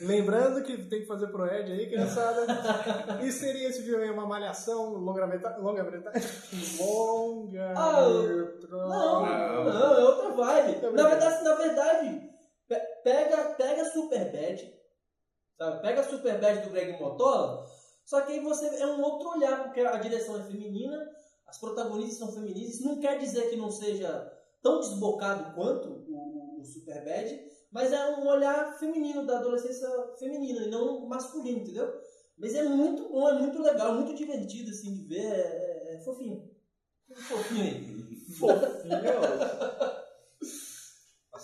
Lembrando 0.00 0.62
que 0.62 0.76
tem 0.88 1.00
que 1.00 1.06
fazer 1.06 1.28
pro 1.28 1.46
Ed 1.46 1.72
aí, 1.72 1.86
criançada. 1.88 2.46
e 3.22 3.32
seria 3.32 3.68
esse 3.68 3.82
filme 3.82 4.04
aí 4.04 4.10
uma 4.10 4.26
malhação 4.26 4.90
longa-metragem? 4.98 5.60
Longa-metragem? 5.62 6.22
Longa. 6.78 7.72
Ah, 7.76 8.00
Não, 8.70 8.88
Não. 8.88 9.64
não, 9.64 9.94
é 9.96 10.04
outra 10.04 10.30
vibe. 10.34 10.80
Tá 10.80 10.90
Na 10.90 11.08
verdade, 11.08 11.44
na 11.44 11.54
verdade, 11.54 12.30
pega, 13.06 13.54
pega 13.54 13.84
Superbad, 13.84 14.74
sabe? 15.56 15.82
Pega 15.82 16.02
Superbad 16.02 16.64
do 16.64 16.70
Greg 16.70 17.00
Motola, 17.00 17.64
só 18.04 18.22
que 18.22 18.32
aí 18.32 18.40
você 18.40 18.66
é 18.66 18.86
um 18.88 19.00
outro 19.00 19.28
olhar, 19.28 19.62
porque 19.62 19.80
a 19.80 19.96
direção 19.98 20.40
é 20.40 20.42
feminina, 20.42 21.08
as 21.46 21.56
protagonistas 21.58 22.18
são 22.18 22.32
femininas, 22.32 22.74
isso 22.74 22.84
não 22.84 22.98
quer 22.98 23.16
dizer 23.20 23.48
que 23.48 23.54
não 23.56 23.70
seja 23.70 24.28
tão 24.60 24.80
desbocado 24.80 25.54
quanto 25.54 25.88
o, 25.88 26.56
o, 26.58 26.60
o 26.60 26.64
Superbad, 26.64 27.40
mas 27.70 27.92
é 27.92 28.10
um 28.16 28.26
olhar 28.26 28.76
feminino, 28.76 29.24
da 29.24 29.38
adolescência 29.38 29.88
feminina, 30.18 30.62
e 30.62 30.70
não 30.70 31.06
masculino, 31.06 31.60
entendeu? 31.60 31.88
Mas 32.36 32.56
é 32.56 32.64
muito 32.64 33.08
bom, 33.08 33.28
é 33.28 33.38
muito 33.38 33.62
legal, 33.62 33.94
muito 33.94 34.14
divertido, 34.14 34.70
assim, 34.70 34.92
de 34.92 35.04
ver, 35.06 35.24
é, 35.24 35.92
é- 35.92 35.94
é 35.94 36.00
fofinho. 36.00 36.50
Fofinho. 37.28 38.04
Fofinho. 38.36 39.95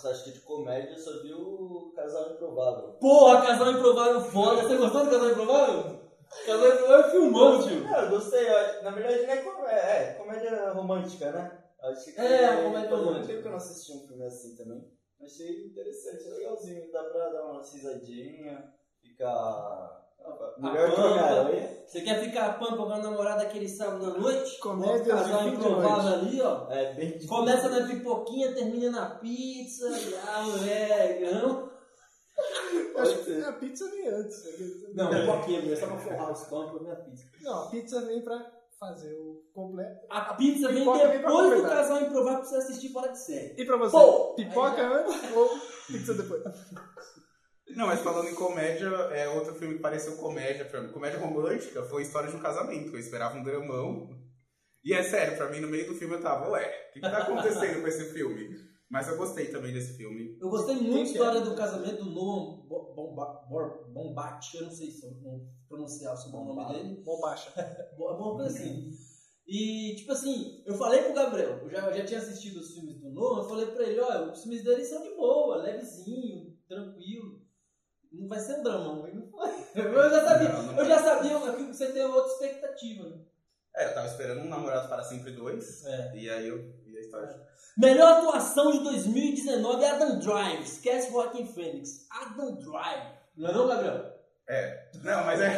Nossa, 0.03 0.09
acho 0.09 0.23
que 0.25 0.31
de 0.31 0.39
comédia 0.41 0.91
eu 0.91 0.99
só 0.99 1.21
vi 1.21 1.33
o 1.33 1.93
Casal 1.95 2.33
Improvável. 2.33 2.89
Porra, 2.99 3.41
Casal 3.45 3.71
Improvável 3.71 4.21
foda. 4.21 4.61
Você 4.61 4.75
gostou 4.75 5.05
do 5.05 5.11
Casal 5.11 5.29
Improvável? 5.29 5.99
Casal 6.45 6.67
Improvável 6.73 7.05
é 7.05 7.11
filmão, 7.11 7.63
tio. 7.63 7.87
É, 7.87 8.03
eu 8.03 8.09
gostei. 8.09 8.45
Na 8.81 8.91
verdade, 8.91 9.23
não 9.23 9.33
é 9.33 9.37
comédia, 9.37 9.71
é 9.71 10.13
comédia 10.15 10.69
romântica, 10.71 11.31
né? 11.31 11.63
Que 12.03 12.19
É, 12.19 12.51
uma 12.51 12.63
comédia 12.63 12.95
romântica. 12.95 13.27
tempo 13.27 13.41
que 13.41 13.47
eu 13.47 13.51
não 13.51 13.57
assisti 13.57 13.91
um 13.93 14.07
filme 14.07 14.25
assim 14.25 14.55
também. 14.57 14.91
Achei 15.21 15.65
interessante, 15.67 16.29
legalzinho. 16.29 16.91
Dá 16.91 17.03
pra 17.05 17.29
dar 17.29 17.45
uma 17.45 17.61
risadinha, 17.61 18.73
ficar... 19.01 20.02
Melhor. 20.57 20.99
Homem-Aranha. 20.99 21.83
Você 21.87 22.01
quer 22.01 22.21
ficar 22.23 22.57
pampa 22.59 22.77
com 22.77 22.91
a 22.93 22.99
namorada 22.99 23.43
aquele 23.43 23.67
sábado 23.67 24.05
à 24.05 24.17
noite? 24.17 24.57
Casal 24.59 25.43
fim 25.43 25.49
de 25.51 25.55
Improvável 25.57 26.03
noite. 26.03 26.27
ali, 26.27 26.41
ó. 26.41 26.71
É 26.71 26.93
bem 26.93 27.07
difícil. 27.09 27.29
Começa 27.29 27.69
na 27.69 27.87
pipoquinha, 27.87 28.53
termina 28.53 28.89
na 28.91 29.09
pizza. 29.15 29.87
Ah, 30.27 30.41
moleque, 30.43 31.33
não? 31.35 31.71
Acho 32.97 33.23
que 33.25 33.43
a 33.43 33.53
pizza 33.53 33.89
vem 33.91 34.07
antes. 34.07 34.43
Não, 34.93 35.09
pipoquinha, 35.09 35.61
meu. 35.61 35.75
Só 35.77 35.87
pra 35.87 35.97
forrar 35.97 36.31
os 36.31 36.43
campos, 36.45 36.81
minha 36.81 36.95
pizza. 36.95 37.25
Não, 37.41 37.63
a 37.63 37.69
pizza 37.69 38.01
vem 38.01 38.21
pra 38.21 38.51
fazer 38.79 39.13
o 39.13 39.43
completo. 39.53 40.05
A 40.09 40.33
pizza 40.33 40.69
vem 40.71 40.83
pra 40.83 41.07
depois 41.07 41.61
do. 41.61 41.67
Casal 41.67 42.01
Improvável 42.01 42.39
pra 42.39 42.47
você 42.49 42.55
assistir 42.57 42.89
fora 42.91 43.11
de 43.11 43.19
série. 43.19 43.61
E 43.61 43.65
pra 43.65 43.77
você? 43.77 43.91
Pô, 43.91 44.33
pipoca 44.35 44.81
antes 44.81 45.35
ou 45.35 45.49
pizza 45.87 46.13
depois? 46.15 46.43
Não, 47.69 47.87
mas 47.87 48.01
falando 48.01 48.29
em 48.29 48.35
comédia, 48.35 48.87
é 48.87 49.27
outro 49.29 49.55
filme 49.55 49.75
que 49.75 49.81
pareceu 49.81 50.17
comédia 50.17 50.65
pra 50.65 50.81
mim. 50.81 50.91
Comédia 50.91 51.19
romântica 51.19 51.83
foi 51.83 52.01
História 52.03 52.29
de 52.29 52.35
um 52.35 52.39
Casamento. 52.41 52.93
Eu 52.93 52.99
esperava 52.99 53.37
um 53.37 53.43
dramão. 53.43 54.09
E 54.83 54.93
é 54.93 55.01
sério, 55.01 55.37
pra 55.37 55.49
mim, 55.49 55.61
no 55.61 55.69
meio 55.69 55.87
do 55.87 55.95
filme 55.95 56.15
eu 56.15 56.21
tava, 56.21 56.49
ué, 56.51 56.87
o 56.89 56.93
que, 56.93 56.99
que 56.99 57.09
tá 57.09 57.19
acontecendo 57.19 57.81
com 57.81 57.87
esse 57.87 58.11
filme? 58.11 58.49
Mas 58.91 59.07
eu 59.07 59.17
gostei 59.17 59.47
também 59.47 59.73
desse 59.73 59.95
filme. 59.97 60.37
Eu 60.39 60.49
gostei 60.49 60.75
muito 60.75 60.91
Quem 60.93 61.03
da 61.05 61.09
história 61.11 61.37
é? 61.39 61.41
do 61.41 61.55
casamento 61.55 62.03
do 62.03 62.11
Noam 62.11 62.67
Bo- 62.67 62.93
Bomba-. 62.93 63.47
Eu 64.53 64.63
não 64.63 64.71
sei 64.71 64.91
se 64.91 65.05
eu 65.05 65.11
não 65.21 65.47
pronunciar 65.67 66.13
o 66.15 66.45
nome 66.53 66.73
dele. 66.73 67.01
Bombacha. 67.03 67.51
Bo- 67.97 68.09
Alguma 68.09 68.35
coisa 68.35 68.49
assim. 68.55 68.91
E, 69.47 69.95
tipo 69.95 70.11
assim, 70.11 70.63
eu 70.65 70.75
falei 70.75 71.01
pro 71.01 71.13
Gabriel, 71.13 71.59
eu 71.63 71.69
já, 71.69 71.87
eu 71.89 71.93
já 71.97 72.05
tinha 72.05 72.19
assistido 72.19 72.57
os 72.57 72.73
filmes 72.75 72.95
do 73.01 73.09
Nolan, 73.09 73.43
eu 73.43 73.49
falei 73.49 73.65
pra 73.67 73.83
ele, 73.83 73.99
olha, 73.99 74.31
os 74.31 74.41
filmes 74.41 74.63
dele 74.63 74.85
são 74.85 75.01
de 75.01 75.09
boa, 75.15 75.57
levezinho, 75.63 76.55
tranquilo. 76.67 77.41
Não 78.13 78.27
vai 78.27 78.39
ser 78.39 78.59
um 78.59 79.07
ele 79.07 79.15
não 79.15 79.27
foi. 79.27 79.49
Eu 79.75 80.09
já 80.09 80.23
sabia, 80.23 80.49
Não, 80.49 80.63
não 80.63 80.77
eu 80.77 80.85
já 80.85 81.01
sabia 81.01 81.39
que 81.53 81.63
você 81.73 81.91
tem 81.91 82.05
outra 82.05 82.31
expectativa. 82.31 83.09
né? 83.09 83.17
É, 83.75 83.85
eu 83.89 83.93
tava 83.95 84.05
esperando 84.07 84.41
um 84.41 84.49
Namorado 84.49 84.87
para 84.87 85.03
Sempre 85.03 85.31
2. 85.31 85.85
É. 85.85 86.15
E 86.15 86.29
aí 86.29 86.47
eu 86.47 86.59
vi 86.85 86.95
a 86.95 87.01
história. 87.01 87.41
Melhor 87.75 88.19
atuação 88.19 88.71
de 88.71 88.83
2019, 88.83 89.83
Adam 89.83 90.19
Drive. 90.19 90.61
Esquece 90.61 91.11
Joaquim 91.11 91.47
Fênix. 91.47 92.05
Adam 92.11 92.55
Drive. 92.55 93.17
Não 93.35 93.49
é 93.49 93.53
não, 93.53 93.67
Gabriel? 93.67 94.13
É. 94.47 94.91
Não, 95.01 95.25
mas 95.25 95.41
é. 95.41 95.47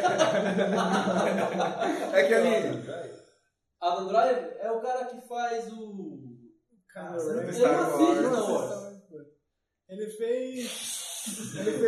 é 2.14 2.24
que 2.24 2.34
ali. 2.34 2.88
Adam 3.82 4.06
Drive 4.08 4.56
é 4.60 4.70
o 4.70 4.80
cara 4.80 5.04
que 5.04 5.20
faz 5.28 5.70
o... 5.72 6.24
Cara, 6.94 7.16
Ele 7.20 7.42
não 7.42 7.50
assiste 7.50 8.50
Wars. 8.50 8.96
Ele 9.90 10.06
fez. 10.12 10.95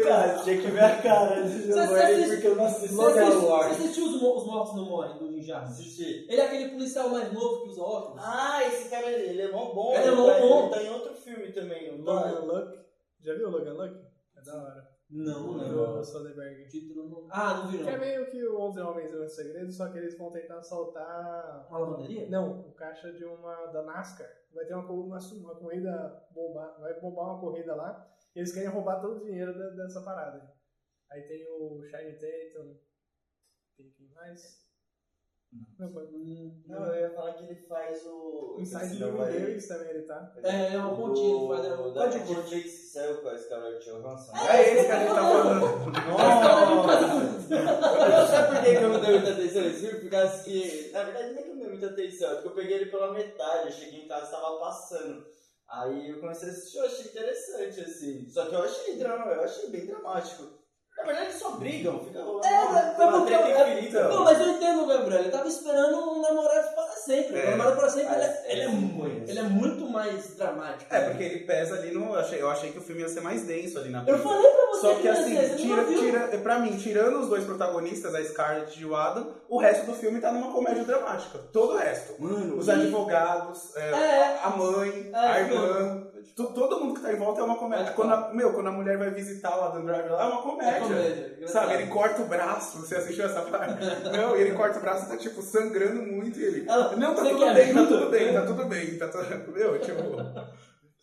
Cara, 0.02 0.38
tinha 0.42 0.60
que 0.60 0.66
ver 0.68 0.80
a 0.84 1.02
cara 1.02 1.42
de 1.42 1.72
assiste- 1.72 2.30
porque 2.34 2.46
eu 2.46 2.56
não 2.56 2.64
assisti 2.66 2.94
Você 2.94 3.18
assistiu, 3.20 4.04
você 4.10 4.16
os, 4.16 4.42
os 4.42 4.46
Mortos 4.46 4.74
Não 4.76 4.84
Morrem, 4.86 5.18
do 5.18 5.40
Jarmusch? 5.42 5.70
Assisti. 5.80 6.26
Ele 6.28 6.40
é 6.40 6.46
aquele 6.46 6.70
policial 6.70 7.08
mais 7.10 7.32
novo 7.32 7.62
que 7.62 7.70
usa 7.70 7.82
óculos. 7.82 8.22
Ah, 8.24 8.64
esse 8.64 8.88
cara, 8.88 9.08
ele 9.10 9.40
é 9.42 9.50
mó 9.50 9.72
bom. 9.72 9.94
Ele 9.94 10.08
é 10.08 10.10
mó 10.10 10.26
tá, 10.26 10.40
bom. 10.40 10.60
Ele 10.60 10.70
tá 10.70 10.82
em 10.82 10.90
outro 10.90 11.14
filme 11.14 11.52
também. 11.52 11.98
não 11.98 12.04
tá? 12.04 12.30
Logan 12.30 12.52
Luck. 12.52 12.78
Já 13.20 13.34
viu 13.34 13.48
o 13.48 13.50
Logan 13.50 13.72
Luck? 13.74 14.00
É 14.36 14.40
da 14.42 14.54
hora. 14.62 14.88
Não, 15.10 15.52
não. 15.54 16.04
Soderbergh. 16.04 16.64
O 16.64 16.68
título 16.68 17.08
não... 17.08 17.28
Ah, 17.30 17.54
não 17.54 17.68
vi 17.68 17.78
Que 17.78 17.88
é 17.88 17.92
não. 17.92 17.98
meio 17.98 18.30
que 18.30 18.44
o 18.46 18.60
11 18.60 18.80
Homens 18.80 19.12
e 19.12 19.16
um 19.16 19.28
Segredo, 19.28 19.72
só 19.72 19.88
que 19.88 19.98
eles 19.98 20.18
vão 20.18 20.30
tentar 20.30 20.62
soltar. 20.62 21.66
Uma 21.70 21.78
lavanderia? 21.78 22.28
Não, 22.28 22.60
o 22.60 22.72
caixa 22.72 23.10
de 23.12 23.24
uma 23.24 23.66
da 23.66 23.82
NASCAR. 23.82 24.28
Vai 24.54 24.64
ter 24.66 24.74
uma, 24.74 24.90
uma, 24.90 25.18
uma 25.18 25.54
corrida 25.54 26.22
bombar, 26.30 26.76
vai 26.80 27.00
bombar 27.00 27.26
uma 27.26 27.40
corrida 27.40 27.74
lá. 27.74 28.06
E 28.38 28.40
eles 28.40 28.52
querem 28.54 28.68
roubar 28.68 29.00
todo 29.00 29.16
o 29.16 29.24
dinheiro 29.24 29.52
da- 29.58 29.70
dessa 29.70 30.00
parada. 30.02 30.48
Aí 31.10 31.22
tem 31.22 31.44
o 31.48 31.82
Shiny 31.82 32.12
Tatum. 32.12 32.76
Tem 33.76 33.90
quem 33.96 34.08
mais? 34.14 34.40
Não. 35.76 35.88
Hum, 35.88 36.62
Não, 36.66 36.84
eu 36.94 37.00
ia 37.00 37.10
falar 37.16 37.34
que 37.34 37.44
ele 37.46 37.66
faz 37.66 38.00
o. 38.06 38.58
Inside 38.60 38.84
Living 38.94 39.00
não 39.10 39.16
vai- 39.16 39.32
Davis 39.32 39.66
também 39.66 39.88
ele 39.90 40.02
tá. 40.02 40.32
É, 40.44 40.74
é 40.74 40.78
uma 40.78 40.92
o 40.92 40.96
pontinha, 40.96 41.34
do- 41.36 41.48
faz, 41.48 41.80
um 41.80 41.92
da. 41.94 42.06
Netflix 42.06 42.70
que 42.70 42.86
saiu 42.92 43.22
com 43.22 43.28
a 43.28 43.36
Scarlett 43.38 43.84
Johansson. 43.90 44.36
É 44.36 44.62
esse 44.72 44.86
que 44.86 44.92
a 44.92 44.98
gente 45.00 45.08
tá 45.08 45.14
falando. 45.14 45.86
Nossa! 46.08 47.38
Sabe 48.28 48.54
por 48.54 48.64
que 48.64 48.70
que 48.76 48.84
eu 48.84 48.88
não 48.90 49.00
dei 49.00 49.10
muita 49.18 49.32
atenção 49.32 49.62
nesse 49.62 49.80
filme? 49.86 50.00
Por 50.00 50.10
causa 50.10 50.44
que, 50.44 50.90
na 50.92 51.02
verdade, 51.02 51.32
não 51.32 51.38
é 51.38 51.42
que 51.42 51.48
eu 51.48 51.54
não 51.54 51.58
dei 51.60 51.68
muita 51.70 51.86
atenção, 51.86 52.30
é 52.30 52.34
porque 52.34 52.48
eu 52.48 52.54
peguei 52.54 52.76
ele 52.76 52.90
pela 52.90 53.12
metade, 53.12 53.66
eu 53.66 53.72
cheguei 53.72 54.04
em 54.04 54.08
casa 54.08 54.28
e 54.28 54.30
tava 54.30 54.58
passando. 54.60 55.26
Aí 55.70 56.10
eu 56.10 56.20
comecei 56.20 56.48
a 56.48 56.52
assistir, 56.52 56.78
eu 56.78 56.86
achei 56.86 57.04
interessante, 57.04 57.80
assim. 57.80 58.28
Só 58.28 58.46
que 58.46 58.54
eu 58.54 58.62
achei 58.62 58.96
drama, 58.96 59.26
eu 59.32 59.42
achei 59.42 59.68
bem 59.68 59.86
dramático. 59.86 60.58
Na 60.96 61.04
verdade, 61.04 61.26
eles 61.26 61.40
só 61.40 61.50
brigam, 61.52 62.02
fica 62.02 62.22
rolando 62.22 62.46
É, 62.46 62.58
uma, 62.60 62.70
uma 62.70 63.26
é-. 63.46 64.08
Não, 64.08 64.24
mas 64.24 64.40
eu 64.40 64.48
entendo 64.48 64.82
o 64.82 64.86
Gabriel. 64.86 65.20
Ele 65.20 65.30
tava 65.30 65.46
esperando 65.46 65.96
um 66.10 66.20
namorado 66.20 66.74
sempre. 67.08 67.38
É. 67.38 67.88
Sempre, 67.88 68.12
ele 68.12 68.22
é, 68.22 68.44
ele, 68.48 68.60
é, 68.60 68.68
mu- 68.68 68.98
ruim, 69.02 69.24
ele 69.26 69.38
é 69.38 69.42
muito 69.42 69.88
mais 69.88 70.36
dramático. 70.36 70.94
É, 70.94 71.00
né? 71.00 71.08
porque 71.08 71.24
ele 71.24 71.38
pesa 71.40 71.74
ali 71.76 71.90
no. 71.92 72.12
Eu 72.14 72.20
achei, 72.20 72.40
eu 72.42 72.50
achei 72.50 72.70
que 72.70 72.78
o 72.78 72.82
filme 72.82 73.00
ia 73.02 73.08
ser 73.08 73.20
mais 73.22 73.42
denso 73.42 73.78
ali 73.78 73.88
na 73.90 74.04
Eu 74.06 74.18
falei 74.18 74.50
pra 74.50 74.66
você 74.66 74.80
Só 74.80 74.94
que 74.94 75.02
ia 75.04 75.12
assim, 75.12 75.36
ser, 75.36 75.48
você 75.48 75.56
tira, 75.56 75.84
tira, 75.84 76.20
pra 76.38 76.58
mim, 76.58 76.76
tirando 76.76 77.20
os 77.20 77.28
dois 77.28 77.44
protagonistas, 77.44 78.14
a 78.14 78.22
Scarlett 78.24 78.78
e 78.80 78.84
o 78.84 78.94
Adam, 78.94 79.32
o 79.48 79.58
resto 79.58 79.86
do 79.86 79.94
filme 79.94 80.20
tá 80.20 80.30
numa 80.30 80.52
comédia 80.52 80.84
dramática. 80.84 81.38
Todo 81.52 81.74
o 81.74 81.78
resto. 81.78 82.14
Mano, 82.18 82.56
Os 82.58 82.68
E- 82.68 82.70
advogados, 82.72 83.74
é, 83.76 83.90
É. 83.90 84.38
a 84.42 84.50
mãe, 84.50 85.10
É, 85.12 85.16
a 85.18 85.40
irmã. 85.40 86.07
To- 86.36 86.52
Todo 86.54 86.80
mundo 86.80 86.94
que 86.94 87.00
tá 87.02 87.12
em 87.12 87.16
volta 87.16 87.40
é 87.40 87.44
uma 87.44 87.56
comédia. 87.56 87.92
Quando 87.92 88.12
a, 88.14 88.32
meu, 88.32 88.52
quando 88.52 88.68
a 88.68 88.72
mulher 88.72 88.96
vai 88.98 89.10
visitar 89.10 89.58
o 89.58 89.62
Adam 89.64 89.84
Driver 89.84 90.12
lá, 90.12 90.22
é 90.22 90.26
uma 90.26 90.42
comédia. 90.42 90.76
É 90.76 90.80
comédia. 90.80 91.48
Sabe, 91.48 91.74
ele 91.74 91.86
corta 91.88 92.22
o 92.22 92.26
braço, 92.26 92.78
você 92.80 92.96
assistiu 92.96 93.24
essa 93.24 93.42
parte? 93.42 93.84
Não, 94.16 94.36
ele 94.36 94.52
corta 94.54 94.78
o 94.78 94.80
braço 94.82 95.06
e 95.06 95.08
tá, 95.08 95.16
tipo, 95.16 95.42
sangrando 95.42 96.02
muito 96.02 96.38
e 96.38 96.44
ele... 96.44 96.68
Ela, 96.68 96.94
não, 96.96 97.14
tá 97.14 97.22
"Você 97.22 97.30
tudo 97.30 97.44
bem, 97.54 97.54
tá 97.74 97.80
ajuda?" 97.80 97.86
tudo 97.98 98.10
bem, 98.10 98.32
tá 98.34 98.46
tudo 98.46 98.64
bem, 98.66 98.98
tá 98.98 99.08
tudo... 99.08 99.24
Meu, 99.52 99.80
tipo... 99.80 100.02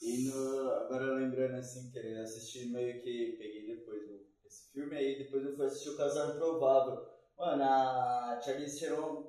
E 0.01 0.27
no, 0.29 0.69
agora 0.71 1.13
lembrando 1.15 1.55
assim, 1.55 1.89
que 1.91 1.97
eu 1.99 2.21
assisti 2.21 2.67
meio 2.71 3.01
que. 3.01 3.37
Peguei 3.39 3.75
depois 3.75 4.01
esse 4.45 4.71
filme 4.73 4.95
aí, 4.95 5.17
depois 5.17 5.43
eu 5.43 5.55
fui 5.55 5.65
assistir 5.65 5.89
o 5.89 5.97
Casal 5.97 6.35
Improvável. 6.35 7.01
Mano, 7.39 7.63
a 7.63 8.39
Charlize 8.43 8.79
Theron, 8.81 9.25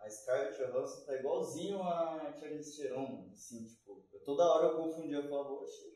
a 0.00 0.08
Scarlett 0.10 0.58
Johansson 0.58 1.04
tá 1.04 1.14
igualzinho 1.16 1.82
a 1.82 2.32
Charlize 2.38 2.76
Theron. 2.76 3.28
Assim, 3.32 3.64
tipo, 3.66 4.04
eu 4.12 4.20
toda 4.24 4.44
hora 4.44 4.66
eu 4.68 4.76
confundia, 4.82 5.18
eu 5.18 5.28
falava, 5.28 5.50
oxe. 5.52 5.90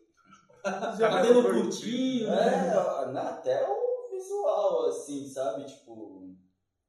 Cabelo 0.99 1.43
curtinho, 1.45 2.29
né? 2.31 2.69
É, 2.69 3.07
na- 3.13 3.31
até 3.31 3.69
o 3.69 4.09
visual, 4.11 4.87
assim, 4.87 5.29
sabe? 5.29 5.65
Tipo. 5.67 6.35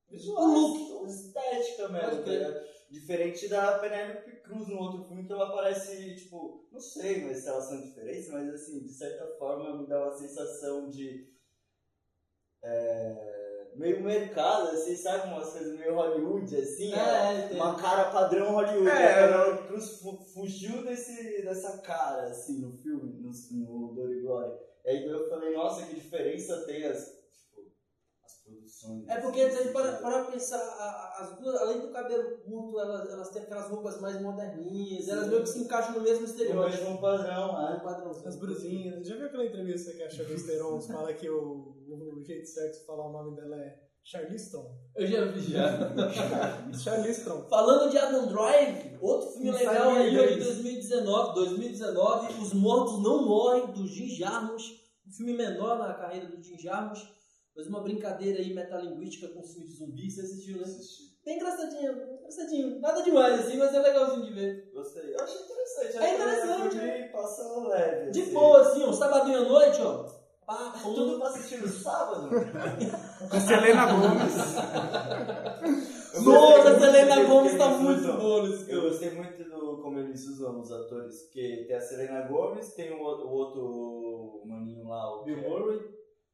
Visual, 0.07 0.43
O 0.47 0.99
look. 0.99 1.07
estética 1.09 1.89
mesmo, 1.89 2.23
tá? 2.23 2.65
Diferente 2.89 3.47
da 3.49 3.79
Penélope 3.79 4.31
Cruz 4.41 4.67
no 4.67 4.77
outro 4.77 5.03
filme, 5.05 5.25
que 5.25 5.33
ela 5.33 5.51
parece, 5.51 6.15
tipo, 6.15 6.67
não 6.71 6.79
sei 6.79 7.23
mas 7.25 7.39
se 7.39 7.49
elas 7.49 7.65
são 7.65 7.81
diferentes, 7.81 8.29
mas 8.29 8.47
assim, 8.53 8.83
de 8.83 8.93
certa 8.93 9.25
forma 9.39 9.77
me 9.81 9.87
dá 9.87 10.03
uma 10.05 10.15
sensação 10.15 10.87
de. 10.89 11.33
é, 12.61 13.44
meio 13.75 14.01
mercado, 14.03 14.69
assim, 14.69 14.95
sabe? 14.95 15.27
Umas 15.27 15.49
coisas 15.51 15.77
meio 15.77 15.95
Hollywood, 15.95 16.55
assim. 16.55 16.93
É, 16.93 16.97
é, 16.97 17.45
entendo. 17.45 17.55
uma 17.55 17.75
cara 17.75 18.05
padrão 18.11 18.51
Hollywood. 18.53 18.87
É. 18.89 19.23
A 19.23 19.27
Penélope 19.27 19.67
Cruz 19.67 19.99
fu- 19.99 20.17
fugiu 20.33 20.83
desse, 20.83 21.41
dessa 21.43 21.77
cara, 21.79 22.23
assim, 22.23 22.59
no 22.59 22.71
filme, 22.71 23.13
no, 23.21 23.31
no 23.57 23.93
Dor 23.93 24.11
e 24.11 24.21
Glória. 24.21 24.53
E 24.85 24.89
aí 24.89 25.05
eu 25.05 25.27
falei, 25.29 25.53
nossa, 25.55 25.85
que 25.85 25.95
diferença 25.95 26.65
tem 26.65 26.85
as, 26.85 27.13
É 29.07 29.17
porque 29.17 29.41
assim, 29.41 29.55
se 29.55 29.59
a 29.59 29.63
gente 29.63 29.73
para, 29.73 29.91
para 29.93 30.23
pensar, 30.25 30.57
a- 30.57 31.17
as 31.21 31.37
duas, 31.39 31.55
além 31.61 31.79
do 31.81 31.89
cabelo 31.89 32.37
curto, 32.39 32.79
elas, 32.79 33.09
elas 33.11 33.29
têm 33.29 33.41
aquelas 33.43 33.67
roupas 33.69 33.99
mais 34.01 34.21
moderninhas, 34.21 35.07
elas 35.07 35.27
meio 35.27 35.41
que 35.43 35.49
se 35.49 35.59
encaixam 35.59 35.93
no 35.95 36.01
mesmo 36.01 36.25
estereótipo. 36.25 36.97
padrão, 36.99 37.49
É 37.61 37.69
um 37.69 37.73
né? 37.73 37.81
padrãozinho. 37.83 38.27
As 38.27 38.35
brusinhas. 38.35 39.07
Já 39.07 39.15
viu 39.15 39.25
aquela 39.27 39.45
entrevista 39.45 39.91
que 39.93 40.03
a 40.03 40.09
Charlize 40.09 40.45
Theron 40.47 40.79
fala 40.81 41.13
que 41.13 41.29
o, 41.29 41.75
o 41.87 42.23
jeito 42.23 42.47
certo 42.47 42.79
de 42.79 42.85
falar 42.85 43.07
o 43.09 43.11
nome 43.11 43.35
dela 43.35 43.55
é 43.57 43.79
Charlize 44.03 44.51
Theron? 44.51 44.71
Eu 44.95 45.07
já 45.07 45.25
vi, 45.25 45.51
já. 45.51 45.91
Charlize 46.77 47.23
Theron. 47.23 47.43
Falando 47.49 47.89
de 47.89 47.97
Adam 47.97 48.27
Drive, 48.27 48.97
outro 49.01 49.29
filme 49.31 49.51
Não 49.51 49.57
legal 49.57 49.89
aí 49.89 50.17
ó, 50.19 50.25
de 50.27 50.35
disso. 50.35 50.53
2019, 50.53 51.33
2019, 51.35 52.33
Os 52.41 52.53
Mortos 52.53 53.01
Não 53.01 53.25
Morrem, 53.25 53.67
do 53.73 53.87
Jim 53.87 54.07
Jarmusch, 54.07 54.73
um 55.07 55.11
filme 55.11 55.33
menor 55.33 55.77
na 55.79 55.93
carreira 55.93 56.27
do 56.27 56.41
Jim 56.41 56.57
Jarmusch, 56.59 57.03
mas 57.55 57.67
uma 57.67 57.81
brincadeira 57.81 58.39
aí 58.39 58.53
metalinguística 58.53 59.29
com 59.29 59.41
filme 59.43 59.65
de 59.67 59.73
zumbi, 59.77 60.11
você 60.11 60.21
assistiu, 60.21 60.57
né? 60.57 60.65
Bem 61.25 61.37
engraçadinho, 61.37 61.91
engraçadinho, 62.19 62.79
nada 62.79 63.01
demais 63.01 63.39
assim, 63.39 63.57
mas 63.57 63.73
é 63.73 63.79
legalzinho 63.79 64.25
de 64.25 64.33
ver. 64.33 64.71
Gostei. 64.73 65.13
Eu 65.15 65.21
achei 65.23 65.41
interessante. 65.41 65.97
É 65.97 66.13
interessante, 66.15 66.67
O 66.67 66.79
filme 66.79 67.03
passa 67.09 67.67
leve. 67.67 68.11
De 68.11 68.21
assim. 68.21 68.33
boa 68.33 68.61
assim, 68.61 68.83
um 68.83 68.93
sabadinho 68.93 69.39
à 69.39 69.43
noite, 69.49 69.81
ó, 69.81 70.05
pá, 70.45 70.73
É 70.77 70.83
tudo 70.83 71.17
pra 71.17 71.29
assistir 71.29 71.61
no 71.61 71.67
sábado. 71.67 72.29
Com 73.31 73.39
Selena 73.39 73.85
Gomes. 73.91 74.35
Nossa, 76.23 76.69
a 76.69 76.79
Selena 76.79 77.23
Gomes 77.23 77.57
tá 77.57 77.69
muito 77.69 78.13
boa 78.13 78.47
nesse 78.47 78.71
Eu 78.71 78.81
gostei 78.83 79.11
muito 79.11 79.43
do 79.43 79.81
como 79.81 79.99
eles 79.99 80.27
usam 80.27 80.59
os 80.61 80.71
atores, 80.71 81.23
porque 81.23 81.65
tem 81.67 81.75
a 81.75 81.81
Selena 81.81 82.21
Gomes, 82.27 82.73
tem 82.73 82.91
o, 82.91 82.97
o 83.01 83.29
outro 83.31 84.41
maninho 84.45 84.87
lá, 84.87 85.19
o 85.19 85.23
Bill 85.23 85.39
é- 85.39 85.49
Murray. 85.49 85.79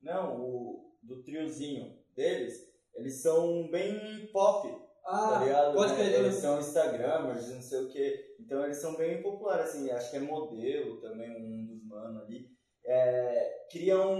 Não, 0.01 0.39
o 0.41 0.90
do 1.01 1.21
triozinho 1.23 1.97
deles, 2.15 2.69
eles 2.95 3.15
são 3.21 3.69
bem 3.69 4.27
pop, 4.31 4.67
tá 4.69 5.39
Ah, 5.39 5.43
ligado? 5.43 5.73
pode 5.75 5.93
né? 5.93 6.13
Eles 6.13 6.35
são 6.35 6.59
Instagramers, 6.59 7.49
não 7.49 7.61
sei 7.61 7.79
o 7.85 7.89
que. 7.89 8.35
Então 8.39 8.63
eles 8.63 8.77
são 8.77 8.95
bem 8.95 9.21
populares, 9.21 9.69
assim, 9.69 9.89
acho 9.91 10.11
que 10.11 10.17
é 10.17 10.19
modelo 10.19 10.99
também, 11.01 11.29
um 11.31 11.65
dos 11.65 11.83
manos 11.85 12.23
ali. 12.23 12.49
É, 12.83 13.65
criam 13.71 14.17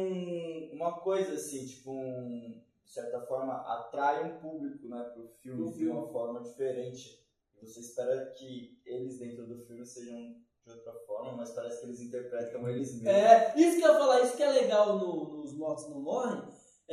uma 0.72 1.00
coisa 1.02 1.34
assim, 1.34 1.66
tipo, 1.66 1.92
um, 1.92 2.62
de 2.86 2.92
certa 2.92 3.22
forma, 3.22 3.54
atrai 3.56 4.24
um 4.24 4.40
público 4.40 4.88
né, 4.88 5.02
pro 5.14 5.28
filme 5.42 5.64
Pro 5.64 5.72
de 5.72 5.78
filme. 5.80 5.92
uma 5.92 6.08
forma 6.12 6.42
diferente. 6.42 7.20
Você 7.62 7.80
espera 7.80 8.26
que 8.38 8.80
eles 8.86 9.20
dentro 9.20 9.46
do 9.46 9.60
filme 9.66 9.86
sejam 9.86 10.36
de 10.66 10.72
outra 10.72 10.94
forma, 11.06 11.34
mas 11.38 11.52
parece 11.52 11.80
que 11.80 11.86
eles 11.88 12.02
interpretam 12.02 12.68
eles 12.70 12.94
mesmos. 12.94 13.08
É, 13.12 13.54
isso 13.56 13.78
que 13.78 13.84
eu 13.84 13.94
ia 13.94 14.00
falar, 14.00 14.22
isso 14.22 14.38
que 14.38 14.44
é 14.44 14.50
legal 14.52 14.98
no, 15.00 15.38
nos 15.38 15.54
Mortos 15.58 15.90
Não 15.90 16.00
Morrem, 16.00 16.42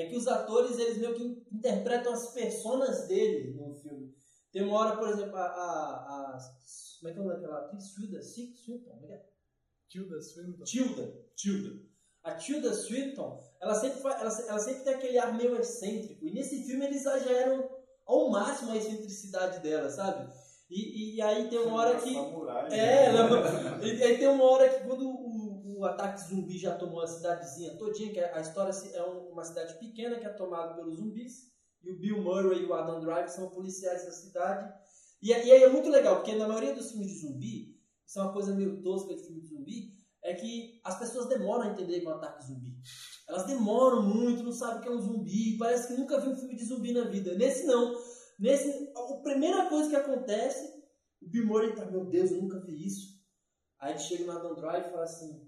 é 0.03 0.07
que 0.09 0.16
os 0.16 0.26
atores, 0.28 0.78
eles 0.78 0.99
meio 0.99 1.14
que 1.14 1.46
interpretam 1.53 2.12
as 2.12 2.32
personas 2.32 3.07
dele 3.09 3.53
no 3.55 3.74
filme. 3.74 4.14
Tem 4.53 4.62
uma 4.62 4.78
hora, 4.78 4.96
por 4.96 5.09
exemplo, 5.09 5.36
a... 5.36 5.42
a, 5.42 6.36
a 6.36 6.38
como 7.01 7.11
é 7.11 7.12
que 7.12 7.18
é 7.18 7.22
o 7.22 7.24
nome 7.24 7.40
daquela 7.40 7.59
atriz? 7.64 7.84
Tilda? 7.94 8.22
Swinton? 8.22 8.90
Como 8.90 9.05
é 9.05 9.07
que 9.09 9.12
é? 9.12 9.22
Tilda 9.88 10.20
Swinton. 10.20 10.64
Tilda. 10.64 11.14
Tilda. 11.36 11.82
A 12.24 12.34
Tilda 12.34 12.74
Swinton, 12.74 13.40
ela 13.61 13.74
sempre, 13.74 14.01
ela, 14.01 14.40
ela 14.49 14.59
sempre 14.59 14.84
tem 14.84 14.94
aquele 14.94 15.18
ar 15.18 15.36
meio 15.36 15.57
excêntrico. 15.57 16.26
E 16.26 16.32
nesse 16.32 16.64
filme 16.64 16.84
eles 16.86 17.01
exageram 17.03 17.68
ao 18.07 18.30
máximo 18.30 18.72
a 18.72 18.76
excentricidade 18.76 19.61
dela, 19.62 19.88
sabe? 19.88 20.28
E, 20.68 21.14
e 21.16 21.22
aí 21.22 21.49
tem 21.49 21.59
uma 21.61 21.80
hora 21.80 21.99
que... 22.01 22.12
Samurai, 22.12 22.66
É, 22.66 23.12
né? 23.12 23.16
ela- 23.16 23.86
e 23.86 24.03
aí 24.03 24.18
tem 24.18 24.28
uma 24.28 24.44
hora 24.44 24.68
que 24.68 24.84
quando 24.86 25.18
o, 25.79 25.81
o 25.81 25.85
ataque 25.85 26.29
zumbi 26.29 26.59
já 26.59 26.76
tomou 26.76 27.01
a 27.01 27.07
cidadezinha 27.07 27.76
todinha, 27.76 28.12
que 28.12 28.20
a 28.20 28.41
história 28.41 28.72
é 28.95 29.03
um- 29.03 29.29
uma 29.33 29.45
cidade 29.45 29.79
pequena 29.79 30.18
que 30.18 30.26
é 30.26 30.31
tomada 30.31 30.74
pelos 30.74 30.97
zumbis, 30.97 31.49
e 31.83 31.91
o 31.91 31.99
Bill 31.99 32.22
Murray 32.22 32.62
e 32.62 32.66
o 32.66 32.74
Adam 32.74 33.01
Drive 33.01 33.29
são 33.29 33.51
policiais 33.51 34.05
da 34.05 34.11
cidade. 34.12 34.72
E, 35.22 35.33
é- 35.33 35.47
e 35.47 35.53
aí 35.53 35.62
é 35.62 35.68
muito 35.68 35.89
legal, 35.89 36.16
porque 36.16 36.35
na 36.35 36.49
maioria 36.49 36.74
dos 36.74 36.91
filmes 36.91 37.09
de 37.09 37.18
zumbi, 37.20 37.76
isso 38.07 38.18
é 38.18 38.22
uma 38.22 38.33
coisa 38.33 38.55
meio 38.55 38.83
tosca 38.83 39.14
de 39.14 39.22
filme 39.22 39.41
de 39.41 39.49
zumbi, 39.49 39.93
é 40.22 40.35
que 40.35 40.81
as 40.85 40.99
pessoas 40.99 41.29
demoram 41.29 41.62
a 41.62 41.72
entender 41.72 42.01
que 42.01 42.07
é 42.07 42.11
um 42.11 42.14
ataque 42.14 42.45
zumbi. 42.45 42.76
Elas 43.29 43.47
demoram 43.47 44.03
muito, 44.03 44.43
não 44.43 44.53
sabem 44.53 44.83
que 44.83 44.89
é 44.89 44.91
um 44.91 45.01
zumbi, 45.01 45.57
parece 45.59 45.89
que 45.89 46.01
nunca 46.01 46.20
viu 46.20 46.33
um 46.33 46.37
filme 46.37 46.57
de 46.57 46.64
zumbi 46.64 46.93
na 46.93 47.05
vida. 47.05 47.35
Nesse 47.35 47.66
não. 47.66 47.95
Nesse, 48.39 48.93
a 48.97 49.14
primeira 49.22 49.68
coisa 49.68 49.91
que 49.91 49.97
acontece, 49.97 50.83
o 51.20 51.29
Bill 51.29 51.47
Murray 51.47 51.74
tá, 51.74 51.87
meu 51.87 52.05
Deus, 52.07 52.31
eu 52.31 52.41
nunca 52.43 52.61
vi 52.61 52.87
isso. 52.87 53.18
Aí 53.81 53.93
ele 53.93 53.99
chega 54.01 54.24
no 54.24 54.33
Adam 54.33 54.55
Drive 54.55 54.87
e 54.87 54.91
fala 54.91 55.05
assim, 55.05 55.47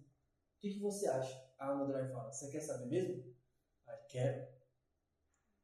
o 0.61 0.63
que, 0.63 0.75
que 0.75 0.81
você 0.81 1.09
acha? 1.09 1.43
A 1.59 1.73
Adam 1.73 1.87
Drive 1.87 2.13
fala, 2.13 2.31
você 2.31 2.51
quer 2.51 2.61
saber 2.61 2.85
mesmo? 2.85 3.25
Aí, 3.89 3.97
quero. 4.11 4.47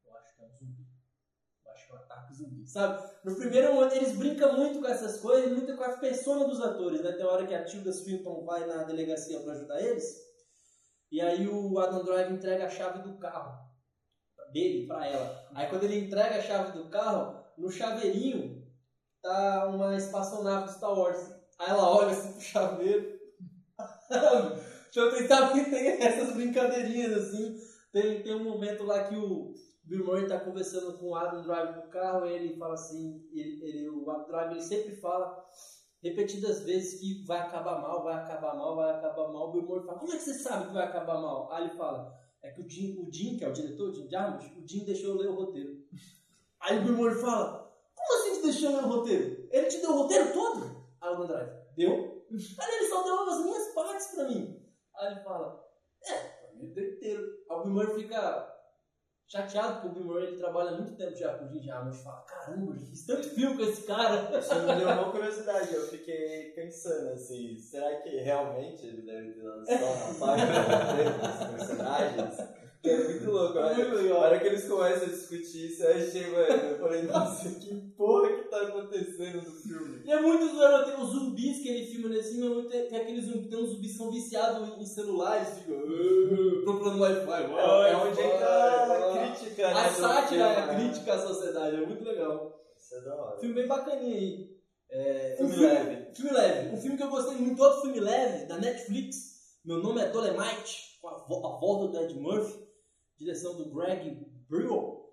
Eu 0.03 0.17
acho 0.17 0.35
que 0.35 0.41
é 0.41 0.45
um 0.45 0.51
zumbi. 0.57 0.87
Eu 1.63 1.71
acho 1.71 1.85
que 1.85 1.91
é 1.91 1.95
um 1.95 1.99
ataque 1.99 2.33
zumbi. 2.33 2.67
Sabe? 2.67 3.13
No 3.23 3.35
primeiro 3.35 3.75
momento 3.75 3.93
eles 3.93 4.17
brincam 4.17 4.57
muito 4.57 4.79
com 4.79 4.87
essas 4.87 5.19
coisas, 5.19 5.51
muito 5.51 5.77
com 5.77 5.83
a 5.83 5.97
persona 5.97 6.47
dos 6.47 6.59
atores, 6.59 7.03
né? 7.03 7.11
Tem 7.11 7.23
hora 7.23 7.45
que 7.45 7.53
a 7.53 7.63
Tilda 7.63 7.93
Swinton 7.93 8.43
vai 8.43 8.65
na 8.65 8.85
delegacia 8.85 9.39
pra 9.41 9.53
ajudar 9.53 9.79
eles, 9.79 10.19
e 11.11 11.21
aí 11.21 11.47
o 11.47 11.77
Adam 11.77 12.03
Drive 12.03 12.33
entrega 12.33 12.65
a 12.65 12.69
chave 12.69 13.03
do 13.03 13.19
carro 13.19 13.69
dele 14.51 14.87
pra 14.87 15.05
ela. 15.05 15.47
Aí 15.53 15.69
quando 15.69 15.83
ele 15.83 16.07
entrega 16.07 16.37
a 16.37 16.41
chave 16.41 16.71
do 16.71 16.89
carro, 16.89 17.45
no 17.55 17.69
chaveirinho 17.69 18.67
tá 19.21 19.67
uma 19.67 19.95
espaçonave 19.95 20.65
do 20.65 20.71
Star 20.71 20.97
Wars. 20.97 21.19
Aí 21.59 21.69
ela 21.69 21.87
olha 21.87 22.09
assim 22.09 22.31
pro 22.31 22.41
chaveiro. 22.41 23.19
Tentar 25.11 25.53
que 25.53 25.69
tem 25.69 25.87
essas 26.01 26.33
brincadeirinhas 26.35 27.13
assim. 27.13 27.55
Tem, 27.91 28.21
tem 28.23 28.35
um 28.35 28.43
momento 28.43 28.83
lá 28.83 29.05
que 29.07 29.15
o 29.15 29.53
Bill 29.83 30.05
Murray 30.05 30.27
tá 30.27 30.39
conversando 30.39 30.97
com 30.97 31.09
o 31.09 31.15
Adam 31.15 31.43
Drive 31.43 31.75
no 31.77 31.89
carro 31.89 32.25
e 32.25 32.33
ele 32.33 32.57
fala 32.57 32.73
assim, 32.73 33.21
ele, 33.31 33.63
ele- 33.63 33.89
o 33.89 34.09
Adam 34.09 34.27
Drive 34.27 34.51
ele 34.51 34.61
sempre 34.61 34.95
fala 34.97 35.45
repetidas 36.01 36.63
vezes 36.63 36.99
que 36.99 37.25
vai 37.25 37.39
acabar 37.39 37.81
mal, 37.81 38.03
vai 38.03 38.15
acabar 38.15 38.55
mal, 38.55 38.75
vai 38.75 38.91
acabar 38.95 39.29
mal. 39.29 39.49
O 39.49 39.51
Bill 39.53 39.63
Murray 39.63 39.85
fala, 39.85 39.99
como 39.99 40.13
é 40.13 40.17
que 40.17 40.23
você 40.23 40.33
sabe 40.33 40.67
que 40.67 40.73
vai 40.73 40.83
acabar 40.83 41.19
mal? 41.21 41.51
Aí 41.51 41.65
ele 41.65 41.77
fala, 41.77 42.13
é 42.43 42.51
que 42.51 42.61
o 42.61 42.69
Jim, 42.69 42.97
o 42.99 43.11
Jim 43.11 43.37
que 43.37 43.43
é 43.45 43.49
o 43.49 43.53
diretor, 43.53 43.89
o 43.89 43.93
Jim 43.93 44.09
Jarmusch, 44.09 44.51
o 44.57 44.67
Jim 44.67 44.83
deixou 44.85 45.11
eu 45.11 45.17
ler 45.17 45.29
o 45.29 45.35
roteiro. 45.35 45.77
Aí 46.59 46.79
o 46.79 46.83
Bill 46.83 46.97
Murray 46.97 47.19
fala, 47.19 47.71
como 47.95 48.19
assim 48.19 48.35
te 48.41 48.43
deixou 48.43 48.75
ler 48.75 48.83
o 48.83 48.89
roteiro? 48.89 49.47
Ele 49.51 49.67
te 49.67 49.79
deu 49.79 49.91
o 49.91 50.01
roteiro 50.03 50.33
todo? 50.33 50.85
Adam 51.01 51.27
Drive, 51.27 51.49
deu? 51.75 51.91
Aí 52.59 52.75
ele 52.77 52.87
só 52.89 53.03
deu 53.03 53.19
as 53.21 53.43
minhas 53.45 53.73
partes 53.73 54.07
pra 54.07 54.27
mim. 54.27 54.56
Aí 54.97 55.11
ele 55.11 55.19
fala, 55.21 55.63
é, 56.03 56.13
pra 56.13 56.51
mim 56.53 56.63
ele 56.63 56.73
deu 56.73 56.93
inteiro. 56.93 57.23
Aí 57.49 57.57
o 57.57 57.63
Bill 57.63 57.73
Murray 57.73 57.95
fica 57.95 58.53
chateado, 59.27 59.81
porque 59.81 59.87
o 59.87 59.91
Bill 59.91 60.05
Murray 60.05 60.27
ele 60.27 60.37
trabalha 60.37 60.71
muito 60.71 60.95
tempo 60.95 61.15
já 61.15 61.37
com 61.37 61.45
o 61.45 61.49
Jim 61.49 61.61
Jarmusch. 61.61 62.01
Fala, 62.01 62.21
caramba, 62.21 62.73
eu 62.73 62.79
fiz 62.79 63.05
tanto 63.05 63.29
filme 63.29 63.57
com 63.57 63.63
esse 63.63 63.85
cara. 63.85 64.39
Isso 64.39 64.55
me 64.55 64.75
deu 64.75 64.87
uma 64.87 65.11
curiosidade, 65.11 65.73
eu 65.73 65.87
fiquei 65.87 66.51
pensando 66.53 67.09
assim, 67.09 67.57
será 67.57 68.01
que 68.01 68.09
realmente 68.09 68.85
ele 68.85 69.01
deve 69.03 69.33
ter 69.33 69.43
dado 69.43 69.65
só 69.65 70.25
na 70.25 70.33
página 70.33 71.09
dos 71.09 71.67
personagens? 71.67 72.66
Que 72.87 72.93
é 72.93 73.03
muito 73.09 73.31
louco, 73.31 73.59
a 73.59 73.73
Muito 73.73 73.95
legal. 73.95 74.17
a 74.17 74.21
hora 74.25 74.39
que 74.39 74.47
eles 74.47 74.65
começam 74.67 75.03
a 75.03 75.11
discutir 75.11 75.65
isso, 75.71 75.83
eu 75.83 75.95
achei, 75.95 76.27
mano, 76.31 76.47
eu 76.47 76.77
falei, 76.79 77.01
nossa, 77.03 77.49
que 77.59 77.75
porra 77.97 78.29
que 78.29 78.43
tá 78.49 78.61
acontecendo 78.61 79.35
no 79.37 79.51
filme? 79.51 80.01
E 80.05 80.11
é 80.11 80.21
muito 80.21 80.55
zoeiro, 80.55 80.85
tem 80.85 81.01
os 81.03 81.09
zumbis 81.09 81.61
que 81.61 81.67
ele 81.69 81.85
filma 81.85 82.09
nesse 82.09 82.31
filme, 82.35 82.45
é 82.45 82.49
muito- 82.49 82.69
tem 82.69 82.99
aqueles 82.99 83.25
zumbis, 83.25 83.49
tem 83.49 83.59
uns 83.59 83.71
os 83.71 83.79
bichos 83.79 83.97
são 83.97 84.11
viciados 84.11 84.77
em 84.79 84.85
celulares, 84.85 85.57
ficam 85.59 85.75
"Ah", 85.79 86.61
procurando 86.63 86.99
Wi-Fi. 87.01 87.43
É, 87.43 87.91
é 87.91 87.95
onde 87.97 88.21
entra 88.21 88.47
a 88.47 88.87
Wi-Fi. 88.87 89.35
crítica, 89.37 89.67
né? 89.67 89.73
A 89.73 89.89
sátira, 89.89 90.45
a 90.47 90.65
né? 90.67 90.75
crítica 90.75 91.13
à 91.13 91.19
sociedade, 91.19 91.75
é 91.75 91.85
muito 91.85 92.03
legal. 92.05 92.63
Isso 92.77 92.95
é 92.95 93.01
da 93.01 93.15
hora. 93.15 93.39
Filme 93.39 93.55
bem 93.55 93.67
bacaninha 93.67 94.15
aí. 94.15 94.57
É, 94.89 95.35
Filme 95.37 95.51
filme 95.53 95.67
leve. 95.67 96.15
Filme 96.15 96.31
leve. 96.31 96.75
Um 96.75 96.77
filme 96.81 96.97
que 96.97 97.03
eu 97.03 97.09
gostei 97.09 97.35
muito, 97.37 97.61
outro 97.61 97.81
filme 97.81 97.99
leve, 97.99 98.45
da 98.45 98.57
Netflix. 98.57 99.35
Meu 99.65 99.83
nome 99.83 100.01
é 100.01 100.07
Dolemite, 100.09 100.97
com 101.01 101.09
a, 101.09 101.17
vo- 101.27 101.45
a 101.45 101.59
volta 101.59 101.87
do 101.91 102.01
Ed 102.05 102.13
Murphy, 102.17 102.57
direção 103.17 103.57
do 103.57 103.73
Greg 103.73 104.25
Brewell. 104.49 105.05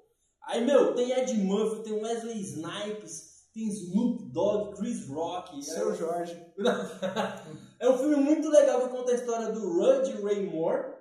Aí, 0.42 0.64
meu, 0.64 0.94
tem 0.94 1.10
Ed 1.12 1.32
Murphy, 1.34 1.82
tem 1.82 2.02
Wesley 2.02 2.40
Snipes, 2.40 3.34
tem 3.54 3.68
Snoop 3.68 4.24
Dogg, 4.32 4.76
Chris 4.76 5.08
Rock. 5.08 5.62
Seu 5.64 5.92
é, 5.92 5.96
Jorge. 5.96 6.46
é 7.80 7.88
um 7.88 7.96
filme 7.96 8.16
muito 8.16 8.48
legal 8.48 8.82
que 8.82 8.88
conta 8.88 9.12
a 9.12 9.14
história 9.14 9.52
do 9.52 9.72
Rudd 9.72 10.22
Ray 10.22 10.46
Moore, 10.46 10.92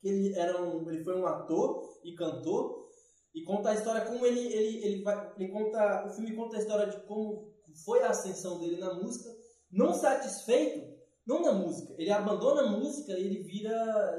que 0.00 0.08
ele, 0.08 0.34
era 0.38 0.62
um, 0.62 0.88
ele 0.90 1.02
foi 1.02 1.18
um 1.18 1.26
ator 1.26 2.00
e 2.04 2.14
cantor, 2.14 2.88
e 3.34 3.42
conta 3.42 3.70
a 3.70 3.74
história 3.74 4.02
como 4.02 4.24
ele, 4.26 4.40
ele, 4.52 4.84
ele, 4.84 5.02
vai, 5.02 5.32
ele 5.36 5.50
conta, 5.50 6.06
o 6.06 6.10
filme 6.10 6.36
conta 6.36 6.56
a 6.56 6.60
história 6.60 6.86
de 6.86 7.00
como 7.06 7.50
foi 7.84 8.02
a 8.02 8.10
ascensão 8.10 8.60
dele 8.60 8.78
na 8.78 8.94
música, 8.94 9.30
não 9.70 9.94
satisfeito, 9.94 10.92
não 11.26 11.40
na 11.40 11.52
música, 11.52 11.94
ele 11.96 12.10
abandona 12.10 12.62
a 12.62 12.70
música 12.70 13.12
e 13.12 13.24
ele 13.24 13.42
vira 13.42 14.16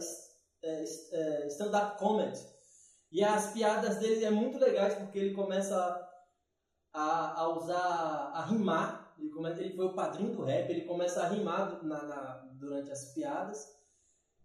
é, 0.63 0.83
é, 1.11 1.47
stand-up 1.47 1.97
comedy. 1.99 2.39
E 3.11 3.23
as 3.23 3.51
piadas 3.53 3.97
dele 3.97 4.25
é 4.25 4.31
muito 4.31 4.57
legais 4.57 4.95
porque 4.95 5.19
ele 5.19 5.35
começa 5.35 5.75
a, 6.91 7.41
a 7.41 7.47
usar, 7.49 8.31
a 8.33 8.45
rimar. 8.45 9.13
Ele, 9.19 9.29
come, 9.29 9.49
ele 9.51 9.75
foi 9.75 9.85
o 9.85 9.93
padrinho 9.93 10.31
do 10.35 10.43
rap, 10.43 10.69
ele 10.69 10.85
começa 10.85 11.21
a 11.21 11.27
rimar 11.27 11.83
na, 11.83 12.03
na- 12.03 12.49
durante 12.53 12.91
as 12.91 13.13
piadas. 13.13 13.59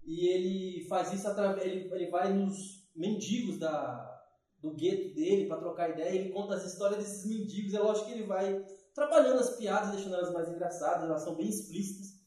E 0.04 0.26
ele 0.28 0.86
faz 0.88 1.12
isso 1.12 1.26
através. 1.28 1.64
Ele, 1.66 1.92
ele 1.92 2.10
vai 2.10 2.32
nos 2.32 2.88
mendigos 2.94 3.58
da, 3.58 4.22
do 4.58 4.74
gueto 4.74 5.14
dele 5.14 5.46
para 5.46 5.60
trocar 5.60 5.90
ideia. 5.90 6.10
Ele 6.14 6.32
conta 6.32 6.54
as 6.54 6.64
histórias 6.64 6.98
desses 7.02 7.26
mendigos. 7.26 7.74
É 7.74 7.78
lógico 7.78 8.06
que 8.06 8.12
ele 8.12 8.26
vai 8.26 8.64
trabalhando 8.94 9.38
as 9.40 9.56
piadas, 9.56 9.92
deixando 9.92 10.16
elas 10.16 10.32
mais 10.32 10.48
engraçadas, 10.48 11.04
elas 11.04 11.22
são 11.22 11.36
bem 11.36 11.48
explícitas. 11.48 12.17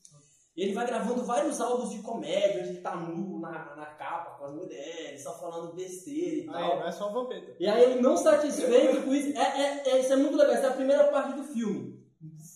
Ele 0.61 0.73
vai 0.73 0.85
gravando 0.85 1.23
vários 1.23 1.59
álbuns 1.59 1.89
de 1.89 1.99
comédia, 2.03 2.61
onde 2.61 2.69
ele 2.69 2.81
tá 2.81 2.95
nu 2.95 3.39
na, 3.39 3.75
na 3.75 3.85
capa 3.87 4.37
com 4.37 4.45
as 4.45 4.53
mulheres, 4.53 5.23
só 5.23 5.39
falando 5.39 5.73
besteira 5.73 6.35
e 6.35 6.45
tal. 6.45 6.55
Aí, 6.55 6.79
não 6.79 6.87
é 6.87 6.91
só 6.91 7.09
o 7.09 7.13
Vampeta. 7.13 7.55
E 7.59 7.67
aí 7.67 7.83
ele 7.83 8.01
não 8.01 8.15
satisfeito 8.15 9.01
com 9.03 9.13
isso, 9.15 9.35
é, 9.37 9.41
é, 9.41 9.89
é- 9.89 9.99
isso 9.99 10.13
é 10.13 10.15
muito 10.15 10.37
legal, 10.37 10.53
essa 10.53 10.67
é 10.67 10.69
a 10.69 10.73
primeira 10.73 11.05
parte 11.05 11.33
do 11.35 11.43
filme. 11.43 11.99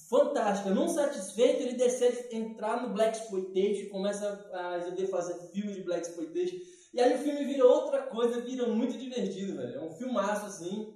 Fantástica. 0.10 0.70
Não 0.70 0.88
satisfeito, 0.88 1.64
ele 1.64 1.74
decide 1.74 2.36
entrar 2.36 2.84
no 2.84 2.94
Black 2.94 3.18
Exploitation, 3.18 3.90
começa 3.90 4.50
a 4.54 4.78
resolver 4.78 5.08
fazer 5.08 5.34
filme 5.52 5.74
de 5.74 5.82
Black 5.82 6.08
Exploitation. 6.08 6.58
E 6.94 7.02
aí 7.02 7.16
o 7.16 7.18
filme 7.18 7.44
vira 7.44 7.66
outra 7.66 8.04
coisa, 8.04 8.40
vira 8.42 8.68
muito 8.68 8.98
divertido, 8.98 9.58
velho. 9.58 9.80
É 9.80 9.82
um 9.82 9.92
filmaço, 9.92 10.46
assim, 10.46 10.94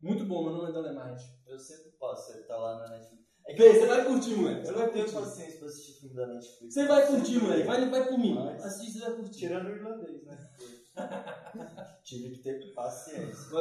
muito 0.00 0.24
bom, 0.26 0.44
meu 0.44 0.52
nome 0.52 0.68
é 0.68 0.72
Dolemite. 0.72 1.24
Eu 1.46 1.58
sempre 1.58 1.92
passo, 1.92 2.32
ele 2.32 2.44
tá 2.44 2.56
lá 2.56 2.80
na 2.80 2.88
Netflix. 2.90 3.23
É 3.46 3.54
Vê, 3.54 3.74
você 3.74 3.86
vai 3.86 4.04
curtir, 4.06 4.36
moleque. 4.36 4.60
eu 4.60 4.64
Você 4.64 4.72
não 4.72 4.78
vai 4.78 4.90
tenho 4.90 5.12
paciência 5.12 5.58
pra 5.58 5.68
assistir 5.68 6.00
filme 6.00 6.14
da 6.16 6.26
Netflix. 6.26 6.74
Você 6.74 6.86
vai 6.86 7.06
curtir, 7.06 7.42
moleque. 7.42 7.62
Vai, 7.66 7.90
vai 7.90 8.08
por 8.08 8.18
mim. 8.18 8.34
Mas- 8.34 8.64
Assiste, 8.64 8.92
você 8.98 9.04
vai 9.04 9.16
curtir. 9.16 9.38
Tirando 9.38 9.66
o 9.66 9.70
irlandês, 9.76 10.24
né? 10.24 10.50
Tive 12.04 12.30
que 12.30 12.42
ter 12.42 12.72
paciência. 12.74 13.54
O 13.54 13.58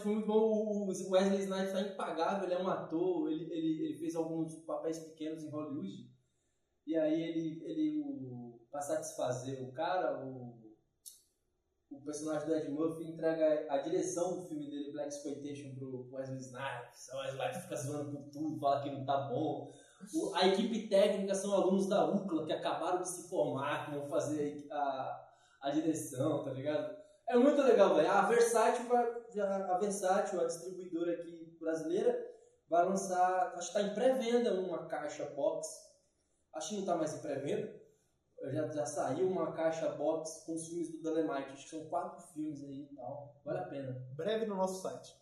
foi 0.00 0.12
muito 0.14 0.26
bom. 0.26 0.34
O 0.34 0.86
o 0.88 1.10
Wesley 1.10 1.40
Snipes 1.42 1.72
tá 1.72 1.80
impagável, 1.82 2.44
ele 2.44 2.54
é 2.54 2.62
um 2.62 2.68
ator, 2.68 3.30
ele, 3.30 3.44
ele, 3.52 3.84
ele 3.84 3.98
fez 3.98 4.16
alguns 4.16 4.54
papéis 4.64 4.98
pequenos 4.98 5.44
em 5.44 5.50
Hollywood. 5.50 6.10
E 6.86 6.96
aí 6.96 7.22
ele, 7.22 7.62
ele 7.64 8.02
o, 8.04 8.60
pra 8.70 8.80
satisfazer 8.80 9.62
o 9.62 9.72
cara, 9.72 10.24
o, 10.24 10.58
o 11.96 12.04
personagem 12.04 12.46
do 12.48 12.54
Ed 12.54 12.70
Murphy 12.70 13.04
entrega 13.04 13.66
a 13.68 13.78
direção 13.78 14.36
do 14.40 14.48
filme 14.48 14.68
dele, 14.70 14.92
Black 14.92 15.08
Exploitation, 15.08 15.74
pro 15.76 16.08
Wesley 16.12 16.38
Snipes. 16.38 17.08
O 17.12 17.16
Wesley 17.18 17.30
Snipes 17.38 17.62
fica 17.62 17.76
zoando 17.76 18.16
com 18.16 18.30
tudo, 18.30 18.60
fala 18.60 18.82
que 18.82 18.90
não 18.90 19.04
tá 19.04 19.28
bom. 19.28 19.70
O- 20.14 20.34
a 20.34 20.48
equipe 20.48 20.88
técnica 20.88 21.34
são 21.34 21.52
alunos 21.54 21.88
da 21.88 22.04
UCLA 22.10 22.46
que 22.46 22.52
acabaram 22.52 23.00
de 23.02 23.08
se 23.08 23.28
formar, 23.28 23.84
que 23.86 23.96
vão 23.96 24.08
fazer 24.08 24.66
a, 24.70 25.26
a 25.62 25.70
direção, 25.70 26.44
tá 26.44 26.50
ligado? 26.50 26.96
É 27.28 27.36
muito 27.36 27.62
legal, 27.62 27.94
velho. 27.94 28.10
A 28.10 28.22
Versátil, 28.22 28.84
já- 29.32 29.72
a 29.74 29.78
Versátil, 29.78 30.40
a 30.40 30.46
distribuidora 30.46 31.12
aqui 31.12 31.56
brasileira, 31.60 32.18
vai 32.68 32.84
lançar, 32.84 33.52
acho 33.56 33.72
que 33.72 33.78
está 33.78 33.82
em 33.82 33.94
pré-venda 33.94 34.54
uma 34.60 34.86
caixa 34.88 35.24
box. 35.36 35.68
Acho 36.54 36.68
que 36.70 36.74
não 36.74 36.80
está 36.82 36.96
mais 36.96 37.14
em 37.14 37.22
pré-venda. 37.22 37.81
Já, 38.50 38.66
já 38.68 38.84
saiu 38.86 39.28
uma 39.28 39.52
caixa 39.52 39.88
box 39.90 40.42
com 40.44 40.54
os 40.54 40.66
filmes 40.68 40.90
do 40.90 40.98
Dolemite. 41.02 41.52
Acho 41.52 41.64
que 41.64 41.70
são 41.70 41.84
quatro 41.86 42.20
filmes 42.32 42.62
aí 42.64 42.88
e 42.90 42.96
tal. 42.96 43.36
Vale 43.44 43.58
a 43.58 43.62
pena. 43.62 44.02
Breve 44.16 44.46
no 44.46 44.56
nosso 44.56 44.82
site. 44.82 45.20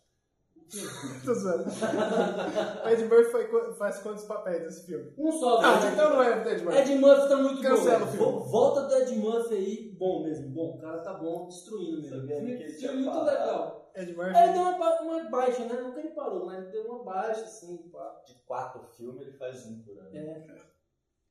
O? 0.55 0.61
Tô 1.25 1.33
zoando. 1.33 1.65
o 1.65 2.87
Ed 2.89 3.03
Murphy 3.05 3.31
faz, 3.31 3.49
qu- 3.49 3.73
faz 3.73 3.97
quantos 3.99 4.23
papéis 4.23 4.63
nesse 4.63 4.85
filme? 4.85 5.13
Um 5.17 5.31
só, 5.31 5.59
Ah, 5.61 5.75
velho. 5.79 5.93
então 5.93 6.09
não 6.11 6.23
é 6.23 6.41
do 6.43 6.49
Ed 6.49 6.63
Murphy. 6.63 6.79
Ed 6.79 6.95
Murphy 6.95 7.27
tá 7.29 7.37
muito 7.37 7.61
Cancela 7.61 7.99
bom. 7.99 8.05
o 8.05 8.07
velho. 8.07 8.11
filme. 8.17 8.31
Vo- 8.31 8.43
Volta 8.45 8.81
do 8.87 8.95
Ed 8.95 9.15
Murphy 9.17 9.53
aí, 9.55 9.91
bom 9.99 10.23
mesmo. 10.23 10.49
Bom, 10.49 10.75
o 10.75 10.77
cara 10.79 10.99
tá 10.99 11.13
bom, 11.13 11.47
destruindo 11.47 12.01
mesmo. 12.01 12.25
Filme, 12.27 12.51
ele 12.53 12.69
filme 12.69 13.03
muito 13.03 13.19
legal. 13.23 13.91
Ed 13.93 14.03
Ele 14.09 14.13
Murphy. 14.17 14.53
deu 14.53 14.61
uma, 14.61 15.01
uma 15.01 15.23
baixa, 15.29 15.65
né? 15.65 15.81
Nunca 15.81 15.99
ele 15.99 16.09
parou, 16.11 16.45
mas 16.45 16.59
ele 16.63 16.71
deu 16.71 16.85
uma 16.85 17.03
baixa, 17.03 17.41
assim, 17.43 17.77
pá. 17.91 18.21
De 18.25 18.33
quatro 18.45 18.81
filmes, 18.95 19.21
ele 19.21 19.33
faz 19.37 19.65
um 19.65 19.83
por 19.83 19.99
ano. 19.99 20.15
É. 20.15 20.70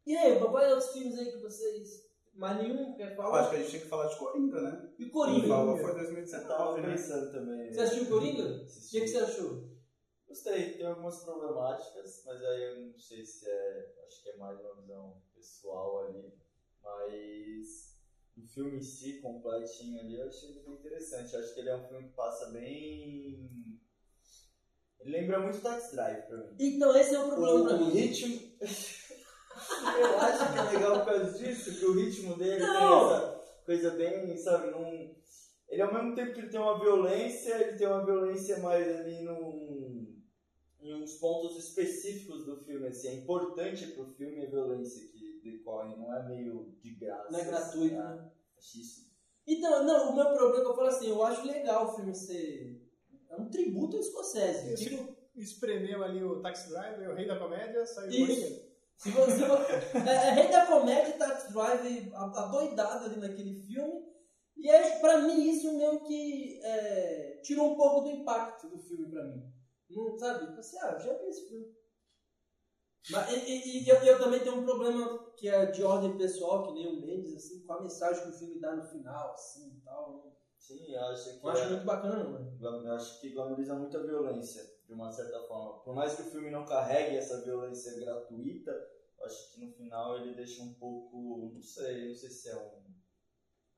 E 0.07 0.16
aí, 0.16 0.38
quais 0.40 0.70
outros 0.72 0.92
filmes 0.92 1.18
aí 1.18 1.32
que 1.32 1.38
vocês. 1.38 2.09
Mais 2.32 2.57
nenhum 2.62 2.94
quer 2.94 3.11
Eu 3.12 3.16
falar? 3.16 3.40
acho 3.40 3.51
que 3.51 3.57
a 3.57 3.59
gente 3.59 3.70
tinha 3.70 3.82
que 3.82 3.88
falar 3.88 4.07
de 4.07 4.16
Coringa, 4.18 4.61
né? 4.62 4.92
E 4.98 5.07
Coringa? 5.11 5.48
falou 5.48 5.76
foi 5.76 5.92
Você 5.92 6.40
tava 6.40 6.74
2019, 6.76 6.80
né? 6.80 6.90
pensando 6.92 7.32
também. 7.32 7.72
Você 7.72 7.80
assistiu 7.80 8.09
Coringa? 8.09 8.42
O 8.44 8.66
que, 8.66 9.01
que 9.01 9.09
você 9.09 9.18
achou? 9.18 9.70
Gostei, 10.28 10.74
tem 10.74 10.86
algumas 10.86 11.24
problemáticas, 11.24 12.22
mas 12.24 12.40
aí 12.42 12.62
eu 12.62 12.86
não 12.86 12.96
sei 12.96 13.24
se 13.24 13.48
é. 13.51 13.92
Acho 14.07 14.22
que 14.22 14.30
é 14.30 14.36
mais 14.36 14.59
uma 14.61 14.80
visão 14.80 15.20
pessoal 15.34 16.07
ali. 16.07 16.32
Mas 16.82 17.96
o 18.38 18.42
filme 18.46 18.78
em 18.78 18.82
si, 18.82 19.20
completinho 19.20 20.01
ali, 20.01 20.18
eu 20.20 20.28
achei 20.28 20.55
bem 20.55 20.72
interessante. 20.74 21.34
Eu 21.34 21.40
acho 21.40 21.53
que 21.53 21.61
ele 21.61 21.70
é 21.70 21.76
um 21.76 21.88
filme 21.88 22.09
que 22.09 22.14
passa 22.14 22.46
bem. 22.51 23.80
Ele 25.01 25.11
lembra 25.11 25.40
muito 25.40 25.61
Taxi 25.61 25.92
Drive 25.96 26.22
pra 26.26 26.36
mim. 26.38 26.57
Então, 26.61 26.96
esse 26.96 27.14
é 27.14 27.18
o 27.20 27.28
problema 27.28 27.68
pra 27.68 27.76
O 27.76 27.86
mim. 27.86 27.90
ritmo. 27.90 28.40
eu 29.98 30.18
acho 30.18 30.52
que 30.52 30.58
é 30.58 30.78
legal 30.78 30.98
por 30.98 31.06
causa 31.06 31.38
disso, 31.38 31.78
que 31.78 31.84
o 31.84 31.94
ritmo 31.94 32.36
dele 32.36 32.60
Não. 32.60 33.08
tem 33.08 33.16
essa 33.16 33.42
coisa 33.64 33.90
bem, 33.90 34.36
sabe, 34.36 34.70
num. 34.70 35.14
Ele 35.68 35.82
ao 35.82 35.94
mesmo 35.94 36.14
tempo 36.14 36.32
que 36.32 36.40
ele 36.40 36.50
tem 36.50 36.60
uma 36.60 36.80
violência, 36.80 37.54
ele 37.54 37.78
tem 37.78 37.86
uma 37.86 38.04
violência 38.04 38.58
mais 38.58 38.86
ali 38.88 39.22
num. 39.22 40.16
em 40.80 40.94
uns 40.94 41.14
pontos 41.14 41.56
específicos 41.56 42.44
do 42.44 42.56
filme, 42.64 42.88
assim. 42.88 43.08
É 43.08 43.14
importante 43.14 43.86
pro 43.88 44.12
filme 44.14 44.44
a 44.44 44.50
violência 44.50 45.06
que 45.08 45.40
decorre, 45.42 45.96
não 45.96 46.14
é 46.14 46.28
meio 46.28 46.74
de 46.82 46.90
graça. 46.96 47.30
Não 47.30 47.38
é 47.38 47.44
gratuito, 47.44 47.94
assim, 47.94 48.18
né? 48.18 48.30
Acho 48.58 48.80
isso. 48.80 49.10
Então, 49.46 49.84
não, 49.84 50.10
o 50.10 50.16
meu 50.16 50.26
problema 50.34 50.58
é 50.58 50.60
que 50.60 50.70
eu 50.70 50.76
falo 50.76 50.88
assim, 50.88 51.08
eu 51.08 51.22
acho 51.22 51.46
legal 51.46 51.86
o 51.86 51.96
filme 51.96 52.14
ser. 52.14 52.86
É 53.30 53.36
um 53.36 53.48
tributo 53.48 53.96
ao 53.96 54.02
Scorsese. 54.02 54.74
Tipo, 54.76 55.16
Espremeu 55.36 56.02
ali 56.02 56.22
o 56.22 56.40
Taxi 56.40 56.68
Driver, 56.68 57.10
o 57.10 57.14
rei 57.14 57.26
da 57.26 57.38
comédia, 57.38 57.86
saiu 57.86 58.26
Isso. 58.26 58.69
Se 59.01 59.11
você, 59.12 59.46
você- 59.46 59.98
é, 59.98 60.12
é 60.28 60.30
rei 60.32 60.48
da 60.53 60.66
comédia, 60.66 61.16
Taxi 61.16 61.51
Drive, 61.55 62.12
a- 62.14 62.44
adoidado 62.44 63.07
ali 63.07 63.16
naquele 63.18 63.55
filme. 63.62 64.05
E 64.59 64.68
aí, 64.70 65.01
pra 65.01 65.22
mim, 65.22 65.48
isso 65.48 65.72
meio 65.72 66.01
que 66.05 66.61
é, 66.62 67.40
tirou 67.42 67.72
um 67.72 67.76
pouco 67.76 68.03
do 68.03 68.11
impacto 68.11 68.68
do 68.68 68.78
filme 68.78 69.09
pra 69.11 69.24
mim. 69.24 69.42
Não, 69.88 70.18
sabe? 70.18 70.48
Tipo 70.48 70.61
Assim, 70.61 70.76
ah, 70.82 70.98
já 70.98 71.14
vi 71.16 71.28
esse 71.28 71.48
filme. 71.48 71.66
Mas, 73.11 73.32
e, 73.32 73.78
e- 73.84 73.88
eu, 73.88 73.96
eu 74.05 74.18
também 74.18 74.40
tenho 74.40 74.57
um 74.59 74.64
problema 74.64 75.32
que 75.34 75.48
é 75.48 75.64
de 75.66 75.82
ordem 75.82 76.18
pessoal, 76.18 76.66
que 76.66 76.74
nem 76.74 76.86
o 76.86 77.01
Mendes, 77.01 77.34
assim, 77.34 77.64
com 77.66 77.72
a 77.72 77.80
mensagem 77.80 78.22
que 78.22 78.28
o 78.28 78.38
filme 78.38 78.61
dá 78.61 78.76
no 78.76 78.84
final, 78.84 79.32
assim, 79.32 79.78
e 79.78 79.80
tal. 79.80 80.30
Sim, 80.59 80.92
eu 80.92 81.01
acho 81.07 81.38
que. 81.38 81.42
Não 81.42 81.51
acho 81.53 81.62
é- 81.62 81.68
muito 81.70 81.84
bacana, 81.86 82.22
não. 82.22 82.32
né? 82.38 82.53
Eu 82.61 82.92
acho 82.92 83.18
que 83.22 83.30
glamoriza 83.30 83.74
muito 83.74 83.96
a 83.96 84.03
violência, 84.03 84.62
de 84.91 84.95
uma 84.95 85.12
certa 85.12 85.41
forma. 85.47 85.78
Por 85.84 85.95
mais 85.95 86.16
que 86.16 86.22
o 86.22 86.30
filme 86.32 86.51
não 86.51 86.66
carregue 86.66 87.16
essa 87.16 87.43
violência 87.43 87.95
gratuita, 88.01 88.72
acho 89.22 89.53
que 89.53 89.64
no 89.64 89.72
final 89.72 90.18
ele 90.18 90.34
deixa 90.34 90.64
um 90.64 90.74
pouco. 90.74 91.53
Não 91.55 91.62
sei, 91.62 92.09
não 92.09 92.14
sei 92.16 92.28
se 92.28 92.49
é 92.49 92.57
um. 92.57 92.91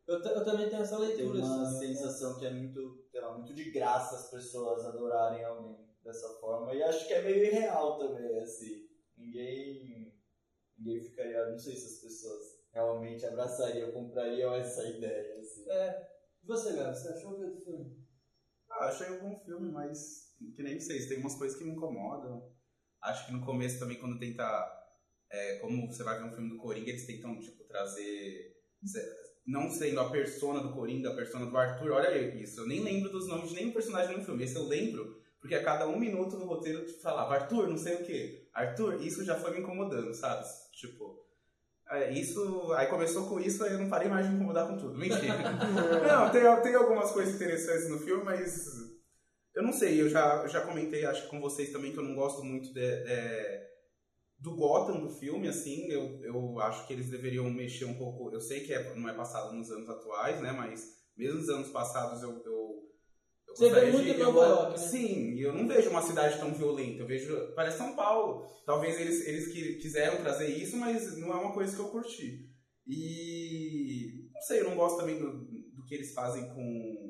Eu, 0.06 0.18
eu 0.20 0.44
também 0.44 0.70
tenho 0.70 0.80
essa 0.80 0.96
Tem 0.96 1.06
leitura. 1.06 1.38
uma 1.38 1.68
assim, 1.68 1.88
né? 1.88 1.94
sensação 1.94 2.38
que 2.38 2.46
é 2.46 2.50
muito, 2.50 3.04
sei 3.10 3.20
lá, 3.20 3.36
muito 3.36 3.54
de 3.54 3.70
graça 3.70 4.16
as 4.16 4.30
pessoas 4.30 4.86
adorarem 4.86 5.44
alguém 5.44 5.86
dessa 6.02 6.28
forma. 6.40 6.74
E 6.74 6.82
acho 6.82 7.06
que 7.06 7.12
é 7.12 7.22
meio 7.22 7.44
irreal 7.44 7.98
também, 7.98 8.40
assim. 8.40 8.88
Ninguém. 9.14 10.18
Ninguém 10.78 11.04
ficaria. 11.04 11.50
Não 11.50 11.58
sei 11.58 11.76
se 11.76 11.94
as 11.94 12.00
pessoas 12.00 12.42
realmente 12.72 13.26
abraçariam, 13.26 13.92
comprariam 13.92 14.54
essa 14.54 14.88
ideia, 14.88 15.38
assim. 15.38 15.70
É. 15.70 16.10
E 16.42 16.46
você, 16.46 16.72
Gabi, 16.72 16.96
você 16.96 17.08
achou 17.08 17.32
o 17.32 17.36
que 17.36 17.50
do 17.50 17.60
filme? 17.60 18.02
Ah, 18.70 18.86
achei 18.86 19.10
um 19.10 19.20
bom 19.20 19.36
filme, 19.36 19.70
mas 19.70 20.31
que 20.54 20.62
nem 20.62 20.78
vocês, 20.78 21.06
tem 21.06 21.18
umas 21.18 21.34
coisas 21.34 21.56
que 21.56 21.64
me 21.64 21.72
incomodam. 21.72 22.42
Acho 23.02 23.26
que 23.26 23.32
no 23.32 23.44
começo 23.44 23.78
também, 23.78 23.98
quando 23.98 24.18
tenta 24.18 24.44
é, 25.32 25.56
como 25.56 25.86
você 25.86 26.02
vai 26.02 26.18
ver 26.18 26.26
um 26.26 26.32
filme 26.32 26.50
do 26.50 26.58
Coringa, 26.58 26.90
eles 26.90 27.06
tentam, 27.06 27.38
tipo, 27.40 27.64
trazer. 27.64 28.54
Não 29.46 29.70
sendo 29.70 30.00
a 30.00 30.10
persona 30.10 30.60
do 30.60 30.72
Coringa, 30.72 31.10
a 31.10 31.16
persona 31.16 31.46
do 31.46 31.56
Arthur, 31.56 31.92
olha 31.92 32.16
isso, 32.36 32.60
eu 32.60 32.66
nem 32.66 32.80
lembro 32.80 33.10
dos 33.10 33.26
nomes 33.26 33.48
de 33.48 33.56
nenhum 33.56 33.72
personagem 33.72 34.16
no 34.16 34.24
filme. 34.24 34.44
Esse 34.44 34.56
eu 34.56 34.68
lembro, 34.68 35.20
porque 35.40 35.54
a 35.54 35.64
cada 35.64 35.88
um 35.88 35.98
minuto 35.98 36.36
no 36.36 36.46
roteiro 36.46 36.84
te 36.84 37.00
falava 37.00 37.34
Arthur, 37.34 37.68
não 37.68 37.78
sei 37.78 37.94
o 37.94 38.04
que. 38.04 38.48
Arthur, 38.52 39.02
isso 39.02 39.24
já 39.24 39.36
foi 39.36 39.52
me 39.52 39.60
incomodando, 39.60 40.12
sabe? 40.14 40.44
Tipo. 40.72 41.24
é, 41.90 42.12
Isso, 42.12 42.72
aí 42.74 42.86
começou 42.88 43.28
com 43.28 43.40
isso, 43.40 43.64
aí 43.64 43.72
eu 43.72 43.78
não 43.78 43.88
parei 43.88 44.08
mais 44.08 44.26
de 44.26 44.32
me 44.32 44.36
incomodar 44.36 44.68
com 44.68 44.76
tudo. 44.76 44.98
Mentira. 44.98 45.34
não, 46.06 46.30
tem, 46.30 46.42
tem 46.62 46.74
algumas 46.74 47.10
coisas 47.10 47.34
interessantes 47.34 47.88
no 47.88 47.98
filme, 47.98 48.22
mas 48.22 48.91
eu 49.54 49.62
não 49.62 49.72
sei, 49.72 50.00
eu 50.00 50.08
já, 50.08 50.46
já 50.46 50.60
comentei, 50.62 51.04
acho 51.04 51.22
que 51.24 51.28
com 51.28 51.40
vocês 51.40 51.70
também, 51.70 51.92
que 51.92 51.98
eu 51.98 52.02
não 52.04 52.14
gosto 52.14 52.42
muito 52.42 52.72
de, 52.72 52.80
de- 53.04 53.72
do 54.38 54.56
Gotham 54.56 55.00
do 55.00 55.08
filme, 55.10 55.46
assim, 55.48 55.88
eu, 55.90 56.20
eu 56.24 56.58
acho 56.60 56.86
que 56.86 56.92
eles 56.92 57.08
deveriam 57.10 57.48
mexer 57.50 57.84
um 57.84 57.94
pouco, 57.94 58.30
eu 58.32 58.40
sei 58.40 58.60
que 58.60 58.72
é- 58.74 58.94
não 58.94 59.08
é 59.08 59.14
passado 59.14 59.54
nos 59.54 59.70
anos 59.70 59.88
atuais, 59.88 60.40
né, 60.40 60.52
mas 60.52 60.84
mesmo 61.16 61.38
nos 61.40 61.48
anos 61.48 61.68
passados 61.70 62.22
eu... 62.22 62.30
eu 62.44 62.72
eu 63.48 63.56
Você 63.56 63.68
vê 63.70 63.90
muito 63.92 64.04
de- 64.06 64.12
em 64.12 64.18
eu- 64.18 64.32
Nova 64.32 64.46
York, 64.46 64.70
né? 64.80 64.86
Sim, 64.88 65.38
eu 65.38 65.52
não 65.52 65.68
vejo 65.68 65.90
uma 65.90 66.00
cidade 66.00 66.38
tão 66.38 66.54
violenta, 66.54 67.02
eu 67.02 67.06
vejo, 67.06 67.52
parece 67.54 67.76
São 67.76 67.94
Paulo, 67.94 68.46
talvez 68.64 68.98
eles, 68.98 69.26
eles 69.26 69.48
que 69.52 69.74
quiseram 69.76 70.22
trazer 70.22 70.48
isso, 70.48 70.76
mas 70.78 71.18
não 71.18 71.30
é 71.32 71.36
uma 71.36 71.52
coisa 71.52 71.74
que 71.76 71.82
eu 71.82 71.88
curti. 71.90 72.48
E, 72.86 74.28
não 74.32 74.40
sei, 74.42 74.60
eu 74.60 74.64
não 74.70 74.76
gosto 74.76 74.96
também 74.98 75.18
do, 75.18 75.44
do 75.74 75.84
que 75.84 75.94
eles 75.94 76.14
fazem 76.14 76.48
com 76.48 77.01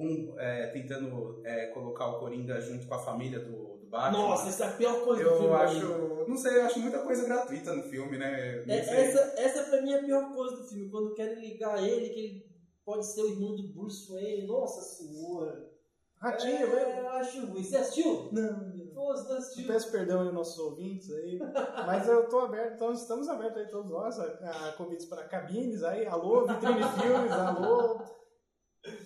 com, 0.00 0.40
é, 0.40 0.68
tentando 0.68 1.42
é, 1.44 1.66
colocar 1.66 2.06
o 2.08 2.18
Coringa 2.18 2.58
junto 2.58 2.86
com 2.86 2.94
a 2.94 2.98
família 2.98 3.38
do, 3.38 3.76
do 3.76 3.86
Batman. 3.86 4.18
Nossa, 4.18 4.48
essa 4.48 4.64
é 4.64 4.68
a 4.68 4.72
pior 4.72 5.04
coisa 5.04 5.22
do 5.22 5.28
eu 5.28 5.36
filme. 5.36 5.48
pra 5.50 5.70
mim. 5.70 5.76
acho, 5.76 6.24
não 6.26 6.36
sei, 6.38 6.56
eu 6.56 6.64
acho 6.64 6.80
muita 6.80 6.98
coisa 7.00 7.24
gratuita 7.26 7.74
no 7.74 7.82
filme, 7.82 8.16
né? 8.16 8.64
É, 8.66 8.78
essa, 8.78 9.34
essa 9.36 9.64
pra 9.64 9.82
mim 9.82 9.92
é 9.92 9.98
a 9.98 10.04
pior 10.04 10.32
coisa 10.34 10.56
do 10.56 10.64
filme, 10.64 10.90
quando 10.90 11.14
querem 11.14 11.38
ligar 11.38 11.82
ele, 11.82 12.08
que 12.08 12.20
ele 12.20 12.50
pode 12.84 13.04
ser 13.06 13.22
o 13.22 13.28
irmão 13.28 13.54
do 13.54 13.68
Bruce 13.74 14.10
Wayne. 14.10 14.46
Nossa 14.46 14.80
senhora. 14.80 15.68
Ratinho, 16.16 16.56
é, 16.56 16.66
velho. 16.66 16.98
eu 16.98 17.08
acho 17.10 17.46
ruim. 17.46 17.62
Você 17.62 17.76
assistiu? 17.76 18.28
Não. 18.32 18.72
Pô, 18.94 19.12
você 19.12 19.28
não 19.28 19.38
assistiu. 19.38 19.66
Peço 19.66 19.90
perdão 19.90 20.20
aos 20.20 20.34
nossos 20.34 20.58
ouvintes 20.58 21.10
aí, 21.10 21.38
mas 21.86 22.06
eu 22.08 22.28
tô 22.28 22.40
aberto, 22.40 22.74
então 22.74 22.92
estamos 22.92 23.28
abertos 23.28 23.56
aí 23.56 23.70
todos 23.70 23.90
nós, 23.90 24.18
a, 24.18 24.68
a 24.68 24.72
convites 24.72 25.06
para 25.06 25.28
cabines 25.28 25.82
aí, 25.82 26.06
alô, 26.06 26.46
Vitrine 26.46 26.82
Filmes, 26.82 27.32
alô, 27.32 28.02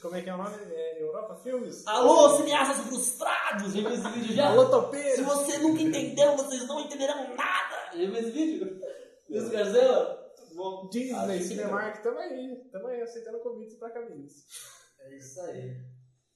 como 0.00 0.16
é 0.16 0.22
que 0.22 0.30
é 0.30 0.34
o 0.34 0.38
nome? 0.38 0.56
É, 0.70 1.02
Europa 1.02 1.36
Filmes? 1.36 1.86
Alô, 1.86 2.36
cineastas 2.36 2.86
frustrados! 2.86 3.72
Já 3.72 3.80
viu 3.80 3.94
esse 3.94 4.08
vídeo 4.08 4.34
já? 4.34 4.48
Alô, 4.48 4.68
Topeira! 4.68 5.16
Se 5.16 5.22
você 5.22 5.58
nunca 5.58 5.82
entendeu, 5.82 6.36
vocês 6.36 6.66
não 6.66 6.80
entenderão 6.80 7.34
nada! 7.34 7.90
Já 7.92 7.98
viu 7.98 8.16
esse 8.16 8.30
vídeo? 8.30 8.80
Luiz 9.28 9.48
Garzela? 9.48 10.24
Bom. 10.54 10.88
Disney, 10.88 11.42
Cinemark, 11.42 12.00
tamo 12.02 12.18
aí, 12.18 12.68
tamo 12.70 12.86
aí 12.86 13.02
aceitando 13.02 13.40
convites 13.40 13.76
para 13.76 13.90
cabines. 13.90 14.46
É 15.00 15.16
isso 15.16 15.40
aí. 15.40 15.76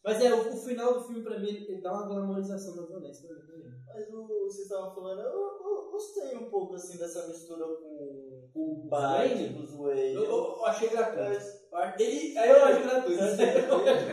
Mas 0.04 0.22
é, 0.24 0.32
o, 0.32 0.54
o 0.54 0.56
final 0.56 0.94
do 0.94 1.04
filme 1.04 1.22
pra 1.22 1.38
mim, 1.38 1.48
ele, 1.48 1.80
dá 1.82 1.92
uma 1.92 2.06
glamorização 2.06 2.76
da 2.76 2.82
violência 2.86 3.26
pra 3.26 3.36
mim 3.36 3.46
também. 3.46 3.72
Mas 3.86 4.08
o, 4.14 4.26
vocês 4.44 4.62
estavam 4.62 4.94
falando, 4.94 5.20
eu, 5.20 5.26
eu 5.32 5.88
gostei 5.90 6.36
um 6.36 6.48
pouco 6.50 6.74
assim 6.74 6.96
dessa 6.98 7.26
mistura 7.26 7.64
com 7.64 8.48
O 8.54 8.72
o 8.72 8.82
Biden, 8.84 8.90
Wayne, 8.90 9.54
com 9.54 9.62
os 9.64 9.74
Wayne. 9.74 10.14
eu, 10.14 10.24
eu- 10.24 10.64
achei 10.66 10.88
gratuito. 10.88 11.58
Mas- 11.70 12.00
Ele, 12.00 12.38
aí 12.38 12.50
eu 12.50 12.64
acho 12.64 12.82
gratuito. 12.82 13.22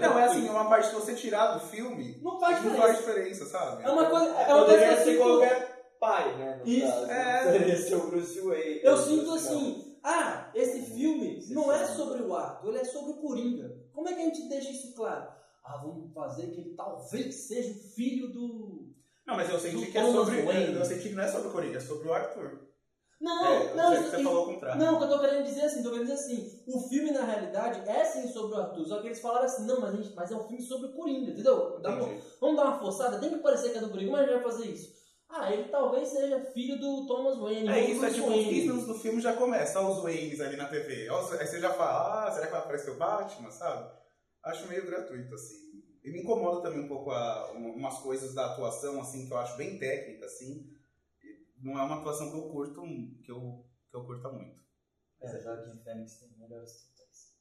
Não, 0.01 0.19
é 0.19 0.23
assim, 0.25 0.47
é 0.47 0.51
uma 0.51 0.67
parte 0.69 0.89
que 0.89 0.95
você 0.95 1.13
tirar 1.15 1.53
do 1.57 1.59
filme, 1.67 2.19
Não 2.21 2.39
faz 2.39 2.63
não 2.65 2.75
faz 2.75 2.97
diferença. 2.97 3.43
diferença, 3.43 3.45
sabe? 3.45 3.83
É 3.83 3.89
uma 3.89 4.09
coisa, 4.09 4.25
é 4.25 4.53
uma 4.53 4.65
coisa 4.65 5.03
sinto, 5.03 5.17
qualquer 5.17 5.95
pai, 5.99 6.38
né? 6.38 6.57
No 6.57 6.67
Isso, 6.67 6.88
caso. 6.88 7.11
é. 7.11 7.43
Poderia 7.45 7.77
ser 7.77 7.95
o 7.95 8.07
Bruce 8.07 8.41
Wayne. 8.41 8.79
eu 8.83 8.93
O 8.93 8.97
sinto 8.97 9.23
Bruce 9.25 9.47
assim, 9.47 9.97
ah, 10.03 10.51
esse 10.53 10.81
filme 10.93 11.39
não 11.51 11.71
é 11.71 11.86
sobre 11.86 12.21
o 12.23 12.36
ato, 12.36 12.67
ele 12.67 12.79
é 12.79 12.83
sobre 12.83 13.13
o 13.13 13.21
Coringa. 13.21 13.71
Como 13.93 14.09
é 14.09 14.13
que 14.13 14.21
a 14.21 14.25
gente 14.25 14.49
deixa 14.49 14.71
isso 14.71 14.93
claro? 14.95 15.27
Ah, 15.66 15.78
vamos 15.78 16.13
fazer 16.13 16.47
que 16.51 16.61
ele 16.61 16.76
talvez 16.76 17.34
seja 17.36 17.72
o 17.72 17.89
filho 17.95 18.32
do... 18.32 18.93
Não, 19.26 19.36
mas 19.36 19.49
eu 19.49 19.59
senti 19.59 19.88
que 19.91 19.97
é 19.97 20.11
sobre. 20.11 20.43
Wayne. 20.43 20.76
Eu 20.76 20.86
senti 20.86 21.09
que 21.09 21.16
não 21.16 21.24
é 21.24 21.28
sobre 21.28 21.47
o 21.47 21.51
Coringa, 21.51 21.78
é 21.78 21.82
sobre 21.82 22.07
o 22.07 22.13
Arthur. 22.13 22.59
Não, 23.20 23.45
é, 23.47 23.74
não, 23.74 23.91
que 24.03 24.09
você 24.09 24.24
falou 24.24 24.43
o 24.49 24.53
contrário. 24.53 24.80
Não, 24.84 24.95
o 24.95 24.97
que 24.99 25.03
eu 25.05 25.09
tô 25.09 25.20
querendo 25.20 25.43
dizer 25.45 25.61
assim, 25.61 25.82
tô 25.82 25.89
querendo 25.89 26.07
dizer 26.07 26.20
assim, 26.20 26.63
o 26.68 26.80
filme 26.88 27.09
na 27.11 27.24
realidade 27.26 27.89
é 27.89 28.05
sim 28.05 28.28
sobre 28.28 28.55
o 28.55 28.59
Arthur, 28.59 28.86
só 28.86 29.01
que 29.01 29.07
eles 29.07 29.20
falaram 29.22 29.45
assim, 29.45 29.66
não, 29.66 29.80
mas, 29.82 29.95
gente, 29.95 30.13
mas 30.13 30.32
é 30.32 30.36
um 30.36 30.43
filme 30.47 30.61
sobre 30.61 30.89
o 30.89 30.93
Coringa, 30.93 31.32
entendeu? 31.32 31.80
Dá 31.80 31.89
uma- 31.95 32.09
vamos 32.39 32.55
dar 32.57 32.66
uma 32.66 32.80
forçada, 32.80 33.18
tem 33.18 33.30
que 33.30 33.38
parecer 33.38 33.72
que 33.72 33.78
é 33.80 33.82
do 33.82 33.89
Coringa, 33.89 34.11
mas 34.11 34.22
a 34.22 34.26
gente 34.26 34.43
vai 34.43 34.51
fazer 34.51 34.68
isso. 34.68 34.93
Ah, 35.28 35.51
ele 35.51 35.70
talvez 35.70 36.07
seja 36.09 36.39
filho 36.53 36.78
do 36.80 37.07
Thomas 37.07 37.38
Wayne, 37.39 37.68
É 37.68 37.89
isso, 37.89 38.05
é 38.05 38.09
tipo, 38.11 38.26
os 38.28 38.30
Wayne. 38.30 38.49
15 38.53 38.68
minutos 38.68 38.86
do 38.88 38.93
filme 38.95 39.20
já 39.22 39.34
começa, 39.34 39.80
olha 39.82 39.89
os 39.95 40.03
Waynes 40.03 40.39
ali 40.39 40.55
na 40.55 40.68
TV. 40.68 41.09
Aí 41.09 41.47
você 41.47 41.59
já 41.59 41.74
fala, 41.74 42.28
ah, 42.28 42.32
será 42.32 42.45
que 42.45 42.51
vai 42.51 42.61
aparecer 42.61 42.91
o 42.91 42.97
Batman, 42.97 43.49
sabe? 43.49 43.89
Acho 44.45 44.67
meio 44.67 44.85
gratuito, 44.85 45.33
assim. 45.35 45.83
E 46.03 46.11
me 46.11 46.21
incomoda 46.21 46.61
também 46.61 46.85
um 46.85 46.87
pouco 46.87 47.09
a, 47.11 47.51
um- 47.53 47.73
umas 47.75 47.97
coisas 47.99 48.33
da 48.35 48.51
atuação, 48.53 49.01
assim, 49.01 49.25
que 49.27 49.33
eu 49.33 49.37
acho 49.37 49.57
bem 49.57 49.79
técnica, 49.79 50.25
assim. 50.25 50.71
E 51.23 51.45
Não 51.63 51.79
é 51.79 51.83
uma 51.83 51.99
atuação 51.99 52.29
que 52.31 52.37
eu 52.37 52.49
curto, 52.49 52.81
que 53.23 53.31
eu, 53.31 53.65
que 53.89 53.97
eu 53.97 54.05
curta 54.05 54.29
muito. 54.29 54.63
Mas 55.19 55.33
a 55.33 55.39
Joaquim 55.41 55.79
Fênix 55.83 56.15
tem 56.19 56.29
melhores 56.37 56.73
tutores. 56.73 57.33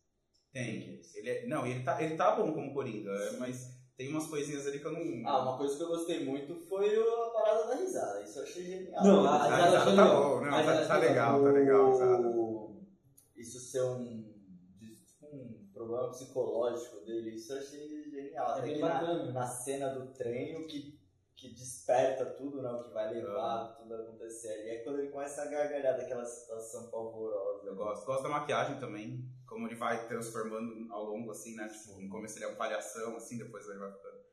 Tem. 0.52 1.02
Ele 1.14 1.28
é- 1.30 1.46
não, 1.46 1.66
ele 1.66 1.84
tá, 1.84 2.00
ele 2.02 2.16
tá 2.16 2.34
bom 2.36 2.52
como 2.55 2.72
Coringa, 2.72 3.11
é, 3.11 3.32
mas 3.36 3.74
tem 3.98 4.09
umas 4.09 4.26
coisinhas 4.26 4.66
ali 4.66 4.78
que 4.78 4.86
eu 4.86 4.92
não... 4.92 5.28
Ah, 5.28 5.42
uma 5.42 5.59
coisa 5.59 5.76
que 5.76 5.82
eu 5.82 5.88
gostei 5.88 6.24
muito 6.24 6.57
foi 6.66 6.96
a 6.96 7.30
parada 7.30 7.66
da 7.66 7.74
risada. 7.74 8.22
Isso 8.22 8.38
eu 8.38 8.42
achei 8.44 8.64
genial. 8.64 9.05
Não, 9.05 9.26
a 9.26 9.34
Ah, 9.34 9.42
risada 9.44 9.64
risada 9.66 9.84
tá 9.84 9.90
legal. 9.90 10.22
bom, 10.22 10.40
não, 10.40 10.55
A 10.55 10.62
tá, 10.64 10.86
tá 10.86 10.98
foi 11.00 11.09
legal, 11.09 11.42
tá 11.44 11.50
legal, 11.50 11.92
risada. 11.92 12.28
O- 12.28 12.82
Isso 13.36 13.61
ser 13.61 13.82
um 13.82 14.34
problema 15.95 16.11
psicológico 16.11 17.01
dele, 17.05 17.34
isso 17.34 17.53
eu 17.53 17.59
achei 17.59 18.11
genial. 18.11 18.59
É 18.59 18.62
bem 18.62 18.74
que 18.74 18.80
na, 18.80 18.88
bacana. 18.88 19.32
na 19.32 19.47
cena 19.47 19.88
do 19.90 20.12
trem, 20.12 20.57
o 20.57 20.66
que, 20.66 20.99
que 21.36 21.55
desperta 21.55 22.26
tudo, 22.26 22.61
né? 22.61 22.70
O 22.70 22.84
que 22.84 22.92
vai 22.92 23.12
levar 23.14 23.76
tudo 23.76 23.95
a 23.95 24.01
acontecer 24.01 24.53
ali. 24.53 24.70
É 24.70 24.78
quando 24.82 24.99
ele 24.99 25.11
começa 25.11 25.42
a 25.42 25.47
gargalhar 25.47 25.97
daquela 25.97 26.24
situação 26.24 26.90
pavorosa. 26.90 27.66
Eu 27.66 27.76
gosto. 27.76 28.07
Gosto 28.07 28.22
da 28.24 28.28
maquiagem 28.28 28.80
também, 28.80 29.24
como 29.47 29.66
ele 29.66 29.76
vai 29.76 30.07
transformando 30.09 30.92
ao 30.92 31.05
longo, 31.05 31.30
assim, 31.30 31.55
né? 31.55 31.68
Tipo, 31.68 32.01
no 32.01 32.11
começo 32.11 32.38
ele 32.38 32.47
é 32.47 32.49
um 32.49 32.57
palhação, 32.57 33.16
assim, 33.16 33.38
depois 33.38 33.66
ele 33.68 33.78
vai 33.78 33.92
ficando... 33.92 34.24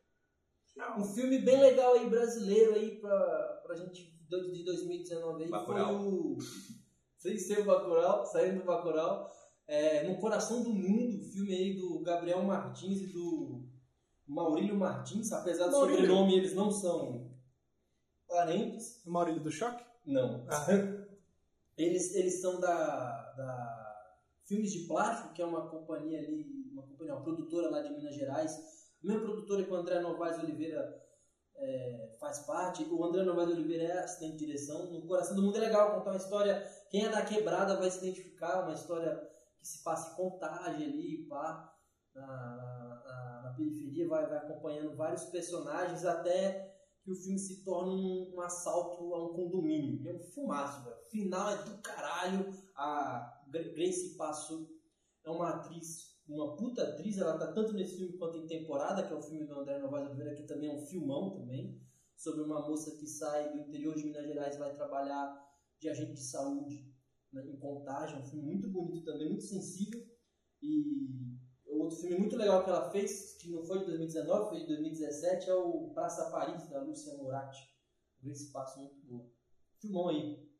Um 0.97 1.03
filme 1.03 1.39
bem 1.39 1.59
legal 1.59 1.93
aí, 1.93 2.09
brasileiro 2.09 2.73
aí, 2.75 2.97
pra, 2.99 3.61
pra 3.61 3.75
gente, 3.75 4.09
de 4.27 4.63
2019 4.63 5.43
aí, 5.43 5.49
Bacurau. 5.49 5.99
foi 5.99 6.07
o... 6.07 6.37
Sem 7.19 7.37
ser 7.37 7.59
o 7.59 7.65
Bacurau, 7.65 8.25
saindo 8.25 8.61
do 8.61 8.65
Bacurau, 8.65 9.29
é, 9.71 10.03
No 10.03 10.19
Coração 10.19 10.63
do 10.63 10.73
Mundo, 10.73 11.23
filme 11.31 11.55
aí 11.55 11.73
do 11.77 12.01
Gabriel 12.01 12.43
Martins 12.43 13.01
e 13.01 13.07
do 13.07 13.63
Maurílio 14.27 14.75
Martins, 14.75 15.31
apesar 15.31 15.67
do 15.67 15.71
Maurílio. 15.71 16.01
sobrenome 16.01 16.35
eles 16.35 16.53
não 16.53 16.69
são 16.69 17.31
parentes. 18.27 19.01
Maurílio 19.05 19.41
do 19.41 19.49
Choque? 19.49 19.81
Não. 20.05 20.45
Ah. 20.49 20.65
Eles, 21.77 22.13
eles 22.13 22.39
são 22.41 22.59
da, 22.59 23.33
da 23.35 24.15
Filmes 24.45 24.71
de 24.71 24.79
Plástico, 24.85 25.33
que 25.33 25.41
é 25.41 25.45
uma 25.45 25.67
companhia 25.67 26.19
ali, 26.19 26.69
uma 26.71 26.83
companhia, 26.83 27.15
uma 27.15 27.23
produtora 27.23 27.71
lá 27.71 27.81
de 27.81 27.89
Minas 27.89 28.13
Gerais. 28.13 28.51
A 29.01 29.07
mesma 29.07 29.23
produtora 29.23 29.63
que 29.63 29.71
o 29.71 29.75
André 29.75 29.99
Novaes 29.99 30.37
Oliveira 30.43 31.01
é, 31.55 32.15
faz 32.19 32.39
parte. 32.39 32.83
O 32.83 33.03
André 33.03 33.23
Novaes 33.23 33.49
Oliveira 33.49 33.83
é 33.85 33.99
assistente 33.99 34.37
de 34.37 34.45
direção. 34.45 34.91
No 34.91 35.07
Coração 35.07 35.35
do 35.35 35.41
Mundo 35.41 35.57
é 35.57 35.61
legal 35.61 35.95
contar 35.95 36.11
uma 36.11 36.17
história. 36.17 36.61
Quem 36.91 37.05
é 37.05 37.09
da 37.09 37.25
quebrada 37.25 37.77
vai 37.77 37.89
se 37.89 38.05
identificar, 38.05 38.63
uma 38.63 38.73
história 38.73 39.30
que 39.61 39.67
se 39.67 39.83
passa 39.83 40.11
em 40.13 40.15
contagem 40.15 40.87
ali, 40.87 41.27
pá, 41.29 41.73
na, 42.15 42.25
na, 42.27 43.41
na- 43.43 43.53
periferia, 43.55 44.07
vai, 44.07 44.27
vai 44.27 44.37
acompanhando 44.39 44.95
vários 44.95 45.25
personagens 45.25 46.05
até 46.05 46.71
que 47.03 47.11
o 47.11 47.15
filme 47.15 47.37
se 47.37 47.63
torna 47.63 47.91
um, 47.91 48.33
um 48.35 48.41
assalto 48.41 49.13
a 49.13 49.25
um 49.25 49.33
condomínio. 49.33 50.07
É 50.07 50.13
um 50.13 50.19
filmaço, 50.19 50.83
velho. 50.83 50.95
Final 51.09 51.49
é 51.51 51.63
do 51.63 51.77
caralho. 51.79 52.45
A 52.75 53.41
Gra- 53.47 53.73
Grace 53.73 54.15
Passo 54.17 54.69
é 55.25 55.29
uma 55.29 55.49
atriz, 55.49 56.19
uma 56.27 56.55
puta 56.55 56.83
atriz. 56.83 57.17
Ela 57.17 57.37
tá 57.37 57.51
tanto 57.51 57.73
nesse 57.73 57.97
filme 57.97 58.17
quanto 58.17 58.37
em 58.37 58.47
Temporada, 58.47 59.05
que 59.05 59.13
é 59.13 59.15
o 59.15 59.21
filme 59.21 59.45
do 59.45 59.59
André 59.59 59.79
Novaes 59.79 60.07
Oliveira, 60.07 60.35
que 60.35 60.43
também 60.43 60.69
é 60.69 60.73
um 60.75 60.85
filmão 60.85 61.31
também. 61.31 61.81
Sobre 62.15 62.43
uma 62.43 62.67
moça 62.67 62.95
que 62.97 63.07
sai 63.07 63.51
do 63.51 63.59
interior 63.59 63.95
de 63.95 64.05
Minas 64.05 64.25
Gerais 64.27 64.55
e 64.55 64.59
vai 64.59 64.73
trabalhar 64.75 65.43
de 65.79 65.89
agente 65.89 66.13
de 66.13 66.23
saúde 66.23 66.90
né, 67.31 67.47
em 67.47 67.57
contagem. 67.57 68.17
É 68.17 68.19
um 68.19 68.25
filme 68.25 68.45
muito 68.45 68.69
bonito 68.69 69.05
também, 69.05 69.29
muito 69.29 69.43
sensível. 69.43 70.01
E 70.61 71.39
outro 71.67 71.97
filme 71.97 72.17
muito 72.17 72.35
legal 72.35 72.63
que 72.63 72.69
ela 72.69 72.91
fez, 72.91 73.37
que 73.37 73.49
não 73.49 73.63
foi 73.63 73.79
de 73.79 73.85
2019, 73.85 74.49
foi 74.49 74.59
de 74.59 74.67
2017, 74.67 75.49
é 75.49 75.55
o 75.55 75.91
Praça 75.93 76.29
Paris, 76.29 76.69
da 76.69 76.81
Lúcia 76.81 77.15
Moratti. 77.17 77.69
Esse 78.23 78.45
espaço 78.45 78.79
muito 78.79 79.01
bom. 79.07 79.31
Filmão 79.79 80.09
aí. 80.09 80.51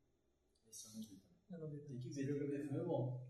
Eu 0.66 0.80
não 0.96 1.02
vi. 1.02 1.22
Eu 1.52 1.60
não 1.60 1.70
vi. 1.70 1.80
Tem 1.82 2.00
que 2.00 2.10
ver, 2.10 2.26
tem 2.26 2.40
que 2.40 2.46
ver, 2.48 2.62
o 2.62 2.64
filme 2.64 2.80
é 2.80 2.84
bom. 2.84 3.22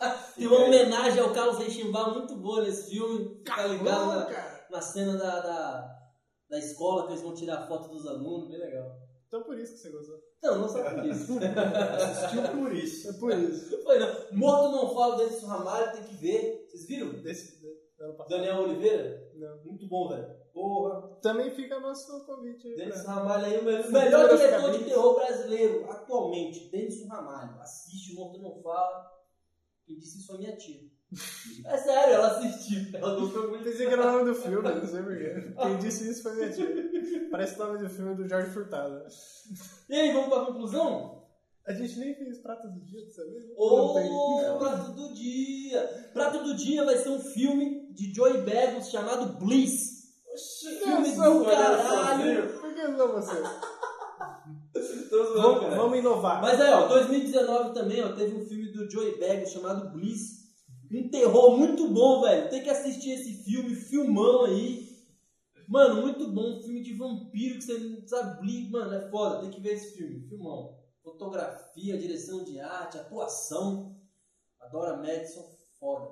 Tem 0.34 0.46
uma 0.46 0.64
homenagem 0.64 1.20
ao 1.20 1.32
Carlos 1.32 1.58
Rechimbal 1.58 2.14
muito 2.14 2.36
boa 2.36 2.62
nesse 2.62 2.90
filme. 2.90 3.36
Fica 3.36 3.66
ligado 3.66 4.28
Caramba, 4.28 4.30
na, 4.30 4.70
na 4.70 4.80
cena 4.80 5.16
da, 5.16 5.40
da, 5.40 6.10
da 6.48 6.58
escola, 6.58 7.06
que 7.06 7.12
eles 7.12 7.22
vão 7.22 7.34
tirar 7.34 7.68
foto 7.68 7.88
dos 7.88 8.06
alunos, 8.06 8.48
bem 8.48 8.58
legal. 8.58 9.03
Então 9.34 9.42
por 9.46 9.58
isso 9.58 9.72
que 9.72 9.78
você 9.80 9.90
gostou. 9.90 10.16
Não, 10.40 10.60
não 10.60 10.68
sabe 10.68 11.00
disso. 11.00 11.32
Assistiu 11.42 12.42
por 12.56 12.72
isso. 12.72 13.08
É 13.10 13.12
por 13.14 13.32
isso. 13.32 13.82
Foi, 13.82 13.98
não. 13.98 14.08
Morto 14.30 14.70
não 14.70 14.94
fala, 14.94 15.16
Denis 15.16 15.42
Ramalho, 15.42 15.92
tem 15.92 16.04
que 16.04 16.14
ver. 16.14 16.68
Vocês 16.68 16.86
viram? 16.86 17.20
Desse. 17.20 17.60
Daniel 18.28 18.58
Oliveira? 18.62 19.32
Não. 19.34 19.64
Muito 19.64 19.88
bom, 19.88 20.08
velho. 20.08 20.24
Porra. 20.52 21.16
Também 21.20 21.50
fica 21.50 21.80
nosso 21.80 22.24
convite 22.24 22.68
aí. 22.68 22.76
Denis 22.76 23.02
pra- 23.02 23.14
Ramalho 23.14 23.46
aí, 23.46 23.58
o 23.58 23.64
melhor, 23.90 24.36
diretor 24.36 24.70
de 24.70 24.84
terror 24.84 25.14
brasileiro 25.16 25.90
atualmente. 25.90 26.70
Denis 26.70 27.04
Ramalho. 27.08 27.60
Assiste, 27.60 28.12
o 28.12 28.20
Morto 28.20 28.40
não 28.40 28.62
fala. 28.62 29.10
Quem 29.84 29.98
disse 29.98 30.18
isso 30.18 30.28
foi 30.28 30.38
minha 30.38 30.56
tia. 30.56 30.80
É 31.66 31.76
sério, 31.78 32.14
ela 32.14 32.26
assistiu. 32.28 32.80
Ela 32.92 33.18
não 33.18 33.30
foi 33.30 33.48
muito. 33.48 33.64
Pensei 33.64 33.86
que 33.86 33.92
era 33.92 34.02
o 34.06 34.12
nome 34.12 34.24
do 34.24 34.34
filme, 34.34 34.68
não 34.68 34.86
sei 34.86 35.02
porquê. 35.02 35.54
Quem 35.62 35.78
disse 35.78 36.10
isso 36.10 36.22
foi 36.22 36.34
minha 36.34 36.50
tia. 36.50 37.28
Parece 37.30 37.54
o 37.60 37.64
nome 37.66 37.78
do 37.78 37.88
filme 37.88 38.14
do 38.16 38.28
Jorge 38.28 38.50
Furtado. 38.50 39.02
E 39.88 39.94
aí, 39.94 40.12
vamos 40.12 40.28
pra 40.28 40.44
conclusão? 40.46 41.22
A 41.66 41.72
gente 41.72 41.98
nem 41.98 42.14
fez 42.14 42.38
prato 42.42 42.68
do 42.68 42.80
dia, 42.84 43.00
sabe? 43.10 43.30
Ô, 43.56 43.94
Não 43.94 43.94
tem. 43.94 44.58
prato 44.58 44.92
do 44.92 45.14
dia! 45.14 46.10
Prato 46.12 46.44
do 46.44 46.54
dia 46.54 46.84
vai 46.84 46.98
ser 46.98 47.08
um 47.08 47.20
filme 47.20 47.90
de 47.94 48.12
Joey 48.12 48.42
Bagos 48.42 48.90
chamado 48.90 49.38
Bliss. 49.38 50.04
Oxi, 50.30 50.78
filme 50.80 51.12
do 51.12 51.44
caralho! 51.46 52.60
Por 52.60 52.74
que 52.74 52.82
não 52.88 53.12
você? 53.12 53.42
Vamos, 55.36 55.74
vamos 55.76 55.98
inovar. 55.98 56.42
Mas 56.42 56.60
aí, 56.60 56.72
ó, 56.72 56.86
2019 56.88 57.72
também, 57.72 58.02
ó, 58.04 58.12
teve 58.12 58.34
um 58.36 58.44
filme 58.44 58.70
do 58.72 58.90
Joey 58.90 59.18
Bagos 59.18 59.50
chamado 59.50 59.90
Bliss. 59.92 60.43
Um 60.96 61.08
terror 61.08 61.56
muito 61.56 61.88
bom, 61.88 62.20
velho. 62.22 62.48
Tem 62.50 62.62
que 62.62 62.70
assistir 62.70 63.12
esse 63.12 63.42
filme, 63.44 63.74
filmão 63.74 64.44
aí. 64.44 64.92
Mano, 65.68 66.02
muito 66.02 66.28
bom. 66.30 66.58
Um 66.58 66.62
filme 66.62 66.82
de 66.82 66.94
vampiro 66.94 67.54
que 67.56 67.62
você 67.64 67.78
não 67.78 68.06
sabe. 68.06 68.68
Mano, 68.70 68.94
é 68.94 69.08
foda. 69.10 69.40
Tem 69.40 69.50
que 69.50 69.60
ver 69.60 69.74
esse 69.74 69.96
filme, 69.96 70.20
filmão. 70.28 70.76
Fotografia, 71.02 71.98
direção 71.98 72.44
de 72.44 72.60
arte, 72.60 72.98
atuação. 72.98 73.96
Adora 74.60 74.96
Madison, 74.96 75.44
foda. 75.80 76.08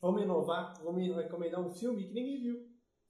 Vamos 0.00 0.22
inovar. 0.22 0.74
Vamos 0.82 1.14
recomendar 1.16 1.60
um 1.60 1.70
filme 1.70 2.04
que 2.04 2.14
ninguém 2.14 2.40
viu. 2.42 2.56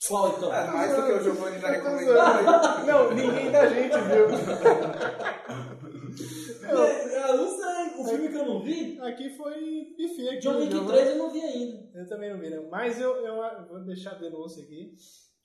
Qual 0.09 0.31
então? 0.37 0.53
É, 0.53 0.67
mais 0.73 0.97
do 0.97 1.07
que 1.07 1.13
o 1.13 1.23
Giovanni 1.23 1.61
já 1.61 1.69
tô 1.69 1.75
recomendou. 1.75 2.15
Não, 2.87 3.15
ninguém 3.15 3.53
da 3.53 3.69
gente 3.69 3.93
viu. 3.93 4.27
Eu- 6.69 6.79
Eu 6.79 7.37
não 7.37 7.57
sei. 7.57 8.01
O 8.01 8.05
filme 8.05 8.29
que 8.29 8.37
aqui 9.01 9.31
foi 9.31 9.95
Bifi 9.97 10.29
aqui. 10.29 10.39
John 10.41 10.59
Wick 10.59 10.73
Giovanni. 10.73 10.99
3 10.99 11.09
eu 11.11 11.17
não 11.17 11.31
vi 11.31 11.41
ainda. 11.41 11.91
Eu 11.95 12.09
também 12.09 12.31
não 12.33 12.39
vi, 12.39 12.51
né? 12.51 12.61
Mas 12.71 13.01
eu, 13.01 13.17
eu 13.17 13.67
vou 13.69 13.85
deixar 13.85 14.13
a 14.13 14.19
denúncia 14.19 14.63
aqui. 14.63 14.95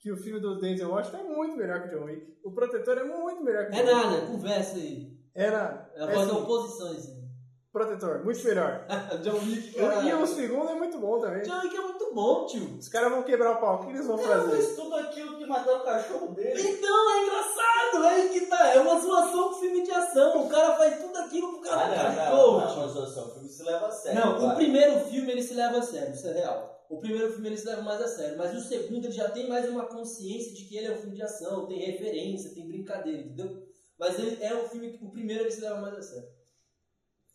Que 0.00 0.12
o 0.12 0.16
filme 0.16 0.38
do 0.40 0.60
Denzel 0.60 0.90
Washington 0.90 1.18
é 1.18 1.24
muito 1.24 1.56
melhor 1.56 1.82
que 1.82 1.94
o 1.94 1.98
John 1.98 2.04
Wick. 2.06 2.26
O 2.44 2.52
Protetor 2.52 2.98
é 2.98 3.04
muito 3.04 3.42
melhor 3.42 3.66
que 3.66 3.72
o 3.72 3.74
É 3.74 3.82
John 3.84 3.96
Wick. 3.96 4.06
nada, 4.10 4.26
conversa 4.26 4.76
aí. 4.76 5.12
Era. 5.34 5.90
É 5.94 6.00
é 6.04 6.14
assim, 6.14 6.30
oposição, 6.30 6.94
isso 6.94 7.10
aí. 7.12 7.27
Protetor, 7.72 8.24
muito 8.24 8.42
melhor. 8.44 8.86
John 9.22 9.34
Wick, 9.46 9.76
E 9.78 10.14
o 10.14 10.26
segundo 10.26 10.70
é 10.70 10.74
muito 10.74 10.98
bom 10.98 11.20
também. 11.20 11.42
John 11.42 11.60
Wick 11.60 11.76
é 11.76 11.80
muito 11.80 12.14
bom, 12.14 12.46
tio. 12.46 12.76
Os 12.78 12.88
caras 12.88 13.10
vão 13.10 13.22
quebrar 13.22 13.52
o 13.52 13.60
pau. 13.60 13.76
O 13.76 13.84
que 13.84 13.90
eles 13.90 14.06
vão 14.06 14.18
Ela 14.18 14.42
fazer? 14.42 14.56
fez 14.56 14.76
tudo 14.76 14.94
aquilo 14.96 15.36
que 15.36 15.46
mataram 15.46 15.80
o 15.80 15.84
cachorro 15.84 16.28
dele. 16.34 16.60
Então, 16.60 17.10
é 17.10 17.22
engraçado, 17.24 18.04
é 18.04 18.08
aí 18.08 18.28
que 18.30 18.46
tá. 18.46 18.68
É 18.74 18.80
uma 18.80 18.98
zoação 18.98 19.48
com 19.50 19.60
filme 19.60 19.82
de 19.82 19.90
ação. 19.90 20.46
O 20.46 20.48
cara 20.48 20.76
faz 20.76 20.98
tudo 21.00 21.16
aquilo 21.18 21.52
pro 21.52 21.60
cara 21.60 21.82
Ah, 21.82 21.88
não, 21.88 22.10
ficar 22.10 22.30
não, 22.30 22.60
não, 22.76 22.88
zoação. 22.88 23.26
O 23.28 23.30
filme 23.34 23.48
se 23.48 23.62
leva 23.62 23.86
a 23.86 23.90
sério. 23.90 24.20
Não, 24.20 24.48
o 24.52 24.54
primeiro 24.56 25.00
filme 25.00 25.30
ele 25.32 25.42
se 25.42 25.54
leva 25.54 25.78
a 25.78 25.82
sério, 25.82 26.14
isso 26.14 26.26
é 26.26 26.32
real. 26.32 26.74
O 26.88 26.98
primeiro 26.98 27.30
filme 27.30 27.48
ele 27.48 27.56
se 27.58 27.66
leva 27.66 27.82
mais 27.82 28.00
a 28.00 28.08
sério, 28.08 28.38
mas 28.38 28.56
o 28.56 28.66
segundo 28.66 29.04
ele 29.04 29.12
já 29.12 29.28
tem 29.30 29.46
mais 29.46 29.68
uma 29.68 29.84
consciência 29.84 30.54
de 30.54 30.64
que 30.64 30.74
ele 30.74 30.86
é 30.86 30.92
um 30.92 30.96
filme 30.96 31.16
de 31.16 31.22
ação, 31.22 31.66
tem 31.66 31.78
referência, 31.80 32.54
tem 32.54 32.66
brincadeira, 32.66 33.20
entendeu? 33.20 33.62
Mas 33.98 34.18
ele 34.18 34.38
é 34.42 34.54
um 34.54 34.66
filme 34.66 34.96
que 34.96 35.04
o 35.04 35.10
primeiro 35.10 35.42
ele 35.44 35.50
se 35.50 35.60
leva 35.60 35.76
mais 35.82 35.94
a 35.98 36.00
sério. 36.02 36.37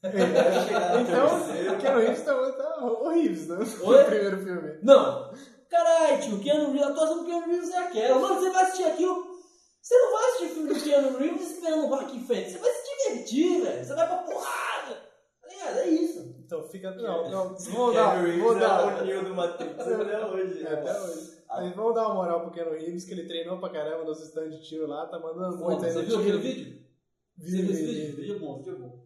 Então, 0.04 1.74
o 1.74 1.78
Keanu 1.80 1.99
Reeves 1.99 2.22
tá, 2.24 2.51
tá 2.51 2.86
horrível, 2.86 3.58
né? 3.58 3.66
Oi? 3.84 4.01
O 4.01 4.06
primeiro 4.06 4.38
filme. 4.38 4.80
Não! 4.84 5.32
Caralho, 5.70 6.22
tio, 6.22 6.39
Keanu 6.39 6.72
Reeves, 6.72 6.84
a 6.88 6.89
atuação 6.89 7.20
do 7.20 7.26
Keanu 7.26 7.47
Reeves 7.47 7.70
é 7.72 7.78
aquela. 7.78 8.20
Mano, 8.20 8.36
você 8.41 8.49
vai 8.49 8.64
assistir 8.64 8.84
aquilo. 8.84 9.34
Você 9.82 9.97
não 9.97 10.12
vai 10.12 10.24
assistir 10.30 10.47
filme 10.49 10.74
do 10.74 10.80
Keanu 10.82 11.18
Reeves 11.18 11.51
esperando 11.51 11.86
o 11.86 11.88
Rock 11.89 12.20
Fênix. 12.26 12.51
Você 12.51 12.58
vai 12.60 12.72
se 12.72 12.84
divertir, 13.08 13.62
velho. 13.64 13.86
Você 13.86 13.95
vai 13.95 14.08
pra 14.08 14.18
porrada. 14.18 14.95
Tá 15.41 15.47
ligado? 15.49 15.78
É 15.80 15.88
isso. 15.89 16.36
Então 16.45 16.64
fica. 16.70 16.91
Não, 16.91 17.30
não. 17.30 17.56
Vou 17.72 17.91
Keanu 17.91 18.60
dar. 18.60 18.82
É 18.84 18.95
dar. 18.95 19.01
o 19.01 19.06
Neo 19.06 19.24
do 19.26 19.36
Matrix 19.36 19.80
até 19.80 20.26
hoje. 20.26 20.64
É, 20.66 20.74
até 20.74 21.01
hoje. 21.01 21.34
Mas 21.49 21.76
vamos 21.76 21.95
dar 21.95 22.06
uma 22.08 22.16
moral 22.16 22.41
pro 22.41 22.51
Keanu 22.51 22.72
Reeves, 22.72 23.06
que 23.06 23.12
ele 23.14 23.28
treinou 23.28 23.58
pra 23.60 23.70
caramba 23.70 24.04
nos 24.06 24.22
stands 24.24 24.54
de 24.60 24.68
tiro 24.68 24.88
lá, 24.88 25.06
tá 25.08 25.20
mandando 25.20 25.58
muito 25.58 25.86
aí 25.86 25.91
você 25.91 25.99
no 26.01 26.06
viu 26.08 26.18
aquele 26.20 26.39
tiro. 26.39 26.41
vídeo? 26.41 26.84
Você 27.38 27.51
Vi, 27.51 27.62
viu 27.62 27.68
vi, 27.68 27.74
vídeo? 27.74 27.93
vi, 27.93 28.06
vi. 28.16 28.22
Vídeo 28.22 28.39
bom, 28.39 28.58
vídeo 28.58 28.80
bom. 28.80 29.03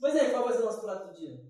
Mas 0.00 0.16
aí, 0.16 0.30
qual 0.30 0.44
vai 0.44 0.52
ser 0.52 0.62
o 0.62 0.66
nosso 0.66 0.80
prato 0.80 1.08
do 1.08 1.14
dia? 1.14 1.40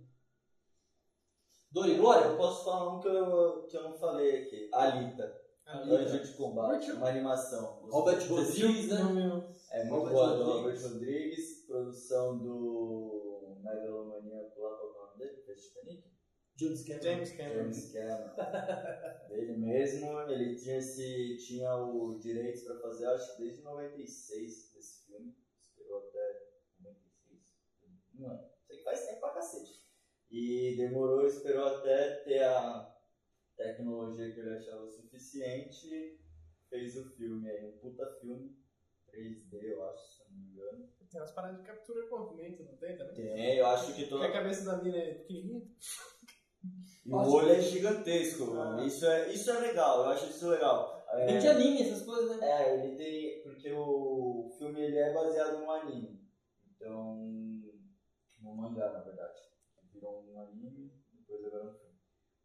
Dor 1.71 1.89
e 1.89 1.97
Glória? 1.97 2.27
Eu 2.27 2.37
posso 2.37 2.65
falar 2.65 2.97
um 2.97 3.01
que 3.01 3.09
eu, 3.09 3.67
que 3.69 3.77
eu 3.77 3.83
não 3.83 3.99
falei 3.99 4.43
aqui. 4.43 4.71
Alita. 4.73 5.43
Alita. 5.67 5.95
Anjo 5.97 6.23
de 6.23 6.33
Combate. 6.35 6.93
Uma 6.93 7.09
animação. 7.09 7.81
Robert 7.91 8.21
Você 8.21 8.65
Rodrigues, 8.65 8.89
né? 8.89 8.99
É 9.73 9.85
muito 9.85 10.07
Robert 10.07 10.13
boa 10.13 10.37
do. 10.37 10.45
Robert 10.45 10.83
Rodrigues, 10.83 11.65
produção 11.67 12.39
do 12.39 13.59
Megalomaníaco 13.63 14.61
lá, 14.61 14.77
qual 14.77 14.91
é 14.91 14.93
o 14.93 15.07
nome 15.07 15.19
dele? 15.19 15.43
Fez 15.45 15.63
Titanic? 15.65 16.17
James 16.59 16.83
Cameron. 16.85 17.03
James 17.03 17.33
Cameron. 17.33 17.73
James 17.73 17.93
Cameron. 17.93 18.31
Ele 19.31 19.57
mesmo, 19.59 20.21
ele 20.31 20.55
tinha, 20.57 20.79
esse, 20.79 21.37
tinha 21.37 21.77
o 21.77 22.19
direitos 22.19 22.63
pra 22.63 22.81
fazer, 22.81 23.07
acho 23.07 23.37
que 23.37 23.43
desde 23.43 23.63
96 23.63 24.73
desse 24.73 25.05
filme. 25.05 25.37
Esperou 25.61 25.99
até 25.99 26.46
96. 26.46 26.46
Não 28.19 28.33
é. 28.33 28.51
Sei 28.67 28.79
que 28.79 28.85
faz 28.85 29.07
tempo 29.07 29.21
pra 29.21 29.31
cacete. 29.31 29.85
E 30.31 30.75
demorou, 30.77 31.27
esperou 31.27 31.67
até 31.67 32.17
ter 32.25 32.43
a 32.43 32.95
tecnologia 33.57 34.33
que 34.33 34.41
ele 34.41 34.57
achava 34.57 34.87
suficiente. 34.91 36.21
Fez 36.69 36.97
o 36.97 37.09
filme 37.17 37.49
aí, 37.49 37.65
um 37.65 37.79
puta 37.79 38.05
filme. 38.21 38.57
3D, 39.09 39.63
eu 39.63 39.85
acho, 39.89 40.05
se 40.05 40.25
não 40.31 40.39
me 40.39 40.51
engano. 40.51 40.89
Tem 41.11 41.21
umas 41.21 41.31
paradas 41.31 41.59
de 41.59 41.67
captura 41.67 42.03
de 42.03 42.11
movimento, 42.11 42.65
não 42.65 42.77
tem 42.77 42.99
também? 42.99 43.15
Tem, 43.15 43.57
eu 43.57 43.67
acho 43.67 43.87
que 43.87 43.93
Porque 43.93 44.07
toda. 44.11 44.27
a 44.27 44.33
cabeça 44.33 44.65
da 44.65 44.83
mina 44.83 44.99
é 44.99 45.15
pequenininha. 45.15 45.63
E 47.07 47.13
o 47.13 47.17
olho 47.17 47.51
é 47.51 47.61
gigantesco, 47.61 48.47
mano. 48.47 48.85
Isso 48.85 49.07
é, 49.07 49.33
isso 49.33 49.49
é 49.51 49.61
legal, 49.61 50.01
eu 50.01 50.11
acho 50.11 50.29
isso 50.29 50.49
legal. 50.49 51.07
É, 51.13 51.27
Bem 51.27 51.39
de 51.39 51.49
anime, 51.49 51.83
essas 51.83 52.03
coisas, 52.03 52.37
né? 52.37 52.47
É, 52.47 52.85
ele 52.85 52.97
tem. 52.97 53.43
Porque 53.45 53.73
o 53.73 54.51
filme 54.59 54.81
ele 54.81 54.99
é 54.99 55.15
baseado 55.15 55.61
num 55.61 55.71
anime. 55.71 56.21
Então. 56.75 57.56
No 58.47 58.55
mangá, 58.55 58.91
na 58.93 59.01
verdade. 59.01 59.41
Virou 59.93 60.25
um 60.31 60.41
anime, 60.41 60.93
depois 61.13 61.45
agora 61.45 61.67
um 61.67 61.75
filme. 61.75 61.95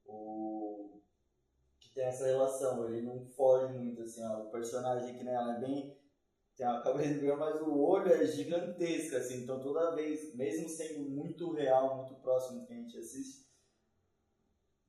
O. 0.05 1.01
Que 1.79 1.89
tem 1.93 2.05
essa 2.05 2.25
relação, 2.25 2.85
ele 2.85 3.01
não 3.03 3.21
foge 3.25 3.73
muito 3.73 4.01
assim, 4.03 4.23
ó. 4.25 4.43
O 4.43 4.51
personagem 4.51 5.17
que 5.17 5.23
nela 5.23 5.57
é 5.57 5.59
bem. 5.61 5.97
Tem 6.57 6.67
a 6.67 6.81
cabeça 6.81 7.15
grande, 7.19 7.39
mas 7.39 7.61
o 7.61 7.79
olho 7.81 8.11
é 8.13 8.25
gigantesco, 8.27 9.17
assim. 9.17 9.43
Então 9.43 9.61
toda 9.61 9.95
vez, 9.95 10.35
mesmo 10.35 10.69
sendo 10.69 11.09
muito 11.09 11.51
real, 11.53 11.97
muito 11.97 12.15
próximo 12.21 12.61
do 12.61 12.67
que 12.67 12.73
a 12.73 12.77
gente 12.77 12.97
assiste, 12.97 13.47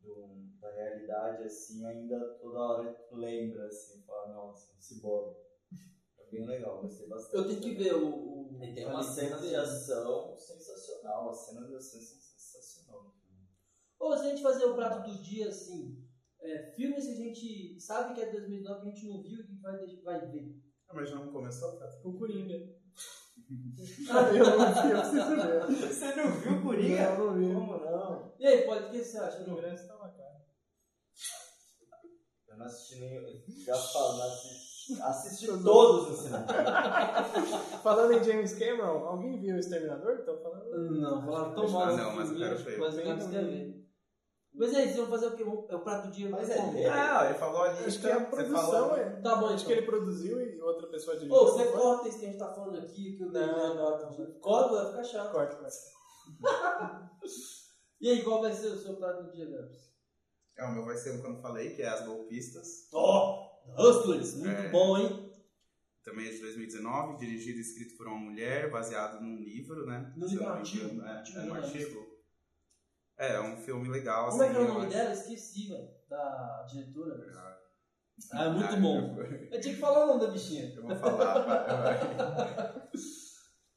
do- 0.01 0.51
da 0.61 0.71
realidade, 0.71 1.45
assim, 1.45 1.85
ainda 1.87 2.21
toda 2.41 2.59
hora 2.61 3.07
lembra, 3.11 3.67
assim, 3.69 4.03
fala, 4.03 4.35
nossa, 4.35 4.71
um 4.77 4.81
ciborgue. 4.81 5.35
Bem 6.33 6.47
legal, 6.47 6.81
gostei 6.81 7.07
bastante. 7.09 7.37
Eu 7.37 7.47
tenho 7.47 7.61
que 7.61 7.75
ver 7.75 7.95
o. 7.95 8.09
o 8.09 8.59
E 8.65 8.75
tem 8.75 8.87
umas 8.87 9.05
cenas 9.05 9.43
de 9.43 9.55
ação 9.55 10.35
sensacional, 10.35 11.29
as 11.29 11.45
cenas 11.45 11.69
de 11.69 11.77
ação 11.77 12.01
sensacional. 12.01 13.15
Ou 13.99 14.17
se 14.17 14.25
a 14.25 14.31
gente 14.31 14.43
fazer 14.43 14.65
o 14.65 14.75
prato 14.75 15.11
do 15.11 15.23
dia, 15.23 15.49
assim. 15.49 16.09
É, 16.41 16.73
filmes 16.75 17.05
que 17.05 17.13
a 17.13 17.17
gente 17.17 17.79
sabe 17.81 18.15
que 18.15 18.23
é 18.23 18.33
2009 18.33 18.81
que 18.81 18.89
a 18.89 18.91
gente 18.91 19.07
não 19.07 19.23
viu 19.23 19.41
e 19.41 19.47
que 19.47 19.61
vai, 19.61 19.77
vai 20.03 20.27
ver. 20.33 20.57
Ah, 20.89 20.95
Mas 20.95 21.11
não 21.13 21.31
começou, 21.31 21.79
cara. 21.79 22.01
O 22.03 22.19
Coringa. 22.19 22.55
eu 22.55 22.81
não 24.59 24.73
vi, 24.73 24.91
eu 24.91 25.01
preciso 25.01 25.37
ver. 25.37 25.67
Você 25.89 26.15
não 26.17 26.31
viu 26.33 26.53
o 26.53 26.55
Não, 26.57 26.63
não 27.27 27.35
vi. 27.39 27.55
Como 27.55 27.79
não? 27.79 28.35
E 28.41 28.47
aí, 28.47 28.65
pode, 28.65 28.87
o 28.87 28.91
que 28.91 29.05
você 29.05 29.19
acha? 29.19 29.43
O 29.43 29.47
Não? 29.47 29.59
ingresso 29.59 29.87
tava 29.87 30.09
caro. 30.09 30.41
Eu 32.49 32.57
não 32.57 32.65
assisti 32.67 32.97
nenhum. 33.01 33.23
Já 33.65 33.77
falo, 33.77 34.17
não 34.17 34.25
assisti, 35.01 35.51
assisti 35.51 35.65
todos 35.65 36.11
no 36.11 36.17
cinema. 36.17 36.47
Falando 37.83 38.13
em 38.15 38.25
James 38.25 38.55
Cameron, 38.55 39.07
alguém 39.07 39.41
viu 39.41 39.57
o 39.57 39.59
Exterminador? 39.59 40.13
Estão 40.19 40.39
falando? 40.43 40.91
Não, 41.01 41.25
falaram 41.25 41.55
tão 41.55 41.69
mal. 41.71 41.97
não, 41.97 42.17
mas 42.17 42.31
eu 42.31 42.37
quero 42.39 42.57
ver. 42.59 42.79
Mas 42.79 42.97
eu 42.99 43.03
quero 43.05 43.19
ver. 43.31 43.83
Mas 44.55 44.75
aí, 44.75 44.85
vocês 44.85 44.97
vão 44.97 45.07
fazer 45.07 45.27
o 45.29 45.35
quê? 45.37 45.43
É 45.71 45.75
o 45.77 45.81
prato 45.81 46.09
do 46.09 46.13
dia? 46.13 46.29
Mas 46.29 46.51
é 46.51 46.61
dele. 46.71 46.85
Ah, 46.87 47.25
ele 47.25 47.39
falou 47.39 47.63
ali. 47.63 47.85
Acho 47.87 48.01
que 48.01 48.07
é 48.07 48.13
a 48.13 48.19
você 48.19 48.27
produção, 48.27 48.71
falou- 48.71 48.97
é. 48.99 49.11
Tá 49.23 49.37
bom, 49.37 49.47
Acho 49.47 49.55
então. 49.55 49.67
que 49.67 49.73
ele 49.73 49.87
produziu 49.87 50.41
e 50.43 50.61
outra 50.61 50.89
pessoa 50.89 51.17
dirigiu. 51.17 51.35
Ô, 51.41 51.47
você 51.47 51.65
corta 51.69 52.09
isso 52.09 52.19
que 52.19 52.27
a 52.27 52.29
gente 52.29 52.39
tá 52.39 52.53
falando 52.53 52.79
aqui, 52.79 53.17
que 53.17 53.23
o 53.25 53.27
Não, 53.27 53.33
Daniel 53.33 53.75
não, 53.75 53.99
tá- 53.99 54.11
não. 54.19 54.41
Corta, 54.41 54.75
vai 54.75 54.87
ficar 54.91 55.05
chato. 55.05 55.33
Corta, 55.33 55.57
corta. 55.57 55.77
E 58.01 58.11
aí, 58.11 58.23
qual 58.25 58.41
vai 58.41 58.53
ser 58.53 58.67
o 58.67 58.77
seu 58.77 58.97
prato 58.97 59.23
do 59.23 59.31
dia, 59.33 59.47
Gabs? 59.49 59.93
É, 60.59 60.65
o 60.65 60.73
meu 60.73 60.85
vai 60.85 60.97
ser 60.97 61.13
um 61.13 61.21
que 61.21 61.27
eu 61.27 61.33
não 61.35 61.41
falei, 61.41 61.71
que 61.75 61.83
é 61.83 61.89
as 61.89 62.05
golpistas. 62.05 62.89
Ó, 62.93 63.52
Hustlers, 63.77 64.35
muito 64.37 64.51
É. 64.51 64.69
bom, 64.71 64.99
hein? 64.99 65.33
também 66.05 66.27
é 66.27 66.31
de 66.33 66.41
2019, 66.41 67.17
dirigido 67.17 67.59
e 67.59 67.61
escrito 67.61 67.97
por 67.97 68.09
uma 68.09 68.19
mulher, 68.19 68.69
baseado 68.71 69.21
num 69.21 69.37
livro, 69.37 69.87
né? 69.87 70.13
No 70.17 70.27
livro 70.27 70.43
eu 70.45 70.49
não 70.49 70.55
me 70.57 70.61
artigo, 70.61 70.85
engano, 70.95 71.09
É, 71.09 71.23
é 71.37 71.41
um 71.51 71.55
artigo. 71.55 72.07
É, 73.19 73.33
é 73.35 73.41
um 73.41 73.57
filme 73.59 73.89
legal, 73.89 74.29
Como 74.31 74.43
é 74.43 74.47
assim. 74.47 74.55
que 74.55 74.61
é 74.61 74.65
o 74.65 74.69
eu 74.69 74.75
nome 74.75 74.87
dela? 74.89 75.13
Esqueci, 75.13 75.69
velho. 75.69 75.89
Da 76.11 76.67
diretora. 76.69 77.25
Ah, 77.37 77.59
Ah, 78.33 78.45
é 78.47 78.51
muito 78.51 78.75
ah, 78.75 78.77
bom. 78.81 79.17
Eu, 79.17 79.25
Eu 79.53 79.61
tinha 79.61 79.75
que 79.75 79.81
falar 79.81 80.05
o 80.05 80.07
nome 80.09 80.21
da 80.27 80.33
bichinha. 80.33 80.75
eu 80.75 80.83
vou 80.83 80.97
falar. 80.97 81.39
vai, 81.45 81.99
vai. 81.99 82.89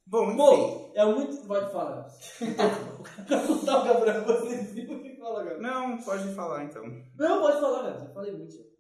Bom, 0.08 0.28
enfim. 0.28 0.38
Bom, 0.38 0.92
é 0.96 1.06
muito. 1.06 1.48
Pode 1.48 1.72
falar. 1.72 2.08
Quero 3.28 3.48
contar 3.48 3.82
o 3.82 3.86
Gabriel 3.86 4.24
vocês 4.26 4.72
viram 4.74 4.98
o 4.98 5.02
que 5.02 5.16
fala, 5.16 5.44
Gabriel. 5.44 5.62
Não, 5.62 5.98
pode 5.98 6.34
falar 6.36 6.64
então. 6.64 6.84
Não, 7.18 7.42
pode 7.42 7.60
falar, 7.60 7.84
Gabriel. 7.84 8.08
Já 8.08 8.14
falei 8.14 8.32
muito. 8.34 8.75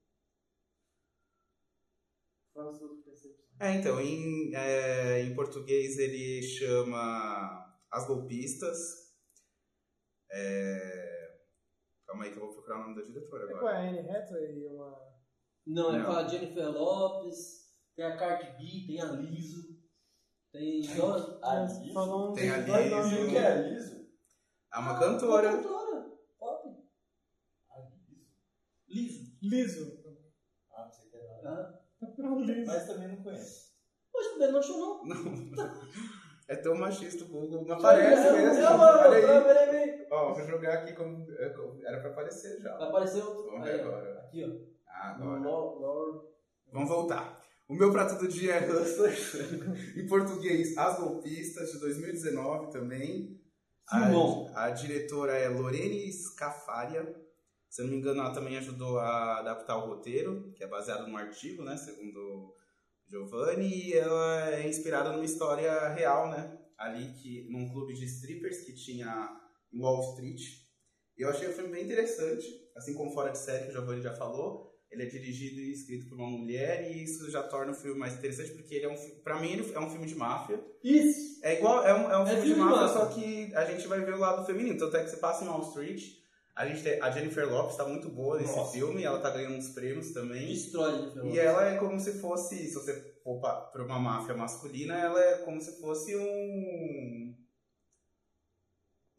É, 3.60 3.72
então, 3.74 3.99
em, 3.99 4.53
é, 4.56 5.22
em 5.22 5.36
português 5.36 5.97
ele 5.97 6.41
chama 6.41 7.76
As 7.91 8.08
Golpistas. 8.08 8.78
É... 10.32 11.36
Calma 12.08 12.26
aí 12.26 12.32
que 12.32 12.38
eu 12.38 12.45
vou 12.45 12.53
procurar 12.53 12.78
o 12.80 12.84
nome 12.84 12.95
da 12.95 13.01
diretora 13.08 13.43
É 13.45 13.47
com 13.47 13.53
a 13.53 13.58
agora. 13.60 13.80
Anne 13.89 14.10
Hathaway 14.10 14.58
e 14.60 14.68
uma... 14.68 15.16
Não, 15.68 15.95
é 15.95 15.99
Não. 15.99 16.06
com 16.06 16.12
a 16.12 16.28
Jennifer 16.28 16.70
Lopes, 16.72 17.74
tem 17.95 18.06
a 18.06 18.18
Cardi 18.18 18.51
B, 18.58 18.88
tem 18.88 19.01
a 19.01 19.06
Liso, 19.06 19.80
tem. 20.51 20.82
Nossa, 20.95 21.39
Aliso? 21.43 21.93
Falou 21.93 22.32
um 22.32 22.34
Tem 22.34 22.49
a 22.51 22.62
dois 22.62 22.91
nomes 22.91 23.12
Liso. 23.12 23.26
O 23.26 23.30
que 23.30 23.38
é 23.38 23.47
Aliso? 23.51 23.95
É 24.74 24.78
uma 24.78 24.91
Uma 24.91 24.99
cantora. 24.99 25.51
cantora. 25.51 26.12
Pop. 26.38 26.70
Aliso? 27.72 28.16
Liso. 28.88 29.38
Liso. 29.41 30.03
Ah, 30.72 30.88
você 30.88 31.10
quer 31.10 31.41
Ah. 31.45 31.85
Liso. 32.43 32.72
Mas 32.72 32.86
também 32.88 33.08
não 33.10 33.18
conheço. 33.24 33.66
Poxa, 34.12 34.38
Belo 34.39 34.51
não 34.53 34.60
achou 34.60 34.78
não. 34.80 35.06
Não. 35.56 35.82
É 36.47 36.56
tão 36.58 36.76
machista 36.76 37.24
o 37.24 37.28
Google. 37.28 37.66
Não 37.66 37.76
aparece 37.76 38.28
É, 38.28 38.32
mesmo. 38.34 38.64
é, 38.64 38.68
aí. 38.68 39.22
peraí, 39.43 39.43
peraí. 39.43 40.08
Ó, 40.12 40.32
vou 40.34 40.45
jogar 40.45 40.74
aqui 40.76 40.93
como. 40.93 41.26
é, 41.32 41.53
Era 41.86 41.99
pra 42.01 42.12
aparecer 42.12 42.62
já. 42.62 42.76
Apareceu. 42.76 43.45
Vamos 43.47 43.64
ver 43.66 43.82
agora. 43.82 44.20
Aqui, 44.20 44.43
ó. 44.43 44.76
Agora. 44.88 46.22
Vamos 46.72 46.89
voltar. 46.89 47.43
O 47.68 47.74
meu 47.74 47.91
prato 47.91 48.20
do 48.20 48.28
dia 48.28 48.53
é 48.58 48.70
Hustlers. 48.72 49.34
em 49.97 50.06
português, 50.06 50.78
As 50.78 50.99
Golpistas, 50.99 51.72
de 51.72 51.80
2019 51.80 52.72
também. 52.72 53.41
Filmão. 53.89 54.51
A, 54.56 54.66
a 54.66 54.70
diretora 54.70 55.34
é 55.34 55.49
Lorene 55.49 56.12
Scafaria. 56.14 57.03
Se 57.76 57.82
não 57.82 57.89
me 57.89 57.97
engano, 57.97 58.21
ela 58.21 58.34
também 58.34 58.55
ajudou 58.55 58.97
a 58.99 59.39
adaptar 59.39 59.76
o 59.76 59.88
roteiro, 59.88 60.49
que 60.55 60.63
é 60.63 60.67
baseado 60.67 61.07
num 61.09 61.17
artigo, 61.17 61.61
né? 61.61 61.76
Segundo 61.76 62.55
Giovanni. 63.05 63.67
E 63.89 63.93
ela 63.93 64.49
é 64.53 64.65
inspirada 64.65 65.11
numa 65.11 65.26
história 65.26 65.89
real, 65.89 66.30
né? 66.30 66.57
Ali 66.78 67.11
que, 67.21 67.49
num 67.51 67.69
clube 67.73 67.93
de 67.93 68.05
strippers 68.05 68.61
que 68.61 68.73
tinha 68.73 69.30
em 69.73 69.82
Wall 69.82 69.99
Street. 70.13 70.39
E 71.17 71.21
eu 71.23 71.30
achei 71.30 71.49
o 71.49 71.51
filme 71.51 71.69
bem 71.69 71.84
interessante, 71.84 72.45
assim 72.78 72.93
como 72.93 73.11
Fora 73.11 73.32
de 73.32 73.39
Série, 73.39 73.65
que 73.65 73.71
o 73.71 73.73
Giovanni 73.73 74.01
já 74.01 74.15
falou. 74.15 74.73
Ele 74.89 75.03
é 75.03 75.07
dirigido 75.07 75.59
e 75.59 75.73
escrito 75.73 76.07
por 76.07 76.17
uma 76.17 76.30
mulher 76.30 76.89
e 76.89 77.03
isso 77.03 77.30
já 77.30 77.43
torna 77.43 77.73
o 77.73 77.76
filme 77.76 77.99
mais 77.99 78.13
interessante 78.13 78.53
porque 78.53 78.73
ele 78.76 78.86
é 78.86 78.89
um, 78.89 78.95
pra 79.21 79.41
mim 79.41 79.51
ele 79.51 79.69
é 79.73 79.80
um 79.82 79.89
filme 79.89 80.05
de 80.07 80.15
máfia. 80.15 80.63
Isso. 80.82 81.41
É 81.43 81.57
igual, 81.57 81.86
é 81.86 81.93
um, 81.93 82.09
é 82.09 82.17
um 82.19 82.21
É 82.26 82.28
filme, 82.28 82.41
filme 82.43 82.53
de 82.53 82.53
de 82.53 82.59
máfia, 82.61 82.88
máfia. 82.88 83.01
só 83.01 83.05
que 83.07 83.53
a 83.53 83.65
gente 83.65 83.86
vai 83.86 83.99
ver 83.99 84.13
o 84.13 84.19
lado 84.19 84.45
feminino. 84.45 84.78
Tanto 84.80 84.95
é 84.95 85.03
que 85.03 85.09
você 85.09 85.17
passa 85.17 85.43
em 85.43 85.49
Wall 85.49 85.67
Street, 85.67 86.01
a 86.56 86.66
gente 86.66 86.84
tem, 86.84 87.01
a 87.01 87.12
Jennifer 87.12 87.49
Lopes 87.51 87.76
tá 87.76 87.86
muito 87.86 88.08
boa 88.08 88.39
nesse 88.39 88.56
Nossa. 88.56 88.72
filme, 88.72 89.03
ela 89.03 89.20
tá 89.20 89.30
ganhando 89.30 89.56
uns 89.58 89.70
prêmios 89.70 90.12
também. 90.12 90.47
Destrói? 90.47 91.12
E 91.26 91.38
ela 91.38 91.68
é 91.68 91.78
como 91.78 91.99
se 91.99 92.20
fosse, 92.20 92.56
se 92.68 92.74
você 92.74 92.93
for 93.24 93.41
pa- 93.41 93.62
pra 93.74 93.84
uma 93.84 93.99
máfia 93.99 94.36
masculina, 94.36 94.97
ela 94.97 95.20
é 95.20 95.38
como 95.39 95.60
se 95.60 95.80
fosse 95.82 96.16
um. 96.16 97.36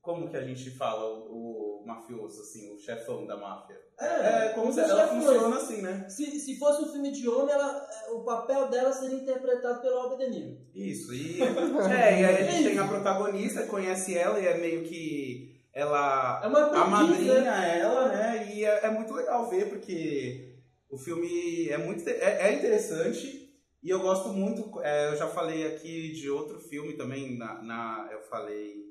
Como 0.01 0.30
que 0.30 0.37
a 0.37 0.45
gente 0.45 0.70
fala 0.70 1.05
o, 1.05 1.82
o 1.82 1.87
mafioso, 1.87 2.41
assim, 2.41 2.72
o 2.72 2.78
chefão 2.78 3.26
da 3.26 3.37
máfia? 3.37 3.76
É, 3.99 4.51
como 4.51 4.72
se 4.72 4.78
ela 4.80 5.09
funciona 5.09 5.57
assim, 5.57 5.82
né? 5.82 6.09
Se, 6.09 6.39
se 6.39 6.57
fosse 6.59 6.84
um 6.84 6.93
filme 6.93 7.11
de 7.11 7.28
homem, 7.28 7.53
ela, 7.53 7.87
o 8.12 8.20
papel 8.22 8.68
dela 8.68 8.93
seria 8.93 9.16
interpretado 9.18 9.82
pelo 9.82 9.97
Albert 9.99 10.30
De 10.30 10.39
Niro. 10.39 10.59
Isso, 10.74 11.12
e. 11.12 11.43
é, 11.91 12.20
e 12.20 12.24
aí 12.24 12.24
a 12.24 12.51
gente 12.51 12.68
tem 12.70 12.78
a 12.78 12.87
protagonista, 12.87 13.66
conhece 13.66 14.16
ela 14.16 14.39
e 14.39 14.47
é 14.47 14.57
meio 14.57 14.84
que. 14.84 15.55
Ela 15.77 16.41
É 16.43 16.47
uma 16.49 16.61
a 16.61 16.64
aprendiz, 16.85 16.91
madrinha 16.91 17.41
né? 17.43 17.79
ela, 17.81 18.09
né? 18.09 18.55
E 18.55 18.64
é, 18.64 18.87
é 18.87 18.91
muito 18.91 19.12
legal 19.12 19.49
ver, 19.51 19.68
porque 19.68 20.57
o 20.89 20.97
filme 20.97 21.68
é 21.68 21.77
muito 21.77 22.09
é, 22.09 22.49
é 22.49 22.55
interessante 22.55 23.53
e 23.83 23.91
eu 23.91 24.01
gosto 24.01 24.31
muito. 24.31 24.81
é, 24.83 25.09
eu 25.12 25.16
já 25.16 25.29
falei 25.29 25.66
aqui 25.66 26.12
de 26.12 26.31
outro 26.31 26.59
filme 26.61 26.95
também, 26.95 27.37
na, 27.37 27.62
na- 27.62 28.09
eu 28.11 28.22
falei 28.22 28.87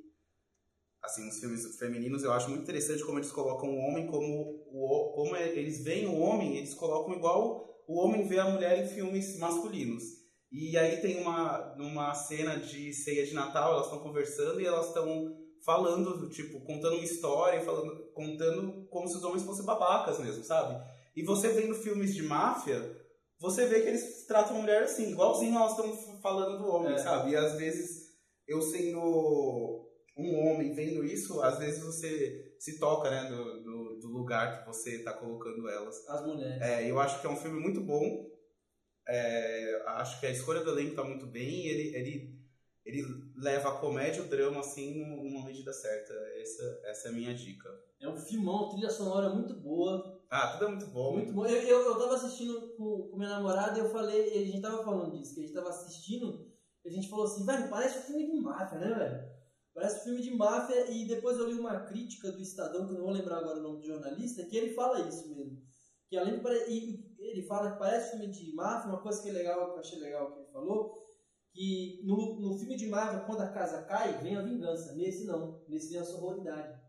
assim, 1.01 1.27
os 1.27 1.39
filmes 1.39 1.75
femininos, 1.77 2.23
eu 2.23 2.31
acho 2.33 2.49
muito 2.49 2.63
interessante 2.63 3.03
como 3.03 3.17
eles 3.19 3.31
colocam 3.31 3.69
o 3.69 3.77
homem 3.79 4.05
como 4.07 4.63
o, 4.71 5.11
como 5.15 5.35
é- 5.35 5.49
eles 5.55 5.83
veem 5.83 6.05
o 6.07 6.19
homem, 6.19 6.57
eles 6.57 6.73
colocam 6.75 7.15
igual 7.15 7.83
o 7.87 7.99
homem 7.99 8.27
vê 8.27 8.39
a 8.39 8.49
mulher 8.49 8.83
em 8.83 8.87
filmes 8.87 9.37
masculinos. 9.39 10.03
E 10.51 10.77
aí 10.77 10.97
tem 11.01 11.19
uma 11.21 11.75
numa 11.77 12.13
cena 12.13 12.57
de 12.57 12.93
ceia 12.93 13.25
de 13.25 13.33
Natal, 13.33 13.73
elas 13.73 13.85
estão 13.85 13.99
conversando 13.99 14.61
e 14.61 14.65
elas 14.65 14.87
estão 14.87 15.44
falando, 15.65 16.29
tipo, 16.29 16.61
contando 16.61 16.95
uma 16.95 17.03
história, 17.03 17.59
falando, 17.61 18.11
contando 18.13 18.87
como 18.89 19.07
se 19.07 19.17
os 19.17 19.23
homens 19.23 19.43
fossem 19.43 19.65
babacas 19.65 20.19
mesmo, 20.19 20.43
sabe? 20.43 20.79
E 21.15 21.23
você 21.23 21.49
vendo 21.49 21.73
filmes 21.73 22.13
de 22.13 22.21
máfia, 22.23 22.79
você 23.39 23.65
vê 23.65 23.81
que 23.81 23.87
eles 23.87 24.25
tratam 24.27 24.57
a 24.57 24.59
mulher 24.61 24.83
assim, 24.83 25.11
igualzinho 25.11 25.55
elas 25.55 25.71
estão 25.71 26.21
falando 26.21 26.59
do 26.59 26.67
homem, 26.67 26.93
É. 26.93 26.97
sabe? 26.97 27.31
E 27.31 27.35
às 27.35 27.53
vezes, 27.57 28.11
eu 28.47 28.61
sendo 28.61 28.99
um 30.17 30.47
homem 30.47 30.73
vendo 30.73 31.03
isso, 31.03 31.41
às 31.41 31.57
vezes 31.57 31.83
você 31.83 32.55
se 32.59 32.79
toca, 32.79 33.09
né, 33.09 33.29
do, 33.29 33.63
do, 33.63 33.99
do 33.99 34.07
lugar 34.09 34.59
que 34.61 34.67
você 34.67 35.03
tá 35.03 35.13
colocando 35.13 35.67
elas. 35.67 36.07
As 36.07 36.25
mulheres. 36.25 36.61
É, 36.61 36.89
eu 36.89 36.99
acho 36.99 37.19
que 37.19 37.27
é 37.27 37.29
um 37.29 37.35
filme 37.35 37.59
muito 37.59 37.81
bom. 37.81 38.25
É, 39.07 39.83
acho 39.87 40.19
que 40.19 40.25
a 40.25 40.31
escolha 40.31 40.63
do 40.63 40.71
elenco 40.71 40.95
tá 40.95 41.03
muito 41.03 41.27
bem. 41.27 41.67
Ele, 41.67 41.95
ele, 41.95 42.34
ele 42.85 43.03
leva 43.35 43.69
a 43.69 43.79
comédia 43.79 44.21
e 44.21 44.25
o 44.25 44.29
drama 44.29 44.59
assim 44.59 44.99
num- 44.99 45.23
numa 45.23 45.45
medida 45.45 45.73
certa. 45.73 46.13
Essa, 46.39 46.81
essa 46.85 47.07
é 47.07 47.11
a 47.11 47.13
minha 47.13 47.33
dica. 47.33 47.67
É 47.99 48.07
um 48.07 48.17
filmão, 48.17 48.69
trilha 48.69 48.89
sonora 48.89 49.29
muito 49.29 49.55
boa. 49.55 50.21
Ah, 50.29 50.53
tudo 50.53 50.65
é 50.65 50.67
muito 50.69 50.87
bom. 50.87 51.13
Muito 51.13 51.33
bom. 51.33 51.45
Eu, 51.45 51.61
eu, 51.63 51.81
eu 51.87 51.97
tava 51.97 52.15
assistindo 52.15 52.75
com, 52.77 53.09
com 53.09 53.17
minha 53.17 53.29
namorada 53.29 53.77
e 53.77 53.81
eu 53.81 53.89
falei, 53.89 54.31
a 54.37 54.45
gente 54.45 54.61
tava 54.61 54.83
falando 54.83 55.17
disso, 55.17 55.33
que 55.33 55.39
a 55.39 55.43
gente 55.43 55.53
tava 55.55 55.69
assistindo, 55.69 56.51
e 56.83 56.89
a 56.89 56.91
gente 56.91 57.09
falou 57.09 57.25
assim, 57.25 57.45
velho, 57.45 57.69
parece 57.69 57.99
um 57.99 58.01
filme 58.03 58.25
de 58.31 58.39
máfia, 58.41 58.77
né, 58.77 58.93
velho? 58.93 59.35
Parece 59.73 59.99
um 59.99 60.03
filme 60.03 60.21
de 60.21 60.31
máfia, 60.35 60.89
e 60.91 61.07
depois 61.07 61.37
eu 61.37 61.47
li 61.49 61.59
uma 61.59 61.81
crítica 61.85 62.31
do 62.31 62.41
Estadão, 62.41 62.85
que 62.85 62.91
eu 62.93 62.97
não 62.97 63.05
vou 63.05 63.11
lembrar 63.13 63.37
agora 63.39 63.59
o 63.59 63.63
nome 63.63 63.79
do 63.79 63.87
jornalista, 63.87 64.45
que 64.45 64.55
ele 64.55 64.73
fala 64.73 65.07
isso 65.07 65.27
mesmo. 65.35 65.61
Que 66.07 66.17
além 66.17 66.39
de 66.39 67.15
ele 67.17 67.41
fala 67.41 67.71
que 67.71 67.79
parece 67.79 68.11
filme 68.11 68.27
de 68.29 68.53
máfia, 68.53 68.89
uma 68.89 69.01
coisa 69.01 69.21
que 69.21 69.29
é 69.29 69.33
legal, 69.33 69.71
que 69.71 69.75
eu 69.77 69.79
achei 69.79 69.99
legal 69.99 70.31
que 70.31 70.39
ele 70.41 70.51
falou, 70.51 71.04
que 71.55 72.01
no, 72.05 72.39
no 72.41 72.57
filme 72.59 72.75
de 72.75 72.87
máfia, 72.87 73.21
quando 73.21 73.41
a 73.41 73.47
casa 73.47 73.81
cai, 73.83 74.17
vem 74.21 74.35
a 74.35 74.41
vingança. 74.41 74.93
Nesse 74.93 75.25
não. 75.25 75.63
Nesse 75.69 75.91
vem 75.91 75.99
a 76.01 76.05
sororidade. 76.05 76.79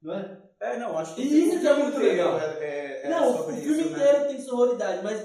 Não 0.00 0.14
é? 0.14 0.50
É, 0.60 0.78
não, 0.78 0.96
acho 0.96 1.14
que 1.16 1.22
E 1.22 1.26
o 1.28 1.46
isso 1.48 1.60
que 1.60 1.66
é 1.66 1.74
muito 1.74 1.98
legal. 1.98 2.38
É, 2.38 2.64
é, 2.64 3.06
é 3.06 3.10
não, 3.10 3.34
o 3.40 3.44
filme 3.52 3.60
isso, 3.82 3.90
né? 3.90 3.98
inteiro 3.98 4.28
tem 4.28 4.40
sororidade, 4.40 5.02
mas 5.02 5.20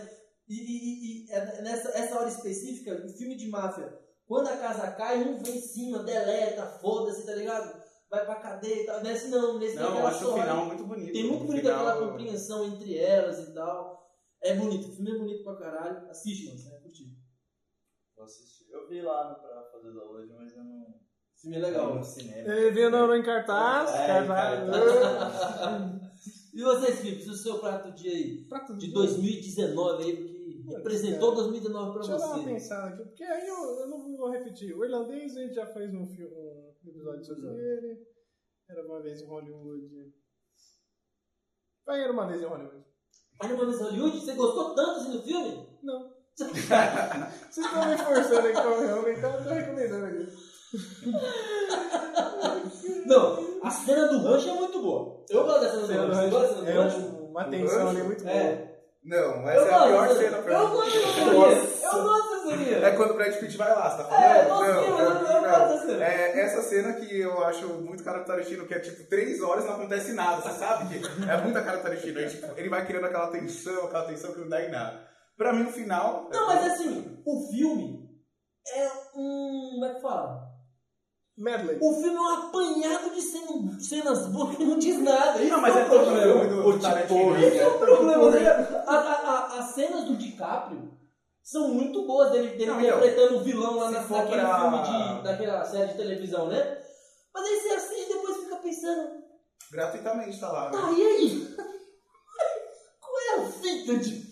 e, 0.48 0.54
e- 0.56 1.26
e- 1.26 1.32
é 1.32 1.62
nessa 1.62 1.90
essa 1.90 2.18
hora 2.20 2.28
específica, 2.30 3.06
o 3.06 3.10
filme 3.10 3.36
de 3.36 3.48
máfia, 3.50 3.98
quando 4.26 4.48
a 4.48 4.58
casa 4.58 4.92
cai, 4.92 5.22
um 5.22 5.38
vem 5.44 5.58
em 5.58 5.62
cima, 5.62 6.04
deleta, 6.04 6.66
foda-se, 6.82 7.26
tá 7.26 7.34
ligado? 7.36 7.82
Vai 8.10 8.26
pra 8.26 8.36
cadeia 8.36 8.82
e 8.84 8.86
tal. 8.86 9.02
Nesse 9.04 9.28
não, 9.30 9.60
nesse 9.60 9.76
Não, 9.76 9.84
eu 9.84 9.90
aquela 9.94 10.10
acho 10.10 10.24
o 10.24 10.28
sorra- 10.30 10.42
final 10.44 10.66
muito 10.66 10.84
bonito. 10.86 11.12
Tem 11.14 11.24
muito 11.26 11.44
O 11.44 11.48
bonito 11.48 11.62
final- 11.66 11.88
aquela 11.88 12.08
compreensão 12.08 12.66
entre 12.66 12.98
elas 12.98 13.40
e 13.48 13.54
tal. 13.54 14.10
É 14.42 14.54
bonito, 14.56 14.88
o 14.90 14.92
filme 14.96 15.12
é 15.12 15.18
bonito 15.18 15.44
pra 15.44 15.56
caralho. 15.58 16.10
Assiste, 16.10 16.46
mano, 16.48 16.58
você 16.60 16.70
vai 16.70 16.80
curtir. 16.82 17.12
Vou 18.16 18.26
assistir. 18.26 18.57
Eu 18.88 18.90
vi 18.90 19.02
lá 19.02 19.30
no 19.30 19.36
Pra 19.42 19.64
Fazer 19.72 19.94
da 19.94 20.04
Hoje, 20.06 20.34
mas 20.34 20.56
eu 20.56 20.64
não. 20.64 20.82
O 20.82 21.40
filme 21.40 21.58
é 21.58 21.60
legal. 21.60 21.96
no 21.96 22.04
cinema. 22.04 22.50
Ele 22.54 22.72
viu 22.72 22.90
no, 22.90 23.08
no 23.08 23.16
em 23.16 23.24
cartaz, 23.24 23.94
É, 23.94 24.08
cartaz. 24.08 24.70
E 26.54 26.64
vocês, 26.64 27.00
Felipe, 27.02 27.30
o 27.30 27.34
seu 27.36 27.60
prato 27.60 27.92
dia 27.94 28.12
aí? 28.12 28.44
Prato 28.50 28.74
De 28.76 28.86
dia. 28.88 28.94
2019 28.96 30.04
aí, 30.04 30.16
porque 30.18 30.38
Putz, 30.64 30.76
representou 30.78 31.30
cara. 31.36 31.44
2019 31.44 31.92
pra 31.92 32.00
Deixa 32.02 32.14
eu 32.14 32.18
dar 32.18 32.26
uma 32.26 32.38
você. 32.38 32.46
pensada 32.50 32.88
aqui, 32.96 33.04
porque 33.04 33.24
aí 33.24 33.48
eu, 33.48 33.80
eu 33.82 33.88
não 33.88 34.18
vou 34.18 34.32
repetir. 34.32 34.76
O 34.76 34.84
irlandês 34.84 35.38
a 35.38 35.42
gente 35.42 35.54
já 35.54 35.68
fez 35.68 35.94
um, 35.94 36.08
fi- 36.08 36.26
um 36.26 36.74
episódio 36.90 37.24
sobre 37.26 37.48
ele. 37.50 38.08
Era 38.68 38.84
uma 38.88 39.00
vez 39.04 39.22
em 39.22 39.28
Hollywood. 39.28 40.14
Vai, 41.86 42.02
era 42.02 42.12
uma 42.12 42.26
vez 42.26 42.42
em 42.42 42.46
Hollywood. 42.46 42.86
Olha, 43.44 43.56
Mano 43.56 43.78
Hollywood, 43.78 44.20
você 44.20 44.34
gostou 44.34 44.74
tanto 44.74 45.00
assim 45.00 45.12
do 45.12 45.22
filme? 45.22 45.78
Não. 45.84 46.17
Vocês 47.50 47.66
estão 47.66 47.86
me 47.90 47.98
forçando 47.98 48.48
aqui 48.48 48.62
pra 48.62 48.86
realmente, 48.86 49.18
então 49.18 49.34
eu 49.34 49.44
tô 49.44 49.50
recomendando 49.50 50.06
aqui. 50.06 50.28
Não, 53.06 53.60
a 53.64 53.72
cena 53.72 54.08
do 54.08 54.22
rancho 54.24 54.50
é 54.50 54.54
muito 54.54 54.82
boa. 54.82 55.24
Eu 55.30 55.44
gosto 55.46 55.62
da 55.62 55.70
cena 55.72 55.82
do 56.06 56.14
rancho. 56.14 56.66
É 56.66 56.72
rancho? 56.74 56.98
um- 57.00 57.28
uma 57.32 57.44
tensão 57.46 57.90
ali 57.90 58.04
muito 58.04 58.24
boa. 58.24 58.36
É. 58.36 58.74
Não, 59.04 59.18
Eu 59.18 59.50
essa 59.50 59.66
é 59.70 59.74
a 59.74 59.84
pior 59.88 60.08
dessa- 60.10 60.20
cena 60.20 60.38
pra 60.40 60.54
Eu 60.54 60.68
mim. 60.68 60.76
gosto 60.76 60.92
dessa 61.00 61.14
cena. 61.14 61.32
Eu 61.32 62.04
gosto 62.04 62.30
dessa 62.30 62.58
cena. 62.66 62.88
É 62.88 62.92
quando 62.92 63.12
o 63.12 63.14
Brad 63.14 63.34
Pitt 63.36 63.58
vai 63.58 63.70
lá, 63.70 63.90
você 63.90 64.04
tá 64.04 64.22
É, 64.22 64.46
falando? 64.46 64.66
eu 64.70 64.88
gosto, 64.92 65.00
eu- 65.00 65.08
eu 65.08 65.42
gosto 65.42 65.68
dessa 65.74 65.86
cena. 65.86 66.04
É 66.06 66.40
essa 66.42 66.62
cena 66.62 66.94
que 66.94 67.20
eu 67.22 67.44
acho 67.46 67.68
muito 67.68 68.04
cara 68.04 68.20
do 68.20 68.26
Tarantino, 68.26 68.66
que 68.68 68.74
é 68.74 68.80
tipo 68.80 69.04
três 69.10 69.42
horas 69.42 69.64
e 69.64 69.68
não 69.68 69.76
acontece 69.76 70.12
nada, 70.14 70.42
você 70.42 70.60
sabe? 70.60 71.00
Que 71.00 71.30
é 71.30 71.38
muita 71.42 71.62
cara 71.64 71.78
do 71.78 71.84
Tarantino. 71.84 72.20
Aí, 72.20 72.30
tipo, 72.30 72.48
ele 72.58 72.70
vai 72.70 72.86
criando 72.86 73.06
aquela 73.06 73.28
tensão, 73.28 73.86
aquela 73.86 74.06
tensão 74.06 74.34
que 74.34 74.40
não 74.42 74.50
dá 74.50 74.62
em 74.62 74.70
nada. 74.72 75.00
Pra 75.38 75.54
mim, 75.54 75.64
no 75.64 75.72
final. 75.72 76.28
Não, 76.32 76.48
mas 76.48 76.72
assim, 76.74 77.22
o 77.26 77.48
filme 77.52 78.10
é 78.68 78.92
um. 79.16 79.70
Como 79.74 79.86
é 79.86 79.94
que 79.94 80.02
fala? 80.02 80.48
Medley. 81.38 81.78
O 81.80 81.94
filme 81.94 82.16
é 82.18 82.20
um 82.20 82.28
apanhado 82.48 83.14
de 83.14 83.22
cen- 83.22 83.80
cenas 83.80 84.26
boas 84.28 84.56
que 84.58 84.66
não 84.66 84.80
diz 84.80 85.00
nada. 85.00 85.40
Isso 85.40 85.52
Não, 85.54 85.62
mas 85.62 85.76
é 85.76 85.82
é 85.82 85.86
o 85.86 85.90
problema. 85.90 86.46
do, 86.48 86.64
do 86.72 86.80
Tarantino. 86.80 87.38
Esse 87.38 87.60
é 87.60 87.68
o 87.68 87.78
problema. 87.78 88.32
né? 88.32 88.50
A- 88.50 88.92
a- 88.92 89.30
a- 89.30 89.60
as 89.60 89.66
cenas 89.76 90.06
do 90.06 90.16
DiCaprio 90.18 90.98
são 91.44 91.68
muito 91.70 92.08
boas 92.08 92.32
dele, 92.32 92.58
dele 92.58 92.72
Não, 92.72 92.80
interpretando 92.82 93.38
o 93.38 93.44
vilão 93.44 93.76
lá 93.78 93.92
na, 93.92 94.02
naquele 94.02 94.42
pra- 94.42 94.60
filme 94.60 95.18
de, 95.18 95.24
daquela 95.24 95.64
série 95.66 95.92
de 95.92 95.98
televisão, 95.98 96.48
né? 96.48 96.82
Mas 97.32 97.46
aí 97.46 97.60
você 97.60 97.70
assiste 97.76 98.10
e 98.10 98.14
depois 98.14 98.38
fica 98.38 98.56
pensando, 98.58 99.10
Gratuitamente 99.72 100.40
tá 100.40 100.52
lá, 100.52 100.72
né? 100.72 100.78
tá, 100.82 100.92
e 100.92 101.02
aí? 101.04 101.56
Qual 103.00 103.20
é 103.20 103.42
a 103.46 103.52
fita 103.52 103.96
de. 103.98 104.27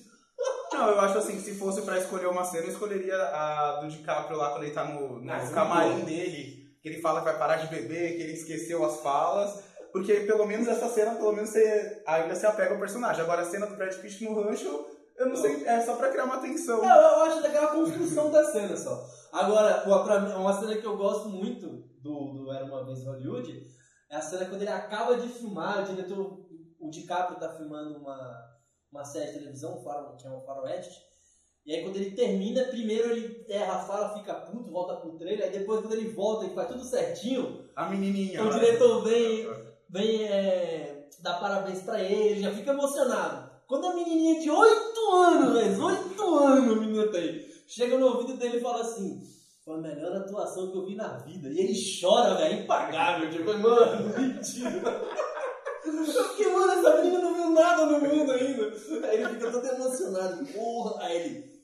Não, 0.78 0.90
eu 0.90 1.00
acho 1.02 1.18
assim, 1.18 1.36
que 1.38 1.42
se 1.42 1.56
fosse 1.56 1.82
pra 1.84 1.98
escolher 1.98 2.28
uma 2.28 2.44
cena, 2.44 2.66
eu 2.66 2.72
escolheria 2.72 3.16
a 3.16 3.80
do 3.82 3.88
DiCaprio 3.88 4.38
lá 4.38 4.52
quando 4.52 4.64
ele 4.64 4.74
tá 4.74 4.84
no, 4.86 5.20
no 5.20 5.32
Ah, 5.32 5.40
camarim 5.54 6.00
sim. 6.00 6.06
dele, 6.06 6.66
que 6.82 6.90
ele 6.90 7.02
fala 7.02 7.20
que 7.20 7.26
vai 7.26 7.38
parar 7.38 7.58
de 7.58 7.68
beber, 7.68 8.16
que 8.16 8.22
ele 8.24 8.34
esqueceu 8.34 8.84
as 8.86 8.98
falas. 9.02 9.64
Porque 9.92 10.14
pelo 10.22 10.46
menos 10.46 10.68
essa 10.68 10.90
cena, 10.90 11.16
pelo 11.16 11.32
menos 11.32 11.50
você 11.50 12.04
ainda 12.06 12.36
se 12.36 12.46
apega 12.46 12.74
ao 12.74 12.80
personagem. 12.80 13.22
Agora 13.24 13.42
a 13.44 13.46
cena 13.46 13.66
do 13.66 13.78
Brad 13.78 13.94
Pitt 13.96 14.26
no 14.26 14.42
rancho, 14.42 14.86
eu 15.18 15.28
não 15.30 15.36
sei, 15.38 15.66
é 15.66 15.80
só 15.82 15.96
pra 15.96 16.10
criar 16.10 16.26
uma 16.26 16.40
tensão. 16.40 16.80
Eu, 16.80 16.84
eu 16.84 17.24
acho 17.24 17.42
daquela 17.42 17.68
construção 17.68 18.30
da 18.30 18.44
cena 18.44 18.76
só. 18.76 19.02
Agora, 19.32 19.86
pra 20.04 20.20
mim, 20.20 20.34
uma 20.34 20.52
cena 20.60 20.76
que 20.76 20.86
eu 20.86 20.98
gosto 20.98 21.30
muito 21.30 21.68
do, 22.02 22.34
do 22.34 22.52
Era 22.52 22.66
Uma 22.66 22.86
Vez 22.86 23.06
Hollywood 23.06 23.66
é 24.10 24.16
a 24.18 24.22
cena 24.22 24.46
quando 24.46 24.62
ele 24.62 24.72
acaba 24.72 25.16
de 25.18 25.28
filmar, 25.30 25.82
o 25.82 25.86
diretor, 25.86 26.46
o 26.80 26.90
DiCaprio 26.90 27.40
tá 27.40 27.50
filmando 27.56 27.98
uma, 27.98 28.18
uma 28.96 29.06
série 29.06 29.28
de 29.28 29.40
televisão, 29.40 29.76
um 29.78 29.84
faro- 29.84 30.16
que 30.18 30.26
é 30.26 30.32
um 30.32 30.42
faroeste, 30.42 31.04
e 31.66 31.74
aí 31.74 31.84
quando 31.84 31.96
ele 31.98 32.12
termina, 32.12 32.64
primeiro 32.66 33.10
ele 33.10 33.44
erra 33.50 33.74
a 33.74 33.80
fala, 33.80 34.14
fica 34.14 34.34
puto, 34.34 34.72
volta 34.72 34.96
pro 34.96 35.18
trailer, 35.18 35.46
aí 35.46 35.52
depois 35.52 35.82
quando 35.82 35.94
ele 35.94 36.10
volta 36.10 36.46
e 36.46 36.54
faz 36.54 36.68
tudo 36.68 36.84
certinho, 36.84 37.60
A 37.76 37.86
menininha. 37.86 38.44
o 38.44 38.50
diretor 38.50 39.04
vem, 39.04 39.48
vem 39.90 40.24
é, 40.24 41.08
dar 41.20 41.40
parabéns 41.40 41.82
pra 41.82 42.02
ele, 42.02 42.42
já 42.42 42.52
fica 42.52 42.72
emocionado. 42.72 43.50
Quando 43.68 43.88
a 43.88 43.96
menininha 43.96 44.40
de 44.40 44.50
8 44.50 45.12
anos, 45.12 45.54
velho, 45.54 45.84
8 45.84 46.36
anos 46.36 46.72
a 46.72 46.80
menina 46.80 47.08
tem, 47.12 47.40
chega 47.68 47.98
no 47.98 48.06
ouvido 48.10 48.38
dele 48.38 48.58
e 48.58 48.62
fala 48.62 48.82
assim: 48.82 49.20
Foi 49.64 49.74
a 49.74 49.80
melhor 49.80 50.16
atuação 50.18 50.70
que 50.72 50.78
eu 50.78 50.86
vi 50.86 50.94
na 50.96 51.18
vida. 51.18 51.50
E 51.50 51.58
ele 51.62 51.74
chora, 52.00 52.36
velho, 52.36 52.62
impagável. 52.62 53.28
Tipo, 53.32 53.58
mano, 53.58 54.14
mentira. 54.16 55.02
Eu 55.84 56.24
fiquei, 56.30 56.52
mano, 56.52 56.72
essa 56.72 56.96
menina 56.98 57.20
não 57.20 57.35
nada 57.56 57.86
no 57.88 58.00
mundo 58.00 58.32
ainda. 58.32 58.64
Aí 59.08 59.16
ele 59.22 59.30
fica 59.30 59.52
todo 59.52 59.66
emocionado. 59.68 60.46
Porra, 60.48 61.04
aí 61.06 61.18
ele. 61.18 61.56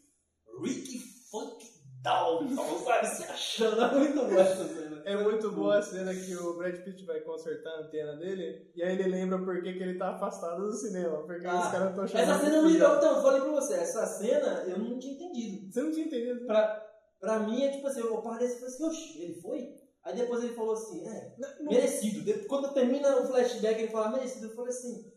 Ricky 0.63 0.99
Funk 1.29 1.63
Dalton, 2.03 2.55
sabe? 2.83 3.07
Se 3.07 3.23
achando. 3.23 3.81
É 3.83 3.91
muito 3.95 4.15
bom 4.25 4.39
essa 4.39 4.67
cena. 4.67 5.01
É 5.05 5.17
muito 5.17 5.51
boa 5.51 5.77
a 5.79 5.81
cena 5.81 6.13
que 6.13 6.35
o 6.35 6.57
Brad 6.57 6.75
Pitt 6.83 7.05
vai 7.05 7.19
consertar 7.21 7.69
a 7.71 7.79
antena 7.81 8.15
dele 8.17 8.71
e 8.75 8.83
aí 8.83 8.93
ele 8.93 9.09
lembra 9.09 9.39
por 9.39 9.61
que, 9.63 9.73
que 9.73 9.81
ele 9.83 9.97
tá 9.97 10.11
afastado 10.15 10.61
do 10.61 10.73
cinema. 10.75 11.23
Porque 11.25 11.45
Ah, 11.47 11.59
os 11.59 11.71
caras 11.71 11.89
estão 11.89 12.07
chamando. 12.07 12.29
Essa 12.31 12.39
cena 12.45 12.61
me 12.61 12.71
fujão. 12.73 12.97
Então, 12.97 13.15
eu 13.15 13.21
falei 13.21 13.41
pra 13.41 13.51
você, 13.51 13.73
essa 13.75 14.05
cena 14.05 14.63
eu 14.67 14.77
não 14.79 14.99
tinha 14.99 15.13
entendido. 15.13 15.71
Você 15.71 15.81
não 15.81 15.91
tinha 15.91 16.05
entendido? 16.05 16.45
Pra, 16.45 16.85
pra 17.19 17.39
mim 17.39 17.63
é 17.63 17.71
tipo 17.71 17.87
assim, 17.87 17.99
eu 18.01 18.21
parei 18.21 18.47
e 18.47 18.51
falei 18.51 18.67
assim, 18.67 18.83
oxe, 18.85 19.21
ele 19.23 19.41
foi? 19.41 19.69
Aí 20.03 20.15
depois 20.15 20.43
ele 20.43 20.53
falou 20.55 20.73
assim, 20.73 21.07
é, 21.07 21.35
Não, 21.37 21.49
não- 21.65 21.71
merecido. 21.71 22.47
Quando 22.47 22.73
termina 22.73 23.21
o 23.21 23.27
flashback, 23.27 23.79
ele 23.79 23.91
fala 23.91 24.11
merecido. 24.17 24.47
Eu 24.47 24.55
falei 24.55 24.71
assim, 24.71 25.10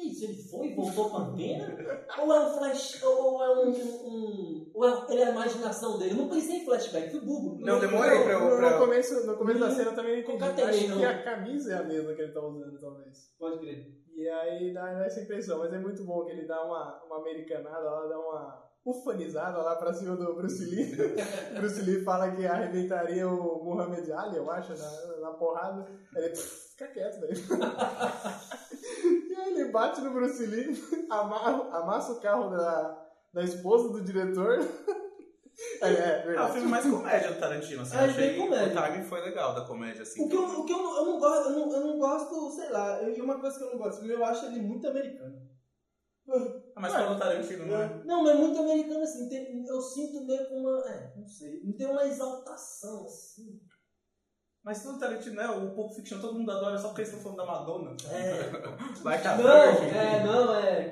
que 0.00 0.08
isso, 0.08 0.24
ele 0.24 0.34
foi 0.34 0.66
e 0.68 0.74
voltou 0.74 1.10
pra 1.10 1.18
antena? 1.20 1.76
ou 2.22 2.32
é 2.34 2.40
um 2.40 2.58
flash, 2.58 3.02
ou 3.02 3.42
é 3.44 3.64
um, 3.64 3.70
um- 3.70 4.70
ou 4.74 4.84
é, 4.88 5.06
ele 5.10 5.20
é 5.22 5.26
a 5.26 5.30
imaginação 5.30 5.98
dele? 5.98 6.12
Eu 6.12 6.16
não 6.16 6.28
pensei 6.28 6.56
em 6.56 6.64
flashback, 6.64 7.10
fui 7.10 7.20
burro. 7.20 7.58
Não, 7.60 7.78
demorei 7.78 8.22
pra 8.22 8.32
eu- 8.32 8.40
No, 8.50 8.56
pra- 8.56 8.70
no 8.70 8.78
começo, 8.78 9.26
no 9.26 9.36
começo 9.36 9.60
da 9.60 9.70
cena 9.70 9.90
eu 9.90 9.94
também 9.94 10.12
não 10.22 10.34
entendi. 10.34 10.62
Acho 10.62 10.88
não. 10.88 10.98
que 10.98 11.04
a 11.04 11.22
camisa 11.22 11.72
é 11.72 11.76
a 11.76 11.82
mesma 11.82 12.14
que 12.14 12.22
ele 12.22 12.32
tá 12.32 12.40
usando, 12.40 12.80
talvez. 12.80 13.18
Pode 13.38 13.58
crer. 13.58 13.86
E 14.16 14.28
aí 14.28 14.72
dá 14.74 14.92
dá 14.92 15.06
essa 15.06 15.20
impressão, 15.20 15.58
mas 15.58 15.72
é 15.72 15.78
muito 15.78 16.04
bom 16.04 16.24
que 16.24 16.32
ele 16.32 16.46
dá 16.46 16.62
uma, 16.64 17.02
uma 17.06 17.18
americanada 17.20 17.80
lá, 17.90 18.06
dá 18.06 18.18
uma 18.18 18.69
ufanizada 18.84 19.58
lá 19.58 19.76
pra 19.76 19.92
cima 19.92 20.16
do 20.16 20.34
Bruce 20.34 20.64
Lee. 20.64 20.96
Bruce 21.56 21.82
Lee 21.82 22.02
fala 22.02 22.30
que 22.30 22.46
arrebentaria 22.46 23.28
o 23.28 23.62
Muhammad 23.64 24.08
Ali, 24.10 24.36
eu 24.36 24.50
acho, 24.50 24.72
na, 24.76 25.16
na 25.20 25.30
porrada. 25.32 25.86
Ele 26.16 26.30
"Pff, 26.30 26.70
fica 26.70 26.86
quieto, 26.88 27.20
velho. 27.20 27.34
e 29.30 29.34
aí 29.34 29.52
ele 29.54 29.70
bate 29.70 30.00
no 30.00 30.12
Bruce 30.12 30.44
Lee, 30.46 30.74
amarra, 31.10 31.78
amassa 31.78 32.12
o 32.12 32.20
carro 32.20 32.50
da, 32.50 33.06
da 33.34 33.42
esposa 33.42 33.90
do 33.90 34.02
diretor. 34.02 34.54
Ele, 34.58 34.66
é, 35.96 36.18
É 36.18 36.22
o 36.22 36.26
verdade. 36.26 36.52
filme 36.54 36.68
mais 36.68 36.86
comédia 36.88 37.32
do 37.32 37.38
Tarantino, 37.40 37.82
assim. 37.82 37.96
É, 37.96 38.00
achei 38.00 38.30
bem 38.30 38.38
comédia. 38.40 38.68
O 38.68 38.82
timing 38.82 39.04
foi 39.04 39.20
legal 39.20 39.54
da 39.54 39.66
comédia, 39.66 40.02
assim. 40.02 40.24
O 40.24 40.28
que 40.28 40.34
eu, 40.36 40.42
o 40.42 40.64
que 40.64 40.72
eu, 40.72 40.78
não, 40.78 40.96
eu 40.96 41.04
não 41.04 41.20
gosto, 41.20 41.48
eu 41.50 41.52
não, 41.52 41.72
eu 41.72 41.80
não 41.86 41.98
gosto, 41.98 42.50
sei 42.52 42.70
lá, 42.70 43.02
e 43.02 43.20
uma 43.20 43.38
coisa 43.38 43.58
que 43.58 43.64
eu 43.64 43.70
não 43.72 43.78
gosto, 43.78 44.06
eu 44.06 44.24
acho 44.24 44.46
ele 44.46 44.60
muito 44.62 44.88
americano. 44.88 45.50
Ah, 46.80 46.82
mas 46.82 46.92
falou 46.92 47.18
Tarantino, 47.18 47.66
não 47.66 47.76
é? 47.80 48.04
Não, 48.04 48.22
mas 48.24 48.36
muito 48.36 48.58
americano 48.58 49.02
assim, 49.02 49.28
tem- 49.28 49.66
eu 49.66 49.80
sinto 49.80 50.24
meio 50.24 50.48
com 50.48 50.56
uma, 50.60 50.88
é, 50.88 51.14
não 51.16 51.26
sei, 51.26 51.62
não 51.62 51.72
tem 51.76 51.86
uma 51.86 52.06
exaltação 52.06 53.04
assim. 53.04 53.60
Mas 54.62 54.82
todo 54.82 54.98
Tarantino, 54.98 55.36
né? 55.36 55.48
O 55.48 55.74
Pulp 55.74 55.92
Fiction 55.94 56.20
todo 56.20 56.38
mundo 56.38 56.50
adora 56.52 56.78
só 56.78 56.88
porque 56.88 57.02
eles 57.02 57.12
estão 57.14 57.22
falando 57.22 57.38
da 57.38 57.46
Madonna. 57.46 57.96
É. 58.10 58.50
Like 59.04 59.26
a 59.26 59.36
Não, 59.36 59.48
é, 59.50 60.24
não, 60.24 60.54
é, 60.54 60.88
de 60.88 60.90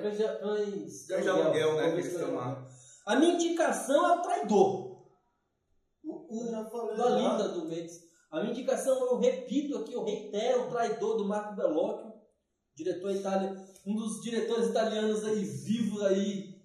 cães 1.07 1.27
aluguel, 1.27 1.75
né, 1.75 1.83
que 1.83 1.89
eles 1.93 2.05
de 2.05 2.15
estão 2.15 2.35
lá. 2.35 2.45
aluguel. 2.45 2.67
A 3.05 3.15
minha 3.15 3.33
indicação 3.33 4.05
é 4.11 4.17
o 4.17 4.21
traidor. 4.21 4.89
O, 6.03 6.13
o 6.29 6.69
falei 6.69 6.97
da. 6.97 7.09
Linda 7.09 7.49
do 7.49 7.65
Mendes. 7.65 8.09
A 8.31 8.39
minha 8.39 8.51
indicação, 8.51 8.95
eu 9.07 9.17
repito 9.17 9.79
aqui, 9.79 9.93
eu 9.93 10.03
reitero, 10.03 10.67
o 10.67 10.69
traidor 10.69 11.17
do 11.17 11.25
Marco 11.27 11.55
Bellocchio, 11.55 12.13
diretor 12.75 13.11
italiano, 13.11 13.65
um 13.89 13.95
dos 13.95 14.21
diretores 14.21 14.69
italianos 14.69 15.23
aí 15.25 15.43
vivos 15.43 16.03
aí. 16.03 16.59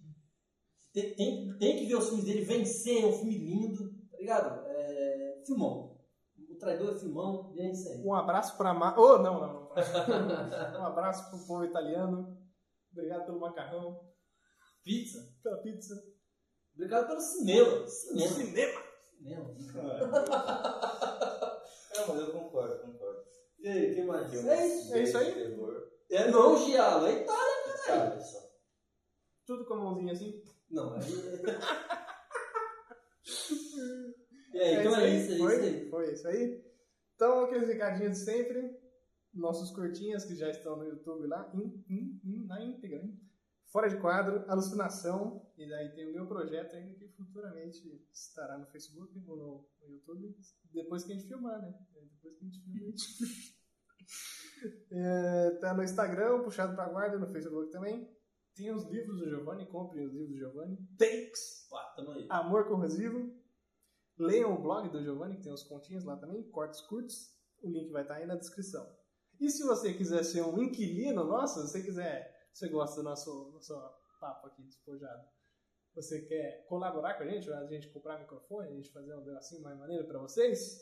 Tem, 0.93 1.15
tem, 1.15 1.59
tem 1.59 1.79
que 1.79 1.87
ver 1.87 1.97
os 1.97 2.07
filmes 2.07 2.25
dele, 2.27 2.45
Vencer 2.45 3.03
é 3.03 3.07
um 3.07 3.13
filme 3.13 3.39
lindo, 3.39 3.91
tá 4.11 4.19
ligado? 4.19 4.67
É, 4.67 5.43
filmão. 5.47 5.99
O 6.51 6.57
traidor 6.57 6.95
é 6.95 6.99
filmão, 6.99 7.53
e 7.57 7.63
é 7.63 7.73
isso 7.73 7.89
aí. 7.89 8.05
Um 8.05 8.15
abraço 8.15 8.57
pra 8.57 8.75
Ma... 8.75 8.95
Oh, 8.97 9.19
não, 9.19 9.41
não, 9.41 9.53
não. 9.53 9.71
um 10.81 10.87
abraço 10.87 11.31
pro 11.31 11.47
povo 11.47 11.65
italiano. 11.65 12.39
Obrigado 12.93 13.25
pelo 13.27 13.41
macarrão, 13.41 14.01
Pizza. 14.85 15.19
pela 15.43 15.57
pizza. 15.63 15.95
Obrigado 16.75 17.09
pelo 17.09 17.21
cinema. 17.21 17.89
Cinema. 17.89 18.35
Cinema. 18.35 18.81
Cinema. 19.19 19.65
Não, 21.97 22.07
mas 22.09 22.19
eu 22.19 22.33
concordo, 22.33 22.79
concordo. 22.81 22.94
E 23.65 23.69
aí, 23.69 23.93
o 23.93 23.95
que 23.95 24.03
mais? 24.05 24.33
É 24.47 24.67
isso. 24.67 24.95
é 24.95 25.03
isso 25.03 25.19
aí? 25.19 25.33
terror. 25.33 25.91
É 26.11 26.31
não, 26.31 26.57
Gialo, 26.57 27.07
é 27.07 27.23
Itália. 27.23 27.55
Cara, 27.87 28.21
só. 28.21 28.39
Tudo 29.47 29.65
com 29.65 29.75
a 29.75 29.77
mãozinha 29.79 30.13
assim. 30.13 30.43
Não, 30.71 30.95
aí. 30.95 31.01
e 34.53 34.59
aí, 34.61 34.75
então 34.81 34.97
é 34.97 35.09
isso, 35.17 35.33
é 35.33 35.35
isso 35.35 35.39
foi, 35.39 35.61
aí. 35.61 35.89
foi 35.91 36.13
isso 36.13 36.29
aí. 36.29 36.65
Então, 37.15 37.45
aqueles 37.45 37.69
recadinhos 37.69 38.19
de 38.19 38.25
sempre. 38.25 38.85
Nossos 39.33 39.71
curtinhas 39.73 40.25
que 40.25 40.37
já 40.37 40.49
estão 40.49 40.77
no 40.77 40.85
YouTube 40.85 41.27
lá, 41.27 41.51
in- 41.55 41.85
in- 41.89 42.21
in- 42.25 42.47
na 42.47 42.63
íntegra. 42.65 43.03
hein? 43.03 43.19
Fora 43.67 43.89
de 43.89 43.97
quadro, 43.97 44.45
alucinação. 44.47 45.45
E 45.59 45.69
daí 45.69 45.89
tem 45.93 46.07
o 46.09 46.13
meu 46.13 46.25
projeto 46.29 46.77
ainda 46.77 46.95
que 46.95 47.09
futuramente 47.09 48.01
estará 48.13 48.57
no 48.57 48.67
Facebook 48.67 49.13
ou 49.27 49.37
no, 49.37 49.69
no 49.81 49.89
YouTube. 49.93 50.37
Depois 50.71 51.03
que 51.03 51.13
a 51.13 51.17
gente 51.17 51.27
filmar, 51.27 51.61
né? 51.61 51.75
Depois 52.23 52.37
que 52.39 52.45
a 52.45 52.49
gente 52.49 52.61
filmar, 52.63 52.83
a 52.83 52.87
gente. 52.91 53.05
É, 54.91 55.51
tá 55.61 55.75
no 55.75 55.83
Instagram, 55.83 56.43
puxado 56.43 56.75
pra 56.75 56.89
guarda, 56.89 57.19
no 57.19 57.31
Facebook 57.31 57.71
também. 57.71 58.09
Tem 58.55 58.73
os 58.73 58.85
livros 58.89 59.19
do 59.19 59.29
Giovanni, 59.29 59.67
comprem 59.67 60.07
os 60.07 60.13
livros 60.13 60.31
do 60.31 60.39
Giovanni. 60.39 60.79
Takes! 60.97 61.67
Pá, 61.69 61.93
tamo 61.97 62.13
aí. 62.13 62.27
Amor 62.31 62.67
Corrosivo. 62.69 63.35
Leiam 64.17 64.55
o 64.55 64.63
blog 64.63 64.89
do 64.91 65.03
Giovanni, 65.03 65.37
que 65.37 65.43
tem 65.43 65.53
os 65.53 65.65
continhos 65.65 66.05
lá 66.05 66.17
também, 66.17 66.49
cortes 66.51 66.81
curtos. 66.83 67.35
O 67.63 67.69
link 67.69 67.91
vai 67.91 68.03
estar 68.03 68.15
aí 68.15 68.27
na 68.27 68.37
descrição. 68.37 68.87
E 69.41 69.51
se 69.51 69.65
você 69.65 69.93
quiser 69.93 70.23
ser 70.23 70.43
um 70.43 70.63
inquilino 70.63 71.25
nosso, 71.25 71.61
se 71.61 71.73
você 71.73 71.83
quiser, 71.83 72.33
você 72.53 72.69
gosta 72.69 72.97
do 72.97 73.03
nosso, 73.03 73.51
nosso 73.53 73.75
papo 74.21 74.47
aqui 74.47 74.63
despojado, 74.63 75.25
você 75.95 76.23
quer 76.23 76.65
colaborar 76.69 77.15
com 77.15 77.25
a 77.25 77.27
gente, 77.27 77.51
a 77.51 77.67
gente 77.67 77.91
comprar 77.91 78.21
microfone, 78.21 78.69
a 78.69 78.75
gente 78.75 78.93
fazer 78.93 79.15
um 79.15 79.25
negocinho 79.25 79.63
mais 79.63 79.79
maneiro 79.79 80.07
para 80.07 80.21
vocês, 80.21 80.79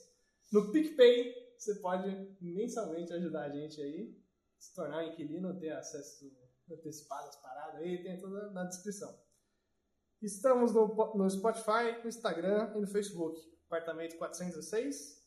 no 0.53 0.71
PicPay 0.71 1.42
você 1.63 1.77
pode 1.77 2.37
mensalmente 2.41 3.13
ajudar 3.13 3.45
a 3.45 3.51
gente 3.51 3.81
aí, 3.81 4.21
se 4.59 4.75
tornar 4.75 4.99
um 4.99 5.03
inquilino, 5.09 5.57
ter 5.59 5.71
acesso 5.71 6.29
antecipadas, 6.71 7.35
paradas 7.37 7.77
aí, 7.77 8.03
tem 8.03 8.19
tudo 8.19 8.51
na 8.51 8.65
descrição. 8.65 9.17
Estamos 10.21 10.75
no, 10.75 10.89
no 11.15 11.31
Spotify, 11.31 12.03
no 12.03 12.09
Instagram 12.09 12.73
e 12.75 12.81
no 12.81 12.89
Facebook. 12.89 13.41
Apartamento 13.67 14.17
406. 14.17 15.23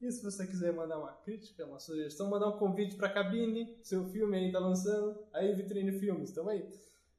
E 0.00 0.10
se 0.10 0.22
você 0.22 0.46
quiser 0.46 0.72
mandar 0.72 0.98
uma 0.98 1.12
crítica, 1.12 1.66
uma 1.66 1.80
sugestão, 1.80 2.30
mandar 2.30 2.48
um 2.48 2.58
convite 2.58 2.96
para 2.96 3.08
a 3.08 3.12
cabine, 3.12 3.78
seu 3.82 4.08
filme 4.10 4.38
aí 4.38 4.50
tá 4.52 4.60
lançando, 4.60 5.26
aí 5.32 5.52
Vitrine 5.54 5.98
Filmes, 5.98 6.32
tamo 6.32 6.50
aí. 6.50 6.70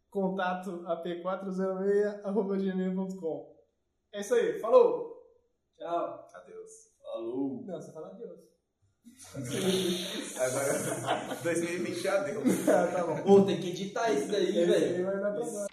Contato 0.09 0.83
ap406.gmail.com 0.83 3.59
É 4.13 4.21
isso 4.21 4.33
aí, 4.33 4.57
falou! 4.59 5.19
Tchau. 5.77 6.29
Adeus. 6.33 6.88
Falou. 7.11 7.63
Não, 7.65 7.81
você 7.81 7.91
fala 7.91 8.07
adeus. 8.09 8.39
Agora, 10.37 11.35
2020 11.43 12.07
adeus. 12.07 12.43
Ah, 12.69 12.87
tá 12.87 13.03
bom. 13.03 13.21
Pô, 13.23 13.41
tem 13.41 13.59
que 13.59 13.69
editar 13.69 14.11
isso 14.11 14.27
daí, 14.27 14.51
velho. 14.65 15.05
vai 15.05 15.19
dar 15.19 15.33
trabalho. 15.33 15.68